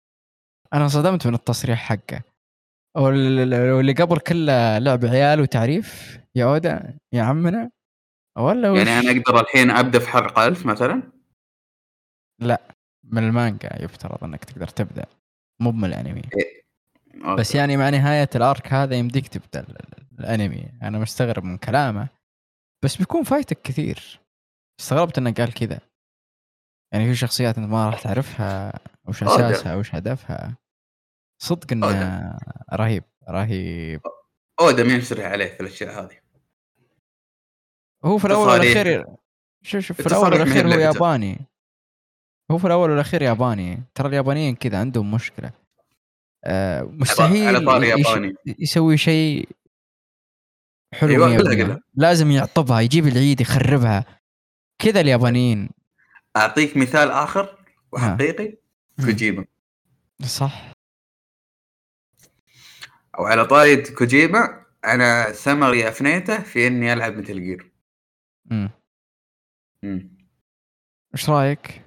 أنا 0.74 0.82
انصدمت 0.84 1.26
من 1.26 1.34
التصريح 1.34 1.78
حقه. 1.78 2.22
وال- 2.96 3.72
واللي 3.72 3.92
قبل 3.92 4.18
كله 4.18 4.78
لعب 4.78 5.04
عيال 5.04 5.40
وتعريف. 5.40 6.18
يا 6.34 6.44
أودا 6.44 6.98
يا 7.12 7.22
عمنا. 7.22 7.70
ولا 8.38 8.70
وش؟ 8.70 8.78
يعني 8.78 8.90
أنا 8.90 9.10
أقدر 9.10 9.40
الحين 9.40 9.70
أبدأ 9.70 9.98
في 9.98 10.08
حلقة 10.08 10.46
1000 10.46 10.66
مثلا؟ 10.66 11.02
من 13.04 13.18
المانجا 13.28 13.82
يفترض 13.82 14.24
إنك 14.24 14.44
تقدر 14.44 14.68
تبدأ. 14.68 15.06
مو 15.60 15.72
من 15.72 15.84
الأنمي. 15.84 16.22
أوكي. 16.24 16.62
بس 17.38 17.54
يعني 17.54 17.76
مع 17.76 17.90
نهاية 17.90 18.28
الأرك 18.34 18.72
هذا 18.72 18.94
يمديك 18.96 19.28
تبدأ 19.28 19.60
ال- 19.60 19.76
ال- 19.76 20.20
الأنمي. 20.20 20.72
أنا 20.82 20.98
مستغرب 20.98 21.44
من 21.44 21.58
كلامه. 21.58 22.08
بس 22.84 22.96
بيكون 22.96 23.22
فايتك 23.22 23.62
كثير. 23.62 24.20
استغربت 24.80 25.18
إنه 25.18 25.32
قال 25.32 25.54
كذا. 25.54 25.80
يعني 26.92 27.06
في 27.06 27.14
شخصيات 27.14 27.58
أنت 27.58 27.68
ما 27.68 27.86
راح 27.90 28.02
تعرفها. 28.02 28.72
وش 29.08 29.22
أودا. 29.22 29.50
أساسها 29.50 29.74
وش 29.76 29.94
هدفها؟ 29.94 30.56
صدق 31.42 31.72
إنه 31.72 31.86
أودا. 31.86 32.38
رهيب 32.72 33.04
رهيب. 33.28 34.00
اودا 34.60 34.84
ما 34.84 34.92
ينشرح 34.92 35.24
عليه 35.24 35.46
في 35.54 35.60
الأشياء 35.60 36.00
هذه. 36.04 36.18
هو 38.04 38.18
في 38.18 38.24
الأول. 38.24 38.48
والأخير 38.48 39.04
شوف 39.62 39.84
شوف 39.84 40.00
في 40.00 40.06
الأول 40.06 40.32
والأخير 40.32 40.66
هو. 40.66 40.78
ياباني. 40.78 41.38
هو 42.50 42.58
في 42.58 42.66
الأول 42.66 42.90
والأخير 42.90 43.22
ياباني. 43.22 43.82
ترى 43.94 44.08
اليابانيين 44.08 44.54
كذا 44.54 44.78
عندهم 44.80 45.10
مشكلة. 45.14 45.50
آه 46.44 46.82
مستحيل 46.82 47.46
على 47.56 47.66
طاري 47.66 47.88
يش- 47.88 48.06
ياباني. 48.06 48.34
يسوي 48.46 48.96
شيء 48.96 49.48
حلو 50.94 51.26
أيوة،. 51.26 51.80
لازم 51.94 52.30
يعطبها 52.30 52.80
يجيب 52.80 53.06
العيد 53.06 53.40
يخربها. 53.40 54.04
كذا 54.78 55.00
اليابانيين. 55.00 55.70
أعطيك 56.36 56.76
مثال 56.76 57.10
آخر 57.10 57.64
وحقيقي. 57.92 58.56
كوجيما 59.04 59.44
صح 60.24 60.72
أو 63.18 63.24
على 63.24 63.46
طاري 63.46 63.76
كوجيما 63.82 64.64
أنا 64.84 65.32
سمري 65.32 65.88
أفنيته 65.88 66.42
في 66.42 66.66
إني 66.66 66.92
ألعب 66.92 67.16
مثل 67.16 67.40
جير 67.40 67.72
مم. 68.44 68.70
مم. 69.82 70.18
إيش 71.14 71.30
رأيك؟ 71.30 71.82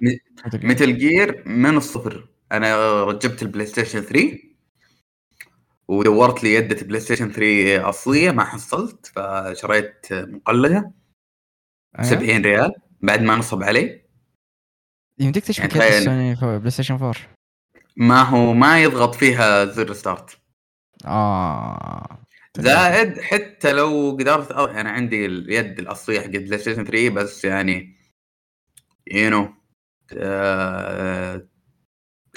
Metal 0.54 0.98
Gear 0.98 1.48
من 1.48 1.76
الصفر 1.76 2.28
أنا 2.52 3.04
ركبت 3.04 3.42
ال 3.42 3.66
PlayStation 3.66 4.00
3 4.00 4.38
ودورت 5.88 6.44
لي 6.44 6.54
يدة 6.54 6.86
PlayStation 6.86 7.32
3 7.32 7.88
أصلية 7.88 8.30
ما 8.30 8.44
حصلت 8.44 9.06
فشريت 9.06 10.06
مقلدة 10.12 10.92
أيوة. 11.98 12.10
70 12.10 12.42
ريال 12.42 12.74
بعد 13.00 13.22
ما 13.22 13.36
نصب 13.36 13.62
علي 13.62 14.01
يمديك 15.18 15.44
تشبك 15.44 15.76
يعني 15.76 15.98
ال 15.98 16.34
Sony 16.58 16.70
PlayStation 16.70 16.94
4 16.94 17.14
ما 17.96 18.22
هو 18.22 18.52
ما 18.52 18.82
يضغط 18.82 19.14
فيها 19.14 19.64
زر 19.64 19.92
start. 19.92 20.38
آه. 21.06 22.18
زائد 22.58 23.20
حتى 23.20 23.72
لو 23.72 24.16
قدرت 24.20 24.50
أو 24.52 24.64
أنا 24.64 24.90
عندي 24.90 25.26
اليد 25.26 25.78
الأصلية 25.78 26.20
حق 26.20 26.26
PlayStation 26.26 26.84
3 26.84 27.08
بس 27.10 27.44
يعني 27.44 27.96
you 29.12 29.30
know 29.30 29.54
آه 30.16 31.46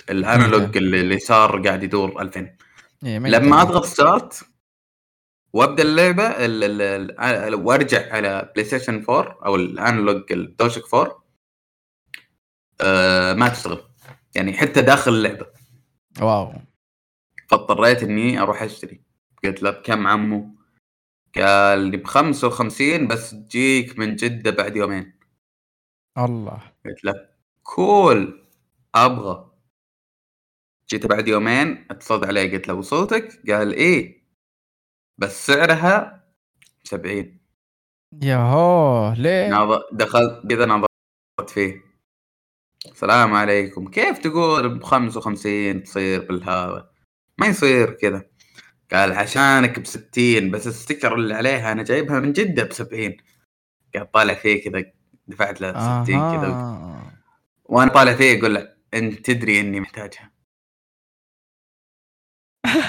ال 0.10 0.19
analog 0.19 0.78
اللي 0.78 1.20
صار 1.20 1.62
قاعد 1.68 1.84
يدور 1.84 2.22
2000 2.22 2.50
إيه، 3.06 3.20
ما 3.20 3.28
لما. 3.28 3.62
أضغط 3.62 3.86
start 3.86 4.44
وأبدأ 5.54 5.84
اللعبة 5.84 6.24
ال- 6.28 6.64
ال- 6.82 7.20
ال- 7.22 7.56
وارجع 7.56 8.14
على 8.14 8.52
PlayStation 8.56 9.06
4 9.10 9.38
أو 9.46 9.56
ال 9.56 9.67
analog 9.67 10.32
ال 10.32 10.38
DualShock 10.38 10.94
4 10.94 11.25
آه 12.82 13.34
ما 13.34 13.50
تشتغل. 13.50 13.84
يعني 14.36 14.54
حتى 14.54 14.82
داخل 14.82 15.12
اللعبة. 15.14 15.48
واو. 16.22 16.54
فاضطريت 17.50 18.04
إني 18.04 18.40
أروح 18.42 18.62
أشتري. 18.62 19.02
قلت 19.44 19.64
له 19.64 19.70
بكم 19.72 20.08
عمو؟ 20.08 20.56
قال 21.36 21.80
لي 21.80 21.98
ب 21.98 22.08
55 22.08 23.08
بس 23.08 23.32
تجيك 23.32 24.00
من 24.00 24.16
جدة 24.16 24.52
بعد 24.52 24.76
يومين. 24.76 25.20
الله. 26.18 26.72
قلت 26.86 27.04
له 27.04 27.30
كول 27.64 28.48
أبغى. 28.96 29.52
جيت 30.90 31.06
بعد 31.06 31.28
يومين 31.28 31.88
اتصلت 31.92 32.24
عليه 32.26 32.52
قلت 32.52 32.68
له 32.68 32.74
وصلتك؟ 32.74 33.52
قال 33.52 33.74
إيه. 33.74 34.26
بس 35.18 35.48
سعرها 35.48 36.24
70 36.84 37.40
يا 38.24 38.38
هو 38.38 39.14
ليه؟ 39.14 39.80
دخلت 39.92 40.48
كذا 40.50 40.66
نظرت 40.66 41.50
فيه. 41.50 41.85
السلام 42.92 43.34
عليكم. 43.34 43.88
كيف 43.88 44.18
تقول 44.18 44.80
ب 44.80 44.84
55 44.84 45.84
تصير 45.84 46.26
بالهذا 46.26 46.90
ما 47.38 47.48
يصير 47.48 47.92
كذا. 47.92 48.26
قال 48.92 49.12
عشانك 49.14 49.80
ب 49.80 49.86
60 49.86 50.52
بس 50.52 50.68
الستيكر 50.68 51.16
اللي 51.16 51.34
عليها 51.34 51.72
أنا 51.72 51.84
جايبها 51.84 52.20
من 52.20 52.34
جدة 52.34 52.64
ب 52.64 52.74
70 52.74 53.18
قاعد 53.94 54.12
طالع 54.12 54.34
فيه 54.34 54.64
كذا 54.64 54.86
دفعت 55.28 55.62
له 55.62 56.04
60 56.04 56.38
كذا. 56.38 56.76
وأنا 57.66 57.92
طالع 57.92 58.14
فيه 58.16 58.40
أقول 58.40 58.54
له 58.56 58.76
أنت 58.94 59.32
تدري 59.32 59.60
إني 59.60 59.80
محتاجها. 59.80 60.32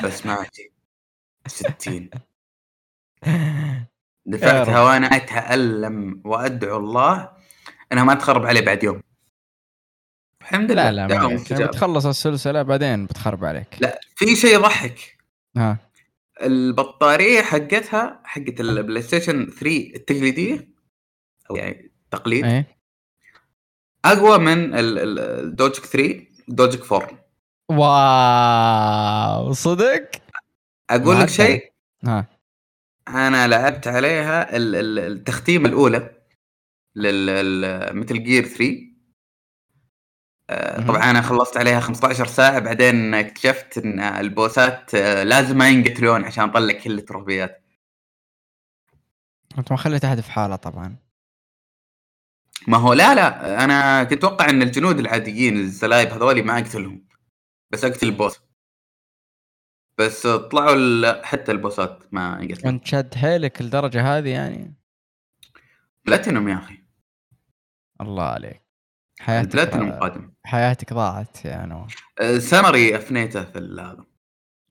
بس 0.05 0.16
ما 0.27 0.43
أجي 0.43 0.73
60 1.47 2.10
دفعتها. 4.27 4.82
وأنا 4.82 5.06
أتألم 5.06 6.23
وأدعو 6.24 6.77
الله 6.77 7.32
إنها 7.93 8.05
ما 8.05 8.14
تخرب 8.14 8.47
علي 8.47 8.60
بعد 8.60 8.85
يوم. 8.85 9.02
الحمد 10.47 10.73
لله. 10.73 10.90
لا 10.90 11.06
لا 11.09 11.28
مستجابة. 11.28 11.66
بتخلص 11.66 12.06
السلسلة 12.06 12.62
بعدين 12.62 13.06
بتخرب 13.06 13.44
عليك. 13.44 13.66
لا 13.81 14.01
في 14.16 14.36
شيء 14.36 14.55
يضحك. 14.55 15.16
ها. 15.56 15.78
البطارية 16.43 17.43
حقتها 17.43 18.20
حقت 18.24 18.60
ال 18.61 19.03
PlayStation 19.03 19.47
3 19.47 19.93
التقليدية 19.97 20.68
أو 21.51 21.56
يعني 21.56 21.90
تقليد. 22.10 22.44
إيه. 22.44 22.77
أقوى 24.05 24.39
من 24.39 24.74
ال- 24.74 24.98
ال- 24.98 25.18
ال 25.19 25.25
DualShock 25.25 25.85
3 25.86 26.27
DualShock 26.49 26.93
4 26.93 27.10
wow 27.70 29.53
صدق؟ 29.52 30.10
أقول 30.90 31.20
لك. 31.20 31.28
شيء. 31.28 31.73
ها. 32.05 32.27
أنا 33.09 33.48
لعبت 33.48 33.86
عليها 33.89 34.56
ال- 34.56 34.77
ال- 34.77 34.98
التختيمه 35.12 35.68
الأولى 35.68 36.10
لل 36.97 37.97
مثل 37.97 38.23
جير 38.24 38.44
3 38.44 38.64
آه، 38.64 38.64
مهم. 38.64 38.95
طبعا 40.89 41.10
أنا 41.10 41.23
خلصت 41.23 41.56
عليها 41.56 41.81
15 41.81 42.27
ساعة 42.27 42.59
بعدين 42.59 43.14
اكتشفت 43.14 43.78
إن 43.78 44.01
البوسات 44.01 44.94
آه، 44.94 45.23
لازم 45.23 45.59
ما 45.59 45.68
ينقتلون 45.68 46.24
عشان 46.24 46.44
أطلع 46.44 46.73
كل 46.73 46.98
التروفيات 46.98 47.62
أنت 49.59 49.73
ما 49.73 49.78
خليت 49.78 50.05
أحد 50.05 50.20
في 50.20 50.32
حاله 50.32 50.56
طبعا. 50.56 50.97
ما 52.68 52.77
هو 52.77 52.93
لا 52.93 53.14
لا 53.14 53.64
أنا 53.64 54.05
كنت 54.05 54.12
أتوقع 54.24 54.51
إن 54.51 54.62
الجنود 54.62 54.98
العاديين 54.98 55.56
الزلايب 55.56 56.09
هذولي 56.09 56.43
ما 56.43 56.59
أقتلهم 56.59 57.06
بس 57.70 57.85
أقتل 57.85 58.06
البوس. 58.06 58.40
بس 59.98 60.27
طلعوا 60.27 61.23
حتى 61.23 61.52
البوسات 61.52 62.02
ما 62.12 62.39
يقتلون. 62.43 62.74
أنت 62.74 62.86
شد 62.86 63.14
حيلك 63.14 63.60
الدرجه 63.60 64.18
هذه 64.18 64.28
يعني؟ 64.28 64.74
بلاتينوم 66.05 66.48
يا 66.48 66.55
أخي. 66.55 66.85
الله 68.01 68.24
عليك. 68.24 68.66
حياتك 69.21 69.47
البلاتينوم 69.55 69.93
قادم. 69.93 70.33
حياتك 70.45 70.93
ضاعت 70.93 71.45
يا 71.45 71.67
نواف 71.67 71.95
آه، 72.21 72.39
سمري 72.39 72.97
أفنيته 72.97 73.45
في 73.45 73.59
ال- 73.59 73.81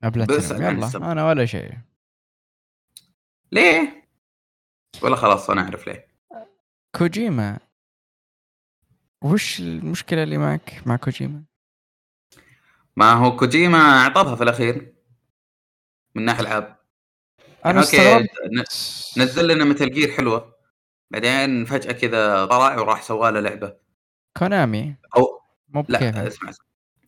هذا 0.04 0.10
بلاتينوم 0.10 0.80
بس 0.80 0.96
يلا. 0.96 1.12
أنا 1.12 1.28
ولا 1.28 1.46
شيء. 1.46 1.72
ليه؟ 3.52 4.06
ولا 5.02 5.16
خلاص 5.16 5.50
أنا 5.50 5.62
أعرف 5.62 5.88
ليه. 5.88 6.08
كوجيما. 6.96 7.60
وش 9.24 9.60
المشكلة 9.60 10.24
اللي 10.24 10.38
معك 10.38 10.82
مع 10.86 10.96
كوجيما؟ 10.96 11.44
ما 12.96 13.12
هو 13.14 13.36
كوجيما 13.36 13.78
اعطاها 13.78 14.36
في 14.36 14.44
الأخير 14.44 14.96
من 16.16 16.26
ناحية 16.26 16.42
العاب 16.42 16.76
أنا 17.66 17.80
okay، 17.82 17.98
استغربت. 17.98 18.30
ن- 19.18 19.22
نزل 19.24 19.48
لنا 19.48 19.66
Metal 19.66 19.91
Gear 19.91 20.12
حلوة. 20.12 20.56
بعدين 21.12 21.66
فجأة 21.66 21.92
كذا 21.92 22.46
طلع 22.46 22.80
وراح 22.80 23.02
سوى 23.04 23.32
له 23.32 23.40
لعبة. 23.40 23.78
Konami. 24.38 24.95
أو 25.18 25.41
مو 25.70 25.86
لا 25.90 26.28
اسمع 26.28 26.49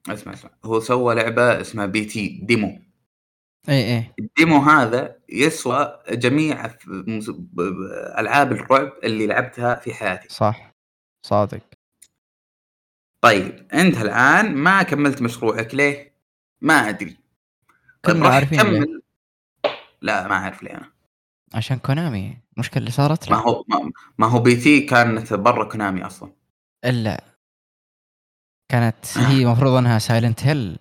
اسمع 0.10 0.34
اسمع 0.34 0.52
هو 0.66 0.80
سوى 0.80 1.16
لعبة 1.16 1.62
اسمها 1.62 1.86
P.T. 1.86 2.40
demo. 2.44 2.82
إي 3.70 3.98
إي. 3.98 4.14
ال 4.20 4.27
demo 4.27 4.58
هذا 4.58 5.18
يسوى 5.30 6.00
جميع 6.10 6.76
ألعاب 8.20 8.52
الرعب 8.52 8.92
اللي 9.04 9.28
لعبتها 9.28 9.76
في 9.76 9.94
حياتي. 9.94 10.28
صح. 10.30 10.72
صادق. 11.26 11.62
طيب 13.22 13.68
أنت 13.74 14.02
الآن 14.02 14.56
ما 14.56 14.84
كملت 14.84 15.22
مشروعك 15.22 15.76
ليه؟ 15.76 16.14
ما 16.62 16.90
أدري. 16.90 17.18
طيب 18.04 18.16
كنا 18.16 18.28
عارفين. 18.28 18.62
كمل 18.62 19.02
لا 20.02 20.28
ما 20.28 20.34
أعرف 20.34 20.64
ليه 20.64 20.72
أنا. 20.72 20.92
عشان 21.54 21.80
Konami. 21.80 22.38
المشكلة 22.54 22.80
اللي 22.80 22.92
صارت 22.92 23.32
ما 23.32 23.38
هو 23.38 23.66
ما, 23.68 23.92
ما 24.18 24.28
هو 24.28 24.40
P.T. 24.40 24.80
كانت 24.80 25.34
برا 25.34 25.64
Konami 25.64 26.06
أصلا. 26.06 26.32
ألا. 26.88 27.24
كانت 28.72 29.18
هي 29.18 29.44
المفروض 29.44 29.74
أنها 29.74 30.00
Silent 30.00 30.44
Hill 30.44 30.80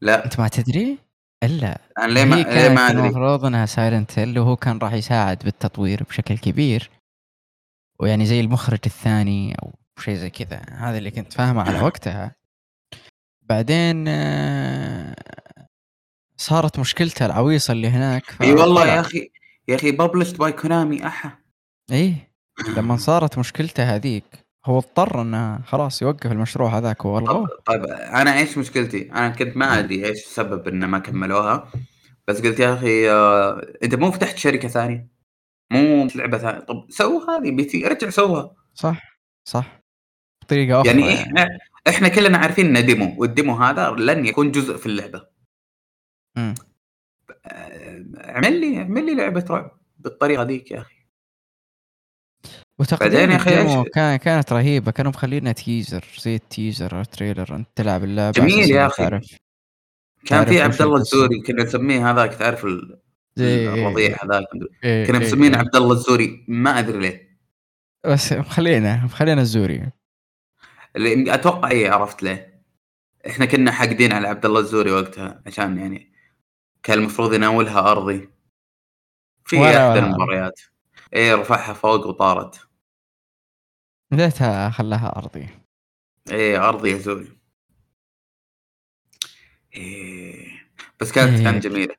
لا. 0.00 0.24
أنت 0.24 0.40
ما 0.40 0.48
تدري؟ 0.48 0.98
ألا. 1.42 1.80
أنا 1.98 2.12
ليه 2.12 2.24
ما 2.24 2.36
هي 2.36 2.42
ليه 2.44 2.74
ما 2.74 2.90
أدري؟ 2.90 3.00
المفروض 3.00 3.44
أنها 3.44 3.66
Silent 3.66 4.18
Hill 4.18 4.38
وهو 4.38 4.56
كان 4.56 4.78
راح 4.78 4.92
يساعد 4.92 5.38
بالتطوير 5.38 6.02
بشكل 6.02 6.38
كبير. 6.38 6.90
ويعني 8.00 8.26
زي 8.26 8.40
المخرج 8.40 8.78
الثاني 8.86 9.54
أو 9.62 9.72
شيء 9.98 10.14
زي 10.14 10.30
كذا. 10.30 10.62
هذا 10.70 10.98
اللي 10.98 11.10
كنت 11.10 11.32
فاهمه 11.32 11.62
على 11.62 11.80
وقتها. 11.86 12.36
بعدين 13.42 14.04
آه، 14.08 15.14
صارت 16.36 16.78
مشكلته 16.78 17.26
العويصة 17.26 17.72
اللي 17.72 17.88
هناك 17.88 18.42
إي 18.42 18.52
والله. 18.52 18.86
يا 18.86 19.00
أخي 19.00 19.30
يا 19.68 19.76
أخي 19.76 19.92
ببلشت 19.92 20.36
باي 20.38 20.52
كونامي 20.52 21.06
أحا. 21.06 21.38
إيه 21.90 22.33
لما 22.76 22.96
صارت 22.96 23.38
مشكلته 23.38 23.82
هذيك 23.94 24.24
هو 24.66 24.78
اضطر 24.78 25.22
إنه 25.22 25.62
خلاص 25.62 26.02
يوقف 26.02 26.32
المشروع 26.32 26.78
هذاك 26.78 27.02
طب, 27.02 27.06
والغوه 27.06 27.48
طيب 27.66 27.84
أنا 27.84 28.38
إيش 28.38 28.58
مشكلتي؟ 28.58 29.12
أنا 29.12 29.28
كنت 29.28 29.56
ما 29.56 29.78
أدري 29.78 30.06
إيش 30.06 30.24
السبب 30.24 30.68
إنه 30.68 30.86
ما 30.86 30.98
كملوها 30.98 31.72
بس 32.28 32.42
قلت 32.42 32.60
يا 32.60 32.74
أخي 32.74 33.10
آه، 33.10 33.72
أنت 33.82 33.94
مو 33.94 34.10
فتحت 34.10 34.36
شركة 34.36 34.68
ثانية؟ 34.68 35.08
مو 35.72 36.08
لعبة 36.14 36.38
ثانية؟ 36.38 36.60
طب 36.60 36.86
سو 36.90 37.26
هذه 37.30 37.50
P.T. 37.50 37.86
ارجع 37.86 38.10
سوها 38.10 38.54
صح 38.74 39.20
صح. 39.44 39.80
بطريقة 40.42 40.80
أخرى 40.80 40.90
يعني 40.90 41.14
إحنا 41.14 41.58
إحنا 41.88 42.08
كلنا 42.08 42.38
عارفين 42.38 42.66
انه 42.66 42.80
demo 42.80 43.14
وال 43.18 43.30
demo 43.30 43.54
هذا 43.54 43.90
لن 43.90 44.26
يكون 44.26 44.50
جزء 44.50 44.76
في 44.76 44.86
اللعبة. 44.86 45.26
مم. 46.36 46.54
آه، 47.46 48.04
اعمل 48.16 48.60
لي 48.60 48.78
اعمل 48.78 49.06
لي 49.06 49.14
لعبة 49.14 49.44
رعب 49.50 49.78
بالطريقة 49.98 50.42
ذيك 50.42 50.70
يا 50.70 50.80
أخي. 50.80 50.93
وتقديم 52.78 53.30
ال 53.32 53.42
demo 53.42 53.84
كان 53.84 54.16
كانت 54.16 54.52
رهيبة 54.52 54.90
كانوا 54.92 55.10
مخلينا 55.12 55.52
teaser 55.52 56.04
زي 56.18 56.34
ال 56.34 56.43
teaser 56.43 56.98
أو 56.98 57.04
trailer 57.04 57.56
إنت 57.56 57.68
تلعب 57.74 58.04
اللعبة 58.04 58.30
جميل 58.40 58.70
يا 58.70 58.86
أخي. 58.86 59.02
تعرف 59.04 59.26
كان 60.26 60.44
في 60.44 60.60
عبد 60.62 60.82
الله. 60.82 60.96
الزوري 60.96 61.40
كنا 61.42 61.64
نسميه 61.64 62.10
هذاك 62.10 62.34
تعرف 62.34 62.64
ال- 62.64 63.00
زي 63.36 63.68
الرضيع 63.68 64.16
هذاك 64.24 64.44
إيه. 64.84 65.06
كنا 65.06 65.18
إيه 65.18 65.24
مسمينه 65.26 65.54
إيه. 65.56 65.60
عبد 65.64 65.76
الله 65.76 65.92
الزوري. 65.92 66.44
ما 66.48 66.78
أدري 66.78 66.98
ليه. 66.98 67.38
بس 68.06 68.32
مخلينا 68.32 69.04
مخلينا 69.04 69.40
الزوري. 69.40 69.90
اللي 70.96 71.34
أتوقع 71.34 71.70
إيه 71.70 71.90
عرفت 71.90 72.22
ليه. 72.22 72.62
إحنا 73.26 73.46
كنا 73.46 73.72
حاقدين 73.72 74.12
على 74.12 74.28
عبد 74.28 74.46
الله 74.46 74.60
الزوري 74.60 74.90
وقتها 74.92 75.42
عشان 75.46 75.78
يعني 75.78 76.12
كان 76.82 76.98
المفروض 76.98 77.34
يناولها 77.34 77.90
أرضي. 77.92 78.28
في 79.44 79.56
أحدى. 79.56 79.98
المباريات. 79.98 80.60
إيه 81.14 81.34
رفعها 81.34 81.72
فوق 81.72 82.06
وطارت. 82.06 82.63
ليتها 84.12 84.70
خلاها 84.70 85.16
أرضي. 85.16 85.48
إيه 86.30 86.68
أرضي 86.68 86.90
يا 86.90 86.98
زوري 86.98 87.38
إيه 89.74 90.68
بس 91.00 91.12
كانت 91.12 91.38
إيه. 91.38 91.44
كانت 91.44 91.66
جميلة. 91.66 91.94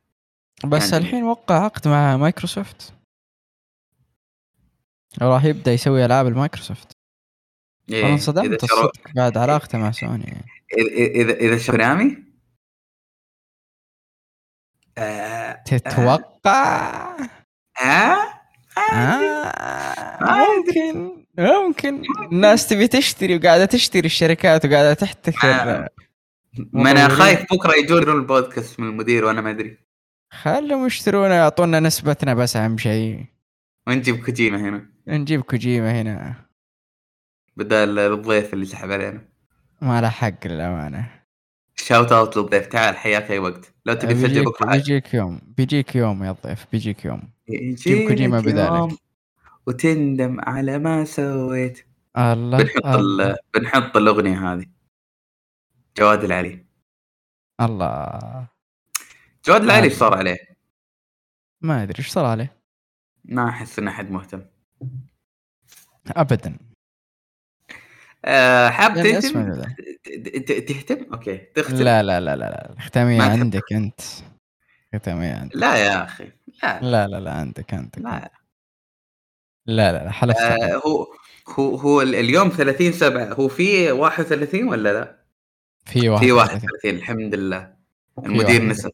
بس 0.66 0.92
كان 0.92 1.02
الحين 1.02 1.24
وقع 1.24 1.64
عقد 1.64 1.88
مع 1.88 2.18
مايكروسوفت. 2.18 2.94
راح 5.22 5.44
يبدأ 5.44 5.74
يسوي 5.74 6.06
ألعاب 6.06 6.28
المايكروسوفت 6.28 6.92
إيه. 7.90 8.06
أنا 8.06 8.14
انصدمت 8.14 8.64
الصدق 8.64 9.12
بعد 9.16 9.38
علاقته 9.38 9.78
مع 9.78 9.92
سوني. 9.92 10.46
إذا 10.78 10.88
إذا 10.92 11.34
إذا 11.34 11.58
شروا 11.58 11.78
Konami 11.78 12.26
آه 14.98 15.64
تتوقع؟ 15.66 17.18
آه 17.84 18.42
آه 18.78 20.20
ما 20.22 20.46
ممكن. 20.58 21.25
ممكن 21.38 22.04
الناس 22.32 22.68
تبي 22.68 22.88
تشتري 22.88 23.36
وقاعدة 23.36 23.66
تشتري 23.66 24.06
الشركات 24.06 24.66
وقاعدة 24.66 24.94
تحتكر 24.94 25.48
آه. 25.48 25.90
ما 26.74 26.92
أنا. 26.92 27.08
خايف 27.08 27.46
بكرة 27.54 27.74
يجون 27.74 28.04
البودكاست 28.04 28.80
من 28.80 28.88
المدير 28.88 29.26
وأنا 29.26 29.42
ما 29.42 29.50
أدري. 29.50 29.78
خلهم 30.32 30.86
يشترونا 30.86 31.36
يعطونا 31.36 31.80
نسبتنا 31.80 32.34
بس 32.34 32.56
أهم 32.56 32.78
شيء. 32.78 33.26
ونجيب 33.88 34.26
كوجيما 34.26 34.58
هنا. 34.58 34.86
نجيب 35.08 35.42
كوجيما 35.42 36.02
هنا. 36.02 36.36
بدل 37.58 38.00
الضيف 38.00 38.54
اللي 38.54 38.66
سحب 38.66 38.92
علينا. 38.92 39.22
ما 39.82 40.02
له 40.02 40.10
حق 40.10 40.48
للأمانة. 40.48 41.10
shout 41.76 42.12
out 42.12 42.38
للضيف. 42.38 42.66
تعال 42.68 42.96
حياك 42.98 43.32
أي 43.32 43.40
وقت. 43.40 43.74
لو 43.86 43.94
تبي 43.94 44.14
تسجل 44.14 44.46
بكرة. 44.46 44.72
بيجيك 44.72 45.14
يوم. 45.14 45.42
بيجيك 45.58 45.96
يوم 45.96 46.24
يا 46.24 46.32
الضيف 46.32 46.66
بيجيك 46.72 47.06
يوم. 47.06 47.22
يجيك 47.50 48.08
كوجيما 48.08 48.40
بذلك. 48.40 48.98
وتندم 49.68 50.40
على 50.40 50.80
ما 50.80 51.06
سويت. 51.06 51.88
الله 52.18 52.58
بنحط 52.58 52.86
الله, 52.86 53.32
ال... 53.32 53.38
بنحط 53.54 53.98
الأغنية 53.98 54.54
هذه. 54.54 54.66
جواد 55.98 56.24
العلي. 56.24 56.66
الله. 57.62 58.48
جواد 59.46 59.62
العلي 59.62 59.84
إيش 59.84 59.94
صار 59.94 60.18
عليه؟ 60.18 60.38
ما 61.62 61.84
أدري 61.84 62.00
إيش 62.00 62.10
صار 62.10 62.26
عليه. 62.26 62.58
ما 63.26 63.50
أحس 63.50 63.80
ان 63.80 63.88
احد 63.88 64.12
مهتم. 64.12 64.46
ابدا. 66.08 66.58
أه 68.26 68.70
حاب 68.70 68.98
يعني 68.98 69.12
تختم؟ 69.12 69.64
تختم؟ 70.46 71.14
okay 71.14 71.38
تختم. 71.38 71.76
لا 71.76 72.04
لا 72.04 72.20
لا 72.20 72.36
لا 72.36 72.36
لا 72.36 72.74
الختامية 72.74 73.22
عندك 73.22 73.74
أنت. 73.74 74.02
ختامية 74.96 75.34
عندك. 75.34 75.56
لا 75.56 75.76
يا 75.76 76.04
أخي 76.04 76.32
لا. 76.64 76.82
لا 76.82 77.08
لا 77.08 77.20
لا 77.20 77.34
عندك 77.34 77.74
عندك 77.74 78.00
لا. 78.00 78.32
لا 79.66 79.92
لا 79.92 80.04
لا 80.04 80.12
حلفت 80.12 80.40
آه. 80.40 80.76
هو 80.88 81.08
هو 81.50 81.76
هو 81.76 82.02
ال- 82.02 82.16
اليوم 82.16 82.50
30 82.50 82.92
7 82.92 83.34
هو 83.34 83.48
في 83.48 83.92
31 83.92 84.68
ولا 84.68 84.94
لا؟ 84.94 85.26
في 85.86 86.10
واحد 86.10 86.24
في 86.26 86.32
31 86.32 86.96
الحمد 86.96 87.36
لله 87.36 87.76
المدير. 88.20 88.64
نسى 88.64 88.90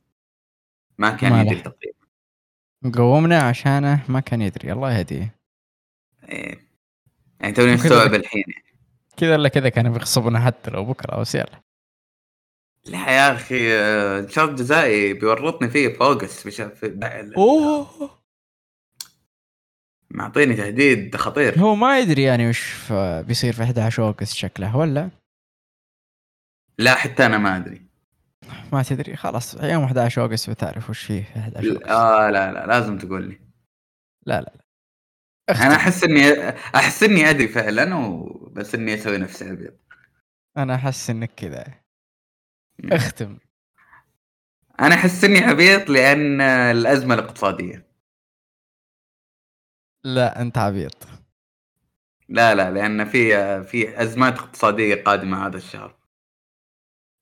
ما 0.97 1.09
كان 1.09 1.31
ما 1.31 1.41
يدري. 1.41 1.55
تقريبا 1.55 2.97
قومنا 2.97 3.39
عشانه 3.41 4.03
ما 4.09 4.19
كان 4.19 4.41
يدري 4.41 4.71
الله 4.71 4.97
يهديه 4.97 5.35
إيه. 6.29 6.59
يعني 7.39 7.53
توني 7.53 7.73
مستوعب 7.73 8.13
الحين 8.13 8.43
كذا 9.17 9.31
ولا 9.35 9.49
كذا 9.49 9.69
كان 9.69 9.93
بيغصبنا 9.93 10.39
حتى 10.39 10.71
لو 10.71 10.85
بكرة 10.85 11.19
بس 11.19 11.35
يلا 11.35 11.61
لا 12.85 12.97
يا 13.11 13.33
أخي 13.33 13.73
آه، 13.73 14.27
شرط 14.27 14.49
جزائي 14.49 15.13
بيورطني 15.13 15.69
فيه 15.69 15.87
في 15.87 16.01
اوغست 16.01 16.39
في 16.39 16.51
شهر- 16.51 16.69
في 16.69 17.31
أوه 17.37 18.20
معطيني 20.13 20.55
تهديد 20.55 21.15
خطير. 21.15 21.59
هو 21.59 21.75
ما 21.75 21.99
يدري 21.99 22.23
يعني 22.23 22.49
وش 22.49 22.91
بيصير 23.27 23.53
في 23.53 23.63
11 23.63 24.03
August 24.03 24.33
شكله 24.33 24.77
ولا؟ 24.77 25.09
لا 26.77 26.95
حتى 26.95 27.25
أنا 27.25 27.37
ما 27.37 27.57
أدري. 27.57 27.81
ما 28.73 28.83
تدري 28.83 29.15
خلاص 29.15 29.55
يوم 29.63 29.83
11 29.83 30.21
August 30.21 30.49
بتعرف 30.49 30.89
وش 30.89 30.99
فيه 31.03 31.23
في 31.23 31.39
11 31.39 31.69
August 31.69 31.83
آه 31.87 32.29
لا 32.29 32.51
لا 32.51 32.65
لازم 32.65 32.97
تقول 32.97 33.27
لي. 33.29 33.39
لا 34.25 34.41
لا 34.41 34.53
لا. 34.55 34.61
أنا 35.65 35.75
أحس 35.75 36.03
إني 36.03 36.49
أحس 36.49 37.03
إني 37.03 37.29
أدري 37.29 37.47
فعلا 37.47 37.95
وبس 37.95 38.75
إني 38.75 38.93
أسوي 38.93 39.17
نفسي 39.17 39.51
أبيض. 39.51 39.73
أنا 40.57 40.75
أحس 40.75 41.09
إنك 41.09 41.31
كذا. 41.35 41.65
اختم. 42.83 43.37
أنا 44.79 44.95
أحس 44.95 45.23
إني 45.23 45.39
عبيط 45.39 45.89
لأن 45.89 46.41
الأزمة 46.41 47.13
الاقتصادية. 47.13 47.90
لا 50.03 50.41
أنت 50.41 50.57
عبيط. 50.57 51.07
لا 52.29 52.55
لا 52.55 52.71
لأن 52.71 53.05
في 53.05 53.63
في 53.63 54.01
أزمات 54.01 54.39
اقتصادية 54.39 55.03
قادمة 55.03 55.47
هذا 55.47 55.57
الشهر. 55.57 55.95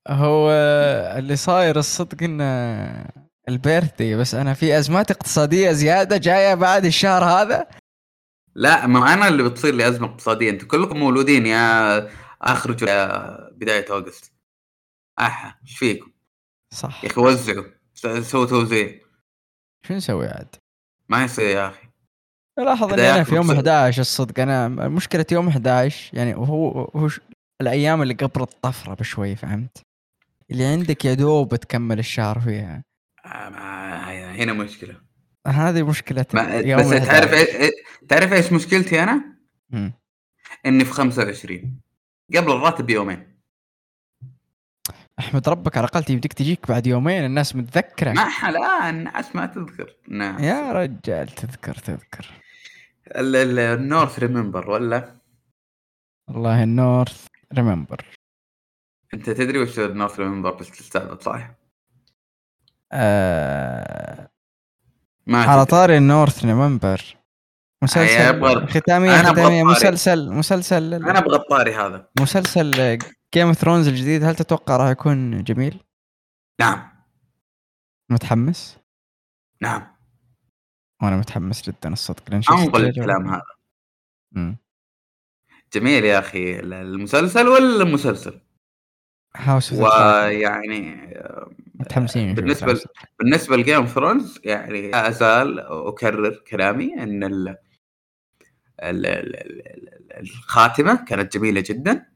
هو 0.08 0.50
اللي 1.18 1.36
صاير 1.36 1.78
الصدق 1.78 2.22
إنه 2.22 2.44
البيرثدي 3.48 4.16
بس 4.16 4.34
أنا 4.34 4.54
في 4.54 4.78
أزمات 4.78 5.10
اقتصادية 5.10 5.72
زيادة 5.72 6.16
جاية 6.16 6.54
بعد 6.54 6.84
الشهر 6.84 7.24
هذا؟ 7.24 7.66
لا 8.54 8.86
ما 8.86 9.14
أنا 9.14 9.28
اللي 9.28 9.42
بتصير 9.42 9.74
لي 9.74 9.88
أزمة 9.88 10.06
اقتصادية. 10.08 10.50
أنتم 10.50 10.66
كلكم 10.66 10.96
مولودين 10.96 11.46
يا 11.46 12.10
آخر 12.42 12.82
يا 12.88 13.50
بداية 13.50 13.90
أوغست. 13.90 14.32
أحا 15.18 15.58
إيش 15.62 15.78
فيكم؟ 15.78 16.12
صح. 16.74 17.04
يا 17.04 17.10
أخي 17.10 17.20
وزعوا. 17.20 17.64
سووا 18.20 18.46
توزيع. 18.46 19.00
شو 19.86 19.94
نسوي 19.94 20.26
عاد؟ 20.26 20.56
ما 21.08 21.24
يصير 21.24 21.46
يا 21.56 21.68
أخي. 21.68 21.89
لاحظ 22.64 22.92
إني 22.92 23.10
أنا 23.14 23.24
في 23.24 23.34
يوم 23.34 23.46
مبسوط. 23.46 23.68
11 23.68 24.00
الصدق 24.00 24.40
أنا 24.40 24.68
مشكلة 24.68 25.26
يوم 25.32 25.48
11 25.48 26.16
يعني 26.16 26.34
هو 26.34 26.90
هو 26.94 27.08
الأيام 27.60 28.02
اللي 28.02 28.14
قبل 28.14 28.42
الطفرة 28.42 28.94
بشوي 28.94 29.36
فهمت؟ 29.36 29.86
اللي 30.50 30.64
عندك 30.64 31.04
يا 31.04 31.14
دوب 31.14 31.56
تكمل 31.56 31.98
الشهر 31.98 32.40
فيها 32.40 32.84
آه، 33.26 34.32
هنا 34.32 34.52
مشكلة 34.52 34.96
هذه 35.46 35.82
مشكلة 35.82 36.26
ما 36.34 36.54
يوم 36.54 36.80
بس 36.80 36.88
تعرف 36.90 37.32
11. 37.32 37.60
إيش 37.60 37.70
تعرف 38.08 38.32
إيش 38.32 38.52
مشكلتي 38.52 39.02
أنا؟ 39.02 39.24
مم. 39.70 39.92
إني 40.66 40.84
في 40.84 40.92
25 40.92 41.80
قبل 42.36 42.52
الراتب 42.52 42.86
بيومين 42.86 43.40
أحمد 45.18 45.48
ربك 45.48 45.76
على 45.76 45.86
الأقل 45.86 46.12
يمديك 46.12 46.32
تجيك 46.32 46.68
بعد 46.68 46.86
يومين 46.86 47.24
الناس 47.24 47.56
متذكرة 47.56 48.12
ما 48.12 48.50
لا 48.50 48.90
الناس 48.90 49.36
ما 49.36 49.46
تذكر 49.46 49.96
الناس 50.08 50.40
يا 50.40 50.72
رجال 50.72 51.28
تذكر 51.28 51.74
تذكر 51.74 52.26
ال 53.16 53.33
North 53.33 54.18
remember 54.18 54.70
ولا 54.70 55.16
والله 56.28 56.62
ال 56.62 56.73
North 56.73 57.26
remember 57.54 58.06
أنت 59.14 59.30
تدري 59.30 59.58
وش 59.58 59.78
ال 59.78 59.85
North 59.85 60.20
remember 60.20 60.54
بس 60.54 60.70
تستعبط 60.70 61.22
صح؟ 61.22 61.50
آه 62.92 64.30
ما 65.26 65.42
على. 65.42 65.66
طاري 65.66 65.96
النورث 65.96 66.44
ريمبر 66.44 67.16
مسلسل 67.82 68.66
ختامية 68.68 69.20
أنا 69.20 69.28
أبغى 69.30 69.42
ختامية. 69.42 69.64
مسلسل 69.64 70.30
مسلسل 70.32 70.94
أنا 70.94 71.18
أبغى 71.18 71.36
الطاري 71.36 71.74
هذا 71.74 72.08
مسلسل 72.20 72.98
جيم 73.34 73.46
اوف 73.46 73.56
ثرونز 73.56 73.88
الجديد 73.88 74.24
هل 74.24 74.34
تتوقع 74.36 74.76
راح 74.76 74.90
يكون 74.90 75.44
جميل؟ 75.44 75.84
نعم 76.60 76.90
متحمس؟ 78.10 78.78
نعم 79.62 79.96
وأنا 81.02 81.16
متحمس 81.16 81.62
جدا 81.70 81.92
الصدق 81.92 82.30
لأن 82.30 82.42
شفت 82.42 82.52
انقل. 82.58 82.84
الكلام 82.84 83.28
هذا 83.28 83.42
مم. 84.32 84.56
جميل 85.72 86.04
يا 86.04 86.18
أخي 86.18 86.60
ال- 86.60 86.72
المسلسل 86.72 87.48
ولا 87.48 87.82
المسلسل 87.82 88.40
هاوس 89.36 89.72
ويعني 89.72 91.14
متحمسين 91.74 92.28
هاوس. 92.28 92.84
بالنسبة 93.18 93.56
ل 93.56 93.60
Game 93.60 93.74
of 93.76 93.88
Thrones 93.94 94.40
يعني 94.44 94.90
لا 94.90 95.08
أزال 95.08 95.60
أكرر 95.60 96.34
كلامي 96.50 96.94
إن 97.02 97.24
ال 97.24 97.48
ال- 97.48 97.56
ال- 99.06 99.36
ال- 99.36 100.20
الخاتمة 100.20 101.04
كانت 101.04 101.36
جميلة 101.36 101.60
جدا 101.66 102.06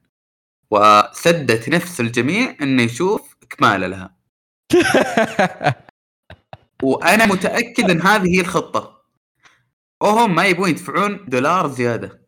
وسدت 0.71 1.69
نفس 1.69 2.01
الجميع 2.01 2.57
إنه 2.63 2.83
يشوف 2.83 3.37
اكمال 3.43 3.91
لها 3.91 4.17
وأنا 6.85 7.27
متأكد 7.27 7.91
إن 7.91 8.03
هذه 8.03 8.37
هي 8.37 8.41
الخطة. 8.41 9.05
وهم 10.01 10.35
ما 10.35 10.47
يبون 10.47 10.69
يدفعون 10.69 11.25
دولار 11.29 11.69
زيادة 11.69 12.27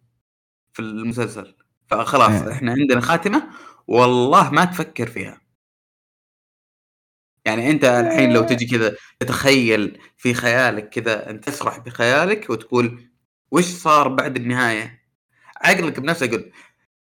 في 0.73 0.83
المسلسل. 0.83 1.57
فخلاص 1.87 2.43
إيه. 2.43 2.53
إحنا 2.53 2.73
عندنا 2.73 3.01
خاتمة 3.01 3.51
والله 3.87 4.51
ما 4.51 4.65
تفكر 4.65 5.07
فيها. 5.07 5.41
يعني 7.45 7.71
أنت 7.71 7.85
الحين 7.85 8.33
لو 8.33 8.43
تجي 8.43 8.67
كذا 8.67 8.97
تتخيل 9.21 9.99
في 10.17 10.35
خيالك 10.35 10.89
كذا 10.89 11.31
أنت 11.31 11.45
تسرح 11.45 11.79
بخيالك 11.79 12.51
وتقول 12.51 13.11
وش 13.51 13.65
صار 13.65 14.09
بعد 14.09 14.37
النهاية؟ 14.37 15.03
عقلك 15.57 16.01
بنفسه 16.01 16.27
يقول 16.27 16.53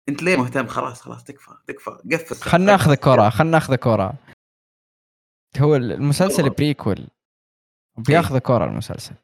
أنت 0.08 0.22
ليه 0.22 0.36
مهتم؟ 0.36 0.66
خلاص 0.66 1.00
خلاص 1.00 1.24
تكفى 1.24 1.50
تكفى 1.66 1.90
قفل. 2.12 2.34
خلنا 2.34 2.72
ناخذ 2.72 2.94
كرة 2.94 3.30
خلنا 3.30 3.50
ناخذ 3.50 3.74
كرة 3.74 4.14
هو 5.58 5.76
المسلسل. 5.76 6.50
بريكول 6.50 7.08
بياخذ 7.98 8.38
كرة 8.38 8.64
المسلسل. 8.64 9.14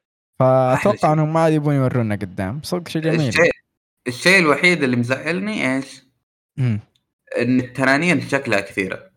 أحلى 0.40 0.76
فأتوقع. 0.76 1.12
إنهم 1.12 1.32
ما 1.32 1.48
يبون 1.48 1.74
يورونا 1.74 2.14
قدام. 2.14 2.60
صدق 2.62 2.88
شيء 2.88 3.02
جميل. 3.02 3.28
الشيء 3.28 3.51
الشيء 4.09 4.38
الوحيد 4.38 4.82
اللي 4.82 4.96
مزعلني 4.96 5.76
إيش؟ 5.76 6.05
مم. 6.56 6.80
إن 7.38 7.60
التنانين 7.60 8.20
شكلها 8.20 8.60
كثيرة. 8.60 9.10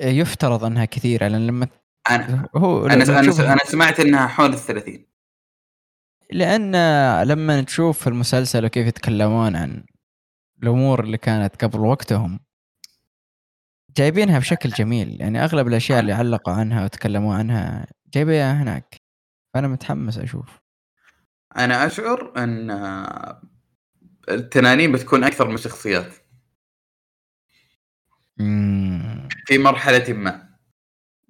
يفترض 0.00 0.64
أنها 0.64 0.84
كثيرة 0.84 1.28
لأن 1.28 1.46
لما 1.46 1.68
أنا 2.10 2.48
هو 2.56 2.86
أنا 2.86 2.94
أنا 2.94 3.52
أنا 3.52 3.64
سمعت 3.64 4.00
إنها 4.00 4.26
حول 4.26 4.52
ال 4.52 4.58
30 4.58 5.06
لأن 6.32 6.72
لما 7.22 7.62
تشوف 7.62 8.08
المسلسل 8.08 8.64
وكيف 8.64 8.86
يتكلمون 8.86 9.56
عن 9.56 9.84
الأمور 10.62 11.04
اللي 11.04 11.18
كانت 11.18 11.64
قبل 11.64 11.80
وقتهم 11.80 12.40
جايبينها 13.96 14.38
بشكل 14.38 14.68
جميل. 14.68 15.20
يعني 15.20 15.44
أغلب 15.44 15.68
الأشياء 15.68 16.00
اللي 16.00 16.12
علقوا 16.12 16.54
عنها 16.54 16.84
وتكلموا 16.84 17.34
عنها 17.34 17.86
جايبينها 18.14 18.62
هناك. 18.62 18.96
فأنا 19.54 19.68
متحمس 19.68 20.18
أشوف. 20.18 20.58
أنا 21.56 21.86
أشعر 21.86 22.32
أن 22.36 22.70
التنانين 24.28 24.92
بتكون 24.92 25.24
أكثر 25.24 25.48
من 25.48 25.56
شخصيات. 25.56 26.14
مم. 28.38 29.28
في 29.46 29.58
مرحلة 29.58 30.12
ما. 30.12 30.46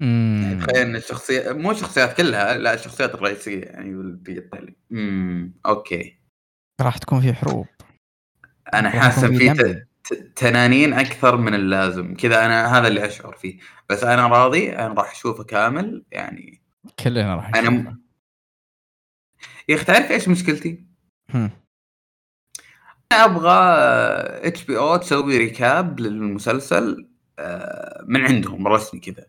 يعني. 0.00 0.60
تخيل 0.60 0.76
إن 0.76 0.96
الشخصية 0.96 1.52
مو 1.52 1.70
الشخصيات 1.70 2.16
كلها 2.16 2.56
لا 2.58 2.74
الشخصيات 2.74 3.14
الرئيسية 3.14 3.64
يعني 3.64 3.90
امم 4.92 5.54
أوكي. 5.66 6.18
راح 6.80 6.98
تكون 6.98 7.20
في 7.20 7.32
حروب. 7.32 7.66
أنا 8.74 8.90
حاسس 8.90 9.24
في 9.24 9.54
ت- 10.04 10.14
تنانين 10.36 10.92
أكثر 10.92 11.36
من 11.36 11.54
اللازم. 11.54 12.14
كذا 12.14 12.44
أنا 12.44 12.78
هذا 12.78 12.88
اللي 12.88 13.06
أشعر 13.06 13.36
فيه. 13.36 13.58
بس 13.90 14.04
أنا 14.04 14.26
راضي 14.26 14.72
أنا 14.72 14.94
راح 14.94 15.10
أشوفه 15.10 15.44
كامل 15.44 16.04
يعني 16.12 16.65
كلنا 17.04 17.34
راح 17.34 17.54
أنا. 17.54 17.70
م... 17.70 18.02
يا 19.68 19.74
أخي 19.74 19.84
تعرف 19.84 20.10
إيش 20.10 20.28
مشكلتي؟ 20.28 20.86
هم. 21.34 21.50
أنا 23.12 23.24
أبغى 23.24 23.50
HBO 24.48 24.96
تسوي 24.96 25.38
recap 25.38 26.00
للمسلسل 26.00 27.08
آه، 27.38 28.04
من 28.08 28.20
عندهم 28.20 28.68
رسمي 28.68 29.00
كذا. 29.00 29.26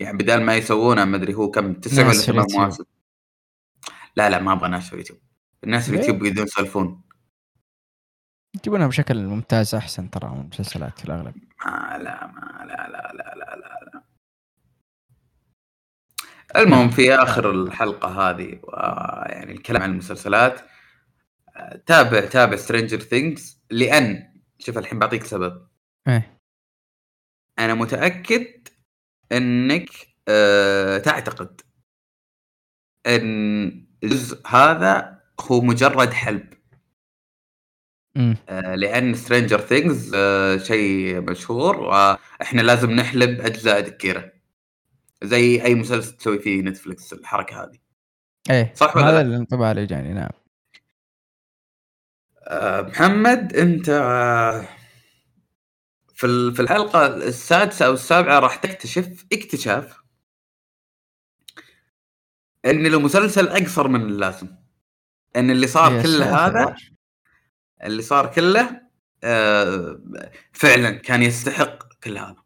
يعني 0.00 0.18
بدال 0.18 0.42
ما 0.42 0.56
يسوونه 0.56 1.04
ما 1.04 1.16
أدري 1.16 1.34
هو 1.34 1.50
كم 1.50 1.74
تسع 1.74 2.02
ولا 2.02 2.12
ثمان 2.12 2.46
مواسم. 2.54 2.84
لا 4.16 4.30
لا 4.30 4.38
ما 4.38 4.52
أبغى 4.52 4.68
ناس 4.68 4.86
في 4.86 4.92
اليوتيوب 4.92 5.18
الناس 5.64 5.90
في 5.90 5.94
اليوتيوب 5.94 6.22
يقدرون 6.22 6.46
يسولفون. 6.46 7.02
يجيبونها 8.56 8.86
بشكل 8.86 9.26
ممتاز 9.26 9.74
أحسن 9.74 10.10
ترى 10.10 10.28
من 10.28 10.40
المسلسلات 10.40 10.98
في 10.98 11.04
الأغلب. 11.04 11.34
ما 11.66 11.98
لا 11.98 12.26
ما 12.26 12.64
لا 12.64 12.88
لا 12.88 13.12
لا 13.12 13.34
لا 13.34 13.56
لا, 13.56 13.90
لا. 13.94 14.02
المهم 16.56 16.90
في 16.90 17.14
آخر 17.14 17.50
الحلقة 17.50 18.30
هذه 18.30 18.60
يعني 19.26 19.52
الكلام 19.52 19.82
عن 19.82 19.90
المسلسلات 19.90 20.60
تابع 21.86 22.20
تابع 22.20 22.56
Stranger 22.56 23.00
Things 23.00 23.62
لأن 23.70 24.32
شوف 24.58 24.78
الحين 24.78 24.98
بعطيك 24.98 25.24
سبب. 25.24 25.66
إيه. 26.08 26.38
أنا 27.58 27.74
متأكد 27.74 28.68
إنك 29.32 29.88
أه 30.28 30.98
تعتقد 30.98 31.60
إن 33.06 33.86
الجزء 34.04 34.46
هذا 34.46 35.22
هو 35.40 35.60
مجرد 35.60 36.12
حلب. 36.12 36.54
آه 38.48 38.74
لأن 38.74 39.14
Stranger 39.14 39.60
Things 39.60 40.12
آه 40.14 40.56
شيء 40.56 41.20
مشهور 41.20 41.80
وإحنا 41.80 42.60
لازم 42.62 42.90
نحلب 42.90 43.40
أجزاء 43.40 43.80
كثيرة. 43.80 44.32
زي 45.22 45.64
أي 45.64 45.74
مسلسل 45.74 46.16
تسوي 46.16 46.38
فيه 46.38 46.62
Netflix 46.62 47.12
الحركة 47.12 47.62
هذه. 47.64 47.78
إيه 48.50 48.74
صح 48.74 48.96
ولا 48.96 49.10
هذا 49.10 49.20
الانطباع 49.20 49.70
اللي 49.70 49.86
جاني 49.86 50.12
نعم. 50.12 50.30
آه 52.44 52.80
محمد 52.80 53.56
أنت 53.56 53.88
آه 53.88 54.68
في 56.14 56.52
في 56.54 56.62
الحلقة 56.62 57.06
السادسة 57.06 57.86
أو 57.86 57.92
السابعة 57.92 58.38
راح 58.38 58.56
تكتشف 58.56 59.24
اكتشاف 59.32 60.02
إن 62.64 62.86
المسلسل 62.86 63.48
أقصر 63.48 63.88
من 63.88 64.02
اللازم. 64.02 64.48
إن 65.36 65.50
اللي 65.50 65.66
صار 65.66 66.02
كله 66.02 66.46
هذا 66.46 66.76
اللي 67.82 68.02
صار 68.02 68.32
كله 68.32 68.80
آه 69.24 70.00
فعلا 70.52 70.90
كان 70.90 71.22
يستحق 71.22 71.92
كل 72.04 72.18
هذا. 72.18 72.42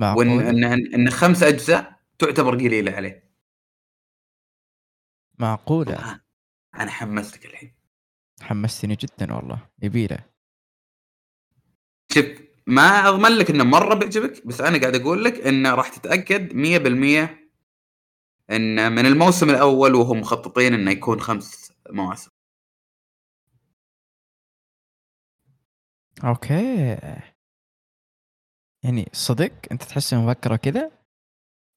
وإن 0.00 0.40
إن 0.40 0.64
إن 0.94 1.10
خمس 1.10 1.42
أجزاء 1.42 1.93
تعتبر 2.18 2.54
قليله 2.54 2.92
عليه. 2.92 3.34
معقولة؟ 5.38 6.20
أنا 6.74 6.90
حمستك 6.90 7.46
الحين. 7.46 7.74
حمستني 8.42 8.94
جدا 8.94 9.34
والله. 9.34 9.70
يبيله 9.82 10.18
شوف 12.12 12.24
ما 12.66 13.08
اضمن 13.08 13.38
لك 13.38 13.50
إنه 13.50 13.64
مرة 13.64 13.94
بيعجبك 13.94 14.46
بس 14.46 14.60
أنا 14.60 14.80
قاعد 14.80 14.94
أقول 14.94 15.24
لك 15.24 15.32
إنه 15.46 15.74
راح 15.74 15.88
تتأكد 15.88 16.52
100% 16.52 17.44
ان 18.50 18.92
من 18.92 19.06
الموسم 19.06 19.50
الأول 19.50 19.94
وهم 19.94 20.20
مخططين 20.20 20.74
إنه 20.74 20.90
يكون 20.90 21.20
خمس 21.20 21.72
مواسم. 21.90 22.30
أوكي. 26.24 26.98
يعني 28.82 29.10
صدق؟ 29.12 29.52
أنت 29.72 29.82
تحس 29.82 30.14
مفكره 30.14 30.56
كذا؟ 30.56 31.03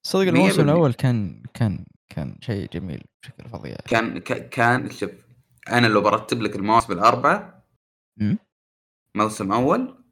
صدق 0.08 0.22
الموسم 0.22 0.62
الأول 0.62 0.94
كان 0.94 1.44
كان 1.54 1.86
كان 2.10 2.38
شيء 2.42 2.70
جميل 2.74 3.04
بشكل 3.22 3.50
فظيع. 3.50 3.76
كان 3.76 4.20
كان 4.50 4.90
شوف 4.92 5.12
أنا 5.70 5.88
لو 5.88 6.02
برتب 6.02 6.42
لك 6.42 6.56
المواسم 6.56 6.94
الأربعة 6.94 7.64
موسم 9.16 9.52
أول 9.52 10.04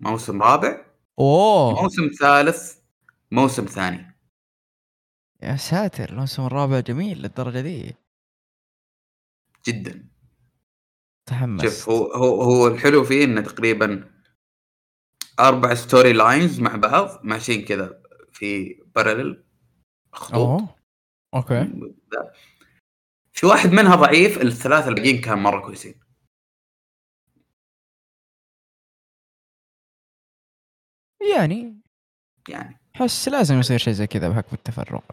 موسم 0.00 0.42
رابع 0.42 0.84
أوه. 1.18 1.82
موسم 1.82 2.08
ثالث 2.20 2.78
موسم 3.30 3.64
ثاني. 3.64 4.16
يا 5.42 5.56
ساتر 5.56 6.08
الموسم 6.08 6.46
الرابع 6.46 6.80
جميل 6.80 7.18
للدرجة 7.18 7.60
دي. 7.60 7.96
جدا. 9.66 10.08
تحمس. 11.26 11.62
شوف 11.62 11.88
هو 11.88 12.12
هو 12.12 12.42
هو 12.42 12.66
الحلو 12.66 13.04
فيه 13.04 13.24
إنه 13.24 13.40
تقريبا 13.40 14.10
أربع 15.40 15.74
storylines 15.74 16.60
مع 16.60 16.76
بعض 16.76 17.20
ماشيين 17.24 17.64
كذا 17.64 18.02
في 18.32 18.80
parallel 18.94 19.41
خطوط 20.12 20.34
أوه. 20.34 20.76
okay. 21.34 21.92
في 23.32 23.46
واحد 23.46 23.68
منها 23.68 23.96
ضعيف 23.96 24.42
الثلاثة 24.42 24.88
الباقيين 24.88 25.20
كان 25.20 25.38
مرة 25.38 25.60
كويسين. 25.60 26.00
يعني 31.34 31.80
يعني. 32.48 32.80
أحس 32.96 33.28
لازم 33.28 33.58
يصير 33.58 33.78
شيء 33.78 33.92
زي 33.92 34.06
كذا 34.06 34.28
بحكم 34.28 34.56
التفرق. 34.56 35.04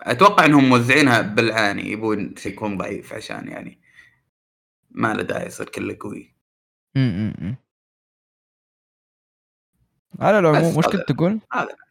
أتوقع 0.00 0.44
إنهم 0.44 0.68
موزعينها 0.68 1.20
بالعاني 1.20 1.82
يبون 1.82 2.34
يكون 2.46 2.76
ضعيف 2.78 3.12
عشان 3.12 3.48
يعني 3.48 3.80
ما 4.90 5.14
له 5.14 5.22
داعي 5.22 5.46
يصير 5.46 5.68
كله 5.68 5.96
قوي. 6.00 6.36
على 10.20 10.38
العموم 10.38 10.76
وش 10.76 10.86
كنت 10.86 11.12
تقول؟ 11.12 11.40
هذا. 11.52 11.85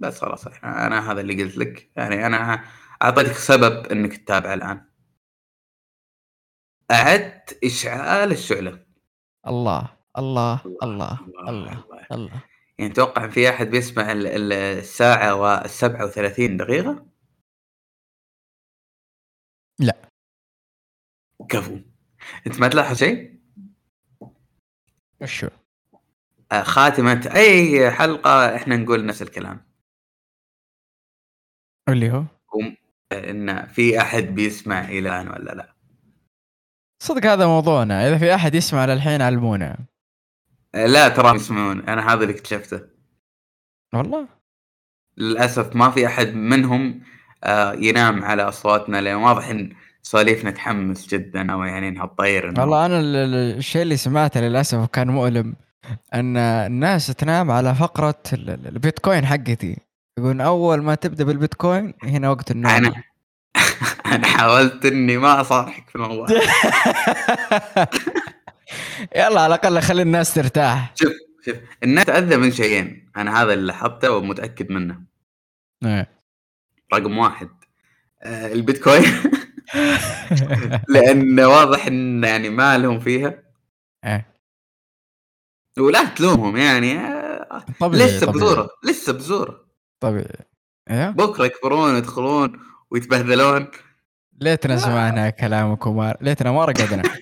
بس 0.00 0.20
خلاص 0.20 0.46
أنا 0.46 1.12
هذا 1.12 1.20
اللي 1.20 1.42
قلت 1.42 1.56
لك. 1.56 1.90
يعني 1.96 2.26
أنا 2.26 2.64
أعطيتك 3.02 3.32
سبب 3.32 3.86
إنك 3.86 4.16
تتابع 4.16 4.54
الآن. 4.54 4.88
اعدت 6.90 7.64
إشعال 7.64 8.32
الشعلة. 8.32 8.86
الله 9.46 9.96
الله 10.18 10.60
الله 10.82 11.18
الله 11.48 11.84
الله. 12.12 12.42
يعني 12.78 12.92
توقع 12.92 13.28
في 13.28 13.50
أحد 13.50 13.66
بيسمع 13.66 14.12
الساعة 14.12 15.34
والسبعة 15.34 16.04
وثلاثين 16.04 16.56
دقيقة؟ 16.56 17.06
لا. 19.78 20.10
كفو. 21.48 21.80
أنت 22.46 22.60
ما 22.60 22.68
تلاحظ 22.68 22.96
شيء؟ 22.96 23.40
وشو؟ 25.20 25.48
آه، 26.52 26.62
خاتمة 26.62 27.30
أي 27.34 27.90
حلقة 27.90 28.56
إحنا 28.56 28.76
نقول 28.76 29.06
نفس 29.06 29.22
الكلام. 29.22 29.67
اللي 31.92 32.12
هو؟ 32.12 32.24
إن 33.12 33.66
في 33.66 34.00
أحد 34.00 34.22
بيسمع 34.22 34.84
إلى 34.84 34.98
الان 34.98 35.28
ولا 35.28 35.54
لا؟ 35.54 35.74
صدق 37.02 37.26
هذا 37.26 37.46
موضوعنا. 37.46 38.08
إذا 38.08 38.18
في 38.18 38.34
أحد 38.34 38.54
يسمع 38.54 38.84
للحين 38.84 39.22
علمونا. 39.22 39.78
آه، 40.74 40.86
لا 40.86 41.08
ترى 41.08 41.36
يسمعون. 41.36 41.80
أنا 41.80 42.12
هذا 42.12 42.22
اللي 42.22 42.34
اكتشفته. 42.34 42.80
والله؟ 43.94 44.28
للأسف 45.16 45.76
ما 45.76 45.90
في 45.90 46.06
أحد 46.06 46.34
منهم 46.34 47.00
آه، 47.44 47.72
ينام 47.72 48.24
على 48.24 48.42
أصواتنا 48.42 49.00
لأن 49.00 49.16
واضح 49.16 49.48
إن 49.48 49.72
سواليفنا 50.02 50.50
تحمس 50.50 51.06
جدا 51.06 51.52
أو 51.52 51.62
يعني 51.62 51.88
إنها 51.88 52.06
تطير. 52.06 52.46
والله 52.46 52.86
أنا 52.86 53.00
الشيء 53.00 53.82
اللي 53.82 53.96
سمعته 53.96 54.40
للأسف 54.40 54.78
وكان 54.78 55.08
مؤلم 55.08 55.56
أن 56.14 56.36
الناس 56.36 57.06
تنام 57.06 57.50
على 57.50 57.74
فقرة 57.74 58.22
البيتكوين 58.32 59.26
حقتي. 59.26 59.87
يقول 60.18 60.40
أول 60.40 60.82
ما 60.82 60.94
تبدأ 60.94 61.24
بالبيتكوين 61.24 61.94
هنا 62.02 62.30
وقت 62.30 62.50
النوم. 62.50 62.72
أنا 62.72 63.02
أنا 64.14 64.26
حاولت 64.26 64.86
إني 64.86 65.16
ما 65.16 65.40
أصارحك 65.40 65.88
في 65.88 65.96
الموضوع. 65.96 66.26
يلا 69.16 69.40
على 69.40 69.46
الأقل 69.46 69.80
خلي 69.80 70.02
الناس 70.02 70.34
ترتاح. 70.34 70.94
شوف 70.94 71.12
شوف 71.44 71.56
الناس 71.82 72.04
تأذى 72.04 72.36
من 72.36 72.50
شيئين. 72.50 73.10
أنا 73.16 73.42
هذا 73.42 73.52
اللي 73.52 73.66
لاحظته 73.66 74.10
ومتأكد 74.10 74.70
منه. 74.72 75.00
إيه. 75.84 76.10
رقم 76.94 77.18
واحد. 77.18 77.48
آه 78.22 78.52
البيتكوين. 78.52 79.04
لأن 80.94 81.40
واضح 81.40 81.86
إن 81.86 82.24
يعني 82.24 82.50
ما 82.50 82.78
لهم 82.78 83.00
فيها. 83.00 83.42
إيه. 84.04 84.34
ولا 85.78 86.04
تلومهم 86.04 86.56
يعني. 86.56 86.98
آه، 86.98 87.64
لسه. 87.82 88.32
بزورة 88.32 88.68
لسه 88.84 89.12
بزورة. 89.12 89.67
طبيعي 90.00 90.46
إيه؟ 90.90 91.10
بكرة 91.10 91.44
يكبرون 91.44 91.94
ويدخلون 91.94 92.60
ويتبهدلون 92.90 93.66
ليتنا 94.40 94.76
سمعنا 94.76 95.30
كلامكم 95.30 96.12
ليتنا 96.20 96.52
ما 96.52 96.64
رقدنا؟ 96.64 97.02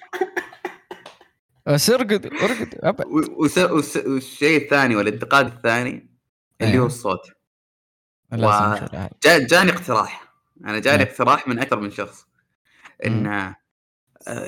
بس 1.66 1.90
ارقد 1.90 2.27
ارقد 2.85 3.05
والشيء 4.07 4.62
الثاني 4.62 4.97
والانتقاد 4.97 5.47
الثاني 5.47 6.16
اللي 6.61 6.78
هو 6.78 6.82
إيه. 6.82 6.86
الصوت 6.86 7.20
و... 8.32 8.74
جاني 9.23 9.70
اقتراح. 9.73 10.32
أنا 10.65 10.78
جاني 10.78 11.03
إيه. 11.03 11.11
اقتراح 11.11 11.48
من 11.48 11.59
أكثر 11.59 11.81
من 11.81 11.90
شخص. 11.90 12.27
إن 13.07 13.27
آه، 13.27 13.57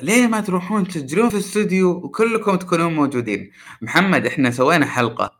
ليه 0.01 0.27
ما 0.27 0.41
تروحون 0.41 0.87
تسجلون 0.87 1.29
في 1.29 1.35
الاستوديو 1.35 1.89
وكلكم 1.89 2.55
تكونون 2.55 2.93
موجودين. 2.93 3.51
محمد 3.81 4.25
إحنا 4.25 4.51
سوينا 4.51 4.85
حلقة. 4.85 5.38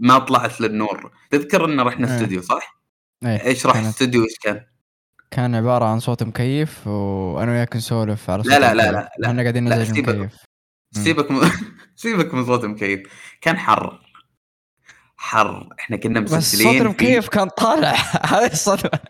ما 0.00 0.18
طلعت 0.18 0.60
للنور. 0.60 1.10
تذكر 1.30 1.64
ان 1.64 1.80
رحنا 1.80 2.08
إيه. 2.08 2.14
استوديو 2.14 2.42
صح؟ 2.42 2.80
إيه 3.24 3.44
إيش 3.44 3.66
راح 3.66 3.76
الاستوديو 3.76 4.24
إيش 4.24 4.38
كان؟ 4.42 4.66
كان 5.30 5.54
عبارة 5.54 5.84
عن 5.84 6.00
صوت 6.00 6.22
مكيف 6.22 6.86
وأنا 6.86 7.52
وياك 7.52 7.76
نسولف 7.76 8.30
على 8.30 8.42
صوت 8.42 8.52
لا 8.52 8.58
لا 8.58 8.74
لا 8.74 8.92
لا, 8.92 9.10
لا. 9.18 9.28
إحنا 9.28 9.42
قاعدين 9.42 9.64
نزعج 9.64 9.98
مكيف. 10.00 10.36
سيبك 10.92 11.30
م... 11.30 11.40
سيبك 11.96 12.34
من 12.34 12.44
صوت 12.46 12.64
مكيف. 12.64 13.02
كان 13.40 13.58
حر. 13.58 14.00
حر. 15.16 15.68
إحنا 15.80 15.96
كنا 15.96 16.20
بس 16.20 16.30
صوت 16.30 16.38
مسجلين 16.38 16.72
في 16.72 16.82
المكيف 16.82 17.28
كان 17.28 17.48
طالع. 17.48 17.92
هذه 18.32 18.52
الصدمة. 18.52 19.00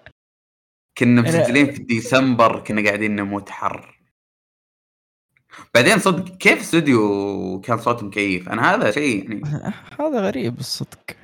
كنا 0.98 1.22
يعني- 1.24 1.38
مسجلين 1.42 1.72
في 1.72 1.82
ديسمبر 1.82 2.60
كنا 2.60 2.84
قاعدين 2.84 3.16
نموت 3.16 3.50
حر. 3.50 3.93
بعدين 5.74 5.98
صدق 5.98 6.36
كيف 6.36 6.60
استوديو 6.60 7.60
كان 7.60 7.78
صوت 7.78 8.02
مكيف؟ 8.02 8.48
أنا 8.48 8.74
هذا 8.74 8.90
شيء 8.90 9.30
يعني. 9.30 9.42
هذا 10.00 10.20
غريب 10.20 10.58
الصدق. 10.58 11.16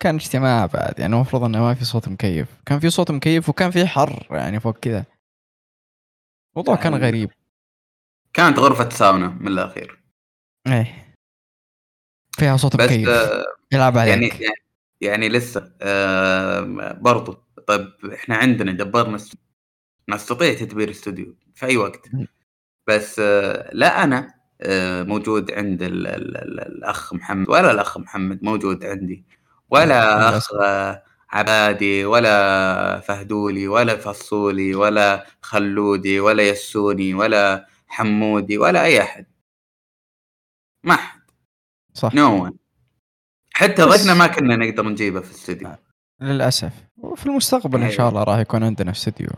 كان 0.00 0.14
اجتماع 0.14 0.66
بعد 0.66 0.98
يعني 0.98 1.14
المفروض 1.14 1.44
إنه 1.44 1.62
ما 1.62 1.74
في 1.74 1.84
صوت 1.84 2.08
مكيف. 2.08 2.48
كان 2.66 2.80
في 2.80 2.90
صوت 2.90 3.10
مكيف 3.10 3.48
وكان 3.48 3.70
في 3.70 3.86
حر 3.86 4.26
يعني 4.30 4.60
فوق 4.60 4.78
كذا. 4.78 5.04
الموضوع 6.56 6.76
كان 6.76 6.92
يعني 6.92 7.06
غريب. 7.06 7.30
كانت 8.32 8.58
غرفة 8.58 8.88
ساونا 8.88 9.28
من 9.28 9.48
الأخير. 9.48 10.00
إيه. 10.66 11.14
فيها 12.38 12.56
صوت 12.56 12.76
بس 12.76 12.84
مكيف. 12.84 13.08
آه، 13.08 13.44
يلعب 13.72 13.98
عليك. 13.98 14.10
يعني 14.10 14.26
يعني, 14.26 14.56
يعني 15.00 15.28
لسه 15.28 15.72
آه 15.82 16.60
برضو 17.00 17.44
طيب 17.66 17.88
إحنا 18.14 18.36
عندنا 18.36 18.72
دبرنا 18.72 19.18
نستطيع 20.08 20.54
تدبير 20.54 20.90
استوديو 20.90 21.36
في 21.54 21.66
أي 21.66 21.76
وقت. 21.76 22.08
بس 22.86 23.18
آه 23.18 23.70
لا 23.72 24.04
أنا 24.04 24.34
آه 24.60 25.02
موجود 25.02 25.50
عند 25.52 25.82
ال 25.82 26.06
ال 26.06 26.36
ال 26.36 26.60
الأخ 26.60 27.14
محمد 27.14 27.48
ولا 27.48 27.70
الأخ 27.70 27.98
محمد 27.98 28.44
موجود 28.44 28.84
عندي 28.84 29.24
ولا 29.70 30.28
للأسف. 30.30 30.54
أخ 30.54 30.98
عبادي 31.30 32.04
ولا 32.04 33.00
فهدولي 33.00 33.68
ولا 33.68 33.96
فصولي 33.96 34.74
ولا 34.74 35.26
خلودي 35.42 36.20
ولا 36.20 36.48
يسوني 36.48 37.14
ولا 37.14 37.66
حمودي 37.88 38.58
ولا 38.58 38.84
أي 38.84 39.02
أحد 39.02 39.26
ما 40.84 40.96
حد 40.96 41.20
صح 41.94 42.14
نو 42.14 42.46
no 42.46 42.50
one. 42.50 42.54
حتى 43.54 43.82
ضيفنا 43.82 44.14
ما 44.14 44.26
كنا 44.26 44.56
نقدر 44.56 44.88
نجيبه 44.88 45.20
في 45.20 45.30
الاستوديو 45.30 45.70
للأسف 46.20 46.72
وفي 46.96 47.26
المستقبل 47.26 47.82
إن 47.82 47.90
شاء 47.90 48.00
أيوة. 48.00 48.08
الله 48.08 48.22
راح 48.22 48.38
يكون 48.38 48.64
عندنا 48.64 48.90
استوديو 48.90 49.28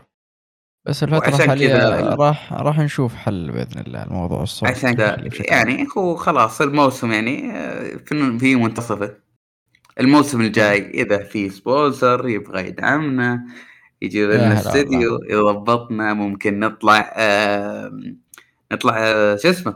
بس 0.87 1.03
الفترة 1.03 1.35
الحالية 1.43 1.99
راح 1.99 2.53
راح 2.53 2.79
نشوف 2.79 3.15
حل 3.15 3.51
بإذن 3.51 3.81
الله 3.87 4.03
الموضوع 4.03 4.43
الصوت 4.43 4.69
عشان 4.69 4.93
كذا 4.93 5.29
يعني 5.51 5.87
هو 5.97 6.15
خلاص 6.15 6.61
الموسم 6.61 7.11
يعني 7.11 7.51
آه، 7.51 7.97
في 8.39 8.55
منتصفه 8.55 9.17
الموسم 9.99 10.41
الجاي 10.41 10.89
إذا 10.89 11.23
في 11.23 11.49
sponsor 11.49 12.27
يبغى 12.27 12.67
يدعمنا 12.67 13.45
يجيب 14.01 14.29
لنا 14.29 14.53
استديو 14.53 15.19
يضبطنا 15.29 16.13
ممكن 16.13 16.59
نطلع 16.59 17.13
آه 17.15 17.99
نطلع 18.71 18.93
آه 18.97 19.35
شو 19.35 19.49
اسمه 19.49 19.75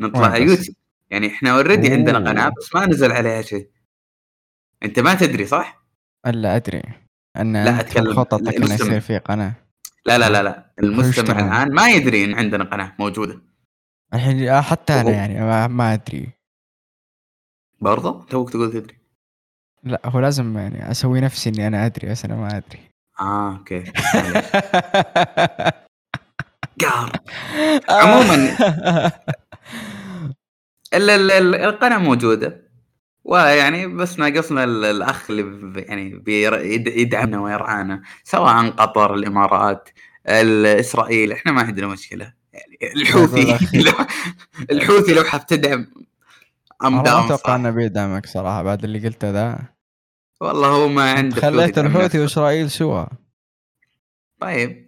نطلع؟ 0.00 0.36
يوتيوب 0.36 0.76
يعني 1.10 1.26
إحنا 1.26 1.50
already 1.50 1.92
عندنا. 1.92 2.30
قناة 2.30 2.52
بس 2.58 2.74
ما 2.74 2.86
نزل 2.86 3.12
عليها 3.12 3.42
شيء 3.42 3.68
أنت 4.82 4.98
ما 5.00 5.14
تدري 5.14 5.46
صح؟ 5.46 5.84
ألا 6.26 6.56
أدري 6.56 6.82
أن 7.36 7.64
لا، 7.64 7.80
أتكلم 7.80 8.14
خططك 8.14 8.56
إنه. 8.56 8.74
يصير 8.74 9.00
في 9.00 9.18
قناة 9.18 9.63
لا 10.06 10.18
لا 10.18 10.30
لا 10.30 10.42
لا. 10.42 10.70
المستمع. 10.78 11.38
الآن 11.40 11.74
ما 11.74 11.88
يدري 11.88 12.24
إن 12.24 12.34
عندنا 12.34 12.64
قناة 12.64 12.92
موجودة. 12.98 13.40
الحين 14.14 14.48
آه، 14.48 14.60
حتى 14.60 15.00
أنا 15.00 15.10
يعني 15.10 15.40
ما, 15.68 15.92
أدري. 15.94 16.28
برضه 17.80 18.24
توك 18.30 18.50
تقول 18.50 18.72
تدري. 18.72 18.96
لا 19.82 20.00
هو 20.04 20.20
لازم 20.20 20.58
يعني 20.58 20.90
أسوي 20.90 21.20
نفسي 21.20 21.50
إني 21.50 21.66
أنا 21.66 21.86
أدري 21.86 22.08
بس 22.10 22.24
أنا 22.24 22.34
ما 22.36 22.56
أدري. 22.56 22.78
آه 23.20 23.56
أوكي. 23.58 23.84
قار 26.80 27.12
عموماً، 27.88 28.34
ال- 30.94 31.10
ال- 31.30 31.54
القناة 31.54 31.98
موجودة. 31.98 32.60
ويعني 33.24 33.86
بس 33.86 34.18
ناقصنا 34.18 34.64
ال- 34.64 34.84
الأخ 34.84 35.30
اللي 35.30 35.82
يعني 35.86 36.22
يدعمنا 36.96 37.40
ويرعانا 37.40 38.02
سواء 38.24 38.70
قطر 38.70 39.14
الإمارات 39.14 39.88
ال- 40.28 40.66
اسرائيل 40.66 41.32
إحنا 41.32 41.52
ما 41.52 41.62
عندنا 41.62 41.86
مشكلة. 41.86 42.32
يعني 42.52 42.78
الحوثي 42.96 43.58
الحوثي 44.72 45.14
لو 45.14 45.24
حاب 45.24 45.46
تدعم 45.46 45.86
ام 46.84 46.94
ما 47.02 47.26
أتوقع 47.26 47.56
إنه 47.56 47.70
بيدعمك 47.70 48.26
صراحة 48.26 48.62
بعد 48.62 48.84
اللي 48.84 48.98
قلته 49.08 49.30
ذا 49.30 49.58
والله 50.40 50.68
هو 50.68 50.88
ما 50.88 51.12
عنده 51.12 51.36
خليت 51.40 51.78
الحوثي. 51.78 52.18
وإسرائيل 52.18 52.70
سوا 52.70 53.06
طيب. 54.40 54.84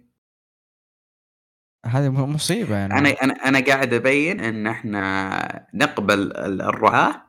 هذه 1.85 2.09
م- 2.09 2.33
مصيبة 2.33 2.75
يعني. 2.75 2.97
أنا 2.97 3.09
أنا 3.09 3.33
أنا 3.33 3.59
قاعد 3.65 3.93
أبين 3.93 4.39
إن 4.39 4.67
إحنا 4.67 5.67
نقبل 5.73 6.19
ال- 6.19 6.61
الرعاة 6.61 7.26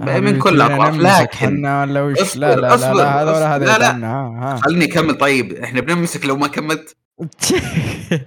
من 0.00 0.38
كل 0.38 0.62
الأطراف. 0.62 0.94
لكن 0.96 1.66
اصبر- 1.66 2.40
لا 2.40 2.54
لا 2.56 2.76
لا, 2.76 3.22
هذا 3.22 3.30
ولا. 3.32 3.56
هذا 3.56 3.78
لا، 3.78 3.98
لا. 3.98 4.56
خلني 4.56 4.84
أكمل. 4.84 5.14
طيب 5.18 5.52
إحنا 5.52 5.80
بنمسك 5.80 6.24
لو 6.26 6.36
ما 6.36 6.46
كملت. 6.48 6.96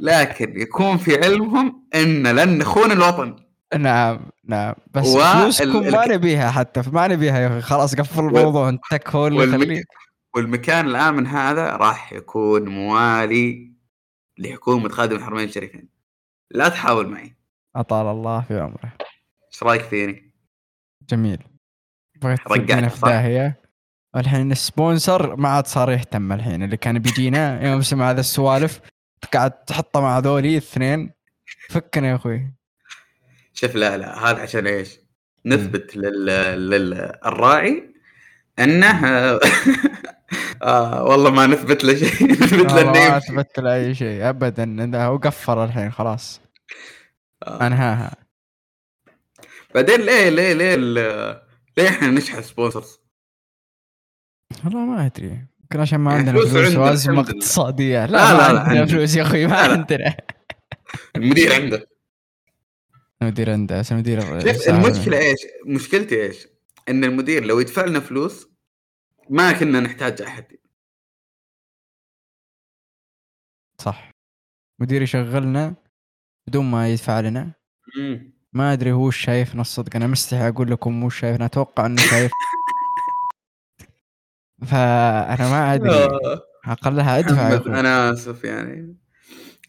لكن 0.00 0.60
يكون 0.60 0.96
في 0.96 1.24
علمهم 1.24 1.86
إن 1.94 2.26
لن 2.26 2.58
نخون 2.58 2.92
الوطن. 2.92 3.36
نعم 3.78 4.20
نعم. 4.44 4.74
بس 4.94 5.06
و- 5.06 5.20
فلوسكم 5.20 5.78
ال- 5.78 5.92
ما 5.92 6.06
نبيها 6.06 6.50
حتى 6.50 6.82
ما 6.92 7.08
نبيها 7.08 7.38
يا 7.38 7.48
أخي. 7.48 7.60
خلاص 7.60 7.94
قفل 7.94 8.20
الموضوع 8.20 8.68
انتك 8.68 9.08
هو 9.10 9.26
اللي 9.26 9.38
والمك- 9.38 9.84
والمكان 10.36 10.86
الآمن 10.86 11.26
هذا 11.26 11.70
راح 11.76 12.12
يكون 12.12 12.68
موالي 12.68 13.72
لحكومة 14.38 14.88
خادم 14.88 15.16
الحرمين 15.16 15.44
الشريفين. 15.44 15.88
لا 16.50 16.68
تحاول 16.68 17.08
معي. 17.08 17.36
أطال 17.76 18.06
الله 18.06 18.40
في 18.40 18.60
عمره. 18.60 18.92
إيش 19.52 19.62
رأيك 19.62 19.82
فيني؟ 19.82 20.27
جميل 21.08 21.38
بغيت 22.22 22.38
تودينا 22.48 22.88
في؟ 22.88 23.00
داهيه 23.00 23.60
الحين 24.16 24.52
السبونسر 24.52 25.36
ما 25.36 25.48
عاد 25.48 25.66
صار 25.66 25.90
يهتم 25.90 26.32
الحين 26.32 26.62
اللي 26.62 26.76
كان 26.76 26.98
بيجينا 26.98 27.60
يوم 27.68 27.82
سمع 27.82 28.10
هذا 28.10 28.20
السوالف 28.20 28.80
قاعد 29.32 29.50
تحطه 29.50 30.00
مع 30.00 30.18
ذولي 30.18 30.50
الاثنين 30.50 31.10
فكنا 31.70 32.08
يا 32.08 32.14
أخوي 32.14 32.52
شوف 33.54 33.74
لا 33.74 33.96
لا 33.96 34.30
هذا 34.30 34.42
عشان 34.42 34.66
إيش؟ 34.66 34.98
نثبت 35.46 35.96
لل... 35.96 36.26
للراعي 36.70 37.94
إنه 38.58 38.86
آه 40.62 41.04
والله 41.04 41.30
ما 41.30 41.46
نثبت 41.46 41.84
له 41.84 41.94
شيء 41.94 42.28
نثبت 42.32 42.72
له 42.72 42.92
ما. 42.92 43.16
اثبت 43.16 43.58
له 43.58 43.74
أي 43.74 43.94
شيء 43.94 44.28
ابدا 44.28 44.64
هو 45.06 45.18
الحين 45.64 45.90
خلاص 45.92 46.40
آه. 47.46 47.66
أنهاها 47.66 48.27
بعدين 49.78 50.00
ليه 50.00 50.28
ليه 50.28 50.52
ليه 50.52 50.76
ليه 51.76 51.88
إحنا 51.88 52.10
نشحن 52.10 52.42
سبونسرز؟ 52.42 52.98
والله 54.64 54.78
ما 54.86 55.06
أدري 55.06 55.46
يمكن 55.62 55.80
عشان 55.80 56.00
ما 56.00 56.10
يعني 56.16 56.28
عندنا 56.30 56.46
فلوس 56.46 56.76
وأزمة. 56.76 57.20
اقتصادية 57.20 58.06
لا, 58.06 58.12
لا، 58.12 58.32
لا، 58.48 58.52
لا، 58.52 58.60
عندنا. 58.60 58.86
فلوس 58.86 59.16
يا 59.16 59.22
أخوي 59.22 59.46
ما. 59.46 59.56
عندنا 59.56 60.16
المدير 61.16 61.54
عنده 61.54 61.86
المدير 63.22 63.50
عنده 63.50 63.80
بس 63.80 63.92
المدير. 63.92 64.18
المشكلة 64.68 65.18
إيش؟ 65.18 65.38
مشكلتي 65.66 66.22
إيش؟ 66.22 66.46
إن 66.88 67.04
المدير 67.04 67.44
لو 67.44 67.60
يدفع 67.60 67.84
لنا 67.84 68.00
فلوس 68.00 68.48
ما 69.30 69.52
كنا 69.52 69.80
نحتاج 69.80 70.22
أحد 70.22 70.56
صح 73.80 74.10
مدير 74.80 75.02
يشغلنا 75.02 75.74
بدون 76.48 76.64
ما 76.64 76.88
يدفع 76.88 77.20
لنا 77.20 77.52
مم. 77.98 78.37
ما 78.58 78.72
أدري 78.72 78.92
هو 78.92 79.10
شايفنا 79.10 79.60
الصدق 79.60 79.96
أنا 79.96 80.06
مستحي 80.06 80.48
أقول 80.48 80.70
لكم 80.70 81.04
وش 81.04 81.20
شايفنا 81.20 81.46
أتوقع 81.46 81.86
إنه 81.86 82.02
شايف. 82.02 82.32
فأنا 84.70 85.50
ما 85.50 85.74
أدري. 85.74 85.90
آه، 85.90 86.42
أقلها 86.64 87.18
أدفع 87.18 87.80
أنا 87.80 88.12
آسف 88.12 88.44
يعني. 88.44 88.96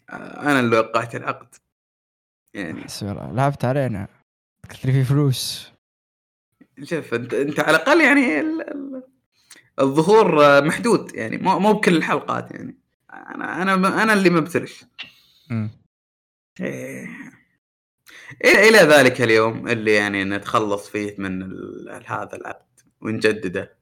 آه، 0.09 0.13
أنا 0.41 0.59
اللي 0.59 0.79
وقعت 0.79 1.15
العقد. 1.15 1.55
يعني. 2.53 2.83
حسبي 2.83 3.11
الله. 3.11 3.31
لعبت 3.31 3.65
علينا. 3.65 4.07
قلت 4.69 4.85
لي 4.85 4.91
في 4.91 5.03
فلوس. 5.03 5.71
شوف 6.83 7.13
أنت 7.13 7.33
أنت 7.33 7.59
على 7.59 7.77
الأقل 7.77 8.01
يعني 8.01 8.39
ال- 8.39 8.61
ال- 8.71 9.03
الظهور 9.79 10.61
محدود 10.65 11.15
يعني 11.15 11.37
مو 11.37 11.59
مو 11.59 11.73
بكل 11.73 11.97
الحلقات 11.97 12.51
يعني. 12.51 12.77
أنا 13.13 13.61
أنا 13.61 14.03
أنا 14.03 14.13
اللي 14.13 14.29
مبتلش. 14.29 14.85
إيه. 16.61 17.07
إلى 18.45 18.69
إلى 18.69 18.77
ذلك 18.77 19.21
اليوم 19.21 19.67
اللي 19.67 19.93
يعني 19.93 20.23
نتخلص 20.23 20.89
فيه 20.89 21.15
من 21.17 21.43
هذا 22.05 22.35
العقد 22.35 22.79
ونجدده. 23.01 23.77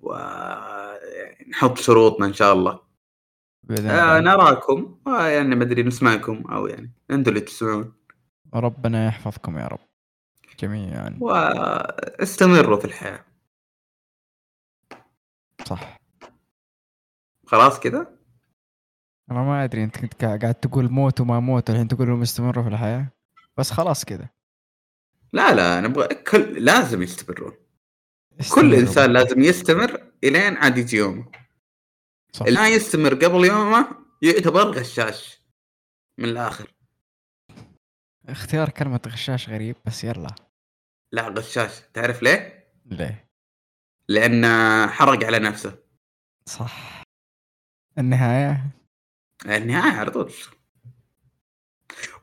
ونحط 0.00 1.78
شروطنا 1.78 2.26
إن 2.26 2.32
شاء 2.32 2.52
الله. 2.52 2.80
آه 3.70 4.20
نراكم. 4.20 4.98
يعني 5.06 5.54
ما 5.54 5.64
أدري 5.64 5.82
نسمعكم 5.82 6.52
أو 6.52 6.66
يعني 6.66 6.92
أنتم 7.10 7.30
اللي 7.30 7.40
تسمعون. 7.40 7.92
ربنا 8.54 9.06
يحفظكم 9.06 9.58
يا 9.58 9.66
رب. 9.66 9.88
جميعا. 10.58 11.18
واستمروا 11.20 12.78
في 12.78 12.84
الحياة. 12.84 13.24
صح. 15.64 15.98
خلاص 17.46 17.80
كذا 17.80 18.18
أنا 19.30 19.42
ما 19.42 19.64
أدري 19.64 19.84
أنت 19.84 19.98
كنت 19.98 20.24
قاعد 20.24 20.54
تقول 20.54 20.90
موت 20.90 21.20
وما 21.20 21.40
موت 21.40 21.70
الحين 21.70 21.88
تقول 21.88 22.08
لهم 22.08 22.22
استمروا 22.22 22.62
في 22.64 22.68
الحياة؟ 22.68 23.12
بس 23.58 23.70
خلاص 23.70 24.04
كذا 24.04 24.28
لا 25.32 25.54
لا 25.54 25.80
نبغى 25.80 26.08
كل 26.14 26.64
لازم 26.64 27.02
يستمرون. 27.02 27.56
كل. 28.54 28.74
إنسان 28.74 29.12
لازم 29.12 29.40
يستمر 29.40 30.12
إلين 30.24 30.56
عاد 30.56 30.78
يجي 30.78 30.96
يومه. 30.96 31.32
صح. 32.32 32.46
اللي 32.46 32.60
ما 32.60 32.68
يستمر 32.68 33.14
قبل 33.14 33.44
يومه 33.44 33.88
يعتبر 34.22 34.60
غشاش 34.60 35.42
من 36.18 36.28
الآخر. 36.28 36.74
اختيار 38.28 38.70
كلمة 38.70 39.00
غشاش 39.06 39.48
غريب 39.48 39.76
بس 39.86 40.04
يلا. 40.04 40.34
لا 41.12 41.28
غشاش. 41.28 41.80
تعرف 41.94 42.22
ليه؟ 42.22 42.72
ليه؟ 42.86 43.28
لأن 44.08 44.44
حرق 44.88 45.24
على 45.24 45.38
نفسه. 45.38 45.78
صح. 46.46 47.02
النهاية؟ 47.98 48.70
النهاية 49.46 49.98
على 49.98 50.10
طول. 50.10 50.32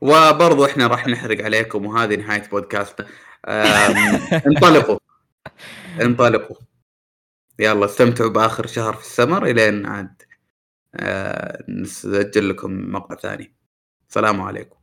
وبرضو 0.02 0.66
إحنا 0.66 0.88
راح 0.88 1.08
نحرق 1.08 1.44
عليكم 1.46 1.86
وهذه 1.86 2.16
نهاية 2.16 2.50
بودكاست 2.50 3.06
انطلقوا. 4.48 5.00
انطلقوا. 6.02 6.56
يلا 7.60 7.86
استمتعوا 7.86 8.30
بآخر 8.30 8.68
شهر 8.68 8.94
في 8.94 9.02
السمر 9.02 9.46
إلين 9.46 9.86
عاد 9.86 10.22
آه، 10.96 11.64
نسجل 11.70 12.50
لكم 12.50 12.92
مقطع 12.92 13.16
ثاني. 13.16 13.56
السلام 14.10 14.42
عليكم. 14.42 14.76